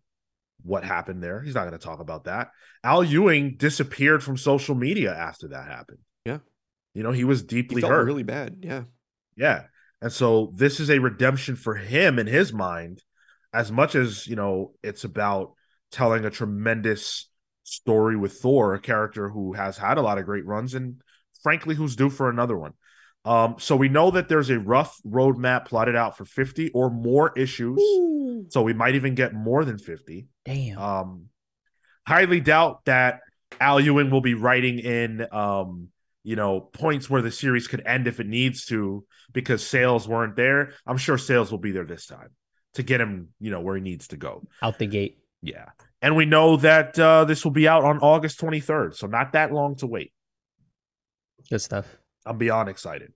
what 0.62 0.84
happened 0.84 1.22
there. 1.22 1.43
He's 1.43 1.55
not 1.56 1.62
going 1.66 1.72
to 1.78 1.84
talk 1.84 1.98
about 1.98 2.24
that. 2.24 2.52
Al 2.84 3.02
Ewing 3.02 3.56
disappeared 3.56 4.22
from 4.22 4.36
social 4.36 4.76
media 4.76 5.12
after 5.12 5.48
that 5.48 5.66
happened. 5.66 5.98
Yeah. 6.24 6.39
You 6.94 7.02
know, 7.02 7.10
he 7.10 7.24
was 7.24 7.40
He 7.40 7.47
deeply 7.48 7.80
felt 7.80 7.93
hurt. 7.93 8.05
really 8.05 8.22
bad. 8.22 8.59
Yeah, 8.62 8.84
Yeah. 9.34 9.64
And 10.02 10.12
so 10.12 10.52
this 10.56 10.80
is 10.80 10.90
a 10.90 10.98
redemption 10.98 11.54
for 11.54 11.76
him 11.76 12.18
in 12.18 12.26
his 12.26 12.52
mind, 12.52 13.04
as 13.54 13.70
much 13.70 13.94
as, 13.94 14.26
you 14.26 14.34
know, 14.34 14.72
it's 14.82 15.04
about 15.04 15.54
telling 15.92 16.24
a 16.24 16.30
tremendous 16.30 17.28
story 17.62 18.16
with 18.16 18.32
Thor, 18.32 18.74
a 18.74 18.80
character 18.80 19.28
who 19.28 19.52
has 19.52 19.78
had 19.78 19.98
a 19.98 20.02
lot 20.02 20.18
of 20.18 20.24
great 20.24 20.44
runs 20.44 20.74
and 20.74 21.00
frankly 21.40 21.76
who's 21.76 21.94
due 21.94 22.10
for 22.10 22.28
another 22.28 22.58
one. 22.58 22.72
Um, 23.24 23.54
so 23.60 23.76
we 23.76 23.88
know 23.88 24.10
that 24.10 24.28
there's 24.28 24.50
a 24.50 24.58
rough 24.58 24.98
roadmap 25.06 25.66
plotted 25.66 25.94
out 25.94 26.18
for 26.18 26.24
50 26.24 26.70
or 26.70 26.90
more 26.90 27.32
issues. 27.38 27.80
So 28.48 28.62
we 28.62 28.72
might 28.72 28.96
even 28.96 29.14
get 29.14 29.32
more 29.32 29.64
than 29.64 29.78
50. 29.78 30.26
Damn. 30.44 30.78
Um, 30.78 31.26
highly 32.04 32.40
doubt 32.40 32.84
that 32.86 33.20
Al 33.60 33.78
Ewing 33.78 34.10
will 34.10 34.20
be 34.20 34.34
writing 34.34 34.80
in, 34.80 35.24
um, 35.30 35.91
you 36.24 36.36
know, 36.36 36.60
points 36.60 37.10
where 37.10 37.22
the 37.22 37.30
series 37.30 37.66
could 37.66 37.82
end 37.86 38.06
if 38.06 38.20
it 38.20 38.26
needs 38.26 38.64
to 38.66 39.04
because 39.32 39.66
sales 39.66 40.06
weren't 40.06 40.36
there. 40.36 40.72
I'm 40.86 40.96
sure 40.98 41.18
sales 41.18 41.50
will 41.50 41.58
be 41.58 41.72
there 41.72 41.84
this 41.84 42.06
time 42.06 42.30
to 42.74 42.82
get 42.82 43.00
him, 43.00 43.28
you 43.40 43.50
know, 43.50 43.60
where 43.60 43.76
he 43.76 43.82
needs 43.82 44.08
to 44.08 44.16
go. 44.16 44.46
Out 44.62 44.78
the 44.78 44.86
gate. 44.86 45.18
Yeah. 45.42 45.66
And 46.00 46.16
we 46.16 46.24
know 46.24 46.56
that 46.56 46.98
uh, 46.98 47.24
this 47.24 47.44
will 47.44 47.52
be 47.52 47.68
out 47.68 47.84
on 47.84 47.98
August 47.98 48.40
23rd. 48.40 48.94
So 48.94 49.06
not 49.06 49.32
that 49.32 49.52
long 49.52 49.76
to 49.76 49.86
wait. 49.86 50.12
Good 51.50 51.60
stuff. 51.60 51.86
I'm 52.24 52.38
beyond 52.38 52.68
excited. 52.68 53.12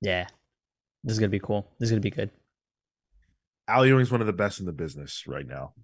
Yeah. 0.00 0.26
This 1.04 1.12
is 1.12 1.18
gonna 1.18 1.30
be 1.30 1.38
cool. 1.38 1.68
This 1.78 1.88
is 1.88 1.92
gonna 1.92 2.00
be 2.00 2.10
good. 2.10 2.30
Al 3.68 3.86
Ewing's 3.86 4.10
one 4.10 4.20
of 4.20 4.26
the 4.26 4.32
best 4.32 4.60
in 4.60 4.66
the 4.66 4.72
business 4.72 5.24
right 5.26 5.46
now. 5.46 5.74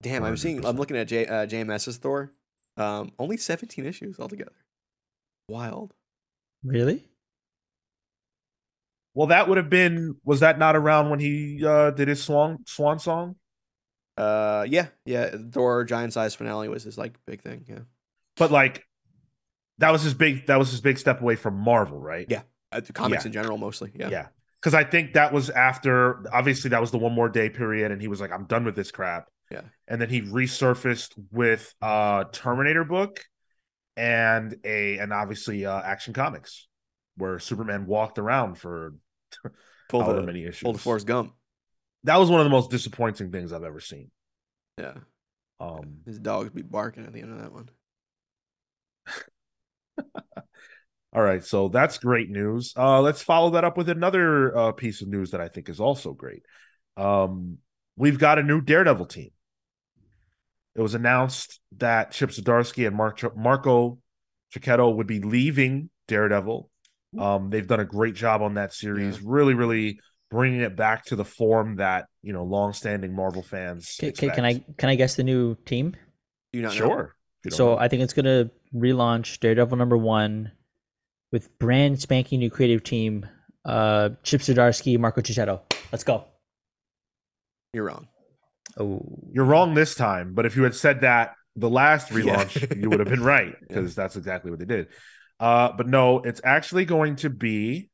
damn. 0.00 0.24
I'm 0.24 0.36
seeing. 0.36 0.64
I'm 0.66 0.76
looking 0.76 0.96
at 0.96 1.06
J, 1.08 1.26
uh, 1.26 1.46
JMS's 1.46 1.98
Thor. 1.98 2.32
Um, 2.76 3.12
only 3.18 3.36
17 3.36 3.84
issues 3.84 4.18
altogether. 4.18 4.52
Wild. 5.48 5.92
Really? 6.64 7.04
Well, 9.14 9.26
that 9.28 9.48
would 9.48 9.58
have 9.58 9.68
been 9.68 10.16
was 10.24 10.40
that 10.40 10.58
not 10.58 10.74
around 10.76 11.10
when 11.10 11.20
he 11.20 11.64
uh, 11.64 11.90
did 11.90 12.08
his 12.08 12.22
swan 12.22 12.58
swan 12.66 12.98
song? 12.98 13.36
Uh, 14.16 14.64
yeah, 14.68 14.88
yeah. 15.04 15.34
Thor 15.50 15.84
giant 15.84 16.12
size 16.12 16.34
finale 16.34 16.68
was 16.68 16.84
his 16.84 16.96
like 16.96 17.14
big 17.26 17.42
thing. 17.42 17.64
Yeah, 17.68 17.80
But 18.36 18.50
like 18.50 18.86
that 19.78 19.90
was 19.90 20.02
his 20.02 20.14
big 20.14 20.46
that 20.46 20.58
was 20.58 20.70
his 20.70 20.80
big 20.80 20.98
step 20.98 21.20
away 21.20 21.36
from 21.36 21.54
Marvel, 21.58 21.98
right? 22.00 22.26
Yeah. 22.28 22.42
uh, 22.70 22.80
the 22.80 22.92
comics 22.92 23.24
Yeah. 23.24 23.28
in 23.28 23.32
general 23.32 23.58
mostly. 23.58 23.92
Yeah, 23.94 24.08
Yeah. 24.08 24.26
Because 24.60 24.74
I 24.74 24.84
think 24.84 25.14
that 25.14 25.32
was 25.32 25.50
after 25.50 26.24
obviously 26.32 26.70
that 26.70 26.80
was 26.80 26.90
the 26.90 26.98
one 26.98 27.12
more 27.12 27.28
day 27.28 27.50
period, 27.50 27.90
and 27.90 28.00
he 28.00 28.08
was 28.08 28.20
like, 28.20 28.30
I'm 28.32 28.44
done 28.44 28.64
with 28.64 28.76
this 28.76 28.90
crap. 28.90 29.28
Yeah. 29.50 29.62
And 29.88 30.00
then 30.00 30.08
he 30.08 30.22
resurfaced 30.22 31.12
with 31.30 31.74
uh 31.82 32.24
Terminator 32.32 32.84
book 32.84 33.20
and 33.96 34.56
a 34.64 34.98
and 34.98 35.12
obviously 35.12 35.66
uh 35.66 35.80
Action 35.82 36.14
Comics, 36.14 36.66
where 37.16 37.38
Superman 37.38 37.86
walked 37.86 38.18
around 38.18 38.56
for 38.56 38.94
pulled 39.88 40.04
however 40.04 40.20
the 40.20 40.26
many 40.26 40.44
issues. 40.44 40.62
pulled 40.62 40.76
the 40.76 40.80
Forrest 40.80 41.06
Gump. 41.06 41.34
That 42.04 42.16
was 42.16 42.30
one 42.30 42.40
of 42.40 42.44
the 42.44 42.50
most 42.50 42.70
disappointing 42.70 43.30
things 43.30 43.52
I've 43.52 43.62
ever 43.62 43.80
seen. 43.80 44.10
Yeah, 44.78 44.94
Um, 45.60 45.98
His 46.06 46.18
dogs 46.18 46.50
be 46.50 46.62
barking 46.62 47.04
at 47.04 47.12
the 47.12 47.20
end 47.20 47.32
of 47.32 47.38
that 47.38 47.52
one. 47.52 47.68
all 51.14 51.22
right, 51.22 51.44
so 51.44 51.68
that's 51.68 51.98
great 51.98 52.30
news. 52.30 52.72
Uh, 52.76 53.00
let's 53.00 53.22
follow 53.22 53.50
that 53.50 53.64
up 53.64 53.76
with 53.76 53.88
another 53.88 54.56
uh, 54.56 54.72
piece 54.72 55.02
of 55.02 55.08
news 55.08 55.30
that 55.30 55.40
I 55.40 55.48
think 55.48 55.68
is 55.68 55.78
also 55.78 56.12
great. 56.12 56.42
Um, 56.96 57.58
we've 57.96 58.18
got 58.18 58.38
a 58.38 58.42
new 58.42 58.60
Daredevil 58.60 59.06
team. 59.06 59.30
It 60.74 60.80
was 60.80 60.94
announced 60.94 61.60
that 61.78 62.12
Chip 62.12 62.30
Zdarsky 62.30 62.86
and 62.86 62.96
Mark 62.96 63.22
Marco 63.36 63.98
Checchetto 64.54 64.96
would 64.96 65.06
be 65.06 65.20
leaving 65.20 65.90
Daredevil. 66.08 66.70
Um, 67.18 67.50
they've 67.50 67.66
done 67.66 67.80
a 67.80 67.84
great 67.84 68.14
job 68.14 68.40
on 68.40 68.54
that 68.54 68.72
series, 68.72 69.16
Yeah. 69.16 69.22
really, 69.26 69.52
really 69.54 70.00
bringing 70.30 70.60
it 70.60 70.74
back 70.76 71.04
to 71.06 71.16
the 71.16 71.26
form 71.26 71.76
that 71.76 72.06
you 72.22 72.32
know 72.32 72.44
longstanding 72.44 73.14
Marvel 73.14 73.42
fans. 73.42 73.96
Can, 74.00 74.12
can, 74.12 74.44
I 74.44 74.64
can 74.78 74.88
I 74.88 74.94
guess 74.94 75.14
the 75.14 75.24
new 75.24 75.54
team? 75.66 75.90
Do 76.52 76.58
you 76.58 76.62
not? 76.62 76.72
Sure. 76.72 77.14
if 77.44 77.50
you 77.52 77.56
So 77.56 77.66
know. 77.74 77.78
I 77.78 77.88
think 77.88 78.02
it's 78.02 78.14
gonna 78.14 78.50
relaunch 78.74 79.40
Daredevil 79.40 79.76
number 79.76 79.98
one 79.98 80.52
with 81.32 81.58
brand 81.58 82.00
spanking 82.00 82.38
new 82.40 82.50
creative 82.50 82.82
team. 82.82 83.26
Uh, 83.64 84.10
Chip 84.22 84.40
Zdarsky, 84.40 84.98
Marco 84.98 85.20
Checchetto. 85.20 85.60
Let's 85.92 86.04
go. 86.04 86.24
You're 87.74 87.84
wrong. 87.84 88.08
Oh, 88.78 89.02
You're 89.32 89.44
wrong 89.44 89.74
this 89.74 89.94
time, 89.94 90.34
but 90.34 90.46
if 90.46 90.56
you 90.56 90.62
had 90.62 90.74
said 90.74 91.02
that 91.02 91.34
the 91.56 91.68
last 91.70 92.10
Yeah. 92.12 92.16
relaunch, 92.44 92.80
you 92.80 92.88
would 92.90 93.00
have 93.00 93.08
been 93.08 93.22
right 93.22 93.54
because 93.68 93.94
that's 93.94 94.16
exactly 94.16 94.50
what 94.50 94.58
they 94.60 94.66
did. 94.66 94.88
Uh, 95.38 95.72
but 95.76 95.86
no, 95.88 96.20
it's 96.20 96.40
actually 96.44 96.84
going 96.84 97.16
to 97.16 97.28
be, 97.30 97.90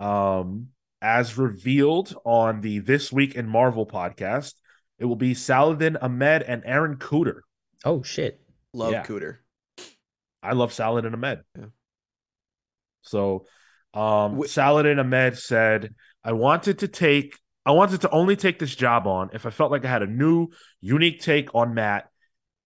um, 0.00 0.68
as 1.00 1.38
revealed 1.38 2.14
on 2.24 2.60
the 2.60 2.80
This 2.80 3.12
Week 3.12 3.34
in 3.36 3.46
Marvel 3.46 3.86
podcast, 3.86 4.54
it 4.98 5.04
will 5.04 5.16
be 5.16 5.34
Saladin 5.34 5.96
Ahmed 5.98 6.42
and 6.42 6.62
Aaron 6.64 6.96
Kuder. 6.96 7.40
oh 7.84 8.02
shit. 8.02 8.40
Love 8.72 8.92
Yeah. 8.92 9.04
Kuder. 9.04 9.36
I 10.42 10.52
love 10.54 10.72
Saladin 10.72 11.14
Ahmed. 11.14 11.40
Yeah. 11.56 11.66
So, 13.02 13.46
um, 13.94 14.40
Wh- 14.42 14.46
Saladin 14.46 14.98
Ahmed 14.98 15.38
said, 15.38 15.94
"I 16.24 16.32
wanted 16.32 16.80
to 16.80 16.88
take, 16.88 17.38
I 17.68 17.72
wanted 17.72 18.00
to 18.00 18.10
only 18.10 18.34
take 18.34 18.58
this 18.58 18.74
job 18.74 19.06
on 19.06 19.28
if 19.34 19.44
I 19.44 19.50
felt 19.50 19.70
like 19.70 19.84
I 19.84 19.90
had 19.90 20.02
a 20.02 20.06
new, 20.06 20.48
unique 20.80 21.20
take 21.20 21.54
on 21.54 21.74
Matt 21.74 22.08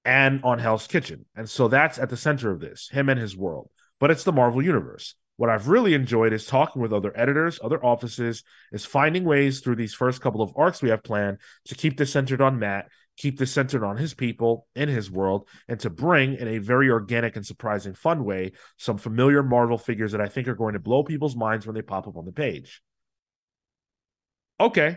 and 0.05 0.45
on 0.45 0.61
Hell's 0.61 0.87
Kitchen, 0.87 1.27
and 1.35 1.51
so 1.51 1.67
that's 1.67 1.99
at 1.99 2.09
the 2.09 2.17
center 2.17 2.53
of 2.53 2.61
this, 2.61 2.89
him 2.89 3.09
and 3.09 3.19
his 3.19 3.37
world. 3.37 3.69
But 3.99 4.13
it's 4.13 4.23
the 4.23 4.31
Marvel 4.31 4.63
universe. 4.63 5.17
What 5.39 5.51
I've 5.51 5.67
really 5.67 5.95
enjoyed 5.95 6.33
is 6.33 6.47
talking 6.47 6.81
with 6.81 6.93
other 6.93 7.13
editors, 7.17 7.59
other 7.65 7.85
offices, 7.85 8.45
is 8.71 8.85
finding 8.85 9.25
ways 9.25 9.59
through 9.59 9.75
these 9.75 9.93
first 9.93 10.21
couple 10.21 10.41
of 10.41 10.53
arcs 10.55 10.81
we 10.81 10.91
have 10.91 11.03
planned 11.03 11.39
to 11.65 11.75
keep 11.75 11.97
this 11.97 12.13
centered 12.13 12.41
on 12.41 12.61
Matt." 12.61 12.87
Keep 13.19 13.39
this 13.39 13.53
centered 13.53 13.85
on 13.85 13.99
his 13.99 14.15
people 14.15 14.69
in 14.75 14.89
his 14.89 15.11
world, 15.11 15.47
and 15.69 15.79
to 15.81 15.91
bring 15.91 16.35
in 16.35 16.49
a 16.49 16.59
very 16.59 16.91
organic 16.91 17.37
and 17.37 17.45
surprising 17.45 17.93
fun 17.93 18.25
way 18.25 18.53
some 18.79 18.97
familiar 18.97 19.43
Marvel 19.43 19.77
figures 19.77 20.13
that 20.13 20.21
I 20.23 20.29
think 20.29 20.49
are 20.49 20.55
going 20.55 20.73
to 20.73 20.81
blow 20.81 21.03
people's 21.03 21.37
minds 21.37 21.67
when 21.67 21.75
they 21.75 21.83
pop 21.83 22.07
up 22.07 22.17
on 22.17 22.25
the 22.25 22.33
page. 22.33 22.81
Okay. 24.63 24.97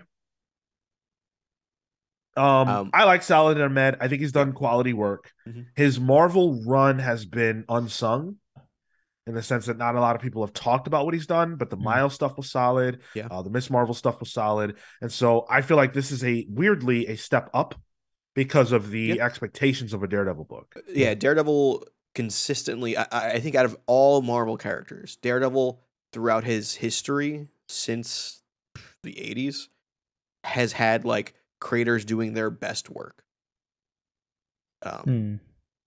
Um, 2.38 2.68
Um, 2.68 2.90
I 2.94 3.06
like 3.06 3.24
Saladin 3.24 3.64
Ahmed. 3.64 3.98
I 4.02 4.08
think 4.08 4.22
he's 4.22 4.32
done 4.34 4.52
quality 4.54 4.94
work. 4.94 5.32
Mhm. 5.48 5.68
His 5.76 6.00
Marvel 6.00 6.62
run 6.66 7.00
has 7.00 7.26
been 7.26 7.64
unsung 7.70 8.38
in 9.26 9.34
the 9.34 9.42
sense 9.42 9.66
that 9.68 9.78
not 9.78 9.96
a 9.96 10.00
lot 10.02 10.16
of 10.16 10.22
people 10.22 10.44
have 10.46 10.54
talked 10.54 10.86
about 10.86 11.06
what 11.06 11.14
he's 11.14 11.26
done, 11.28 11.56
but 11.56 11.70
the 11.70 11.78
Mhm. 11.78 11.84
Miles 11.84 12.14
stuff 12.14 12.36
was 12.38 12.52
solid. 12.52 13.02
Yeah. 13.16 13.28
Uh, 13.32 13.42
the 13.42 13.50
Miss 13.50 13.70
Marvel 13.70 13.96
stuff 13.96 14.20
was 14.20 14.32
solid. 14.32 14.78
And 15.02 15.12
so 15.12 15.46
I 15.50 15.62
feel 15.62 15.78
like 15.78 15.94
this 15.94 16.12
is 16.12 16.24
a 16.24 16.46
weirdly 16.50 17.08
a 17.08 17.16
step 17.16 17.50
up 17.54 17.74
because 18.36 18.72
of 18.74 18.92
the 18.92 19.16
Yeah. 19.16 19.26
expectations 19.26 19.94
of 19.94 20.04
a 20.04 20.08
Daredevil 20.08 20.44
book. 20.44 20.76
Yeah, 20.90 21.14
Daredevil 21.16 21.88
consistently. 22.14 22.98
I 22.98 23.08
I 23.12 23.40
think 23.40 23.56
out 23.56 23.66
of 23.66 23.78
all 23.88 24.22
Marvel 24.22 24.58
characters, 24.58 25.16
Daredevil 25.16 25.82
throughout 26.12 26.44
his 26.44 26.76
history 26.76 27.48
since 27.68 28.42
the 29.06 29.14
'80s 29.14 29.70
has 30.44 30.74
had 30.74 31.06
like 31.06 31.34
creators 31.62 32.04
doing 32.06 32.34
their 32.34 32.50
best 32.50 32.90
work. 32.90 33.24
Um, 34.84 35.02
Hmm. 35.04 35.36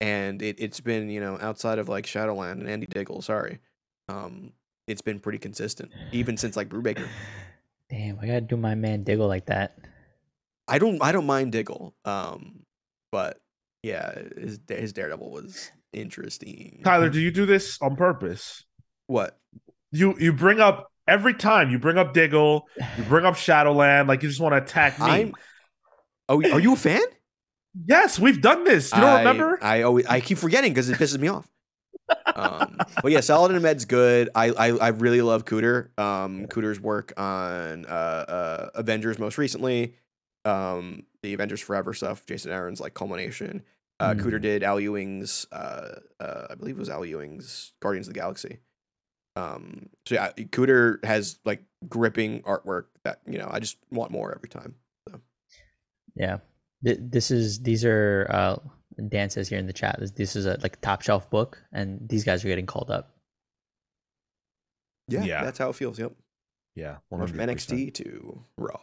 and 0.01 0.43
it, 0.43 0.57
it's 0.59 0.81
been 0.81 1.09
you 1.11 1.21
know 1.21 1.39
outside 1.41 1.79
of 1.79 1.89
like 1.89 2.07
Shadowland 2.07 2.61
and 2.61 2.69
Andy 2.71 2.87
Diggle, 2.87 3.23
sorry, 3.23 3.59
um, 4.09 4.53
it's 4.87 5.03
been 5.03 5.21
pretty 5.21 5.39
consistent 5.39 5.93
even 6.13 6.37
since 6.37 6.57
like 6.57 6.69
Brubaker. 6.69 7.07
Damn, 7.91 8.19
I 8.21 8.27
gotta 8.27 8.41
do 8.43 8.57
my 8.57 8.75
man 8.75 9.03
Diggle 9.05 9.29
like 9.29 9.47
that. 9.47 9.79
I 10.67 10.79
don't 10.79 11.03
I 11.03 11.13
don't 11.13 11.27
mind 11.27 11.53
Diggle, 11.53 11.95
um, 12.05 12.61
but 13.13 13.41
yeah, 13.83 14.19
his 14.37 14.59
his 14.69 14.93
Daredevil 14.93 15.31
was 15.31 15.71
interesting. 15.93 16.81
Tyler, 16.85 17.09
do 17.09 17.21
you 17.21 17.31
do 17.31 17.47
this 17.47 17.81
on 17.81 17.97
purpose? 17.97 18.65
what? 19.07 19.39
You 19.91 20.15
you 20.19 20.33
bring 20.35 20.61
up 20.61 20.91
every 21.09 21.35
time 21.35 21.71
you 21.71 21.79
bring 21.79 21.99
up 21.99 22.13
Diggle, 22.15 22.69
you 22.97 23.05
bring 23.05 23.25
up 23.25 23.35
Shadowland, 23.35 24.09
like 24.09 24.23
you 24.23 24.29
just 24.29 24.41
want 24.41 24.53
to 24.53 24.59
attack 24.59 24.99
me. 25.01 25.07
I'm. 25.07 25.35
Oh, 26.29 26.43
are 26.53 26.61
you 26.61 26.75
a 26.75 26.77
fan? 26.77 27.01
Yes, 27.87 28.19
we've 28.19 28.41
done 28.41 28.65
this. 28.65 28.93
You 28.93 29.01
don't 29.01 29.11
I, 29.11 29.19
remember? 29.19 29.59
I 29.63 29.83
always 29.83 30.07
I 30.07 30.21
keep 30.21 30.39
forgetting 30.39 30.73
because 30.73 30.89
it 30.91 30.99
pisses 30.99 31.19
me 31.19 31.29
off. 31.29 31.49
Um, 32.35 32.79
but 33.03 33.13
yeah, 33.13 33.21
Saladin 33.21 33.57
Ahmed's 33.57 33.85
good. 33.85 34.31
I, 34.35 34.51
I 34.51 34.69
I 34.77 34.89
really 34.89 35.23
love 35.23 35.45
Kuder. 35.45 35.99
Um, 35.99 36.47
Kuder's 36.47 36.81
work 36.81 37.13
on 37.19 37.87
uh, 37.87 37.89
uh 37.89 38.71
Avengers 38.75 39.19
most 39.19 39.39
recently, 39.39 39.95
um, 40.45 41.05
the 41.23 41.35
Avengers 41.35 41.61
Forever 41.61 41.95
stuff. 41.95 42.25
Jason 42.27 42.53
Aaron's 42.53 42.81
like 42.81 42.95
culmination. 42.95 43.63
Uh, 44.01 44.15
Mm. 44.15 44.21
Kuder 44.21 44.41
did 44.41 44.63
Al 44.63 44.79
Ewing's. 44.79 45.47
Uh, 45.51 45.99
uh, 46.21 46.47
I 46.51 46.55
believe 46.55 46.77
it 46.77 46.79
was 46.79 46.89
Al 46.89 47.05
Ewing's 47.05 47.73
Guardians 47.81 48.07
of 48.07 48.15
the 48.15 48.21
Galaxy. 48.21 48.59
Um, 49.39 49.89
so 50.07 50.15
yeah, 50.17 50.33
Kuder 50.33 51.05
has 51.05 51.39
like 51.45 51.63
gripping 51.89 52.43
artwork 52.43 52.85
that 53.05 53.21
you 53.27 53.39
know 53.39 53.49
I 53.51 53.61
just 53.61 53.77
want 53.91 54.11
more 54.11 54.35
every 54.35 54.49
time. 54.49 54.75
Yeah. 56.17 56.39
Th- 56.85 56.99
This 57.01 57.31
is 57.31 57.61
these 57.61 57.85
are 57.85 58.27
uh 58.31 58.57
Dan 59.09 59.31
says 59.31 59.49
here 59.49 59.59
in 59.59 59.67
the 59.67 59.73
chat. 59.73 59.97
This, 60.01 60.11
this 60.11 60.35
is 60.37 60.47
a 60.47 60.59
like 60.63 60.81
top 60.81 61.03
shelf 61.03 61.31
book, 61.31 61.63
and 61.73 62.01
these 62.09 62.25
guys 62.25 62.45
are 62.45 62.49
getting 62.49 62.67
called 62.67 62.91
up. 62.91 63.15
Yeah, 65.07 65.23
Yeah. 65.23 65.45
that's 65.45 65.59
how 65.59 65.69
it 65.71 65.77
feels. 65.77 65.99
Yep. 65.99 66.13
yeah, 66.75 66.97
From 67.09 67.21
100%. 67.21 67.35
NXT 67.37 67.95
to 67.95 68.45
Raw. 68.57 68.81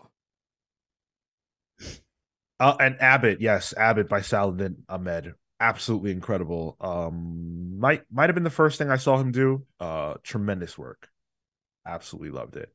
Uh, 2.59 2.75
and 2.79 2.95
Abbott, 3.01 3.41
yes, 3.41 3.73
Abbott 3.75 4.07
by 4.07 4.21
Saladin 4.21 4.83
Ahmed, 4.87 5.33
absolutely 5.65 6.11
incredible. 6.11 6.77
Um, 6.79 7.79
might 7.79 8.03
might 8.11 8.29
have 8.29 8.35
been 8.35 8.43
the 8.43 8.49
first 8.49 8.77
thing 8.77 8.91
I 8.91 8.97
saw 8.97 9.17
him 9.17 9.31
do. 9.31 9.65
Uh, 9.79 10.15
tremendous 10.23 10.77
work, 10.77 11.09
absolutely 11.85 12.29
loved 12.29 12.55
it. 12.55 12.69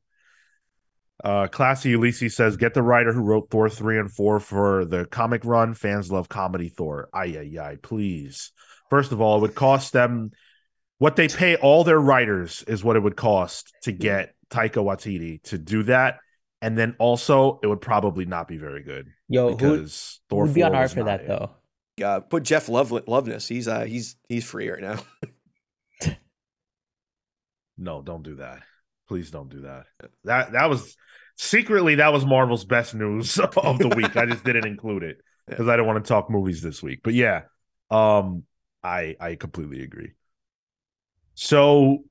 Uh, 1.23 1.47
Classy 1.47 1.89
Ulysses 1.91 2.35
says, 2.35 2.57
"Get 2.57 2.73
the 2.73 2.83
writer 2.83 3.13
who 3.13 3.21
wrote 3.21 3.49
Thor 3.49 3.69
three 3.69 3.97
and 3.97 4.11
four 4.11 4.39
for 4.39 4.85
the 4.85 5.05
comic 5.05 5.45
run. 5.45 5.73
Fans 5.73 6.11
love 6.11 6.27
comedy 6.27 6.69
Thor. 6.69 7.09
Ay 7.13 7.37
ay 7.37 7.57
ay, 7.61 7.77
please. 7.81 8.51
First 8.89 9.11
of 9.11 9.21
all, 9.21 9.37
it 9.37 9.41
would 9.41 9.55
cost 9.55 9.93
them 9.93 10.31
what 10.97 11.15
they 11.15 11.27
pay 11.27 11.55
all 11.55 11.83
their 11.83 11.99
writers 11.99 12.63
is 12.67 12.83
what 12.83 12.95
it 12.95 13.03
would 13.03 13.15
cost 13.15 13.73
to 13.83 13.91
get 13.91 14.35
Taika 14.49 14.83
Waititi 14.83 15.41
to 15.43 15.57
do 15.57 15.83
that." 15.83 16.17
And 16.63 16.77
then 16.77 16.95
also, 16.99 17.59
it 17.63 17.67
would 17.67 17.81
probably 17.81 18.25
not 18.25 18.47
be 18.47 18.57
very 18.57 18.83
good 18.83 19.07
Yo, 19.27 19.55
because 19.55 20.19
who 20.29 20.35
Thor 20.35 20.43
would 20.45 20.53
be 20.53 20.61
on 20.61 20.73
4 20.73 20.79
art 20.79 20.91
for 20.91 21.03
that 21.05 21.21
it. 21.21 21.27
though? 21.27 21.51
Uh, 22.03 22.19
put 22.21 22.43
Jeff 22.43 22.69
Love 22.69 22.89
Loveness. 22.89 23.47
He's 23.47 23.67
uh 23.67 23.85
he's 23.85 24.15
he's 24.29 24.45
free 24.45 24.69
right 24.69 24.81
now. 24.81 24.99
No, 27.81 28.01
don't 28.01 28.23
do 28.23 28.35
that. 28.35 28.61
Please 29.07 29.31
don't 29.31 29.49
do 29.49 29.61
that. 29.61 29.85
That 30.23 30.53
that 30.53 30.69
was 30.69 30.95
secretly 31.35 31.95
that 31.95 32.13
was 32.13 32.25
Marvel's 32.25 32.63
best 32.63 32.93
news 32.93 33.37
of 33.39 33.79
the 33.79 33.89
week. 33.95 34.15
I 34.15 34.27
just 34.27 34.43
didn't 34.45 34.67
include 34.67 35.03
it 35.03 35.17
because 35.47 35.67
I 35.67 35.75
don't 35.75 35.87
want 35.87 36.03
to 36.03 36.07
talk 36.07 36.29
movies 36.29 36.61
this 36.61 36.81
week. 36.81 36.99
But 37.03 37.15
yeah, 37.15 37.41
um, 37.89 38.43
I 38.83 39.15
I 39.19 39.35
completely 39.35 39.83
agree. 39.83 40.11
So 41.33 42.03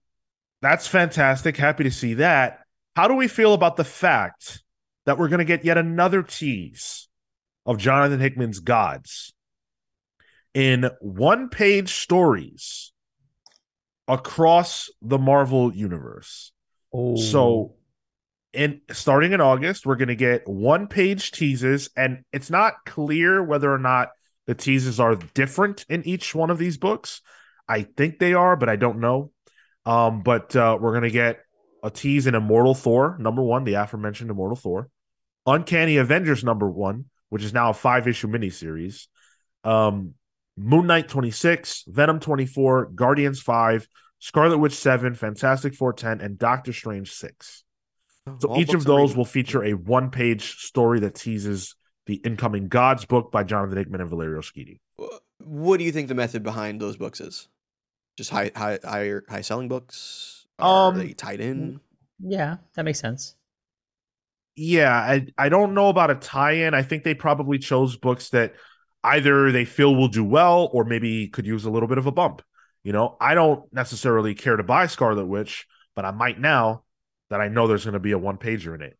that's 0.60 0.86
fantastic. 0.86 1.56
Happy 1.56 1.84
to 1.84 1.90
see 1.90 2.14
that. 2.14 2.60
How 2.96 3.06
do 3.06 3.14
we 3.14 3.28
feel 3.28 3.54
about 3.54 3.76
the 3.76 3.84
fact 3.84 4.62
that 5.06 5.18
we're 5.18 5.28
going 5.28 5.38
to 5.38 5.44
get 5.44 5.64
yet 5.64 5.78
another 5.78 6.22
tease 6.22 7.08
of 7.64 7.78
Jonathan 7.78 8.18
Hickman's 8.18 8.58
Gods 8.58 9.32
in 10.54 10.90
one 11.00 11.48
page 11.48 11.94
stories 11.94 12.92
across 14.08 14.90
the 15.02 15.18
Marvel 15.18 15.74
universe? 15.74 16.52
Oh, 16.92 17.16
So, 17.16 17.74
in 18.52 18.80
starting 18.90 19.32
in 19.32 19.40
August, 19.40 19.86
we're 19.86 19.96
going 19.96 20.08
to 20.08 20.16
get 20.16 20.48
one 20.48 20.88
page 20.88 21.30
teases, 21.30 21.88
and 21.96 22.24
it's 22.32 22.50
not 22.50 22.84
clear 22.84 23.42
whether 23.42 23.72
or 23.72 23.78
not 23.78 24.08
the 24.46 24.54
teases 24.56 24.98
are 24.98 25.14
different 25.14 25.84
in 25.88 26.04
each 26.04 26.34
one 26.34 26.50
of 26.50 26.58
these 26.58 26.76
books. 26.76 27.20
I 27.68 27.82
think 27.82 28.18
they 28.18 28.34
are, 28.34 28.56
but 28.56 28.68
I 28.68 28.74
don't 28.74 28.98
know. 28.98 29.30
Um, 29.86 30.22
but 30.22 30.56
uh, 30.56 30.76
we're 30.80 30.90
going 30.90 31.04
to 31.04 31.10
get 31.10 31.38
a 31.84 31.90
tease 31.90 32.26
in 32.26 32.34
Immortal 32.34 32.74
Thor 32.74 33.16
number 33.20 33.42
one, 33.42 33.62
the 33.62 33.74
aforementioned 33.74 34.30
Immortal 34.30 34.56
Thor, 34.56 34.88
Uncanny 35.46 35.96
Avengers 35.98 36.42
number 36.42 36.68
one, 36.68 37.04
which 37.28 37.44
is 37.44 37.54
now 37.54 37.70
a 37.70 37.74
five 37.74 38.08
issue 38.08 38.26
miniseries, 38.26 39.06
Um, 39.62 40.14
Moon 40.56 40.86
Knight 40.86 41.08
26, 41.08 41.84
Venom 41.88 42.20
24, 42.20 42.86
Guardians 42.94 43.40
5, 43.40 43.88
Scarlet 44.18 44.58
Witch 44.58 44.74
7, 44.74 45.14
Fantastic 45.14 45.74
Four 45.74 45.92
10, 45.92 46.20
and 46.20 46.38
Doctor 46.38 46.72
Strange 46.72 47.10
6. 47.12 47.64
So 48.38 48.48
All 48.48 48.60
each 48.60 48.74
of 48.74 48.84
those 48.84 49.10
reading. 49.10 49.16
will 49.16 49.24
feature 49.24 49.64
a 49.64 49.72
one 49.74 50.10
page 50.10 50.56
story 50.58 51.00
that 51.00 51.14
teases 51.14 51.74
the 52.06 52.16
incoming 52.16 52.68
Gods 52.68 53.04
book 53.06 53.32
by 53.32 53.44
Jonathan 53.44 53.78
Hickman 53.78 54.00
and 54.00 54.10
Valerio 54.10 54.40
Schiti. 54.40 54.80
What 55.38 55.78
do 55.78 55.84
you 55.84 55.92
think 55.92 56.08
the 56.08 56.14
method 56.14 56.42
behind 56.42 56.80
those 56.80 56.96
books 56.96 57.20
is? 57.20 57.48
Just 58.18 58.30
high, 58.30 58.50
high, 58.54 58.78
higher, 58.84 59.24
high 59.28 59.40
selling 59.40 59.68
books? 59.68 60.46
Are 60.58 60.88
Um, 60.90 60.98
they 60.98 61.14
tied 61.14 61.40
in? 61.40 61.80
Yeah, 62.18 62.56
that 62.74 62.84
makes 62.84 63.00
sense. 63.00 63.34
Yeah, 64.56 64.92
I, 64.94 65.26
I 65.38 65.48
don't 65.48 65.72
know 65.74 65.88
about 65.88 66.10
a 66.10 66.16
tie 66.16 66.52
in. 66.52 66.74
I 66.74 66.82
think 66.82 67.02
they 67.04 67.14
probably 67.14 67.58
chose 67.58 67.96
books 67.96 68.30
that 68.30 68.54
either 69.04 69.50
they 69.52 69.64
feel 69.64 69.94
will 69.94 70.08
do 70.08 70.24
well 70.24 70.68
or 70.72 70.84
maybe 70.84 71.28
could 71.28 71.46
use 71.46 71.64
a 71.64 71.70
little 71.70 71.88
bit 71.88 71.98
of 71.98 72.06
a 72.06 72.12
bump. 72.12 72.42
You 72.84 72.92
know, 72.92 73.16
I 73.20 73.34
don't 73.34 73.70
necessarily 73.72 74.34
care 74.34 74.56
to 74.56 74.62
buy 74.62 74.86
Scarlet 74.86 75.26
Witch, 75.26 75.66
but 75.94 76.04
I 76.04 76.10
might 76.10 76.40
now 76.40 76.84
that 77.28 77.40
I 77.40 77.48
know 77.48 77.66
there's 77.66 77.84
going 77.84 77.92
to 77.94 77.98
be 78.00 78.12
a 78.12 78.18
one 78.18 78.38
pager 78.38 78.74
in 78.74 78.82
it. 78.82 78.96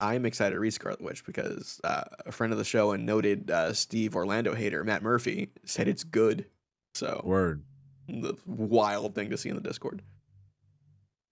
I'm 0.00 0.26
excited 0.26 0.54
to 0.54 0.60
read 0.60 0.72
Scarlet 0.74 1.00
Witch 1.00 1.24
because 1.24 1.80
uh, 1.84 2.02
a 2.26 2.32
friend 2.32 2.52
of 2.52 2.58
the 2.58 2.64
show 2.64 2.92
and 2.92 3.06
noted 3.06 3.50
uh, 3.50 3.72
Steve 3.72 4.16
Orlando 4.16 4.54
hater 4.54 4.82
Matt 4.84 5.02
Murphy 5.02 5.50
said 5.64 5.86
it's 5.88 6.04
good. 6.04 6.46
So 6.94 7.20
Word. 7.24 7.62
the 8.08 8.34
wild 8.44 9.14
thing 9.14 9.30
to 9.30 9.36
see 9.38 9.48
in 9.48 9.54
the 9.54 9.62
Discord. 9.62 10.02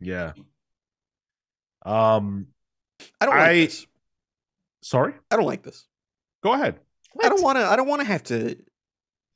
Yeah. 0.00 0.32
Um, 1.84 2.48
I 3.20 3.26
don't 3.26 3.36
like 3.36 3.48
I- 3.48 3.54
this. 3.66 3.86
sorry. 4.82 5.14
I 5.30 5.36
don't 5.36 5.46
like 5.46 5.62
this. 5.62 5.86
Go 6.42 6.52
ahead. 6.54 6.78
I 7.22 7.28
don't 7.28 7.42
want 7.42 7.58
to. 7.58 7.64
I 7.64 7.76
don't 7.76 7.88
want 7.88 8.00
to 8.02 8.06
have 8.06 8.22
to 8.24 8.56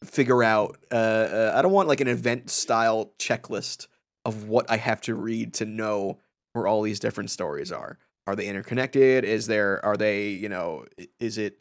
figure 0.05 0.43
out. 0.43 0.79
Uh, 0.91 0.95
uh, 0.95 1.53
I 1.57 1.63
don't 1.63 1.73
want 1.73 1.89
like 1.89 2.01
an 2.01 2.09
event 2.09 2.51
style 2.51 3.13
checklist 3.19 3.87
of 4.25 4.49
what 4.49 4.71
I 4.71 4.77
have 4.77 5.01
to 5.03 5.15
read 5.15 5.55
to 5.55 5.65
know 5.65 6.19
where 6.53 6.67
all 6.67 6.83
these 6.83 7.01
different 7.01 7.31
stories 7.31 7.73
are. 7.73 7.99
Are 8.27 8.37
they 8.37 8.47
interconnected? 8.47 9.25
Is 9.25 9.47
there? 9.47 9.85
Are 9.85 9.97
they? 9.97 10.29
You 10.29 10.49
know? 10.49 10.85
Is 11.19 11.39
it 11.39 11.59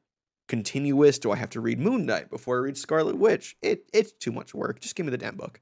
continuous? 0.48 1.19
Do 1.19 1.31
I 1.31 1.35
have 1.35 1.49
to 1.52 1.61
read 1.61 1.80
Moon 1.80 2.06
Knight 2.06 2.30
before 2.30 2.57
I 2.57 2.61
read 2.61 2.77
Scarlet 2.77 3.18
Witch? 3.18 3.56
It 3.61 3.90
it's 3.94 4.11
too 4.14 4.31
much 4.31 4.53
work. 4.53 4.80
Just 4.80 4.95
give 4.95 5.06
me 5.06 5.11
the 5.11 5.18
damn 5.18 5.35
book. 5.35 5.60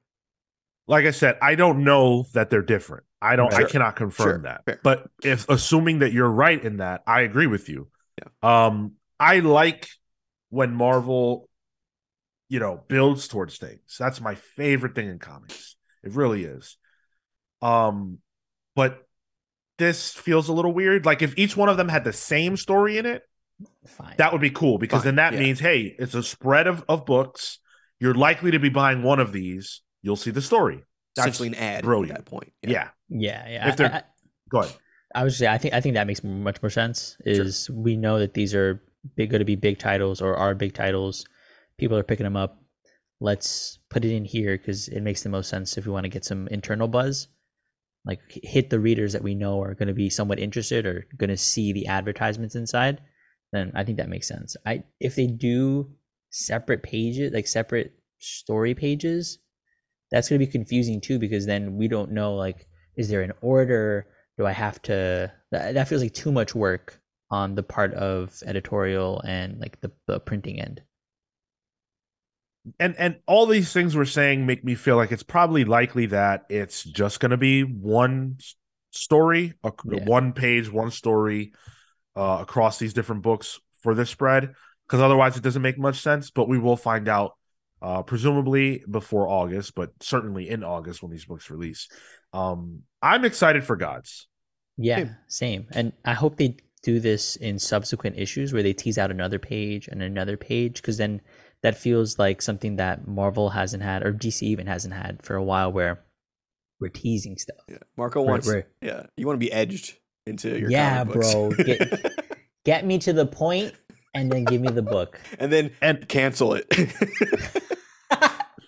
Like 0.87 1.05
I 1.05 1.11
said, 1.11 1.37
I 1.41 1.55
don't 1.55 1.83
know 1.83 2.25
that 2.33 2.49
they're 2.49 2.61
different. 2.61 3.05
I 3.21 3.35
don't. 3.35 3.53
I 3.53 3.63
cannot 3.63 3.95
confirm 3.95 4.25
Sure. 4.25 4.37
that. 4.39 4.65
Fair. 4.65 4.79
But 4.83 5.07
if 5.23 5.47
assuming 5.47 5.99
that 5.99 6.11
you're 6.11 6.29
right 6.29 6.61
in 6.61 6.77
that, 6.77 7.03
I 7.07 7.21
agree 7.21 7.47
with 7.47 7.69
you. 7.69 7.87
Yeah. 8.19 8.65
Um, 8.65 8.93
I 9.19 9.39
like 9.39 9.87
when 10.51 10.73
Marvel, 10.75 11.49
you 12.49 12.59
know, 12.59 12.83
builds 12.87 13.27
towards 13.27 13.57
things. 13.57 13.95
That's 13.97 14.21
my 14.21 14.35
favorite 14.35 14.93
thing 14.93 15.09
in 15.09 15.17
comics. 15.17 15.75
It 16.03 16.13
really 16.13 16.43
is. 16.43 16.77
Um, 17.61 18.19
but 18.75 19.07
this 19.79 20.13
feels 20.13 20.47
a 20.49 20.53
little 20.53 20.71
weird. 20.73 21.05
Like 21.05 21.21
if 21.23 21.33
each 21.37 21.57
one 21.57 21.67
of 21.69 21.77
them 21.77 21.89
had 21.89 22.03
the 22.03 22.13
same 22.13 22.55
story 22.57 22.97
in 22.99 23.05
it, 23.07 23.23
Fine. 23.87 24.15
that 24.17 24.31
would 24.31 24.41
be 24.41 24.49
cool 24.51 24.77
because 24.77 24.99
Fine, 24.99 25.05
then 25.05 25.15
that 25.15 25.33
yeah. 25.33 25.39
means 25.39 25.59
hey 25.59 25.95
it's 25.99 26.15
a 26.15 26.23
spread 26.23 26.65
of, 26.65 26.83
of 26.89 27.05
books 27.05 27.59
you're 27.99 28.15
likely 28.15 28.49
to 28.49 28.59
be 28.59 28.69
buying 28.69 29.03
one 29.03 29.19
of 29.19 29.31
these 29.31 29.81
you'll 30.01 30.15
see 30.15 30.31
the 30.31 30.41
story 30.41 30.83
That's 31.15 31.27
Essentially 31.27 31.49
an 31.49 31.55
ad 31.55 31.83
brilliant. 31.83 32.17
at 32.17 32.25
that 32.25 32.29
point. 32.31 32.51
yeah, 32.63 32.87
yeah, 33.09 33.47
yeah. 33.47 33.69
If 33.69 33.77
they're- 33.77 33.91
I, 33.93 33.97
I, 33.97 34.03
go 34.49 34.59
ahead 34.61 34.75
I 35.13 35.23
was 35.23 35.37
just 35.37 35.47
I 35.47 35.59
think 35.59 35.75
I 35.75 35.81
think 35.81 35.93
that 35.93 36.07
makes 36.07 36.23
much 36.23 36.59
more 36.63 36.69
sense. 36.71 37.17
Is 37.25 37.69
we 37.69 37.97
know 37.97 38.17
that 38.17 38.33
these 38.33 38.55
are 38.55 38.81
big, 39.15 39.29
going 39.29 39.39
to 39.39 39.45
be 39.45 39.55
big 39.55 39.79
titles 39.79 40.21
or 40.21 40.35
are 40.35 40.55
big 40.55 40.73
titles. 40.73 41.25
People 41.77 41.97
are 41.97 42.03
picking 42.03 42.23
them 42.23 42.37
up. 42.37 42.57
Let's 43.19 43.79
put 43.89 44.05
it 44.05 44.15
in 44.15 44.25
here 44.25 44.57
because 44.57 44.87
it 44.87 45.01
makes 45.01 45.23
the 45.23 45.29
most 45.29 45.49
sense 45.49 45.77
if 45.77 45.85
we 45.85 45.91
want 45.91 46.05
to 46.05 46.09
get 46.09 46.25
some 46.25 46.47
internal 46.47 46.87
buzz. 46.87 47.27
Like 48.05 48.19
hit 48.27 48.71
the 48.71 48.79
readers 48.79 49.13
that 49.13 49.21
we 49.21 49.35
know 49.35 49.61
are 49.61 49.75
going 49.75 49.87
to 49.87 49.93
be 49.93 50.09
somewhat 50.09 50.39
interested 50.39 50.87
or 50.87 51.05
going 51.17 51.29
to 51.29 51.37
see 51.37 51.71
the 51.71 51.85
advertisements 51.85 52.55
inside. 52.55 52.99
Then 53.51 53.71
I 53.75 53.83
think 53.83 53.97
that 53.97 54.09
makes 54.09 54.27
sense. 54.27 54.55
I 54.65 54.83
if 54.99 55.15
they 55.15 55.27
do 55.27 55.91
separate 56.31 56.81
pages, 56.81 57.31
like 57.31 57.45
separate 57.45 57.93
story 58.17 58.73
pages, 58.73 59.37
that's 60.11 60.29
going 60.29 60.39
to 60.39 60.45
be 60.45 60.51
confusing 60.51 61.01
too 61.01 61.17
because 61.17 61.45
then 61.45 61.75
we 61.77 61.87
don't 61.87 62.11
know 62.11 62.35
like 62.35 62.67
is 62.95 63.09
there 63.09 63.21
an 63.21 63.31
order 63.41 64.07
do 64.37 64.45
i 64.45 64.51
have 64.51 64.81
to 64.81 65.31
that, 65.51 65.73
that 65.73 65.87
feels 65.87 66.01
like 66.01 66.13
too 66.13 66.31
much 66.31 66.53
work 66.53 67.00
on 67.31 67.55
the 67.55 67.63
part 67.63 67.93
of 67.95 68.37
editorial 68.45 69.21
and 69.21 69.59
like 69.59 69.79
the, 69.81 69.91
the 70.05 70.19
printing 70.19 70.59
end 70.59 70.81
and 72.79 72.95
and 72.97 73.15
all 73.25 73.47
these 73.47 73.73
things 73.73 73.95
we're 73.95 74.05
saying 74.05 74.45
make 74.45 74.63
me 74.63 74.75
feel 74.75 74.95
like 74.95 75.11
it's 75.11 75.23
probably 75.23 75.63
likely 75.65 76.05
that 76.07 76.43
it's 76.49 76.83
just 76.83 77.19
going 77.19 77.31
to 77.31 77.37
be 77.37 77.63
one 77.63 78.37
story 78.91 79.53
a, 79.63 79.71
Yeah. 79.89 80.03
one 80.03 80.33
page 80.33 80.71
one 80.71 80.91
story 80.91 81.53
uh, 82.15 82.39
across 82.41 82.77
these 82.77 82.93
different 82.93 83.23
books 83.23 83.59
for 83.81 83.95
this 83.95 84.09
spread 84.09 84.53
because 84.85 84.99
otherwise 85.01 85.37
it 85.37 85.43
doesn't 85.43 85.61
make 85.61 85.79
much 85.79 86.01
sense 86.01 86.29
but 86.29 86.47
we 86.49 86.59
will 86.59 86.77
find 86.77 87.07
out 87.07 87.31
uh, 87.81 88.03
presumably 88.03 88.83
before 88.91 89.27
august 89.27 89.73
but 89.73 89.91
certainly 90.01 90.47
in 90.49 90.63
august 90.63 91.01
when 91.01 91.11
these 91.11 91.25
books 91.25 91.49
release 91.49 91.87
um, 92.33 92.81
i'm 93.01 93.25
excited 93.25 93.63
for 93.63 93.75
gods 93.75 94.27
yeah 94.77 94.97
Same. 94.97 95.15
same 95.27 95.67
and 95.71 95.93
i 96.05 96.13
hope 96.13 96.35
they 96.37 96.57
do 96.83 96.99
this 96.99 97.35
in 97.35 97.59
subsequent 97.59 98.17
issues 98.17 98.53
where 98.53 98.63
they 98.63 98.73
tease 98.73 98.97
out 98.97 99.11
another 99.11 99.37
page 99.39 99.87
and 99.87 100.01
another 100.01 100.35
page 100.37 100.81
because 100.81 100.97
then 100.97 101.21
that 101.61 101.77
feels 101.77 102.17
like 102.17 102.41
something 102.41 102.77
that 102.77 103.07
marvel 103.07 103.49
hasn't 103.51 103.83
had 103.83 104.03
or 104.03 104.11
dc 104.11 104.41
even 104.41 104.65
hasn't 104.65 104.93
had 104.93 105.21
for 105.23 105.35
a 105.35 105.43
while 105.43 105.71
where 105.71 106.03
we're 106.79 106.89
teasing 106.89 107.37
stuff 107.37 107.57
Yeah. 107.69 107.77
Marco 107.97 108.21
We're- 108.21 108.31
wants. 108.31 108.47
we're- 108.47 108.63
Yeah, 108.81 109.05
you 109.15 109.27
want 109.27 109.39
to 109.39 109.45
be 109.45 109.51
edged 109.51 109.97
into 110.25 110.57
your 110.57 110.71
Yeah, 110.71 110.97
comic 111.03 111.13
books. 111.13 111.31
bro, 111.33 111.51
get- 111.51 112.13
get 112.65 112.85
me 112.85 112.97
to 112.99 113.13
the 113.13 113.27
point 113.27 113.73
and 114.15 114.31
then 114.31 114.43
give 114.45 114.61
me 114.61 114.69
the 114.69 114.81
book 114.81 115.19
and 115.39 115.51
then 115.53 115.71
and 115.81 116.07
cancel 116.07 116.53
it. 116.55 116.65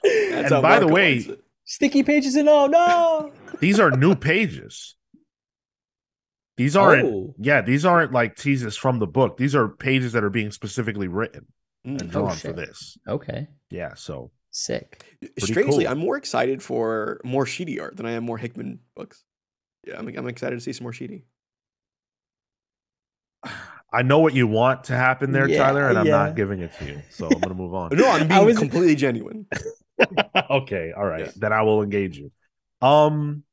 And 0.06 0.50
by 0.62 0.80
the 0.80 0.88
way- 0.88 1.26
sticky 1.66 2.04
pages 2.04 2.36
and 2.36 2.50
all 2.50 2.68
no 2.68 3.32
these 3.60 3.80
are 3.80 3.90
new 3.92 4.14
pages 4.16 4.96
these 6.58 6.76
aren't 6.76 7.06
Oh. 7.06 7.36
yeah 7.40 7.62
these 7.62 7.86
aren't 7.86 8.12
like 8.12 8.36
teases 8.36 8.76
from 8.78 9.00
the 9.00 9.08
book 9.08 9.38
these 9.38 9.56
are 9.56 9.68
pages 9.70 10.14
that 10.14 10.24
are 10.24 10.30
being 10.30 10.52
specifically 10.52 11.08
written 11.08 11.46
and 11.86 12.02
Mm. 12.02 12.10
drawn 12.12 12.32
Oh, 12.32 12.36
for 12.36 12.54
this 12.54 12.98
okay 13.08 13.48
yeah 13.70 13.94
so 13.96 14.32
sick 14.52 15.04
Strangely, 15.40 15.86
cool. 15.86 15.92
I'm 15.92 15.98
more 16.00 16.16
excited 16.18 16.62
for 16.62 17.20
more 17.24 17.46
Schiti 17.46 17.82
art 17.82 17.98
than 17.98 18.06
I 18.06 18.12
am 18.12 18.24
more 18.24 18.38
Hickman 18.38 18.80
books. 18.96 19.24
Yeah, 19.88 19.98
I'm, 19.98 20.08
I'm 20.16 20.28
excited 20.28 20.56
to 20.56 20.62
see 20.62 20.74
some 20.74 20.84
more 20.84 20.92
Schiti. 20.94 21.24
I 23.92 24.02
know 24.02 24.20
what 24.20 24.34
you 24.34 24.48
want 24.48 24.86
to 24.86 24.94
happen 24.96 25.32
there, 25.32 25.48
Yeah, 25.48 25.58
Tyler, 25.60 25.88
and 25.90 25.98
I'm 25.98 26.06
yeah. 26.06 26.12
not 26.26 26.36
giving 26.36 26.60
it 26.62 26.72
to 26.80 26.86
you. 26.86 27.02
So 27.10 27.28
I'm 27.28 27.40
gonna 27.40 27.54
move 27.54 27.74
on. 27.74 27.92
No, 27.98 28.10
I'm 28.10 28.28
being 28.28 28.46
was- 28.46 28.58
completely 28.60 28.96
genuine. 28.96 29.46
okay, 30.50 30.92
all 30.96 31.06
right. 31.06 31.26
Yeah. 31.26 31.32
Then 31.36 31.54
I 31.54 31.62
will 31.64 31.84
engage 31.84 32.18
you. 32.18 32.32
Um 32.82 33.44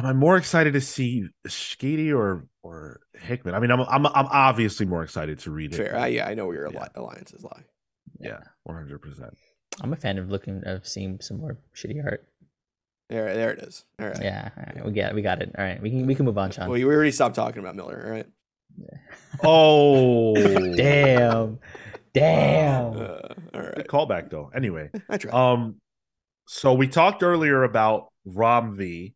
am 0.00 0.06
I 0.06 0.12
more 0.12 0.36
excited 0.36 0.72
to 0.74 0.80
see 0.80 1.28
Schiti 1.46 2.12
or 2.16 2.46
or 2.62 3.00
Hickman? 3.14 3.54
I 3.54 3.60
mean, 3.60 3.70
I'm 3.70 3.80
I'm 3.80 4.06
I'm 4.06 4.26
obviously 4.30 4.86
more 4.86 5.02
excited 5.02 5.38
to 5.40 5.50
read 5.50 5.72
it. 5.72 5.76
Fair. 5.76 5.96
I, 5.96 6.08
yeah, 6.08 6.26
I 6.28 6.34
know 6.34 6.46
where 6.46 6.56
your 6.56 6.72
Yeah. 6.72 6.88
alliances 6.94 7.42
lie. 7.44 7.64
Yeah, 8.18 8.40
100. 8.64 9.00
percent 9.00 9.34
i'm 9.82 9.92
a 9.92 9.96
fan 9.96 10.18
of 10.18 10.28
looking 10.28 10.62
of 10.66 10.86
seeing 10.86 11.20
some 11.20 11.38
more 11.38 11.56
shitty 11.74 12.04
art 12.04 12.26
There, 13.08 13.32
there 13.34 13.50
it 13.52 13.60
is. 13.60 13.84
All 14.00 14.08
right. 14.08 14.20
yeah 14.20 14.50
all 14.56 14.64
right, 14.66 14.84
we 14.84 14.92
got 14.92 15.14
we 15.14 15.22
got 15.22 15.40
it 15.40 15.54
all 15.56 15.64
right 15.64 15.80
we 15.80 15.90
can 15.90 16.06
we 16.06 16.14
can 16.14 16.26
move 16.26 16.36
on 16.36 16.50
sean 16.50 16.68
Well, 16.68 16.76
you 16.76 16.86
already 16.90 17.12
stopped 17.12 17.36
talking 17.36 17.60
about 17.60 17.76
Miller. 17.76 18.02
All 18.04 18.10
right. 18.10 18.26
Oh, 19.42 20.34
damn 20.76 21.58
damn 22.12 22.92
Uh, 22.96 23.18
all 23.54 23.62
Good 23.76 23.86
callback 23.88 24.28
though. 24.30 24.50
Anyway, 24.54 24.90
I 25.08 25.16
tried. 25.16 25.32
Um, 25.34 25.76
so 26.46 26.74
we 26.74 26.88
talked 26.88 27.22
earlier 27.22 27.62
about 27.62 28.08
Ram 28.24 28.76
V 28.76 29.14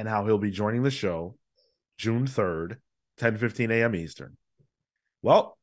and 0.00 0.08
how 0.08 0.24
he'll 0.24 0.38
be 0.38 0.50
joining 0.50 0.82
the 0.82 0.90
show 0.90 1.36
June 1.98 2.26
3rd, 2.26 2.78
10 3.18 3.36
15 3.36 3.70
a.m. 3.70 3.94
Eastern. 3.94 4.38
Well, 5.20 5.58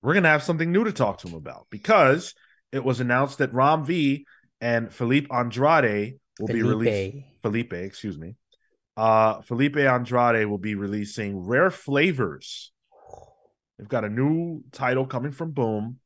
we're 0.00 0.14
gonna 0.14 0.28
have 0.28 0.44
something 0.44 0.70
new 0.70 0.84
to 0.84 0.92
talk 0.92 1.18
to 1.18 1.28
him 1.28 1.34
about 1.34 1.66
because 1.68 2.32
it 2.70 2.84
was 2.84 3.00
announced 3.00 3.38
that 3.38 3.52
Ram 3.52 3.84
V 3.84 4.24
and 4.60 4.94
Filipe 4.94 5.26
Andrade 5.32 6.20
will 6.38 6.46
be 6.46 6.62
released. 6.62 7.24
Felipe. 7.42 7.70
Felipe, 7.70 7.72
excuse 7.72 8.16
me. 8.16 8.36
Uh 8.96 9.40
Filipe 9.40 9.76
Andrade 9.76 10.46
will 10.46 10.58
be 10.58 10.76
releasing 10.76 11.40
Rare 11.40 11.72
Flavors. 11.72 12.70
They've 13.78 13.88
got 13.88 14.04
a 14.04 14.08
new 14.08 14.62
title 14.70 15.06
coming 15.06 15.32
from 15.32 15.50
Boom. 15.50 15.98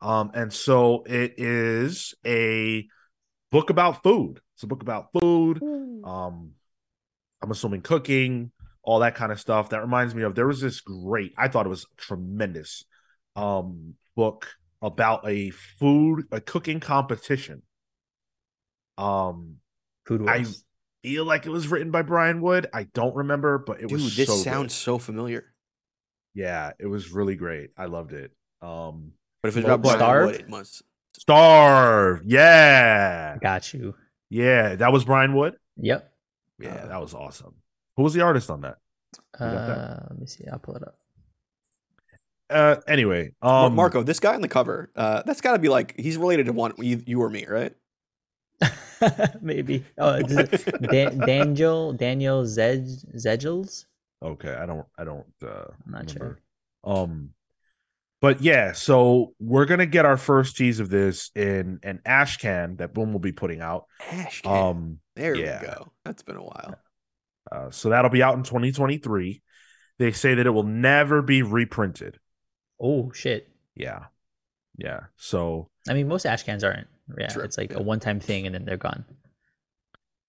Um, 0.00 0.30
and 0.32 0.52
so 0.52 1.02
it 1.04 1.34
is 1.38 2.14
a 2.24 2.86
book 3.50 3.70
about 3.70 4.04
food. 4.04 4.40
It's 4.54 4.62
a 4.62 4.68
book 4.68 4.82
about 4.82 5.08
food. 5.18 5.60
Um, 6.04 6.52
I'm 7.46 7.52
assuming 7.52 7.82
cooking, 7.82 8.50
all 8.82 8.98
that 9.00 9.14
kind 9.14 9.32
of 9.32 9.40
stuff. 9.40 9.70
That 9.70 9.80
reminds 9.80 10.14
me 10.14 10.22
of 10.24 10.34
there 10.34 10.46
was 10.48 10.60
this 10.60 10.80
great, 10.80 11.32
I 11.38 11.48
thought 11.48 11.66
it 11.66 11.70
was 11.70 11.86
tremendous 11.96 12.84
um 13.36 13.94
book 14.16 14.48
about 14.82 15.28
a 15.28 15.50
food 15.50 16.24
a 16.32 16.40
cooking 16.40 16.80
competition. 16.80 17.62
Um, 18.98 19.56
Food 20.06 20.28
I 20.28 20.44
feel 21.02 21.24
like 21.24 21.46
it 21.46 21.50
was 21.50 21.68
written 21.68 21.90
by 21.90 22.02
Brian 22.02 22.40
Wood. 22.40 22.68
I 22.72 22.84
don't 22.84 23.14
remember, 23.14 23.58
but 23.58 23.80
it 23.80 23.88
Dude, 23.88 23.92
was 23.92 24.16
this 24.16 24.26
so 24.28 24.42
good. 24.42 24.42
sounds 24.44 24.74
so 24.74 24.98
familiar. 24.98 25.52
Yeah, 26.34 26.72
it 26.78 26.86
was 26.86 27.12
really 27.12 27.34
great. 27.36 27.70
I 27.76 27.86
loved 27.86 28.12
it. 28.12 28.32
Um, 28.62 29.12
But 29.42 29.48
if 29.48 29.56
it's 29.56 29.64
Well, 29.64 29.74
about 29.74 29.82
Brian 29.82 29.98
Starved? 29.98 30.32
Wood, 30.32 30.40
it 30.40 30.48
must. 30.48 30.82
Starve. 31.18 32.22
Yeah, 32.24 33.38
Got 33.40 33.72
you. 33.74 33.94
yeah, 34.30 34.76
that 34.76 34.92
was 34.92 35.04
Brian 35.04 35.34
Wood. 35.34 35.56
Yep. 35.78 36.12
Yeah, 36.58 36.74
Uh, 36.74 36.86
that 36.88 37.00
was 37.00 37.14
awesome. 37.14 37.54
Who 37.96 38.02
was 38.02 38.14
the 38.14 38.22
artist 38.22 38.50
on 38.50 38.62
that? 38.62 38.78
You 39.40 39.46
that? 39.46 39.78
Uh, 39.78 40.06
let 40.10 40.18
me 40.18 40.26
see. 40.26 40.44
I'll 40.50 40.58
pull 40.58 40.76
it 40.76 40.82
up. 40.82 40.98
Uh, 42.48 42.76
anyway, 42.86 43.32
Mar- 43.42 43.66
um, 43.66 43.74
Marco, 43.74 44.02
this 44.02 44.20
guy 44.20 44.34
on 44.34 44.40
the 44.40 44.48
cover, 44.48 44.90
uh, 44.94 45.22
that's 45.26 45.40
got 45.40 45.52
to 45.54 45.58
be 45.58 45.68
like 45.68 45.94
he's 45.98 46.16
related 46.16 46.46
to 46.46 46.52
one 46.52 46.72
you, 46.78 47.02
you 47.06 47.20
or 47.20 47.28
me, 47.28 47.44
right? 47.46 47.74
Maybe. 49.40 49.84
Oh, 49.98 50.14
it's 50.24 50.64
Dan- 50.90 51.18
Daniel 51.18 51.92
Daniel 51.92 52.46
Zed 52.46 52.86
Zegels. 53.16 53.86
Okay, 54.22 54.54
I 54.54 54.64
don't, 54.64 54.86
I 54.96 55.04
don't. 55.04 55.26
uh 55.42 55.64
I'm 55.86 55.92
not 55.92 56.14
remember. 56.14 56.40
Um, 56.84 57.30
but 58.20 58.40
yeah, 58.40 58.72
so 58.72 59.34
we're 59.38 59.66
gonna 59.66 59.86
get 59.86 60.04
our 60.04 60.16
first 60.16 60.56
tease 60.56 60.80
of 60.80 60.88
this 60.88 61.30
in 61.34 61.80
an 61.82 62.00
ash 62.06 62.38
can 62.38 62.76
that 62.76 62.94
Boom 62.94 63.12
will 63.12 63.20
be 63.20 63.32
putting 63.32 63.60
out. 63.60 63.86
Ash 64.10 64.42
can. 64.42 64.52
Um, 64.52 64.98
there 65.14 65.34
yeah. 65.34 65.60
we 65.60 65.66
go. 65.66 65.92
That's 66.04 66.22
been 66.22 66.36
a 66.36 66.42
while. 66.42 66.74
uh, 67.52 67.70
so 67.70 67.90
that'll 67.90 68.10
be 68.10 68.22
out 68.22 68.36
in 68.36 68.42
2023. 68.42 69.42
They 69.98 70.12
say 70.12 70.34
that 70.34 70.46
it 70.46 70.50
will 70.50 70.62
never 70.62 71.22
be 71.22 71.42
reprinted. 71.42 72.18
Oh 72.80 73.12
shit. 73.12 73.48
Yeah, 73.74 74.06
yeah. 74.76 75.00
So 75.16 75.68
I 75.88 75.94
mean, 75.94 76.08
most 76.08 76.26
ash 76.26 76.42
cans 76.42 76.64
aren't. 76.64 76.88
Yeah, 77.18 77.28
True, 77.28 77.42
it's 77.42 77.56
like 77.56 77.72
yeah. 77.72 77.78
a 77.78 77.82
one-time 77.82 78.18
thing 78.18 78.46
and 78.46 78.54
then 78.54 78.64
they're 78.64 78.76
gone. 78.76 79.04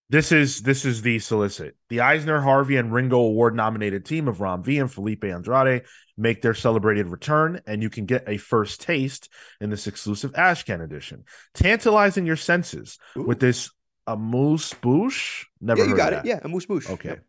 This 0.10 0.32
is 0.32 0.62
this 0.62 0.86
is 0.86 1.02
the 1.02 1.20
solicit. 1.20 1.76
The 1.90 2.00
Eisner, 2.00 2.40
Harvey, 2.40 2.78
and 2.78 2.94
Ringo 2.94 3.18
Award 3.18 3.56
nominated 3.56 4.06
team 4.06 4.30
of 4.30 4.40
Ram 4.40 4.64
V 4.64 4.80
and 4.80 4.92
Filipe 4.92 5.26
Andrade 5.26 5.84
make 6.18 6.42
their 6.42 6.54
celebrated 6.54 7.10
return, 7.10 7.62
and 7.68 7.84
you 7.84 7.90
can 7.90 8.06
get 8.06 8.24
a 8.26 8.38
first 8.38 8.82
taste 8.82 9.30
in 9.60 9.70
this 9.70 9.86
exclusive 9.86 10.32
Ashcan 10.32 10.82
edition, 10.82 11.26
tantalizing 11.54 12.26
your 12.26 12.38
senses 12.38 12.98
with 13.16 13.44
Ooh. 13.44 13.48
this 13.48 13.70
amuse 14.08 14.74
bouche. 14.74 15.46
Never 15.60 15.80
yeah, 15.80 15.84
you 15.84 15.92
heard 15.92 15.98
got 15.98 16.14
of 16.14 16.20
it. 16.20 16.26
Yeah, 16.30 16.40
a 16.42 16.48
moose 16.48 16.66
boosh. 16.66 16.90
Okay. 16.90 17.10
Yep. 17.10 17.24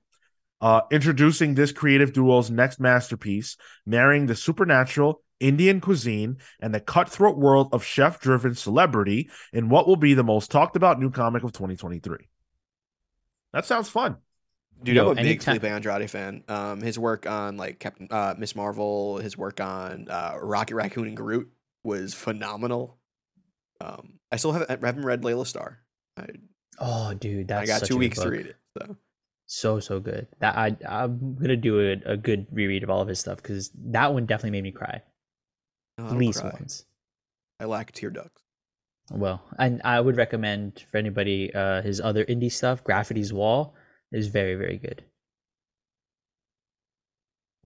Uh, 0.60 0.80
introducing 0.90 1.54
this 1.54 1.72
creative 1.72 2.12
duo's 2.12 2.50
next 2.50 2.78
masterpiece, 2.80 3.56
marrying 3.86 4.26
the 4.26 4.34
supernatural 4.36 5.22
Indian 5.40 5.80
cuisine 5.80 6.36
and 6.60 6.74
the 6.74 6.80
cutthroat 6.80 7.36
world 7.36 7.68
of 7.72 7.84
chef 7.84 8.20
driven 8.20 8.54
celebrity 8.54 9.30
in 9.52 9.68
what 9.68 9.86
will 9.86 9.96
be 9.96 10.14
the 10.14 10.24
most 10.24 10.50
talked 10.50 10.76
about 10.76 11.00
new 11.00 11.10
comic 11.10 11.42
of 11.42 11.52
2023. 11.52 12.28
That 13.52 13.64
sounds 13.64 13.88
fun. 13.88 14.16
Dude, 14.82 14.96
Yo, 14.96 15.06
I'm 15.06 15.12
a 15.12 15.14
big 15.16 15.26
anytime- 15.26 15.58
Filipe 15.58 15.64
Andrade 15.72 16.10
fan. 16.10 16.44
Um, 16.48 16.80
his 16.82 16.98
work 16.98 17.26
on 17.26 17.56
like 17.56 17.78
Captain 17.80 18.06
uh, 18.10 18.34
Miss 18.38 18.54
Marvel, 18.54 19.18
his 19.18 19.36
work 19.36 19.60
on 19.60 20.06
uh, 20.08 20.38
Rocket 20.40 20.74
Raccoon 20.76 21.08
and 21.08 21.16
Groot 21.16 21.50
was 21.82 22.14
phenomenal. 22.14 22.98
Um, 23.80 24.14
I 24.30 24.36
still 24.36 24.52
haven't, 24.52 24.70
I 24.70 24.86
haven't 24.86 25.04
read 25.04 25.24
Laila 25.24 25.46
Starr. 25.46 25.78
I, 26.16 26.26
Oh, 26.80 27.12
dude, 27.14 27.48
that's 27.48 27.62
I 27.62 27.66
got 27.66 27.80
such 27.80 27.88
two 27.88 27.94
a 27.94 27.96
good 27.96 28.00
weeks 28.00 28.18
to 28.20 28.30
read 28.30 28.46
it. 28.46 28.56
So 28.78 28.96
So 29.46 29.80
so 29.80 29.98
good. 29.98 30.28
That 30.38 30.56
I 30.56 30.76
I'm 30.88 31.34
gonna 31.34 31.56
do 31.56 31.80
a, 31.80 32.12
a 32.12 32.16
good 32.16 32.46
reread 32.52 32.84
of 32.84 32.90
all 32.90 33.00
of 33.02 33.08
his 33.08 33.18
stuff 33.18 33.38
because 33.38 33.70
that 33.86 34.14
one 34.14 34.26
definitely 34.26 34.50
made 34.52 34.62
me 34.62 34.70
cry 34.70 35.02
No, 35.96 36.06
at 36.06 36.12
least 36.16 36.40
cry. 36.40 36.50
once. 36.52 36.84
I 37.58 37.64
lack 37.64 37.90
tear 37.90 38.10
ducts. 38.10 38.42
Well, 39.10 39.42
and 39.58 39.80
I 39.84 40.00
would 40.00 40.16
recommend 40.16 40.84
for 40.90 40.98
anybody 40.98 41.52
uh 41.54 41.82
his 41.82 42.00
other 42.00 42.24
indie 42.24 42.52
stuff. 42.52 42.84
Grafity's 42.84 43.32
Wall 43.32 43.74
is 44.12 44.28
very 44.28 44.54
very 44.54 44.78
good. 44.78 45.02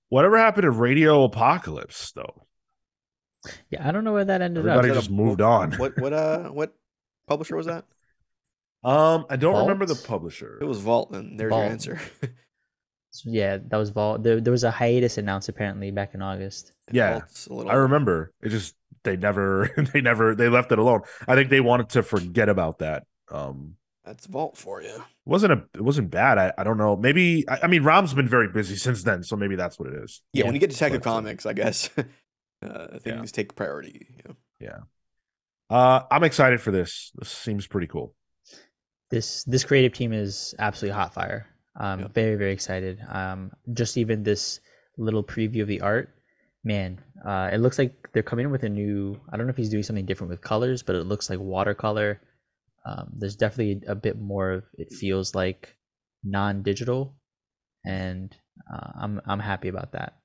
Whatever 0.09 0.39
happened 0.39 0.65
to 0.65 0.71
Radio 0.71 1.25
Apocalypse, 1.25 2.13
though? 2.13 2.47
Yeah, 3.71 3.87
I 3.87 3.93
don't 3.93 4.05
know 4.05 4.13
where 4.13 4.25
that 4.25 4.43
ended 4.43 4.67
Everybody 4.67 4.91
up. 4.91 4.97
Is 4.97 4.97
that 4.97 5.01
just 5.01 5.11
a- 5.11 5.13
moved 5.13 5.41
on. 5.41 5.73
What 5.73 5.99
what 5.99 6.13
uh 6.13 6.49
what 6.51 6.75
publisher 7.27 7.57
was 7.57 7.67
that? 7.67 7.85
Um, 8.85 9.27
I 9.31 9.37
don't 9.37 9.57
remember 9.63 9.87
the 9.87 9.95
publisher. 9.95 10.59
It 10.61 10.65
was 10.65 10.81
Vault, 10.81 11.13
and 11.13 11.39
there's 11.39 11.51
Vault. 11.51 11.63
your 11.63 11.71
answer. 11.73 12.01
Yeah, 13.25 13.59
that 13.69 13.77
was 13.77 13.91
vault 13.91 14.23
There, 14.23 14.41
there 14.41 14.51
was 14.53 14.65
a 14.65 14.71
hiatus 14.71 15.19
announced 15.19 15.51
apparently 15.51 15.91
back 15.91 16.15
in 16.15 16.23
August. 16.23 16.73
Yeah, 16.91 17.19
Vault's 17.19 17.47
a 17.47 17.53
little, 17.53 17.71
I 17.71 17.75
remember. 17.75 18.33
It 18.43 18.49
just 18.49 18.75
they 19.05 19.17
never 19.17 19.71
they 19.93 20.01
never 20.01 20.35
they 20.35 20.49
left 20.49 20.73
it 20.73 20.79
alone. 20.79 21.03
I 21.27 21.35
think 21.35 21.51
they 21.51 21.61
wanted 21.61 21.91
to 21.91 22.03
forget 22.03 22.49
about 22.49 22.79
that. 22.79 23.05
Um 23.31 23.75
That's 24.05 24.27
Vault 24.27 24.57
for 24.57 24.83
you. 24.83 25.03
wasn't 25.25 25.53
a 25.53 25.65
it 25.75 25.81
wasn't 25.83 26.11
bad. 26.11 26.39
I, 26.39 26.53
I 26.59 26.65
don't 26.65 26.79
know. 26.79 26.97
Maybe 26.97 27.49
I, 27.49 27.61
I 27.65 27.67
mean 27.67 27.83
Ram's 27.85 28.15
been 28.15 28.29
very 28.29 28.49
busy 28.49 28.77
since 28.77 29.03
then, 29.03 29.23
so 29.23 29.37
maybe 29.37 29.57
that's 29.57 29.79
what 29.79 29.89
it 29.89 29.95
is. 30.03 30.23
Yeah, 30.33 30.41
Yeah, 30.41 30.47
when 30.47 30.55
you 30.55 30.61
get 30.61 30.71
Detective 30.71 31.03
but, 31.03 31.11
uh, 31.11 31.15
Comics, 31.15 31.47
I 31.47 31.53
guess 31.53 31.91
uh, 32.63 32.99
things 33.01 33.33
take 33.33 33.55
priority. 33.55 34.07
You 34.61 34.69
know? 34.71 34.85
Uh 35.71 36.03
I'm 36.11 36.25
excited 36.25 36.61
for 36.61 36.71
this. 36.71 37.13
This 37.17 37.31
seems 37.31 37.67
pretty 37.67 37.87
cool. 37.87 38.15
This 39.11 39.45
this 39.45 39.65
creative 39.65 39.93
team 39.93 40.13
is 40.13 40.55
absolutely 40.59 40.95
hot 40.97 41.13
fire. 41.15 41.47
I'm 41.77 42.01
Yeah. 42.01 42.09
very 42.09 42.37
very 42.37 42.53
excited. 42.53 43.01
Um, 43.09 43.51
just 43.73 43.97
even 43.97 44.23
this 44.23 44.61
little 44.99 45.23
preview 45.25 45.63
of 45.63 45.69
the 45.69 45.81
art, 45.81 46.11
man. 46.65 47.01
Uh, 47.25 47.51
it 47.53 47.59
looks 47.59 47.79
like 47.79 47.95
they're 48.13 48.23
coming 48.23 48.45
in 48.47 48.51
with 48.53 48.65
a 48.65 48.69
new. 48.69 49.21
I 49.33 49.37
don't 49.37 49.47
know 49.47 49.51
if 49.51 49.57
he's 49.57 49.71
doing 49.71 49.83
something 49.83 50.07
different 50.07 50.31
with 50.31 50.41
colors, 50.41 50.83
but 50.83 50.97
it 50.97 51.05
looks 51.05 51.29
like 51.31 51.39
watercolor. 51.39 52.21
Um, 52.85 53.13
there's 53.17 53.37
definitely 53.37 53.83
a 53.87 53.95
bit 53.95 54.19
more 54.21 54.51
of 54.51 54.65
it 54.77 54.93
feels 54.93 55.35
like 55.35 55.77
non-digital, 56.25 57.15
and 57.85 58.35
uh, 58.73 58.91
I'm 59.01 59.21
I'm 59.27 59.39
happy 59.41 59.69
about 59.69 59.93
that. 59.93 60.19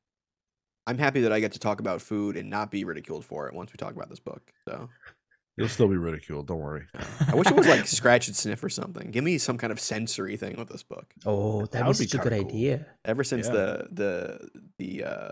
I'm 0.88 0.97
happy 0.97 1.22
that 1.22 1.34
I 1.34 1.39
get 1.39 1.51
to 1.51 1.59
talk 1.59 1.80
about 1.81 2.01
food 2.01 2.38
and 2.38 2.49
not 2.49 2.72
be 2.72 2.84
ridiculed 2.85 3.26
for 3.26 3.47
it 3.47 3.53
once 3.53 3.73
we 3.73 3.77
talk 3.77 3.93
about 3.93 4.09
this 4.09 4.19
book. 4.22 4.41
So 4.68 4.89
You'll 5.57 5.68
still 5.69 5.88
be 5.88 5.97
ridiculed. 5.97 6.47
Don't 6.47 6.59
worry. 6.59 6.84
I 7.27 7.34
wish 7.34 7.47
it 7.47 7.55
was 7.55 7.68
like 7.68 7.88
scratch 7.88 8.27
and 8.27 8.35
sniff 8.35 8.64
or 8.64 8.69
something. 8.69 9.09
Give 9.09 9.23
me 9.23 9.39
some 9.39 9.57
kind 9.57 9.72
of 9.73 9.80
sensory 9.80 10.38
thing 10.38 10.55
with 10.55 10.69
this 10.69 10.84
book. 10.84 11.11
Oh, 11.26 11.65
that'd 11.65 11.72
That 11.72 11.81
be 11.81 11.88
would 11.88 11.97
be 11.97 12.07
such 12.07 12.19
a 12.19 12.23
good 12.23 12.39
cool. 12.39 12.47
idea. 12.47 12.85
Ever 13.03 13.23
since 13.23 13.47
Yeah. 13.47 13.53
the 13.53 13.88
the 13.91 14.49
the 14.77 15.03
uh 15.03 15.31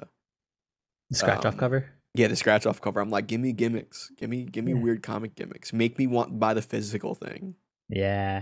The 1.10 1.16
scratch 1.18 1.46
off 1.46 1.54
Um, 1.54 1.60
cover. 1.60 1.86
yeah 2.14 2.28
the 2.28 2.36
scratch 2.36 2.66
off 2.66 2.82
cover, 2.82 3.00
I'm 3.00 3.10
like, 3.10 3.28
give 3.28 3.40
me 3.42 3.52
gimmicks, 3.54 4.12
give 4.18 4.30
me 4.30 4.44
give 4.44 4.64
me 4.66 4.74
Yeah. 4.74 4.80
weird 4.80 5.04
comic 5.04 5.36
gimmicks, 5.36 5.72
make 5.74 5.98
me 6.00 6.08
want 6.08 6.40
buy 6.40 6.54
the 6.54 6.62
physical 6.62 7.14
thing. 7.16 7.56
Yeah, 7.90 8.40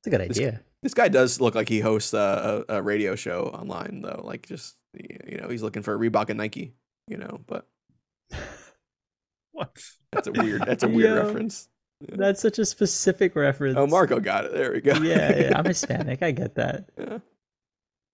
it's 0.00 0.06
a 0.06 0.10
good 0.10 0.20
idea. 0.20 0.60
This 0.82 0.94
guy 0.94 1.08
does 1.08 1.40
look 1.40 1.54
like 1.54 1.68
he 1.68 1.80
hosts 1.80 2.12
a, 2.14 2.64
a, 2.68 2.76
a 2.76 2.82
radio 2.82 3.16
show 3.16 3.44
online 3.46 4.02
though. 4.02 4.20
Like 4.24 4.46
just 4.46 4.76
you 4.94 5.38
know, 5.40 5.48
he's 5.48 5.62
looking 5.62 5.82
for 5.82 5.94
a 5.94 5.98
Reebok 5.98 6.28
and 6.30 6.38
Nike. 6.38 6.74
You 7.08 7.16
know, 7.16 7.40
but 7.46 7.66
What? 9.52 9.70
that's 10.12 10.26
a 10.28 10.32
weird 10.32 10.62
that's 10.66 10.82
a 10.82 10.88
weird 10.96 11.16
Yo. 11.16 11.24
reference. 11.24 11.68
Yeah. 12.00 12.16
That's 12.18 12.42
such 12.42 12.58
a 12.58 12.66
specific 12.66 13.34
reference. 13.34 13.76
Oh, 13.78 13.86
Marco 13.86 14.20
got 14.20 14.44
it. 14.44 14.52
There 14.52 14.72
we 14.72 14.80
go. 14.82 14.92
yeah, 14.96 15.34
yeah, 15.48 15.58
I'm 15.58 15.64
Hispanic. 15.74 16.22
I 16.22 16.30
get 16.32 16.56
that. 16.56 16.90
Yeah. 16.98 17.18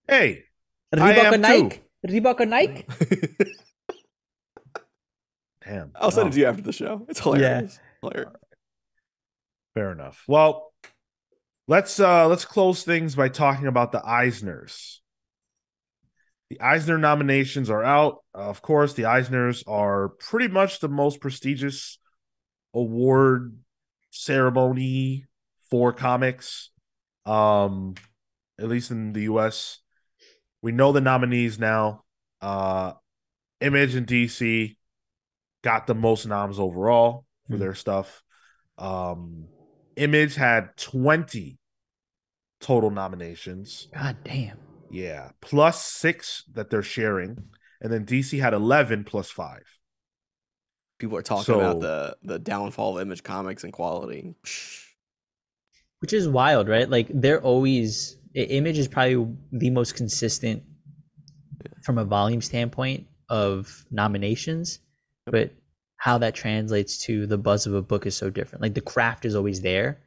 Hey, 0.07 0.45
I 0.93 0.95
Reebok 0.97 1.17
am 1.25 1.33
or 1.33 1.37
Nike? 1.37 1.63
Reebok 1.63 1.79
or 2.05 2.45
Nike? 2.45 2.85
damn. 5.65 5.91
I'll 5.95 6.11
send 6.11 6.25
Oh, 6.25 6.27
it 6.29 6.33
to 6.33 6.39
you 6.39 6.45
after 6.45 6.61
the 6.61 6.73
show. 6.73 7.05
It's 7.09 7.19
hilarious. 7.19 7.79
Hilarious. 8.01 8.33
Fair 9.73 9.91
enough. 9.91 10.23
Well, 10.27 10.73
let's 11.67 11.99
uh 11.99 12.27
let's 12.27 12.45
close 12.45 12.83
things 12.83 13.15
by 13.15 13.29
talking 13.29 13.67
about 13.67 13.91
the 13.91 14.01
Eisners. 14.01 14.97
The 16.49 16.59
Eisner 16.61 16.97
nominations 16.97 17.69
are 17.69 17.83
out. 17.83 18.17
of 18.33 18.61
course, 18.61 18.93
the 18.93 19.03
Eisners 19.03 19.63
are 19.67 20.09
pretty 20.09 20.47
much 20.49 20.79
the 20.79 20.89
most 20.89 21.19
prestigious 21.21 21.97
award 22.73 23.57
ceremony 24.11 25.25
for 25.69 25.93
comics. 25.93 26.69
Um 27.25 27.95
at 28.59 28.67
least 28.67 28.91
in 28.91 29.13
the 29.13 29.21
US. 29.21 29.79
We 30.63 30.71
know 30.71 30.91
the 30.91 31.01
nominees 31.01 31.59
now. 31.59 32.03
Uh 32.41 32.93
Image 33.61 33.93
and 33.95 34.05
DC 34.07 34.75
got 35.63 35.85
the 35.87 35.95
most 35.95 36.25
noms 36.25 36.59
overall 36.59 37.25
for 37.47 37.53
Hmm. 37.55 37.59
their 37.59 37.75
stuff. 37.75 38.21
Um, 38.77 39.47
Image 39.95 40.35
had 40.35 40.75
20 40.75 41.57
total 42.59 42.89
nominations. 42.89 43.87
God 43.93 44.17
damn. 44.25 44.57
Yeah, 44.89 45.31
plus 45.39 45.81
six 45.85 46.43
that 46.53 46.69
they're 46.69 46.81
sharing. 46.81 47.37
And 47.79 47.91
then 47.93 48.05
DC 48.05 48.39
had 48.39 48.53
11 48.53 49.03
plus 49.05 49.29
five. 49.31 49.63
People 50.99 51.17
are 51.17 51.21
talking 51.21 51.45
So- 51.45 51.59
about 51.59 51.79
the 51.81 52.17
the 52.23 52.39
downfall 52.39 52.97
of 52.97 53.01
Image 53.05 53.23
Comics 53.23 53.63
and 53.63 53.71
quality. 53.71 54.35
Which 55.99 56.11
is 56.13 56.27
wild, 56.27 56.67
right? 56.67 56.89
Like 56.89 57.07
they're 57.13 57.41
always 57.41 58.17
I- 58.17 58.22
Image 58.33 58.77
is 58.77 58.87
probably 58.87 59.27
the 59.51 59.69
most 59.69 59.95
consistent 59.95 60.63
from 61.83 61.97
a 61.97 62.05
volume 62.05 62.41
standpoint 62.41 63.07
of 63.29 63.85
nominations, 63.91 64.79
but 65.25 65.51
how 65.97 66.17
that 66.17 66.35
translates 66.35 66.97
to 67.05 67.27
the 67.27 67.37
buzz 67.37 67.65
of 67.65 67.73
a 67.73 67.81
book 67.81 68.05
is 68.05 68.15
so 68.15 68.29
different. 68.29 68.61
Like 68.61 68.73
the 68.73 68.81
craft 68.81 69.25
is 69.25 69.35
always 69.35 69.61
there, 69.61 70.01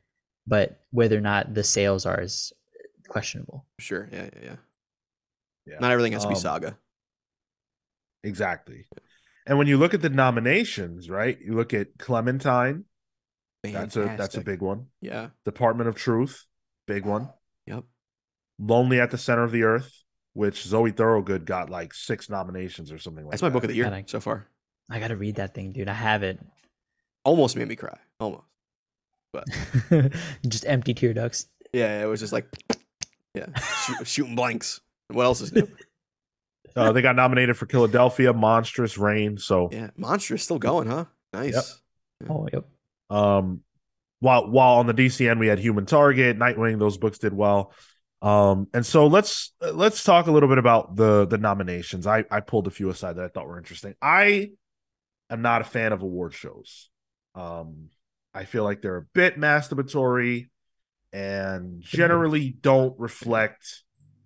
but 0.47 0.81
whether 0.91 1.17
or 1.17 1.21
not 1.21 1.55
the 1.55 1.65
sales 1.65 2.05
are 2.05 2.21
is 2.21 2.53
questionable. 3.09 3.65
Sure. 3.79 4.09
Yeah, 4.13 4.25
yeah, 4.25 4.41
yeah. 4.43 4.57
Yeah. 5.67 5.79
Not 5.81 5.91
everything 5.93 6.13
has 6.13 6.23
to 6.23 6.29
be 6.29 6.35
Um, 6.35 6.41
saga. 6.41 6.79
Exactly. 8.23 8.87
And 9.47 9.59
when 9.59 9.69
you 9.69 9.79
look 9.79 9.95
at 9.95 10.03
the 10.03 10.09
nominations, 10.09 11.09
right? 11.09 11.39
You 11.41 11.55
look 11.55 11.73
at 11.73 11.99
Clementine. 11.99 12.85
That's 13.63 13.97
a 13.97 14.15
that's 14.17 14.37
a 14.37 14.41
big 14.43 14.61
one. 14.61 14.87
Yeah. 15.01 15.31
Department 15.45 15.89
of 15.89 15.97
Truth, 15.97 16.47
big 16.87 17.05
one. 17.05 17.31
Yep. 18.59 18.69
Lonely 18.71 19.01
at 19.01 19.11
the 19.11 19.19
Center 19.19 19.45
of 19.45 19.53
the 19.53 19.63
Earth, 19.65 20.03
which 20.35 20.63
Zoe 20.65 20.91
Thorogood 20.91 21.45
got 21.47 21.71
like 21.71 21.93
six 21.95 22.29
nominations 22.31 22.91
or 22.93 22.99
something 22.99 23.25
like 23.25 23.33
That's 23.33 23.43
my 23.43 23.49
that. 23.49 23.53
book 23.55 23.65
of 23.65 23.69
the 23.69 23.77
year 23.77 23.87
And 23.87 23.95
I- 23.95 24.05
so 24.07 24.21
far. 24.21 24.47
I 24.91 25.01
gotta 25.01 25.17
read 25.17 25.37
that 25.37 25.53
thing, 25.55 25.73
dude. 25.73 25.89
I 25.89 25.95
have 25.95 26.23
it. 26.23 26.39
Almost 27.25 27.57
made 27.57 27.67
me 27.69 27.75
cry. 27.77 27.99
Almost. 28.21 28.45
But 29.33 29.45
just 30.49 30.65
empty 30.67 30.95
tear 30.95 31.13
ducts. 31.13 31.47
Yeah, 31.73 32.03
it 32.03 32.07
was 32.07 32.21
just 32.21 32.33
like, 32.33 32.47
yeah, 33.35 33.47
shoot, 33.59 33.97
shooting 34.07 34.37
blanks. 34.37 34.81
What 35.09 35.25
else 35.25 35.41
is 35.41 35.53
new? 35.53 35.69
Uh, 36.77 36.93
they 36.93 37.03
got 37.03 37.17
nominated 37.17 37.57
for 37.57 37.67
Killadelphia, 37.67 38.35
Monstrous, 38.35 38.97
Rain. 38.97 39.39
So 39.39 39.69
Yeah, 39.73 39.91
Monstrous 39.97 40.45
still 40.45 40.59
going, 40.61 40.89
huh? 40.89 41.07
Nice. 41.33 41.81
Oh, 42.31 42.49
yep. 42.53 42.65
Um, 43.11 43.63
while 44.21 44.49
while 44.51 44.77
on 44.77 44.87
the 44.87 44.95
DCN 44.95 45.39
we 45.41 45.49
had 45.49 45.59
Human 45.59 45.85
Target, 45.87 46.39
Nightwing, 46.39 46.79
those 46.79 46.97
books 46.97 47.19
did 47.19 47.33
well. 47.35 47.73
Um, 48.23 48.69
and 48.73 48.85
so 48.85 49.07
let's 49.07 49.53
let's 49.61 50.03
talk 50.03 50.27
a 50.27 50.33
little 50.33 50.49
bit 50.49 50.59
about 50.59 50.97
the 50.97 51.27
the 51.27 51.39
nominations. 51.39 52.07
I 52.07 52.25
I 52.31 52.41
pulled 52.41 52.67
a 52.67 52.71
few 52.71 52.89
aside 52.91 53.17
that 53.17 53.25
I 53.25 53.29
thought 53.29 53.47
were 53.47 53.59
interesting. 53.59 53.95
I 54.01 54.51
am 55.31 55.43
not 55.43 55.61
a 55.61 55.65
fan 55.65 55.93
of 55.93 56.03
award 56.03 56.35
shows. 56.35 56.89
Um, 57.35 57.91
I 58.35 58.45
feel 58.45 58.65
like 58.65 58.83
they're 58.83 58.97
a 58.97 59.07
bit 59.15 59.39
masturbatory 59.39 60.49
and 61.13 61.81
generally 61.83 62.51
don't 62.51 62.99
reflect 62.99 63.83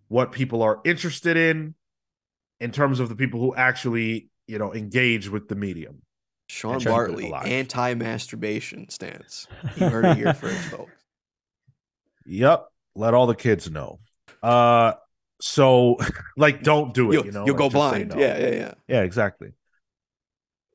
what 0.09 0.33
people 0.33 0.63
are 0.63 0.81
interested 0.85 1.37
in 1.37 1.75
in 2.59 2.73
terms 2.73 3.01
of 3.01 3.09
the 3.09 3.17
people 3.17 3.41
who 3.41 3.55
actually 3.55 4.29
you 4.47 4.59
know 4.59 4.73
engage 4.73 5.29
with 5.29 5.49
the 5.49 5.55
medium. 5.55 6.03
Sean 6.49 6.83
Bartley, 6.83 7.33
anti-masturbation 7.33 8.89
stance. 8.89 9.47
You 9.77 9.89
heard 9.89 10.05
it 10.05 10.17
here 10.17 10.35
first, 10.35 10.59
folks. 10.65 10.93
Yep. 12.27 12.67
Let 13.01 13.15
all 13.15 13.27
the 13.27 13.35
kids 13.35 13.71
know. 13.71 13.99
Uh 14.43 14.93
so 15.41 15.97
like 16.37 16.63
don't 16.63 16.95
do 16.95 17.11
it, 17.11 17.15
You'll, 17.15 17.27
you 17.27 17.33
know. 17.33 17.47
you'll 17.47 17.57
go 17.57 17.67
like, 17.67 17.73
say 17.73 18.05
blind. 18.05 18.09
no. 18.11 18.17
Yeah, 18.19 18.39
yeah, 18.39 18.51
yeah. 18.51 18.75
Yeah, 18.89 19.03
exactly. 19.03 19.53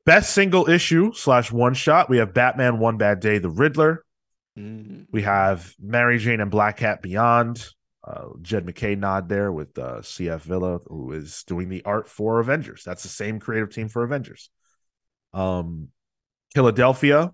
Best 0.04 0.32
single 0.34 0.68
issue 0.70 1.12
slash 1.14 1.50
one 1.50 1.74
shot. 1.74 2.08
We 2.08 2.18
have 2.18 2.32
Batman 2.32 2.78
One 2.78 2.96
Bad 2.96 3.18
Day, 3.20 3.38
The 3.38 3.50
Riddler. 3.50 4.04
Mm. 4.56 5.06
We 5.10 5.22
have 5.22 5.74
Mary 5.80 6.18
Jane 6.18 6.40
and 6.40 6.50
Black 6.50 6.76
Cat 6.76 7.02
Beyond. 7.02 7.64
Uh, 8.04 8.28
Jed 8.40 8.64
MacKay 8.64 8.94
nod 8.94 9.28
there 9.28 9.50
with 9.50 9.76
uh, 9.76 9.96
CF 10.02 10.42
Villa, 10.42 10.78
who 10.86 11.10
is 11.10 11.42
doing 11.48 11.68
the 11.68 11.82
art 11.84 12.08
for 12.08 12.38
Avengers. 12.38 12.84
That's 12.84 13.02
the 13.02 13.08
same 13.08 13.40
creative 13.40 13.70
team 13.74 13.88
for 13.88 14.04
Avengers. 14.04 14.48
Um, 15.34 15.88
Killadelphia, 16.56 17.32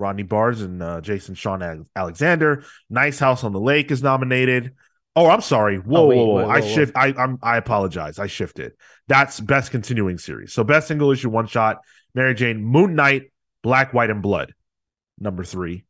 Rodney 0.00 0.22
Barnes 0.24 0.62
and 0.62 0.82
uh, 0.82 1.00
Jason 1.00 1.34
Shawn 1.34 1.86
Alexander. 1.94 2.64
Nice 2.88 3.18
House 3.18 3.44
on 3.44 3.52
the 3.52 3.60
Lake 3.60 3.90
is 3.90 4.02
nominated. 4.02 4.72
Oh, 5.14 5.28
I'm 5.28 5.40
sorry. 5.42 5.76
Whoa, 5.78 6.02
Oh, 6.02 6.06
wait, 6.06 6.16
whoa, 6.16 6.24
whoa! 6.26 6.34
wait, 6.36 6.44
I 6.44 6.60
whoa, 6.60 6.66
whoa. 6.66 6.74
shift. 6.74 6.92
I 6.96 7.14
I'm, 7.16 7.38
I 7.42 7.56
apologize. 7.58 8.18
I 8.18 8.26
shifted. 8.26 8.72
That's 9.08 9.38
best 9.40 9.70
continuing 9.70 10.18
series. 10.18 10.52
So 10.52 10.64
best 10.64 10.88
single 10.88 11.10
issue 11.10 11.28
one 11.28 11.46
shot. 11.46 11.78
Mary 12.14 12.34
Jane, 12.34 12.64
Moon 12.64 12.94
Knight, 12.94 13.32
Black, 13.62 13.92
White, 13.92 14.10
and 14.10 14.22
Blood. 14.22 14.54
Number 15.18 15.44
three. 15.44 15.84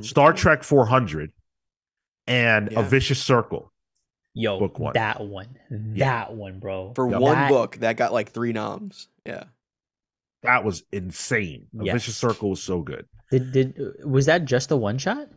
Star. 0.00 0.32
Trek 0.32 0.64
400 0.64 1.32
and 2.26 2.72
A 2.72 2.82
Vicious 2.82 3.22
Circle. 3.22 3.70
Yo, 4.34 4.58
Book 4.58 4.78
one. 4.78 4.94
that 4.94 5.20
one. 5.20 5.58
That 5.70 6.32
one, 6.34 6.58
bro. 6.58 6.92
For 6.94 7.08
Yep. 7.10 7.20
one 7.20 7.34
That- 7.34 7.48
book, 7.50 7.76
that 7.76 7.96
got 7.98 8.12
like 8.12 8.30
three 8.30 8.52
noms. 8.52 9.08
Yeah. 9.26 9.44
That 10.42 10.64
was 10.64 10.82
insane. 10.90 11.66
A 11.78 11.84
Yes. 11.84 11.92
Vicious 11.94 12.16
Circle 12.16 12.50
was 12.50 12.62
so 12.62 12.80
good. 12.80 13.06
Did 13.32 13.52
did 13.52 13.78
was 14.04 14.26
that 14.26 14.44
just 14.44 14.70
a 14.70 14.76
one 14.76 14.98
shot? 14.98 15.28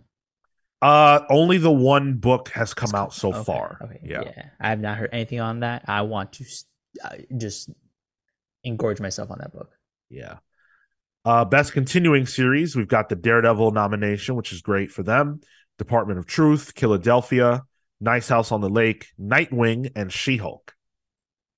Uh 0.81 1.21
only 1.29 1.57
the 1.57 1.71
one 1.71 2.15
book 2.15 2.49
has 2.49 2.73
come 2.73 2.93
out 2.93 3.13
so 3.13 3.33
Okay, 3.33 3.43
far. 3.43 3.79
Okay, 3.81 3.99
yeah. 4.03 4.21
yeah. 4.25 4.49
I 4.59 4.69
have 4.69 4.79
not 4.81 4.97
heard 4.97 5.09
anything 5.13 5.39
on 5.39 5.61
that. 5.61 5.85
I 5.87 6.01
want 6.01 6.33
to 6.33 6.45
uh, 7.03 7.15
just 7.37 7.69
engorge 8.65 8.99
myself 8.99 9.31
on 9.31 9.39
that 9.39 9.53
book. 9.53 9.71
Yeah. 10.09 10.37
Uh, 11.23 11.43
best 11.43 11.73
continuing 11.73 12.27
series, 12.27 12.75
we've 12.75 12.87
got 12.87 13.09
the 13.09 13.15
Daredevil 13.15 13.71
nomination, 13.71 14.35
which 14.35 14.53
is 14.53 14.61
great 14.61 14.91
for 14.91 15.01
them. 15.01 15.41
Department 15.79 16.19
of 16.19 16.27
Truth, 16.27 16.75
Killadelphia, 16.75 17.63
Nice 17.99 18.27
House 18.27 18.51
on 18.51 18.61
the 18.61 18.69
Lake, 18.69 19.07
Nightwing, 19.19 19.91
and 19.95 20.13
She 20.13 20.37
Hulk. 20.37 20.75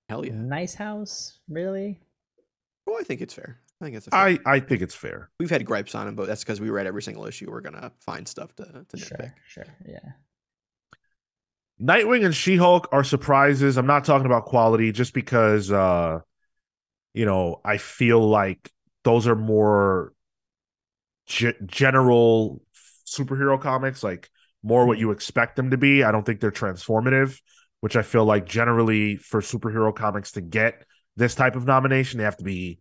Hell 0.08 0.26
yeah. 0.26 0.32
Nice 0.34 0.74
house, 0.74 1.40
really? 1.50 2.00
Well, 2.86 2.96
I 2.98 3.04
think 3.04 3.20
it's 3.20 3.34
fair. 3.34 3.60
I 3.80 3.86
think 3.86 3.98
it's 3.98 4.08
a 4.08 4.12
fair. 4.12 4.20
I 4.20 4.40
I 4.46 4.60
think 4.60 4.82
it's 4.82 4.96
fair. 4.96 5.30
We've 5.40 5.50
had 5.50 5.66
gripes 5.66 5.94
on 5.94 6.08
him, 6.08 6.16
but 6.16 6.28
that's 6.28 6.44
because 6.44 6.60
we 6.60 6.70
read 6.70 6.88
every 6.88 7.04
single 7.04 7.26
issue. 7.26 7.50
We're 7.52 7.62
gonna 7.62 7.92
find 8.00 8.28
stuff 8.28 8.56
to, 8.56 8.64
to 8.64 8.98
nitpick. 8.98 9.34
Sure, 9.48 9.66
sure, 9.66 9.66
yeah. 9.88 10.00
Nightwing 11.80 12.26
and 12.26 12.36
She 12.36 12.58
Hulk 12.58 12.90
are 12.92 13.04
surprises. 13.04 13.78
I'm 13.78 13.86
not 13.86 14.04
talking 14.04 14.26
about 14.26 14.46
quality 14.46 14.92
just 14.92 15.14
because, 15.14 15.72
uh, 15.72 16.22
you 17.14 17.26
know, 17.26 17.62
I 17.64 17.78
feel 17.78 18.20
like 18.28 18.72
those 19.04 19.28
are 19.28 19.36
more 19.36 20.14
ge- 21.28 21.56
general 21.66 22.64
superhero 23.06 23.62
comics, 23.62 24.04
like 24.04 24.30
more 24.64 24.88
what 24.88 24.98
you 24.98 25.12
expect 25.12 25.56
them 25.56 25.70
to 25.70 25.78
be. 25.78 26.04
I 26.04 26.12
don't 26.12 26.26
think 26.26 26.40
they're 26.40 26.52
transformative, 26.52 27.40
which 27.82 27.96
I 27.96 28.02
feel 28.02 28.26
like 28.26 28.48
generally 28.48 29.18
for 29.18 29.42
superhero 29.42 29.96
comics 29.96 30.32
to 30.32 30.42
get 30.42 30.84
this 31.16 31.36
type 31.36 31.56
of 31.56 31.66
nomination, 31.66 32.18
they 32.18 32.24
have 32.24 32.38
to 32.38 32.44
be 32.44 32.80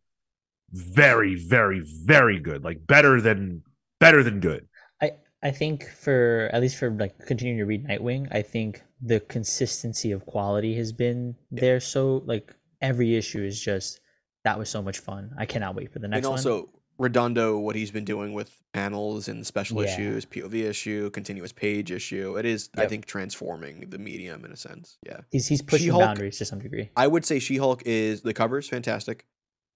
very, 0.76 1.34
very, 1.36 1.82
very 2.04 2.38
good, 2.40 2.64
like 2.64 2.86
better 2.86 3.20
than 3.20 3.62
better 4.00 4.22
than 4.22 4.40
good. 4.40 4.66
I 5.00 5.12
I 5.42 5.50
think 5.50 5.88
for 5.88 6.50
at 6.52 6.60
least 6.60 6.76
for 6.76 6.90
like 6.90 7.18
continuing 7.26 7.58
to 7.58 7.64
read 7.64 7.86
Nightwing, 7.86 8.28
I 8.30 8.42
think 8.42 8.82
the 9.02 9.20
consistency 9.20 10.12
of 10.12 10.24
quality 10.26 10.74
has 10.76 10.92
been 10.92 11.34
there. 11.50 11.80
So 11.80 12.22
like 12.26 12.54
every 12.80 13.14
issue 13.16 13.42
is 13.42 13.60
just 13.60 14.00
that 14.44 14.58
was 14.58 14.68
so 14.68 14.82
much 14.82 14.98
fun. 14.98 15.34
I 15.38 15.46
cannot 15.46 15.74
wait 15.74 15.92
for 15.92 15.98
the 15.98 16.08
next 16.08 16.26
one. 16.26 16.38
and 16.38 16.44
one. 16.44 16.52
also 16.54 16.68
Redondo, 16.98 17.58
what 17.58 17.76
he's 17.76 17.90
been 17.90 18.06
doing 18.06 18.32
with 18.32 18.50
panels 18.72 19.28
and 19.28 19.46
special 19.46 19.82
Yeah. 19.82 19.92
issues, 19.92 20.24
POV 20.24 20.62
issue, 20.64 21.10
continuous 21.10 21.52
page 21.52 21.90
issue. 21.90 22.38
It 22.38 22.46
is, 22.46 22.70
I 22.74 22.86
think, 22.86 23.04
transforming 23.04 23.90
the 23.90 23.98
medium 23.98 24.46
in 24.46 24.50
a 24.52 24.56
sense. 24.56 24.96
Yeah. 25.04 25.20
He's 25.30 25.46
he's 25.46 25.60
pushing 25.60 25.86
She-Hulk- 25.86 26.00
boundaries 26.02 26.38
to 26.38 26.46
some 26.46 26.58
degree. 26.60 26.90
I 26.96 27.06
would 27.06 27.24
say 27.26 27.38
She 27.38 27.58
Hulk 27.58 27.82
is 27.84 28.22
the 28.22 28.32
cover 28.32 28.56
is 28.58 28.68
fantastic. 28.68 29.26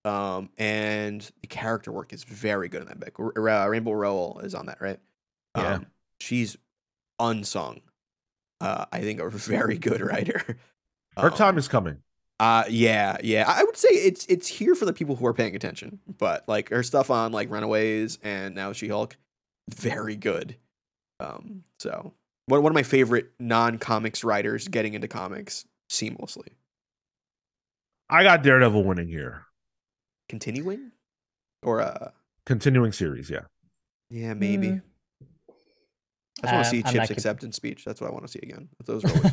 Um, 0.04 0.48
and 0.56 1.20
the 1.42 1.46
character 1.48 1.92
work 1.92 2.12
is 2.12 2.24
very 2.24 2.68
good 2.68 2.82
in 2.82 2.88
that 2.88 3.00
book. 3.00 3.18
R- 3.18 3.42
Ra- 3.42 3.64
Rainbow 3.64 3.92
Rowell 3.92 4.40
is 4.42 4.54
on 4.54 4.66
that, 4.66 4.80
right? 4.80 4.98
Yeah. 5.56 5.74
Um, 5.74 5.86
she's 6.20 6.56
unsung. 7.18 7.82
Uh, 8.60 8.86
I 8.92 9.00
think 9.00 9.20
a 9.20 9.28
very 9.30 9.78
good 9.78 10.00
writer. 10.00 10.42
Her 11.18 11.30
Um, 11.30 11.34
time 11.36 11.58
is 11.58 11.68
coming. 11.68 11.98
Uh 12.38 12.64
yeah, 12.70 13.18
yeah. 13.22 13.44
I 13.46 13.60
I 13.60 13.64
would 13.64 13.76
say 13.76 13.88
it's 13.90 14.24
it's 14.26 14.46
here 14.48 14.74
for 14.74 14.86
the 14.86 14.94
people 14.94 15.16
who 15.16 15.26
are 15.26 15.34
paying 15.34 15.54
attention. 15.54 15.98
But 16.18 16.48
like 16.48 16.70
her 16.70 16.82
stuff 16.82 17.10
on 17.10 17.32
like 17.32 17.50
Runaways 17.50 18.18
and 18.22 18.54
now 18.54 18.72
She 18.72 18.88
Hulk, 18.88 19.18
very 19.68 20.16
good. 20.16 20.56
Um, 21.18 21.64
so 21.78 22.14
one 22.46 22.62
one 22.62 22.72
of 22.72 22.74
my 22.74 22.82
favorite 22.82 23.32
non 23.38 23.76
comics 23.76 24.24
writers 24.24 24.68
getting 24.68 24.94
into 24.94 25.06
comics 25.06 25.66
seamlessly. 25.90 26.48
I 28.08 28.22
got 28.22 28.42
Daredevil 28.42 28.84
winning 28.84 29.08
here. 29.08 29.44
Continuing? 30.30 30.92
Or 31.62 31.80
a 31.80 32.12
Continuing 32.46 32.92
series, 32.92 33.28
yeah. 33.30 33.42
yeah, 34.08 34.34
maybe. 34.34 34.68
Mm. 34.68 34.82
I 36.42 36.46
just 36.46 36.54
want 36.54 36.64
to 36.64 36.68
Um, 36.68 36.70
see 36.70 36.82
I'm 36.84 36.94
not 36.94 37.08
Chip's 37.08 37.08
con- 37.08 37.14
acceptance 37.16 37.56
speech. 37.56 37.84
That's 37.84 38.00
what 38.00 38.08
I 38.08 38.12
want 38.12 38.24
to 38.26 38.32
see 38.32 38.40
again. 38.42 38.68
Those 38.86 39.04
are 39.04 39.10
always 39.10 39.32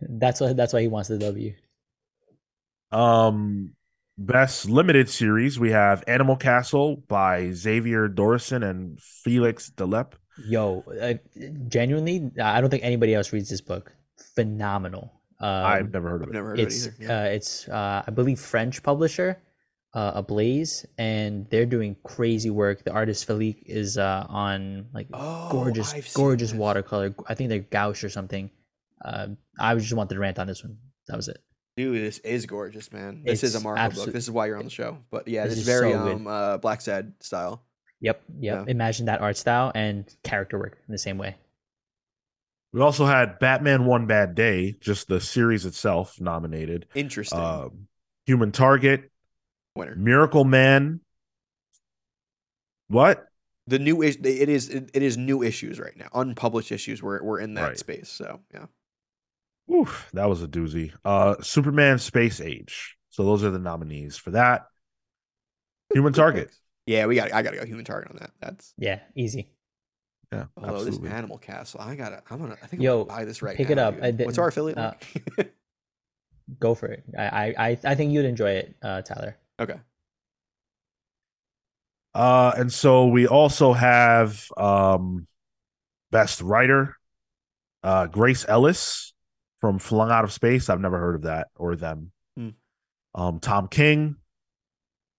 that's 0.00 0.40
why 0.40 0.52
that's 0.54 0.72
why 0.72 0.80
he 0.82 0.88
wants 0.88 1.08
the 1.08 1.18
W. 1.18 1.54
Um, 2.90 3.74
best 4.18 4.68
limited 4.68 5.08
series 5.08 5.58
we 5.58 5.70
have 5.70 6.04
Animal 6.06 6.36
Castle 6.36 6.96
by 7.08 7.52
Xavier 7.52 8.08
Dorison 8.08 8.68
and 8.68 9.00
Felix 9.00 9.70
Delep. 9.70 10.12
Yo, 10.36 10.84
uh, 11.00 11.14
genuinely, 11.68 12.30
I 12.42 12.60
don't 12.60 12.70
think 12.70 12.84
anybody 12.84 13.14
else 13.14 13.32
reads 13.32 13.48
this 13.48 13.60
book. 13.60 13.94
Phenomenal. 14.34 15.12
Um, 15.40 15.48
I've 15.48 15.92
never 15.92 16.08
heard 16.10 16.22
of 16.22 16.28
I've 16.28 16.30
it. 16.30 16.34
never 16.34 16.48
heard 16.50 16.60
of 16.60 16.66
it's 16.66 16.86
it 16.86 16.94
either. 17.00 17.04
Yeah. 17.04 17.20
uh, 17.20 17.24
it's 17.24 17.68
uh, 17.68 18.02
I 18.06 18.10
believe 18.10 18.40
French 18.40 18.82
publisher, 18.82 19.40
uh, 19.94 20.12
Ablaze, 20.16 20.84
and 20.98 21.48
they're 21.50 21.66
doing 21.66 21.96
crazy 22.02 22.50
work. 22.50 22.84
The 22.84 22.92
artist 22.92 23.26
Philippe 23.26 23.62
is 23.64 23.96
uh, 23.96 24.26
on 24.28 24.88
like 24.92 25.06
oh, 25.12 25.48
gorgeous, 25.50 25.92
gorgeous 26.14 26.50
this. 26.50 26.58
watercolor. 26.58 27.14
I 27.28 27.34
think 27.34 27.48
they're 27.48 27.60
gouache 27.60 28.06
or 28.06 28.10
something. 28.10 28.50
Uh, 29.04 29.28
I 29.58 29.74
just 29.76 29.92
wanted 29.92 30.14
to 30.14 30.20
rant 30.20 30.38
on 30.38 30.46
this 30.46 30.62
one. 30.64 30.78
That 31.06 31.16
was 31.16 31.28
it. 31.28 31.38
Dude, 31.76 31.96
this 31.96 32.18
is 32.18 32.46
gorgeous, 32.46 32.92
man. 32.92 33.22
This 33.24 33.42
is 33.42 33.54
a 33.54 33.60
Marvel 33.60 33.82
absolute- 33.82 34.06
book. 34.06 34.14
This 34.14 34.24
is 34.24 34.30
why 34.30 34.46
you're 34.46 34.58
on 34.58 34.64
the 34.64 34.70
show. 34.70 34.98
But 35.10 35.26
yeah, 35.28 35.44
This 35.44 35.54
this 35.54 35.62
is 35.62 35.68
is 35.68 35.74
very 35.80 35.92
so 35.92 36.02
good. 36.04 36.14
um 36.16 36.26
uh 36.26 36.58
Blacksad 36.58 37.12
style. 37.20 37.62
Yep, 38.00 38.22
yep. 38.38 38.64
Yeah. 38.66 38.70
Imagine 38.70 39.06
that 39.06 39.20
art 39.20 39.36
style 39.36 39.72
and 39.74 40.04
character 40.24 40.58
work 40.58 40.76
in 40.86 40.92
the 40.92 40.98
same 40.98 41.18
way. 41.18 41.36
We 42.72 42.80
also 42.80 43.06
had 43.06 43.38
Batman 43.38 43.86
One 43.86 44.06
Bad 44.06 44.34
Day, 44.34 44.72
just 44.80 45.06
the 45.08 45.20
series 45.20 45.64
itself 45.64 46.20
nominated. 46.20 46.86
Interesting. 46.94 47.38
Um, 47.38 47.86
Human 48.26 48.50
Target, 48.52 49.10
Winner. 49.76 49.96
Miracleman. 49.96 51.00
What? 52.88 53.26
The 53.66 53.78
new 53.78 54.02
is 54.02 54.16
it 54.22 54.48
is 54.48 54.68
it, 54.68 54.90
it 54.94 55.02
is 55.02 55.16
new 55.16 55.42
issues 55.42 55.80
right 55.80 55.96
now. 55.96 56.08
Unpublished 56.14 56.70
issues. 56.70 57.02
We're 57.02 57.22
we're 57.22 57.40
in 57.40 57.54
that 57.54 57.68
Right. 57.68 57.78
space. 57.78 58.08
So 58.10 58.40
yeah. 58.52 58.66
Oof, 59.74 60.10
that 60.12 60.28
was 60.28 60.42
a 60.42 60.48
doozy. 60.48 60.92
Uh, 61.04 61.36
Superman 61.40 61.98
Space 61.98 62.40
Age. 62.40 62.96
So 63.08 63.24
those 63.24 63.42
are 63.42 63.50
the 63.50 63.58
nominees 63.58 64.16
for 64.18 64.32
that. 64.32 64.66
Human 65.94 66.12
Good 66.12 66.18
Target. 66.18 66.50
Yeah, 66.86 67.06
we 67.06 67.14
got. 67.14 67.32
I 67.32 67.40
gotta 67.42 67.56
go 67.56 67.64
human 67.64 67.84
target 67.86 68.10
on 68.10 68.18
that. 68.18 68.30
That's 68.40 68.74
Yeah, 68.76 69.00
easy. 69.16 69.48
Yeah, 70.30 70.44
although 70.56 70.74
absolutely. 70.74 71.08
this 71.08 71.16
Animal 71.16 71.38
Castle. 71.38 71.80
I 71.80 71.94
gotta. 71.94 72.22
I'm 72.28 72.38
gonna. 72.40 72.58
I 72.62 72.66
think 72.66 72.82
Yo, 72.82 73.00
I'm 73.02 73.06
gonna 73.06 73.18
buy 73.20 73.24
this 73.24 73.40
right 73.40 73.56
pick 73.56 73.68
now. 73.68 73.72
it 73.72 73.78
up. 73.78 73.94
dude. 73.94 74.04
I 74.04 74.10
did- 74.10 74.26
What's 74.26 74.36
our 74.38 74.48
affiliate? 74.48 74.76
uh. 74.76 74.92
Go 76.60 76.74
for 76.74 76.88
it. 76.88 77.04
I 77.18 77.24
I 77.24 77.54
I, 77.68 77.78
I 77.84 77.94
think 77.94 78.12
you'd 78.12 78.26
enjoy 78.26 78.50
it, 78.50 78.74
uh, 78.82 79.00
Tyler. 79.00 79.38
Okay. 79.60 79.80
Uh, 82.14 82.52
and 82.56 82.72
so 82.72 83.06
we 83.06 83.26
also 83.26 83.72
have 83.72 84.46
um, 84.56 85.26
best 86.12 86.40
writer, 86.40 86.96
uh, 87.82 88.06
Grace 88.06 88.44
Ellis 88.48 89.12
from 89.58 89.78
Flung 89.78 90.10
Out 90.10 90.24
of 90.24 90.32
Space. 90.32 90.68
I've 90.68 90.80
never 90.80 90.98
heard 90.98 91.16
of 91.16 91.22
that 91.22 91.48
or 91.56 91.74
them. 91.74 92.12
Hmm. 92.36 92.50
Um, 93.14 93.40
Tom 93.40 93.66
King. 93.68 94.16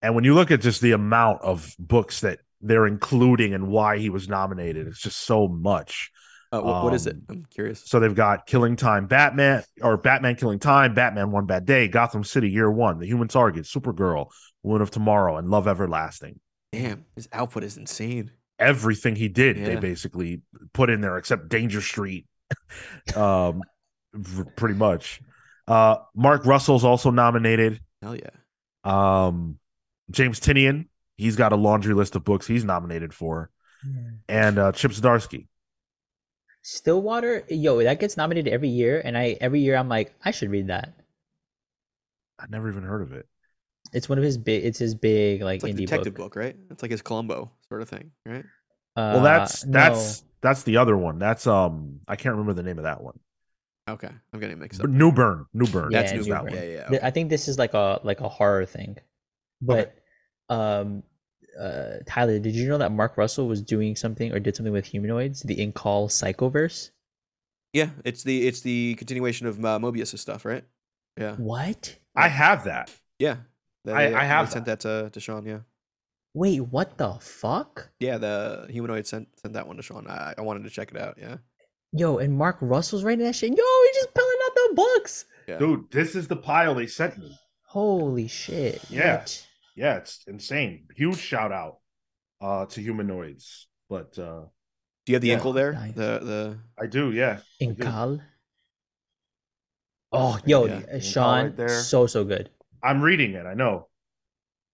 And 0.01 0.15
when 0.15 0.23
you 0.23 0.35
look 0.35 0.51
at 0.51 0.61
just 0.61 0.81
the 0.81 0.93
amount 0.93 1.41
of 1.41 1.75
books 1.79 2.21
that 2.21 2.39
they're 2.61 2.87
including 2.87 3.53
and 3.53 3.67
why 3.67 3.97
he 3.97 4.09
was 4.09 4.29
nominated, 4.29 4.87
it's 4.87 5.01
just 5.01 5.17
so 5.17 5.47
much. 5.47 6.11
Uh, 6.63 6.81
wh- 6.81 6.83
what 6.83 6.93
is 6.93 7.07
it? 7.07 7.15
Um, 7.15 7.23
I'm 7.29 7.45
curious. 7.49 7.83
So 7.85 7.99
they've 7.99 8.13
got 8.15 8.45
Killing 8.47 8.75
Time, 8.75 9.07
Batman, 9.07 9.63
or 9.81 9.97
Batman 9.97 10.35
Killing 10.35 10.59
Time, 10.59 10.93
Batman 10.93 11.31
One 11.31 11.45
Bad 11.45 11.65
Day, 11.65 11.87
Gotham 11.87 12.23
City 12.23 12.49
Year 12.49 12.71
One, 12.71 12.99
The 12.99 13.07
Human 13.07 13.27
Target, 13.27 13.65
Supergirl, 13.65 14.27
Woman 14.63 14.81
of 14.81 14.91
Tomorrow, 14.91 15.37
and 15.37 15.49
Love 15.49 15.67
Everlasting. 15.67 16.39
Damn, 16.71 17.05
his 17.15 17.27
output 17.31 17.63
is 17.63 17.77
insane. 17.77 18.31
everything 18.59 19.15
he 19.15 19.27
did 19.27 19.57
they 19.57 19.75
basically 19.75 20.41
put 20.73 20.89
in 20.89 21.01
there 21.01 21.17
except 21.17 21.49
danger 21.49 21.81
street 21.81 22.25
um 23.15 23.61
pretty 24.55 24.73
much 24.75 25.19
uh 25.67 25.97
mark 26.15 26.45
russell's 26.45 26.85
also 26.85 27.11
nominated 27.11 27.81
Hell 28.01 28.15
yeah. 28.15 28.29
um 28.83 29.57
james 30.09 30.39
tynion 30.39 30.87
he's 31.17 31.35
got 31.35 31.51
a 31.51 31.55
laundry 31.57 31.93
list 31.93 32.15
of 32.15 32.23
books 32.23 32.47
he's 32.47 32.63
nominated 32.63 33.13
for 33.13 33.49
and 34.29 34.57
uh 34.57 34.71
chip 34.71 34.91
zdarsky 34.91 35.47
Stillwater, 36.65 37.43
yo, 37.47 37.83
that 37.83 37.99
gets 37.99 38.17
nominated 38.17 38.51
every 38.51 38.69
year, 38.69 38.99
and 39.05 39.15
I 39.15 39.37
every 39.39 39.59
year 39.59 39.75
I'm 39.75 39.87
like, 39.87 40.15
I 40.23 40.31
should 40.31 40.49
read 40.49 40.65
that. 40.67 40.95
i 42.39 42.45
never 42.49 42.69
even 42.69 42.83
heard 42.83 43.01
of 43.01 43.13
it 43.13 43.27
It's 43.93 44.09
one 44.09 44.17
of 44.17 44.23
his 44.23 44.37
big. 44.37 44.65
It's 44.65 44.79
his 44.79 44.95
big 44.95 45.41
like 45.41 45.57
It's 45.57 45.63
like 45.63 45.73
indie 45.73 45.85
detective 45.85 46.15
book. 46.15 46.33
book. 46.33 46.35
right? 46.35 46.55
It's 46.71 46.81
like 46.81 46.89
his 46.91 47.01
Columbo 47.03 47.51
sort 47.69 47.81
of 47.83 47.89
thing, 47.89 48.11
right? 48.25 48.43
Uh, 48.97 49.11
well 49.13 49.21
that's 49.21 49.63
no. 49.65 49.71
that's 49.73 50.23
that's 50.41 50.63
the 50.63 50.77
other 50.77 50.95
one 50.97 51.19
that's 51.19 51.47
um 51.47 51.99
i 52.07 52.15
can't 52.15 52.33
remember 52.33 52.53
the 52.53 52.63
name 52.63 52.77
of 52.77 52.83
that 52.85 53.01
one 53.01 53.19
Okay, 53.87 54.09
I'm 54.33 54.39
getting 54.39 54.57
mixed 54.57 54.81
up. 54.81 54.89
newburn 54.89 55.45
new 55.53 55.67
burn 55.67 55.91
Yeah, 55.91 56.01
That's 56.01 56.13
is 56.13 56.25
new. 56.27 56.33
that 56.33 56.43
one 56.45 56.53
Yeah, 56.55 56.63
yeah. 56.63 56.85
Okay. 56.89 56.99
I 57.03 57.11
think 57.11 57.29
this 57.29 57.47
is 57.47 57.59
like 57.59 57.75
a 57.75 57.99
like 58.03 58.19
a 58.21 58.27
horror 58.29 58.65
thing, 58.65 58.97
but 59.61 59.93
um, 60.49 61.03
uh, 61.59 61.97
Tyler, 62.05 62.39
did 62.39 62.55
you 62.55 62.67
know 62.67 62.77
that 62.77 62.91
Mark 62.91 63.17
Russell 63.17 63.47
was 63.47 63.61
doing 63.61 63.95
something 63.95 64.31
or 64.33 64.39
did 64.39 64.55
something 64.55 64.73
with 64.73 64.85
humanoids? 64.85 65.41
The 65.43 65.55
Incal 65.55 66.07
Psychoverse. 66.09 66.91
Yeah, 67.73 67.89
it's 68.05 68.23
the 68.23 68.47
it's 68.47 68.61
the 68.61 68.95
continuation 68.95 69.47
of 69.47 69.63
uh, 69.63 69.79
Moebius' 69.79 70.17
stuff, 70.19 70.45
right? 70.45 70.63
Yeah, 71.19 71.35
What? 71.35 71.95
i 72.15 72.27
have 72.27 72.63
that 72.65 72.91
yeah. 73.19 73.37
They- 73.85 73.93
I- 73.93 74.21
I 74.21 74.25
have 74.25 74.47
they 74.49 74.53
sent 74.53 74.65
that 74.65 74.79
to, 74.81 75.09
to 75.11 75.19
Sean. 75.19 75.45
Yeah, 75.45 75.59
Wait, 76.33 76.59
what 76.59 76.97
the 76.97 77.13
fuck? 77.21 77.89
yeah. 77.99 78.17
The 78.17 78.67
humanoid 78.69 79.07
sent 79.07 79.27
sent 79.39 79.53
that 79.53 79.67
one 79.67 79.77
to 79.77 79.83
Sean. 79.83 80.07
I, 80.07 80.33
I 80.37 80.41
wanted 80.41 80.63
to 80.63 80.69
check 80.69 80.91
it 80.91 80.97
out. 80.99 81.17
Yeah, 81.19 81.37
Yo, 81.93 82.17
and 82.17 82.37
Mark 82.37 82.57
Russell's 82.61 83.03
writing 83.03 83.25
that 83.25 83.35
shit. 83.35 83.49
Yo, 83.49 83.55
he 83.55 83.91
just 83.93 84.13
pulling 84.13 84.37
out 84.45 84.55
the 84.55 84.73
books. 84.75 85.25
yeah. 85.47 85.57
dude 85.57 85.91
this 85.91 86.15
is 86.15 86.27
the 86.27 86.35
pile 86.35 86.75
they 86.75 86.87
sent 86.87 87.17
me 87.17 87.37
Holy 87.67 88.27
shit. 88.27 88.81
Yeah. 88.89 89.17
What? 89.17 89.47
Yeah 89.75 89.97
it's 89.97 90.23
insane 90.27 90.87
huge 90.95 91.17
shout 91.19 91.51
out 91.51 91.79
uh 92.41 92.65
to 92.67 92.81
humanoids 92.81 93.67
but 93.89 94.17
uh 94.17 94.45
Do 95.05 95.11
you 95.11 95.15
have 95.15 95.21
the 95.21 95.29
Yeah. 95.29 95.35
ankle 95.35 95.53
there? 95.53 95.73
Nice. 95.73 95.93
The 95.95 96.19
the 96.23 96.57
i 96.77 96.85
do 96.87 97.11
yeah 97.11 97.39
I 97.61 97.65
do. 97.65 97.73
Incal. 97.73 98.21
Oh, 100.11 100.39
yo, 100.45 100.65
Yeah, 100.65 100.81
uh, 100.93 100.99
Sean, 100.99 101.43
right 101.45 101.57
there. 101.57 101.69
so 101.69 102.07
so 102.07 102.23
good. 102.23 102.49
i'm 102.83 103.01
reading 103.01 103.33
it 103.33 103.45
i 103.45 103.53
know 103.53 103.87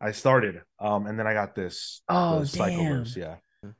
i 0.01 0.11
started 0.11 0.61
um 0.79 1.05
and 1.07 1.17
then 1.17 1.25
i 1.27 1.33
got 1.33 1.55
this 1.55 2.01
Oh, 2.09 2.39
the 2.39 2.45
Psychoverse, 2.45 3.13
damn. 3.15 3.23
yeah 3.23 3.35
Yeah. 3.63 3.71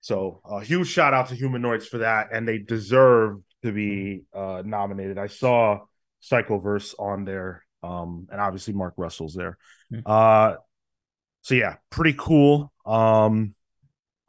so 0.00 0.40
a 0.44 0.62
huge 0.64 0.88
shout 0.88 1.12
out 1.14 1.28
to 1.28 1.34
humanoids 1.34 1.86
for 1.86 1.98
that 1.98 2.28
and 2.32 2.48
they 2.48 2.58
deserve 2.58 3.38
to 3.62 3.72
be 3.72 4.22
uh 4.32 4.62
nominated 4.64 5.18
i 5.18 5.26
saw 5.26 5.80
psychoverse 6.22 6.94
on 6.98 7.24
there 7.24 7.63
um 7.84 8.28
and 8.30 8.40
obviously 8.40 8.74
mark 8.74 8.94
russell's 8.96 9.34
there. 9.34 9.58
Hmm. 9.90 10.00
uh 10.06 10.54
so 11.42 11.54
yeah 11.54 11.76
pretty 11.90 12.14
cool. 12.16 12.72
Um 12.86 13.54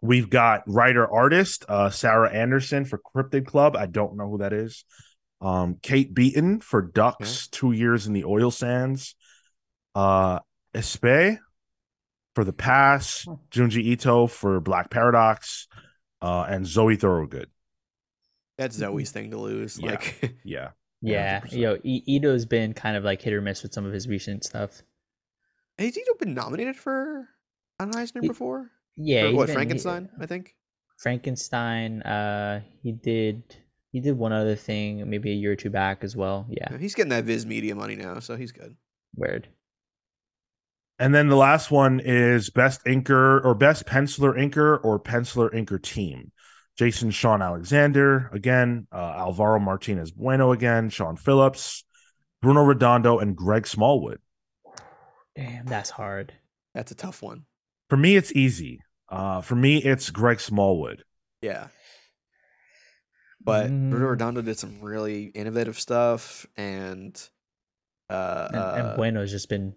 we've 0.01 0.29
got 0.29 0.63
writer 0.67 1.09
artist 1.09 1.65
uh 1.69 1.89
sarah 1.89 2.31
anderson 2.31 2.85
for 2.85 2.99
cryptid 2.99 3.45
club. 3.45 3.75
I 3.75 3.85
don't 3.85 4.17
know 4.17 4.29
who 4.29 4.39
that 4.39 4.53
is. 4.53 4.83
Um 5.41 5.77
kate 5.81 6.13
beaton 6.13 6.59
for 6.61 6.81
ducks 6.81 7.47
two 7.47 7.71
years 7.71 8.07
in 8.07 8.13
the 8.13 8.25
oil 8.25 8.51
sands. 8.51 9.15
Uh 9.93 10.39
espe 10.73 11.37
for 12.35 12.43
the 12.43 12.53
pass 12.53 13.25
junji 13.49 13.83
ito 13.83 14.27
for 14.27 14.59
black 14.59 14.89
paradox 14.89 15.67
uh 16.21 16.45
and 16.49 16.67
zoe 16.67 16.97
thorogood 16.97 17.49
that's 18.57 18.77
Zoe's 18.77 19.11
thing 19.11 19.31
to 19.31 19.37
lose. 19.37 19.79
Yeah. 19.79 19.91
Like, 19.91 20.35
yeah 20.43 20.69
Yeah, 21.07 21.39
100%. 21.41 21.51
yo, 21.53 21.73
I- 21.75 22.03
Ito's 22.07 22.45
been 22.45 22.73
kind 22.73 22.97
of 22.97 23.03
like 23.03 23.21
hit 23.21 23.33
or 23.33 23.41
miss 23.41 23.63
with 23.63 23.73
some 23.73 23.85
of 23.85 23.93
his 23.93 24.07
recent 24.07 24.43
stuff. 24.43 24.81
has 25.77 25.97
Ito 25.97 26.13
been 26.19 26.33
nominated 26.33 26.75
for 26.77 27.27
an 27.79 27.95
Eisner 27.95 28.21
He- 28.21 28.27
before? 28.27 28.71
Yeah, 28.97 29.25
Or 29.25 29.33
what 29.33 29.47
been- 29.47 29.49
he- 29.49 29.53
Frankenstein? 29.55 30.09
I 30.19 30.25
think. 30.25 30.55
Frankenstein. 30.97 32.01
Uh, 32.03 32.61
he 32.81 32.91
did 32.93 33.43
he 33.91 33.99
did 34.01 34.17
one 34.17 34.33
other 34.33 34.55
thing 34.55 35.09
maybe 35.09 35.31
a 35.31 35.35
year 35.35 35.53
or 35.53 35.55
two 35.55 35.69
back 35.69 36.03
as 36.03 36.15
well. 36.17 36.45
Yeah, 36.49 36.67
Yeah, 36.71 36.77
he's 36.77 36.95
getting 36.95 37.09
that 37.11 37.23
Viz 37.25 37.45
Media 37.45 37.75
money 37.75 37.95
now, 37.95 38.19
so 38.19 38.35
he's 38.35 38.51
good. 38.51 38.75
weird. 39.15 39.47
and 40.97 41.13
then 41.13 41.27
the 41.27 41.35
last 41.35 41.71
one 41.71 41.99
is 41.99 42.49
best 42.49 42.83
inker 42.85 43.43
or 43.43 43.53
best 43.53 43.85
penciler 43.85 44.33
inker 44.37 44.79
or 44.83 44.97
penciler 44.97 45.49
inker 45.53 45.81
team 45.81 46.31
jason 46.77 47.09
shawn 47.11 47.41
alexander 47.41 48.29
again 48.33 48.87
uh, 48.91 49.13
alvaro 49.17 49.59
martinez 49.59 50.11
bueno 50.11 50.51
again 50.51 50.89
sean 50.89 51.15
phillips 51.15 51.83
bruno 52.41 52.63
redondo 52.63 53.17
and 53.19 53.35
greg 53.35 53.65
smallwood 53.67 54.19
Damn, 55.35 55.65
that's 55.65 55.89
hard. 55.89 56.31
That's 56.73 56.91
a 56.91 56.95
tough 56.95 57.21
one. 57.21 57.43
for 57.89 57.97
me 57.97 58.15
it's 58.15 58.31
easy 58.33 58.79
uh, 59.09 59.41
for 59.41 59.55
me 59.55 59.77
it's 59.77 60.09
greg 60.09 60.39
smallwood 60.39 61.03
Yeah. 61.41 61.67
But 63.41 63.67
Bruno 63.67 64.07
Mm. 64.07 64.09
Redondo 64.09 64.41
did 64.41 64.57
some 64.57 64.81
really 64.81 65.25
innovative 65.25 65.77
stuff, 65.79 66.47
and 66.57 67.15
uh, 68.09 68.47
And, 68.49 68.57
and 68.57 68.87
uh, 68.87 68.95
Bueno's 68.95 69.29
just 69.29 69.49
been 69.49 69.75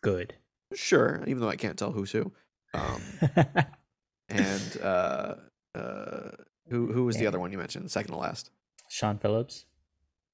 good. 0.00 0.32
sure, 0.74 1.22
even 1.26 1.40
though 1.40 1.48
I 1.50 1.56
can't 1.56 1.78
tell 1.78 1.92
who's 1.92 2.12
who. 2.12 2.32
Um, 2.72 3.02
and 4.30 4.80
uh, 4.80 5.34
uh, 5.74 6.30
who 6.68 6.92
who 6.92 7.04
was 7.04 7.16
the 7.16 7.26
other 7.26 7.38
one 7.40 7.52
you 7.52 7.58
mentioned? 7.58 7.90
Second 7.90 8.12
to 8.12 8.18
last. 8.18 8.50
Sean 8.88 9.18
Phillips. 9.18 9.66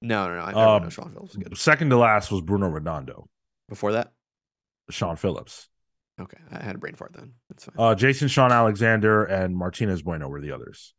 No, 0.03 0.29
no, 0.29 0.35
no. 0.37 0.41
I 0.43 0.47
never 0.53 0.59
Um, 0.61 0.83
know 0.85 0.89
Sean 0.91 1.13
Phillips 1.13 1.35
was 1.37 1.43
good. 1.45 1.57
second 1.59 1.91
to 1.91 1.97
last 1.97 2.31
was 2.31 2.43
bruno 2.43 2.69
redondo 2.69 3.29
Before 3.69 3.93
that, 3.93 4.13
sean 4.91 5.17
phillips 5.17 5.69
okay, 6.21 6.37
I 6.51 6.63
had 6.63 6.77
a 6.77 6.79
brain 6.79 6.95
fart 6.95 7.13
then. 7.15 7.33
That's 7.49 7.65
fine. 7.65 7.75
uh, 7.79 7.95
jason 7.95 8.29
shawn 8.29 8.53
alexander 8.53 9.25
and 9.25 9.57
martinez 9.57 10.03
bueno 10.03 10.29
were 10.29 10.41
the 10.41 10.53
others 10.53 10.95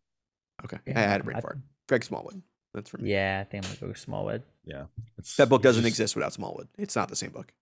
okay, 0.65 0.77
Yeah, 0.87 0.99
I 0.99 1.03
had 1.03 1.21
a 1.21 1.23
brain 1.23 1.37
I- 1.37 1.41
fart. 1.41 1.59
Greg 1.87 2.03
Smallwood. 2.03 2.41
That's 2.73 2.89
for 2.89 2.97
me. 2.97 3.11
Yeah, 3.11 3.39
I 3.41 3.49
think 3.49 3.63
I'm 3.63 3.69
gonna 3.71 3.79
go 3.81 3.87
with 3.87 3.97
Smallwood. 3.97 4.43
It's- 4.65 5.35
That 5.37 5.47
book 5.47 5.61
it's 5.61 5.63
doesn't 5.63 5.83
just- 5.83 5.93
exist 5.93 6.15
without 6.15 6.33
Smallwood. 6.33 6.67
It's 6.77 6.95
not 6.97 7.07
the 7.09 7.15
same 7.15 7.31
book. 7.31 7.53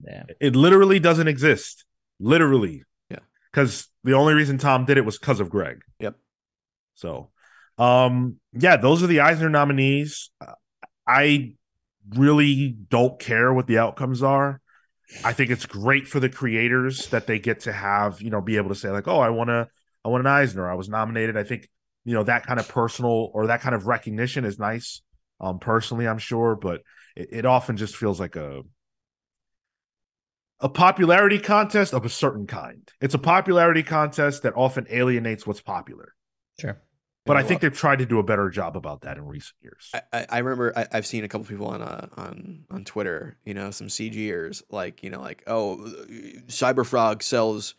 Yeah. 0.00 0.24
It 0.40 0.56
literally 0.56 0.98
doesn't 0.98 1.28
exist. 1.28 1.84
Literally. 2.18 2.82
Because 3.52 3.88
the 4.04 4.14
only 4.14 4.34
reason 4.34 4.58
Tom 4.58 4.84
did 4.84 4.98
it 4.98 5.04
was 5.04 5.18
because 5.18 5.40
of 5.40 5.50
Greg. 5.50 5.80
Yep. 6.00 6.16
So, 6.94 7.30
um, 7.78 8.36
yeah, 8.52 8.76
those 8.76 9.02
are 9.02 9.06
the 9.06 9.20
Eisner 9.20 9.48
nominees. 9.48 10.30
I 11.06 11.54
really 12.16 12.68
don't 12.68 13.18
care 13.18 13.52
what 13.52 13.66
the 13.66 13.78
outcomes 13.78 14.22
are. 14.22 14.60
I 15.24 15.32
think 15.32 15.50
it's 15.50 15.64
great 15.64 16.06
for 16.06 16.20
the 16.20 16.28
creators 16.28 17.08
that 17.08 17.26
they 17.26 17.38
get 17.38 17.60
to 17.60 17.72
have, 17.72 18.20
you 18.20 18.30
know, 18.30 18.40
be 18.42 18.56
able 18.56 18.68
to 18.68 18.74
say 18.74 18.90
like, 18.90 19.08
"Oh, 19.08 19.20
I 19.20 19.30
want 19.30 19.48
to 19.48 19.68
I 20.04 20.08
want 20.08 20.20
an 20.20 20.26
Eisner. 20.26 20.70
I 20.70 20.74
was 20.74 20.88
nominated." 20.88 21.36
I 21.36 21.44
think, 21.44 21.68
you 22.04 22.14
know, 22.14 22.24
that 22.24 22.44
kind 22.44 22.60
of 22.60 22.68
personal 22.68 23.30
or 23.32 23.46
that 23.46 23.62
kind 23.62 23.74
of 23.74 23.86
recognition 23.86 24.44
is 24.44 24.58
nice. 24.58 25.00
Um 25.40 25.60
personally, 25.60 26.06
I'm 26.06 26.18
sure, 26.18 26.56
but 26.56 26.82
it, 27.16 27.28
it 27.32 27.46
often 27.46 27.76
just 27.78 27.96
feels 27.96 28.20
like 28.20 28.36
a 28.36 28.62
a 30.60 30.68
popularity 30.68 31.38
contest 31.38 31.94
of 31.94 32.04
a 32.04 32.08
certain 32.08 32.46
kind. 32.46 32.90
It's 33.00 33.14
a 33.14 33.18
popularity 33.18 33.82
contest 33.82 34.42
that 34.42 34.54
often 34.56 34.86
alienates 34.90 35.46
what's 35.46 35.60
popular. 35.60 36.14
Sure. 36.58 36.80
But 37.24 37.36
I 37.36 37.42
think 37.42 37.60
they've 37.60 37.76
tried 37.76 37.98
to 37.98 38.06
do 38.06 38.18
a 38.18 38.22
better 38.22 38.48
job 38.48 38.74
about 38.74 39.02
that 39.02 39.18
in 39.18 39.26
recent 39.26 39.56
years. 39.60 39.90
I, 39.92 40.00
I 40.12 40.26
I 40.30 40.38
remember 40.38 40.72
I, 40.74 40.86
I've 40.92 41.06
seen 41.06 41.24
a 41.24 41.28
couple 41.28 41.46
people 41.46 41.66
on 41.66 41.82
uh, 41.82 42.08
on 42.16 42.64
on 42.70 42.84
Twitter, 42.84 43.36
you 43.44 43.52
know, 43.52 43.70
some 43.70 43.88
CGers 43.88 44.62
like 44.70 45.02
you 45.02 45.10
know 45.10 45.20
like 45.20 45.42
oh, 45.46 45.76
Cyberfrog 46.46 47.22
sells 47.22 47.74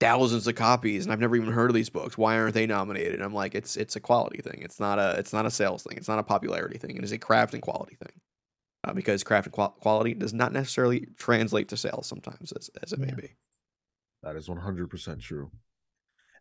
thousands 0.00 0.46
of 0.46 0.54
copies, 0.54 1.04
and 1.04 1.12
I've 1.12 1.20
never 1.20 1.34
even 1.34 1.50
heard 1.50 1.70
of 1.70 1.74
these 1.74 1.88
books. 1.88 2.18
Why 2.18 2.36
aren't 2.38 2.52
they 2.52 2.66
nominated? 2.66 3.14
And 3.14 3.22
I'm 3.22 3.32
like, 3.32 3.54
it's 3.54 3.76
it's 3.76 3.96
a 3.96 4.00
quality 4.00 4.42
thing. 4.42 4.60
It's 4.62 4.78
not 4.78 4.98
a 4.98 5.14
it's 5.18 5.32
not 5.32 5.46
a 5.46 5.50
sales 5.50 5.82
thing. 5.82 5.96
It's 5.96 6.08
not 6.08 6.18
a 6.18 6.22
popularity 6.22 6.76
thing. 6.76 6.96
It 6.96 7.04
is 7.04 7.12
a 7.12 7.18
craft 7.18 7.54
and 7.54 7.62
quality 7.62 7.96
thing. 7.96 8.13
Uh, 8.84 8.92
because 8.92 9.24
craft 9.24 9.50
qual- 9.50 9.70
quality 9.80 10.12
does 10.12 10.34
not 10.34 10.52
necessarily 10.52 11.06
translate 11.16 11.68
to 11.68 11.76
sales 11.76 12.06
sometimes, 12.06 12.52
as 12.52 12.68
as 12.82 12.92
it 12.92 12.98
may 12.98 13.12
be. 13.14 13.30
That 14.22 14.36
is 14.36 14.46
100% 14.48 15.20
true. 15.20 15.50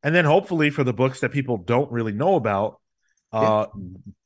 And 0.03 0.14
then 0.14 0.26
hopefully 0.26 0.70
for 0.70 0.84
the 0.84 0.94
books 0.94 1.22
that 1.22 1.32
people 1.32 1.57
don't 1.57 1.90
really 1.91 2.11
know 2.11 2.36
about, 2.36 2.82
uh 3.32 3.68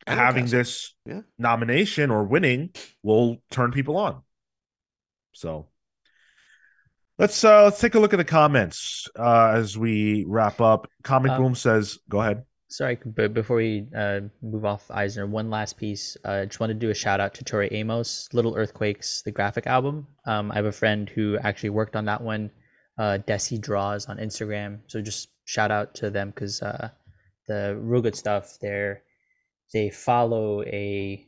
having 0.08 0.48
this 0.48 0.96
Yeah. 1.06 1.22
nomination 1.38 2.10
or 2.12 2.24
winning 2.24 2.72
will 3.04 3.38
turn 3.52 3.72
people 3.72 3.98
on. 3.98 4.24
So 5.34 5.70
let's 7.20 7.44
uh 7.44 7.66
let's 7.66 7.80
take 7.80 7.94
a 7.96 8.00
look 8.00 8.14
at 8.14 8.18
the 8.18 8.26
comments 8.26 9.08
uh 9.18 9.52
as 9.56 9.78
we 9.78 10.26
wrap 10.28 10.60
up. 10.60 10.90
Comic 11.04 11.34
Um, 11.34 11.44
Boom 11.44 11.56
says, 11.56 12.00
go 12.10 12.22
ahead. 12.22 12.44
Sorry, 12.70 12.98
but 13.06 13.34
before 13.34 13.58
we 13.58 13.88
uh, 13.96 14.22
move 14.42 14.66
off 14.66 14.92
Eisner, 14.92 15.26
one 15.26 15.50
last 15.50 15.78
piece. 15.78 16.18
I 16.26 16.40
uh, 16.40 16.46
just 16.46 16.60
want 16.60 16.70
to 16.72 16.74
do 16.74 16.90
a 16.90 16.94
shout 16.94 17.22
out 17.22 17.34
to 17.36 17.46
Tori 17.46 17.70
Amos, 17.72 18.28
Little 18.34 18.58
Earthquakes, 18.58 19.22
the 19.24 19.32
graphic 19.32 19.68
album. 19.68 20.06
Um, 20.26 20.52
I 20.52 20.56
have 20.56 20.66
a 20.66 20.72
friend 20.72 21.08
who 21.08 21.38
actually 21.42 21.70
worked 21.70 21.96
on 21.96 22.06
that 22.06 22.22
one. 22.22 22.52
Uh, 22.98 23.20
Desi 23.26 23.62
Draws 23.62 24.08
on 24.08 24.18
Instagram. 24.18 24.80
So 24.88 25.02
just 25.02 25.30
shout 25.46 25.72
out 25.72 25.96
to 25.96 26.10
them 26.10 26.32
because 26.32 26.62
uh, 26.62 26.90
the 27.48 27.78
real 27.80 28.02
good 28.02 28.16
stuff. 28.16 28.58
They're 28.62 29.04
they 29.74 29.90
follow 29.90 30.64
a 30.64 31.26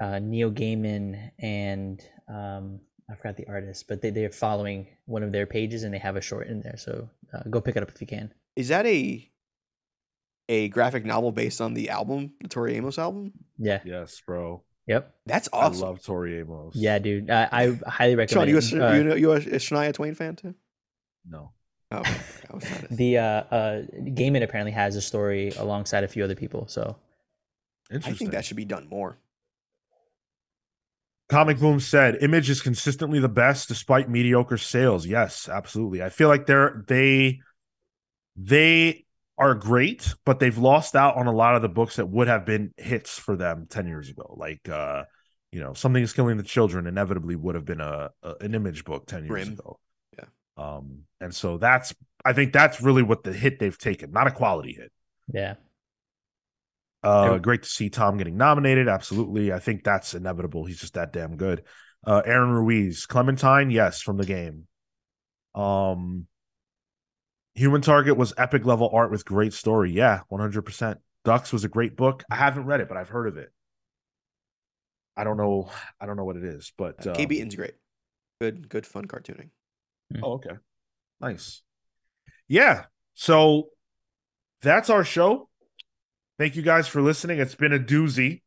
uh, 0.00 0.18
Neil 0.18 0.50
Gaiman 0.50 1.30
and 1.38 2.02
um, 2.28 2.80
I 3.10 3.14
forgot 3.16 3.36
the 3.36 3.48
artist, 3.48 3.86
but 3.88 4.02
they 4.02 4.10
they're 4.10 4.30
following 4.30 4.88
one 5.06 5.22
of 5.22 5.32
their 5.32 5.46
pages 5.46 5.84
and 5.84 5.94
they 5.94 5.98
have 5.98 6.16
a 6.16 6.20
short 6.20 6.48
in 6.48 6.60
there. 6.60 6.76
So 6.76 7.08
uh, 7.32 7.48
go 7.48 7.60
pick 7.60 7.76
it 7.76 7.82
up 7.82 7.90
if 7.90 8.00
you 8.00 8.06
can. 8.06 8.32
Is 8.56 8.68
that 8.68 8.86
a 8.86 9.30
a 10.48 10.68
graphic 10.68 11.04
novel 11.04 11.32
based 11.32 11.60
on 11.60 11.74
the 11.74 11.90
album, 11.90 12.32
the 12.40 12.48
Tori 12.48 12.74
Amos 12.76 12.98
album? 12.98 13.32
Yeah. 13.58 13.80
Yes, 13.84 14.20
bro. 14.26 14.62
Yep. 14.86 15.14
That's 15.26 15.48
awesome. 15.52 15.84
I 15.84 15.86
love 15.88 16.02
Tori 16.02 16.38
Amos. 16.40 16.74
Yeah, 16.76 16.98
dude. 16.98 17.30
I, 17.30 17.48
I 17.50 17.78
highly 17.88 18.12
Sean, 18.26 18.46
recommend 18.46 18.50
you 18.50 18.56
a, 18.56 18.58
it. 18.58 18.72
you, 18.72 18.82
Uh, 18.82 19.02
know, 19.02 19.14
you 19.14 19.32
a, 19.32 19.36
a 19.36 19.40
Shania 19.58 19.92
Twain 19.94 20.14
fan 20.14 20.36
too? 20.36 20.54
No. 21.28 21.52
Oh, 21.90 21.98
okay. 21.98 22.20
I 22.50 22.54
was 22.54 22.64
trying 22.64 22.80
to. 22.82 22.88
the 22.90 23.18
uh, 23.18 23.22
uh, 23.22 23.82
Gaiman 24.00 24.42
apparently 24.42 24.72
has 24.72 24.96
a 24.96 25.00
story 25.00 25.52
alongside 25.56 26.04
a 26.04 26.08
few 26.08 26.22
other 26.24 26.34
people. 26.34 26.66
So 26.68 26.96
I 27.90 27.98
think 28.12 28.32
that 28.32 28.44
should 28.44 28.56
be 28.56 28.64
done 28.64 28.88
more. 28.88 29.18
Comic 31.28 31.58
Boom 31.58 31.80
said, 31.80 32.18
"Image 32.22 32.50
is 32.50 32.60
consistently 32.60 33.18
the 33.18 33.28
best 33.28 33.68
despite 33.68 34.10
mediocre 34.10 34.58
sales." 34.58 35.06
Yes, 35.06 35.48
absolutely. 35.48 36.02
I 36.02 36.10
feel 36.10 36.28
like 36.28 36.46
they're 36.46 36.84
they 36.86 37.40
they 38.36 39.03
are 39.36 39.54
great, 39.54 40.14
but 40.24 40.38
they've 40.38 40.56
lost 40.58 40.94
out 40.94 41.16
on 41.16 41.26
a 41.26 41.32
lot 41.32 41.56
of 41.56 41.62
the 41.62 41.68
books 41.68 41.96
that 41.96 42.06
would 42.06 42.28
have 42.28 42.44
been 42.46 42.72
hits 42.76 43.18
for 43.18 43.36
them 43.36 43.66
ten 43.68 43.86
years 43.86 44.08
ago. 44.08 44.34
Like, 44.38 44.68
uh, 44.68 45.04
you 45.50 45.60
know, 45.60 45.74
something 45.74 46.02
is 46.02 46.12
killing 46.12 46.36
the 46.36 46.42
children. 46.42 46.86
Inevitably, 46.86 47.36
would 47.36 47.54
have 47.54 47.64
been 47.64 47.80
a, 47.80 48.10
a 48.22 48.34
an 48.40 48.54
Image 48.54 48.84
book 48.84 49.06
ten 49.06 49.20
years 49.24 49.30
Grimm. 49.30 49.52
ago. 49.54 49.78
Yeah. 50.18 50.24
Um, 50.56 51.00
and 51.20 51.34
so 51.34 51.58
that's 51.58 51.94
I 52.24 52.32
think 52.32 52.52
that's 52.52 52.80
really 52.80 53.02
what 53.02 53.24
the 53.24 53.32
hit 53.32 53.58
they've 53.58 53.76
taken, 53.76 54.12
not 54.12 54.26
a 54.26 54.30
quality 54.30 54.72
hit. 54.72 54.92
yeah, 55.32 55.54
Uh, 57.02 57.30
Yeah. 57.32 57.38
great 57.38 57.62
to 57.64 57.68
see 57.68 57.90
Tom 57.90 58.16
getting 58.16 58.36
nominated. 58.36 58.88
Absolutely. 58.88 59.52
I 59.52 59.58
think 59.58 59.84
that's 59.84 60.14
inevitable. 60.14 60.64
He's 60.64 60.80
just 60.80 60.94
that 60.94 61.12
damn 61.12 61.36
good. 61.36 61.64
Uh, 62.06 62.22
Aaron 62.24 62.50
Ruiz, 62.50 63.06
Clementine, 63.06 63.70
yes, 63.70 64.00
from 64.00 64.16
the 64.16 64.26
game. 64.26 64.66
Um, 65.54 66.26
Human 67.54 67.80
Target 67.80 68.16
was 68.16 68.32
epic 68.36 68.64
level 68.64 68.90
art 68.92 69.10
with 69.10 69.24
great 69.24 69.52
story. 69.52 69.92
Yeah, 69.92 70.20
100%. 70.30 70.96
Ducks 71.24 71.52
was 71.52 71.64
a 71.64 71.68
great 71.68 71.96
book. 71.96 72.24
I 72.30 72.36
haven't 72.36 72.66
read 72.66 72.80
it, 72.80 72.88
but 72.88 72.96
I've 72.96 73.08
heard 73.08 73.28
of 73.28 73.36
it. 73.36 73.50
I 75.16 75.24
don't 75.24 75.36
know. 75.36 75.70
I 76.00 76.06
don't 76.06 76.16
know 76.16 76.24
what 76.24 76.36
it 76.36 76.44
is, 76.44 76.72
but 76.76 77.06
Uh, 77.06 77.10
um, 77.10 77.16
Kate 77.16 77.28
Beaton's 77.28 77.54
great. 77.54 77.74
Good, 78.40 78.68
good, 78.68 78.86
fun 78.86 79.06
cartooning. 79.06 79.50
Oh, 80.22 80.32
okay. 80.34 80.56
Nice. 81.20 81.62
Yeah. 82.48 82.84
So 83.14 83.68
that's 84.60 84.90
our 84.90 85.04
show. 85.04 85.48
Thank 86.38 86.56
you 86.56 86.62
guys 86.62 86.88
for 86.88 87.00
listening. 87.00 87.38
It's 87.38 87.54
been 87.54 87.72
a 87.72 87.78
doozy. 87.78 88.42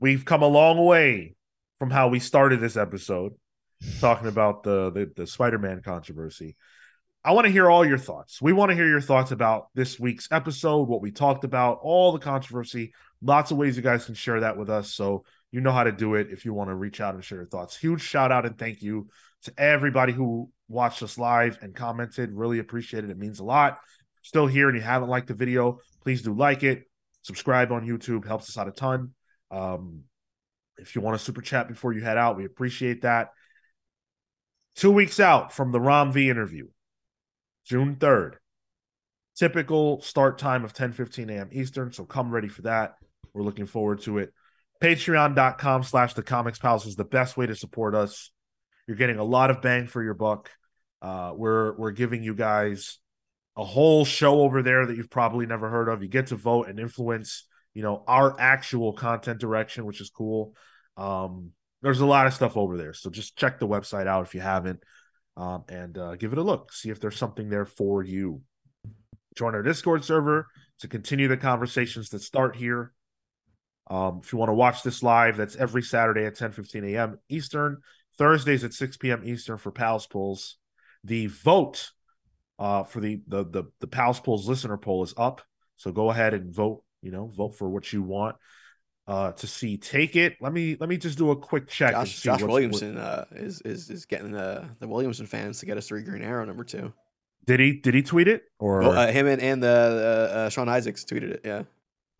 We've 0.00 0.24
come 0.24 0.42
a 0.42 0.48
long 0.48 0.84
way 0.84 1.36
from 1.78 1.90
how 1.90 2.08
we 2.08 2.18
started 2.18 2.60
this 2.60 2.76
episode, 2.76 3.34
talking 4.00 4.28
about 4.28 4.62
the 4.62 4.90
the, 4.90 5.12
the 5.14 5.26
Spider-Man 5.26 5.82
controversy. 5.84 6.56
I 7.28 7.32
want 7.32 7.44
to 7.44 7.52
hear 7.52 7.70
all 7.70 7.86
your 7.86 7.98
thoughts. 7.98 8.40
We 8.40 8.54
want 8.54 8.70
to 8.70 8.74
hear 8.74 8.88
your 8.88 9.02
thoughts 9.02 9.32
about 9.32 9.68
this 9.74 10.00
week's 10.00 10.28
episode, 10.30 10.88
what 10.88 11.02
we 11.02 11.10
talked 11.10 11.44
about, 11.44 11.78
all 11.82 12.10
the 12.10 12.18
controversy. 12.18 12.94
Lots 13.20 13.50
of 13.50 13.58
ways 13.58 13.76
you 13.76 13.82
guys 13.82 14.06
can 14.06 14.14
share 14.14 14.40
that 14.40 14.56
with 14.56 14.70
us. 14.70 14.94
So 14.94 15.24
you 15.50 15.60
know 15.60 15.70
how 15.70 15.84
to 15.84 15.92
do 15.92 16.14
it 16.14 16.28
if 16.30 16.46
you 16.46 16.54
want 16.54 16.70
to 16.70 16.74
reach 16.74 17.02
out 17.02 17.14
and 17.14 17.22
share 17.22 17.36
your 17.36 17.46
thoughts. 17.46 17.76
Huge 17.76 18.00
shout 18.00 18.32
out 18.32 18.46
and 18.46 18.56
thank 18.56 18.80
you 18.80 19.08
to 19.42 19.52
everybody 19.58 20.14
who 20.14 20.50
watched 20.68 21.02
us 21.02 21.18
live 21.18 21.58
and 21.60 21.74
commented. 21.74 22.32
Really 22.32 22.60
appreciate 22.60 23.04
it. 23.04 23.10
It 23.10 23.18
means 23.18 23.40
a 23.40 23.44
lot. 23.44 23.78
Still 24.22 24.46
here 24.46 24.70
and 24.70 24.78
you 24.78 24.82
haven't 24.82 25.10
liked 25.10 25.28
the 25.28 25.34
video, 25.34 25.80
please 26.02 26.22
do 26.22 26.32
like 26.32 26.62
it. 26.62 26.84
Subscribe 27.20 27.72
on 27.72 27.86
YouTube 27.86 28.26
helps 28.26 28.48
us 28.48 28.56
out 28.56 28.68
a 28.68 28.72
ton. 28.72 29.10
Um, 29.50 30.04
if 30.78 30.96
you 30.96 31.02
want 31.02 31.18
to 31.18 31.22
super 31.22 31.42
chat 31.42 31.68
before 31.68 31.92
you 31.92 32.00
head 32.00 32.16
out, 32.16 32.38
we 32.38 32.46
appreciate 32.46 33.02
that. 33.02 33.32
Two 34.76 34.92
weeks 34.92 35.20
out 35.20 35.52
from 35.52 35.72
the 35.72 35.80
Ram 35.80 36.10
V 36.10 36.30
interview, 36.30 36.68
June 37.68 37.96
3rd. 37.96 38.34
Typical 39.36 40.00
start 40.00 40.38
time 40.38 40.64
of 40.64 40.72
10 40.72 40.92
15 40.92 41.30
a.m. 41.30 41.48
Eastern. 41.52 41.92
So 41.92 42.04
come 42.04 42.30
ready 42.30 42.48
for 42.48 42.62
that. 42.62 42.94
We're 43.32 43.44
looking 43.44 43.66
forward 43.66 44.00
to 44.02 44.18
it. 44.18 44.32
Patreon.com 44.82 45.82
slash 45.82 46.14
the 46.14 46.22
comics 46.22 46.58
pals 46.58 46.86
is 46.86 46.96
the 46.96 47.04
best 47.04 47.36
way 47.36 47.46
to 47.46 47.54
support 47.54 47.94
us. 47.94 48.30
You're 48.86 48.96
getting 48.96 49.18
a 49.18 49.24
lot 49.24 49.50
of 49.50 49.60
bang 49.60 49.86
for 49.86 50.02
your 50.02 50.14
buck. 50.14 50.50
Uh, 51.02 51.32
we're 51.36 51.76
we're 51.76 51.92
giving 51.92 52.22
you 52.22 52.34
guys 52.34 52.98
a 53.56 53.64
whole 53.64 54.04
show 54.04 54.40
over 54.40 54.62
there 54.62 54.86
that 54.86 54.96
you've 54.96 55.10
probably 55.10 55.46
never 55.46 55.68
heard 55.68 55.88
of. 55.88 56.02
You 56.02 56.08
get 56.08 56.28
to 56.28 56.36
vote 56.36 56.68
and 56.68 56.80
influence, 56.80 57.44
you 57.74 57.82
know, 57.82 58.02
our 58.06 58.34
actual 58.40 58.92
content 58.92 59.40
direction, 59.40 59.84
which 59.84 60.00
is 60.00 60.10
cool. 60.10 60.54
Um, 60.96 61.50
there's 61.82 62.00
a 62.00 62.06
lot 62.06 62.26
of 62.26 62.34
stuff 62.34 62.56
over 62.56 62.76
there, 62.76 62.92
so 62.92 63.10
just 63.10 63.36
check 63.36 63.58
the 63.58 63.68
website 63.68 64.06
out 64.06 64.26
if 64.26 64.34
you 64.34 64.40
haven't, 64.40 64.80
um, 65.38 65.64
and 65.68 65.96
uh, 65.96 66.16
give 66.16 66.32
it 66.32 66.38
a 66.38 66.42
look. 66.42 66.72
See 66.72 66.90
if 66.90 67.00
there's 67.00 67.16
something 67.16 67.48
there 67.48 67.64
for 67.64 68.02
you. 68.02 68.42
Join 69.36 69.54
our 69.54 69.62
Discord 69.62 70.04
server 70.04 70.48
to 70.80 70.88
continue 70.88 71.28
the 71.28 71.36
conversations 71.36 72.10
that 72.10 72.22
start 72.22 72.56
here. 72.56 72.92
Um, 73.88 74.20
if 74.22 74.32
you 74.32 74.38
want 74.38 74.50
to 74.50 74.54
watch 74.54 74.82
this 74.82 75.02
live, 75.02 75.36
that's 75.36 75.56
every 75.56 75.82
Saturday 75.82 76.26
at 76.26 76.34
10 76.34 76.52
15 76.52 76.84
a.m. 76.84 77.18
Eastern, 77.28 77.78
Thursdays 78.18 78.64
at 78.64 78.74
6 78.74 78.96
p.m. 78.96 79.22
Eastern 79.24 79.58
for 79.58 79.70
Pals 79.70 80.08
Pulls. 80.08 80.58
The 81.04 81.26
vote 81.26 81.92
uh, 82.58 82.82
for 82.82 83.00
the, 83.00 83.22
the 83.28 83.44
the 83.44 83.64
the 83.78 83.86
Pals 83.86 84.18
Pulls 84.18 84.48
listener 84.48 84.76
poll 84.76 85.04
is 85.04 85.14
up. 85.16 85.40
So 85.76 85.92
go 85.92 86.10
ahead 86.10 86.34
and 86.34 86.52
vote, 86.52 86.82
you 87.00 87.12
know, 87.12 87.28
vote 87.28 87.56
for 87.56 87.68
what 87.68 87.92
you 87.92 88.02
want 88.02 88.34
uh, 89.08 89.32
to 89.32 89.46
see. 89.48 89.76
Take 89.76 90.14
it. 90.14 90.36
Let 90.40 90.52
me 90.52 90.76
let 90.78 90.88
me 90.88 90.96
just 90.98 91.18
do 91.18 91.32
a 91.32 91.36
quick 91.36 91.66
check. 91.66 91.94
and 91.94 92.06
Josh, 92.06 92.16
see 92.18 92.26
Josh 92.28 92.40
what's- 92.42 92.52
Williamson 92.52 92.96
uh, 92.98 93.24
is 93.32 93.60
is 93.62 93.90
is 93.90 94.04
getting 94.06 94.30
the 94.30 94.68
the 94.78 94.86
Williamson 94.86 95.26
fans 95.26 95.58
to 95.60 95.66
get 95.66 95.76
us 95.76 95.88
three 95.88 96.02
Green 96.02 96.22
Arrow 96.22 96.44
number 96.44 96.62
two. 96.62 96.92
Did 97.46 97.58
he 97.60 97.72
did 97.72 97.94
he 97.94 98.02
tweet 98.02 98.28
it 98.28 98.42
or? 98.58 98.80
Well, 98.80 98.92
uh, 98.92 99.10
him 99.10 99.26
and 99.26 99.40
and 99.42 99.62
the 99.62 100.28
uh, 100.30 100.36
uh, 100.36 100.48
Sean 100.50 100.66
Izaakse 100.68 101.04
tweeted 101.06 101.30
it. 101.30 101.40
Yeah. 101.44 101.62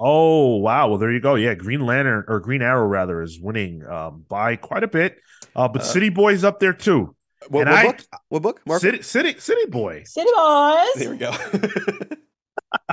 Oh 0.00 0.56
wow! 0.56 0.88
Well, 0.88 0.98
there 0.98 1.12
you 1.12 1.20
go. 1.20 1.34
Yeah, 1.34 1.54
Green 1.54 1.84
Lantern 1.84 2.24
or 2.28 2.40
Green 2.40 2.62
Arrow 2.62 2.86
rather 2.86 3.20
is 3.20 3.38
winning 3.40 3.84
um, 3.86 4.24
by 4.28 4.56
quite 4.56 4.84
a 4.84 4.88
bit. 4.88 5.18
Uh, 5.54 5.68
but 5.68 5.82
Uh, 5.82 5.84
City 5.84 6.08
Boy's 6.08 6.44
up 6.44 6.60
there 6.60 6.72
too. 6.72 7.14
What, 7.48 7.66
what 7.66 7.68
I- 7.68 7.86
book? 7.86 8.00
What 8.28 8.42
book? 8.42 8.60
Mark. 8.66 8.80
City 8.80 9.02
City 9.02 9.38
City 9.38 9.66
Boy. 9.68 10.04
City 10.06 10.30
boys. 10.34 10.88
There 10.96 11.10
we 11.10 11.16
go. 11.18 11.32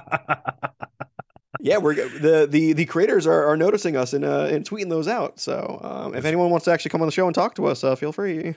yeah, 1.66 1.74
yeah, 1.74 1.78
we're 1.80 1.96
the 1.96 2.48
the 2.48 2.74
the 2.74 2.86
creators 2.86 3.26
are, 3.26 3.46
are 3.48 3.58
noticing 3.58 3.98
us 3.98 4.14
and 4.14 4.24
uh, 4.24 4.48
and 4.52 4.70
tweeting 4.70 4.90
those 4.90 5.08
out. 5.08 5.40
So 5.40 5.80
um, 5.84 6.14
if 6.14 6.24
anyone 6.24 6.52
wants 6.52 6.66
to 6.66 6.72
actually 6.72 6.90
come 6.90 7.02
on 7.02 7.08
the 7.08 7.12
show 7.12 7.26
and 7.26 7.34
talk 7.34 7.56
to 7.56 7.66
us, 7.66 7.84
uh, 7.84 7.96
feel 7.96 8.12
free. 8.12 8.54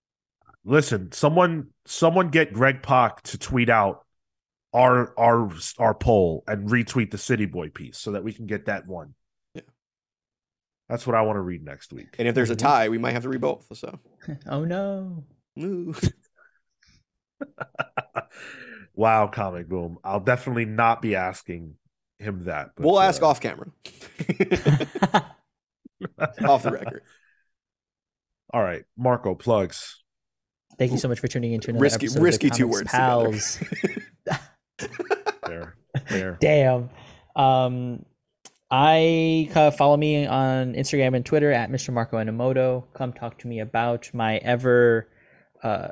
Listen, 0.64 1.12
someone 1.12 1.68
someone 1.86 2.28
get 2.28 2.52
Greg 2.52 2.82
Pak 2.82 3.22
to 3.22 3.38
tweet 3.38 3.70
out 3.70 4.04
our 4.72 5.16
our 5.16 5.52
our 5.78 5.94
poll 5.94 6.42
and 6.48 6.68
retweet 6.68 7.12
the 7.12 7.18
City 7.18 7.46
Boy 7.46 7.68
piece 7.68 7.98
so 7.98 8.10
that 8.12 8.24
we 8.24 8.32
can 8.32 8.46
get 8.46 8.66
that 8.66 8.88
one. 8.88 9.14
Yeah. 9.54 9.62
That's 10.88 11.06
what 11.06 11.14
I 11.14 11.22
want 11.22 11.36
to 11.36 11.42
read 11.42 11.64
next 11.64 11.92
week. 11.92 12.16
And 12.18 12.26
if 12.26 12.34
there's 12.34 12.50
a 12.50 12.56
tie, 12.56 12.88
we 12.88 12.98
might 12.98 13.12
have 13.12 13.22
to 13.22 13.28
read 13.28 13.40
both. 13.40 13.68
So 13.74 14.00
oh 14.46 14.64
no. 14.64 15.22
Ooh. 15.56 15.94
wow, 18.94 19.28
comic 19.28 19.68
boom. 19.68 19.98
I'll 20.02 20.18
definitely 20.18 20.64
not 20.64 21.00
be 21.00 21.14
asking 21.14 21.76
him 22.20 22.44
that. 22.44 22.70
but, 22.76 22.84
we'll 22.84 23.00
ask 23.00 23.22
uh, 23.22 23.28
off 23.28 23.40
camera, 23.40 23.66
off 26.44 26.62
the 26.62 26.70
record. 26.72 27.02
All 28.52 28.62
right, 28.62 28.84
Marco 28.96 29.34
plugs. 29.34 30.02
Thank 30.78 30.92
you 30.92 30.98
so 30.98 31.08
much 31.08 31.20
for 31.20 31.28
tuning 31.28 31.52
into 31.52 31.70
another 31.70 31.82
Risky- 31.82 32.06
episode 32.06 32.22
risky 32.22 32.48
the 32.48 32.54
two 32.54 32.66
words. 32.68 32.90
Pals. 32.90 33.60
There, 35.46 35.74
there. 36.08 36.38
Damn. 36.40 36.90
Um, 37.36 38.04
I 38.70 39.50
uh, 39.54 39.70
follow 39.72 39.96
me 39.96 40.26
on 40.26 40.74
Instagram 40.74 41.16
and 41.16 41.26
Twitter 41.26 41.50
at 41.52 41.70
Mr. 41.70 41.92
Marco 41.92 42.16
Enomoto. 42.16 42.84
Come 42.94 43.12
talk 43.12 43.38
to 43.40 43.48
me 43.48 43.60
about 43.60 44.08
my 44.14 44.36
ever, 44.38 45.08
uh, 45.62 45.88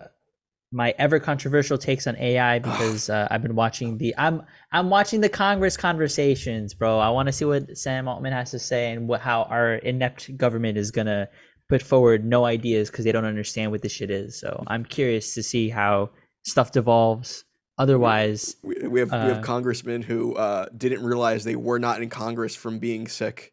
my 0.70 0.94
ever 0.98 1.18
controversial 1.18 1.78
takes 1.78 2.06
on 2.06 2.16
AI 2.16 2.58
because 2.70 3.08
uh, 3.10 3.28
I've 3.30 3.42
been 3.42 3.54
watching 3.54 3.98
the 3.98 4.14
I'm 4.18 4.42
I'm 4.72 4.90
watching 4.90 5.20
the 5.20 5.28
Congress 5.28 5.76
conversations, 5.76 6.74
bro. 6.74 6.98
I 6.98 7.10
want 7.10 7.26
to 7.26 7.32
see 7.32 7.44
what 7.44 7.76
Sam 7.76 8.08
Altman 8.08 8.32
has 8.32 8.50
to 8.52 8.58
say 8.58 8.92
and 8.92 9.08
what 9.08 9.20
how 9.20 9.44
our 9.44 9.74
inept 9.76 10.36
government 10.36 10.78
is 10.78 10.90
gonna 10.90 11.28
put 11.68 11.82
forward 11.82 12.24
no 12.24 12.44
ideas 12.44 12.90
because 12.90 13.04
they 13.04 13.12
don't 13.12 13.24
understand 13.26 13.70
what 13.70 13.82
this 13.82 13.92
shit 13.92 14.10
is. 14.10 14.38
So 14.38 14.64
I'm 14.68 14.84
curious 14.84 15.34
to 15.34 15.42
see 15.42 15.68
how 15.68 16.10
stuff 16.44 16.72
devolves. 16.72 17.44
Otherwise, 17.76 18.56
We, 18.64 18.74
we 18.88 19.00
have 19.00 19.12
we 19.12 19.18
Uh, 19.18 19.34
have 19.34 19.44
congressmen 19.44 20.02
who 20.02 20.34
uh, 20.34 20.66
didn't 20.76 21.04
realize 21.04 21.44
they 21.44 21.54
were 21.54 21.78
not 21.78 22.02
in 22.02 22.08
Congress 22.08 22.56
from 22.56 22.78
being 22.80 23.06
sick. 23.06 23.52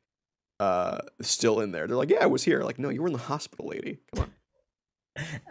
Uh, 0.60 1.00
still 1.22 1.60
in 1.60 1.72
there. 1.74 1.86
They're 1.86 1.98
like, 1.98 2.10
yeah, 2.10 2.24
I 2.24 2.28
was 2.28 2.44
here. 2.44 2.64
Like, 2.64 2.80
no, 2.80 2.90
you 2.90 3.02
were 3.02 3.08
in 3.08 3.14
the 3.14 3.20
hospital, 3.20 3.68
lady. 3.68 4.00
Come 4.16 4.24
on. 4.24 4.32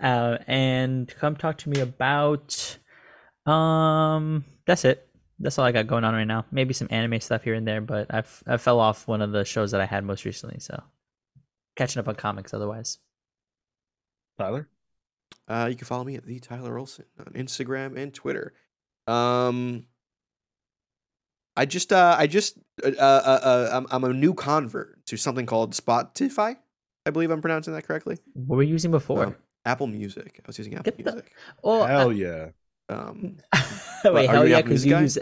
Uh, 0.03 0.39
and 0.47 1.09
come 1.19 1.37
talk 1.37 1.59
to 1.59 1.69
me 1.69 1.81
about 1.81 2.79
um 3.47 4.45
that's 4.67 4.85
it 4.85 5.09
that's 5.41 5.59
all 5.59 5.65
i 5.65 5.73
got 5.73 5.87
going 5.87 6.05
on 6.05 6.15
right 6.15 6.25
now 6.27 6.45
maybe 6.51 6.73
some 6.73 6.89
anime 6.91 7.21
stuff 7.21 7.43
here 7.43 7.55
and 7.55 7.67
there 7.67 7.81
but 7.81 8.07
i've 8.15 8.43
i 8.47 8.57
fell 8.57 8.81
off 8.81 9.07
one 9.07 9.21
of 9.21 9.33
the 9.33 9.45
shows 9.45 9.71
that 9.71 9.81
i 9.81 9.85
had 9.87 10.05
most 10.05 10.25
recently 10.25 10.59
so 10.59 10.83
catching 11.77 12.01
up 12.01 12.09
on 12.09 12.15
comics 12.15 12.55
otherwise 12.55 12.99
Tyler? 14.39 14.69
Uh, 15.47 15.67
you 15.71 15.77
can 15.77 15.87
follow 15.87 16.05
me 16.05 16.17
at 16.17 16.25
the 16.25 16.41
Tyler 16.41 16.79
Olson 16.79 17.05
on 17.19 17.27
Instagram 17.35 17.97
and 17.97 18.13
Twitter. 18.15 18.55
Um, 19.07 19.87
I 21.57 21.67
just 21.67 21.93
uh, 21.93 22.17
I 22.19 22.27
just 22.27 22.59
uh, 22.83 22.89
uh, 22.89 23.41
uh, 23.43 23.71
I'm 23.73 23.87
I'm 23.91 24.05
a 24.05 24.13
new 24.13 24.35
convert 24.35 25.05
to 25.07 25.17
something 25.17 25.47
called 25.47 25.73
Spotify. 25.75 26.57
I 27.07 27.11
believe 27.11 27.31
I'm 27.31 27.43
pronouncing 27.43 27.75
that 27.75 27.83
correctly. 27.83 28.17
what 28.33 28.57
were 28.57 28.63
you 28.63 28.73
using 28.73 28.91
before 28.91 29.27
Um, 29.27 29.37
Apple 29.65 29.87
Music. 29.87 30.41
I 30.45 30.47
was 30.47 30.59
using 30.59 30.75
Apple 30.75 30.93
Get 30.93 31.05
the- 31.05 31.13
Music. 31.13 31.33
oh 31.63 31.85
Hell 31.85 32.13
yeah. 32.13 32.49
Um, 32.91 33.39
wait 34.05 34.29
hell 34.29 34.47
yeah 34.47 34.61
because 34.61 34.85
you 34.85 34.93
guy? 34.93 35.01
use 35.03 35.19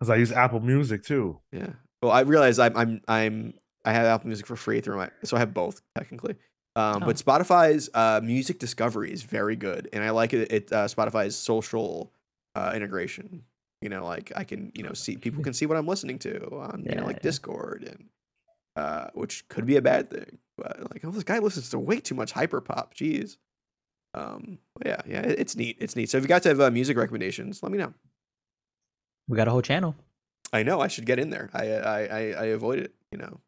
Because 0.00 0.10
I 0.10 0.16
use 0.16 0.32
Apple 0.32 0.60
Music 0.60 1.04
too. 1.04 1.38
yeah. 1.52 1.70
Well, 2.02 2.10
I 2.10 2.20
realize 2.22 2.58
I'm 2.58 2.76
I'm 2.76 3.00
I'm 3.06 3.54
I 3.84 3.92
have 3.92 4.06
Apple 4.06 4.26
Music 4.28 4.46
for 4.46 4.56
free 4.56 4.80
through 4.80 4.96
my 4.96 5.10
so 5.24 5.36
I 5.36 5.40
have 5.40 5.54
both 5.54 5.80
technically. 5.96 6.36
Um, 6.74 7.02
Oh. 7.02 7.06
but 7.06 7.16
Spotify's 7.16 7.90
uh, 7.94 8.20
music 8.24 8.58
discovery 8.58 9.12
is 9.12 9.22
very 9.22 9.56
good, 9.56 9.88
and 9.92 10.02
I 10.02 10.10
like 10.10 10.32
it. 10.32 10.50
It 10.50 10.72
uh, 10.72 10.86
Spotify's 10.86 11.36
social 11.36 12.10
uh, 12.56 12.72
integration. 12.74 13.42
You 13.82 13.90
know, 13.90 14.04
like 14.04 14.32
I 14.34 14.44
can 14.44 14.72
you 14.74 14.82
know 14.82 14.92
see 14.94 15.16
people 15.16 15.44
can 15.44 15.52
see 15.52 15.66
what 15.66 15.76
I'm 15.76 15.86
listening 15.86 16.18
to 16.20 16.46
on 16.56 16.84
you 16.88 16.94
know 16.96 17.04
like 17.04 17.16
Yeah. 17.16 17.22
Discord 17.22 17.84
and 17.84 18.08
uh, 18.74 19.10
which 19.14 19.46
could 19.48 19.66
be 19.66 19.76
a 19.76 19.82
bad 19.82 20.10
thing. 20.10 20.38
But 20.56 20.80
like, 20.90 21.04
oh, 21.04 21.10
this 21.10 21.24
guy 21.24 21.38
listens 21.40 21.68
to 21.70 21.78
way 21.78 22.00
too 22.00 22.14
much 22.14 22.32
hyperpop. 22.34 22.94
Jeez. 22.94 23.36
Um. 24.14 24.58
yeah, 24.84 25.00
yeah, 25.06 25.20
it's 25.22 25.56
neat. 25.56 25.78
It's 25.80 25.96
neat. 25.96 26.10
So 26.10 26.18
if 26.18 26.24
you 26.24 26.28
guys 26.28 26.44
have 26.44 26.60
uh, 26.60 26.70
music 26.70 26.96
recommendations, 26.96 27.62
let 27.62 27.72
me 27.72 27.78
know. 27.78 27.94
we 29.28 29.36
got 29.36 29.48
a 29.48 29.50
whole 29.50 29.62
channel 29.62 29.94
I 30.52 30.62
know 30.62 30.80
I 30.80 30.88
should 30.88 31.06
get 31.06 31.18
in 31.18 31.30
there. 31.30 31.48
I 31.54 31.72
I 31.72 32.00
I, 32.00 32.18
I 32.18 32.44
avoid 32.46 32.78
it. 32.78 32.94
You 33.10 33.18
know, 33.18 33.40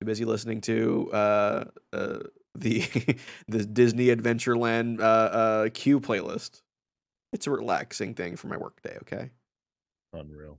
too 0.00 0.06
busy 0.06 0.24
listening 0.24 0.60
to 0.62 1.10
uh, 1.12 1.64
uh 1.92 2.18
the 2.54 2.80
the 3.48 3.64
Disney 3.64 4.06
Adventureland 4.06 5.00
uh 5.00 5.02
uh 5.02 5.68
Q 5.72 6.00
playlist. 6.00 6.62
It's 7.32 7.46
a 7.46 7.50
relaxing 7.50 8.14
thing 8.14 8.36
for 8.36 8.48
my 8.48 8.56
workday. 8.56 8.98
Okay. 9.02 9.30
Unreal. 10.12 10.58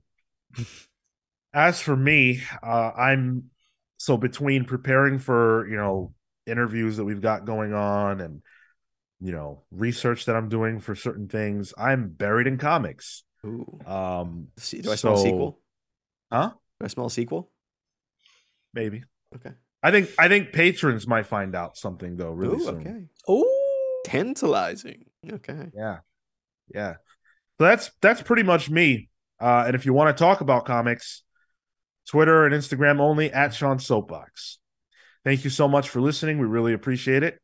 As 1.54 1.80
for 1.80 1.94
me, 1.94 2.40
uh, 2.62 2.92
I'm 2.96 3.50
so 3.98 4.16
between 4.16 4.64
preparing 4.64 5.18
for 5.18 5.68
you 5.68 5.76
know 5.76 6.14
interviews 6.46 6.96
that 6.96 7.04
we've 7.04 7.20
got 7.20 7.44
going 7.44 7.72
on 7.72 8.20
and 8.20 8.42
you 9.22 9.32
know 9.32 9.62
research 9.70 10.26
that 10.26 10.36
I'm 10.36 10.48
doing 10.48 10.80
for 10.80 10.94
certain 10.94 11.28
things, 11.28 11.72
I'm 11.78 12.08
buried 12.08 12.46
in 12.46 12.58
comics. 12.58 13.22
Ooh. 13.44 13.78
Um, 13.86 14.48
do 14.70 14.90
I 14.90 14.94
smell 14.96 15.14
a 15.14 15.18
sequel? 15.18 15.58
huh? 16.30 16.50
Do 16.80 16.84
I 16.84 16.88
smell 16.88 17.06
a 17.06 17.10
sequel? 17.10 17.50
Maybe. 18.74 19.04
Okay. 19.34 19.52
I 19.82 19.90
think 19.90 20.10
I 20.18 20.28
think 20.28 20.52
patrons 20.52 21.06
might 21.06 21.26
find 21.26 21.54
out 21.54 21.76
something 21.76 22.16
though 22.16 22.30
really 22.30 22.56
Ooh, 22.56 22.64
soon. 22.64 22.80
okay. 22.80 23.04
oh 23.28 24.00
Tantalizing. 24.04 25.04
Okay. 25.30 25.70
Yeah. 25.74 25.98
Yeah. 26.74 26.94
So 27.58 27.64
that's 27.64 27.90
that's 28.00 28.22
pretty 28.22 28.42
much 28.42 28.70
me. 28.70 29.08
Uh, 29.40 29.64
and 29.66 29.74
if 29.74 29.86
you 29.86 29.92
want 29.92 30.16
to 30.16 30.20
talk 30.20 30.40
about 30.40 30.64
comics, 30.64 31.22
Twitter 32.08 32.46
and 32.46 32.54
Instagram 32.54 33.00
only 33.00 33.32
at 33.32 33.54
Sean 33.54 33.78
Soapbox. 33.78 34.58
Thank 35.24 35.44
you 35.44 35.50
so 35.50 35.68
much 35.68 35.88
for 35.88 36.00
listening. 36.00 36.38
We 36.38 36.46
really 36.46 36.72
appreciate 36.72 37.22
it. 37.22 37.41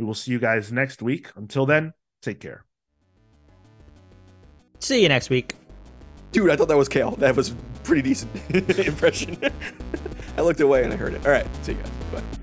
We 0.00 0.06
will 0.06 0.14
see 0.14 0.32
you 0.32 0.38
guys 0.38 0.72
next 0.72 1.02
week. 1.02 1.28
Until 1.36 1.66
then, 1.66 1.92
take 2.22 2.40
care. 2.40 2.64
see 4.78 5.02
you 5.02 5.08
next 5.10 5.28
week 5.28 5.54
Dude, 6.32 6.48
I 6.48 6.56
thought 6.56 6.68
that 6.68 6.76
was 6.76 6.88
Kale. 6.88 7.10
That 7.16 7.34
was 7.36 7.52
pretty 7.82 8.02
decent 8.02 8.30
impression. 8.78 9.36
I 10.38 10.42
looked 10.42 10.60
away 10.60 10.84
and 10.84 10.92
I 10.92 10.96
heard 10.96 11.14
it. 11.14 11.26
All 11.26 11.32
right. 11.32 11.46
See 11.64 11.72
you 11.72 11.78
guys. 11.78 12.22
Bye. 12.22 12.39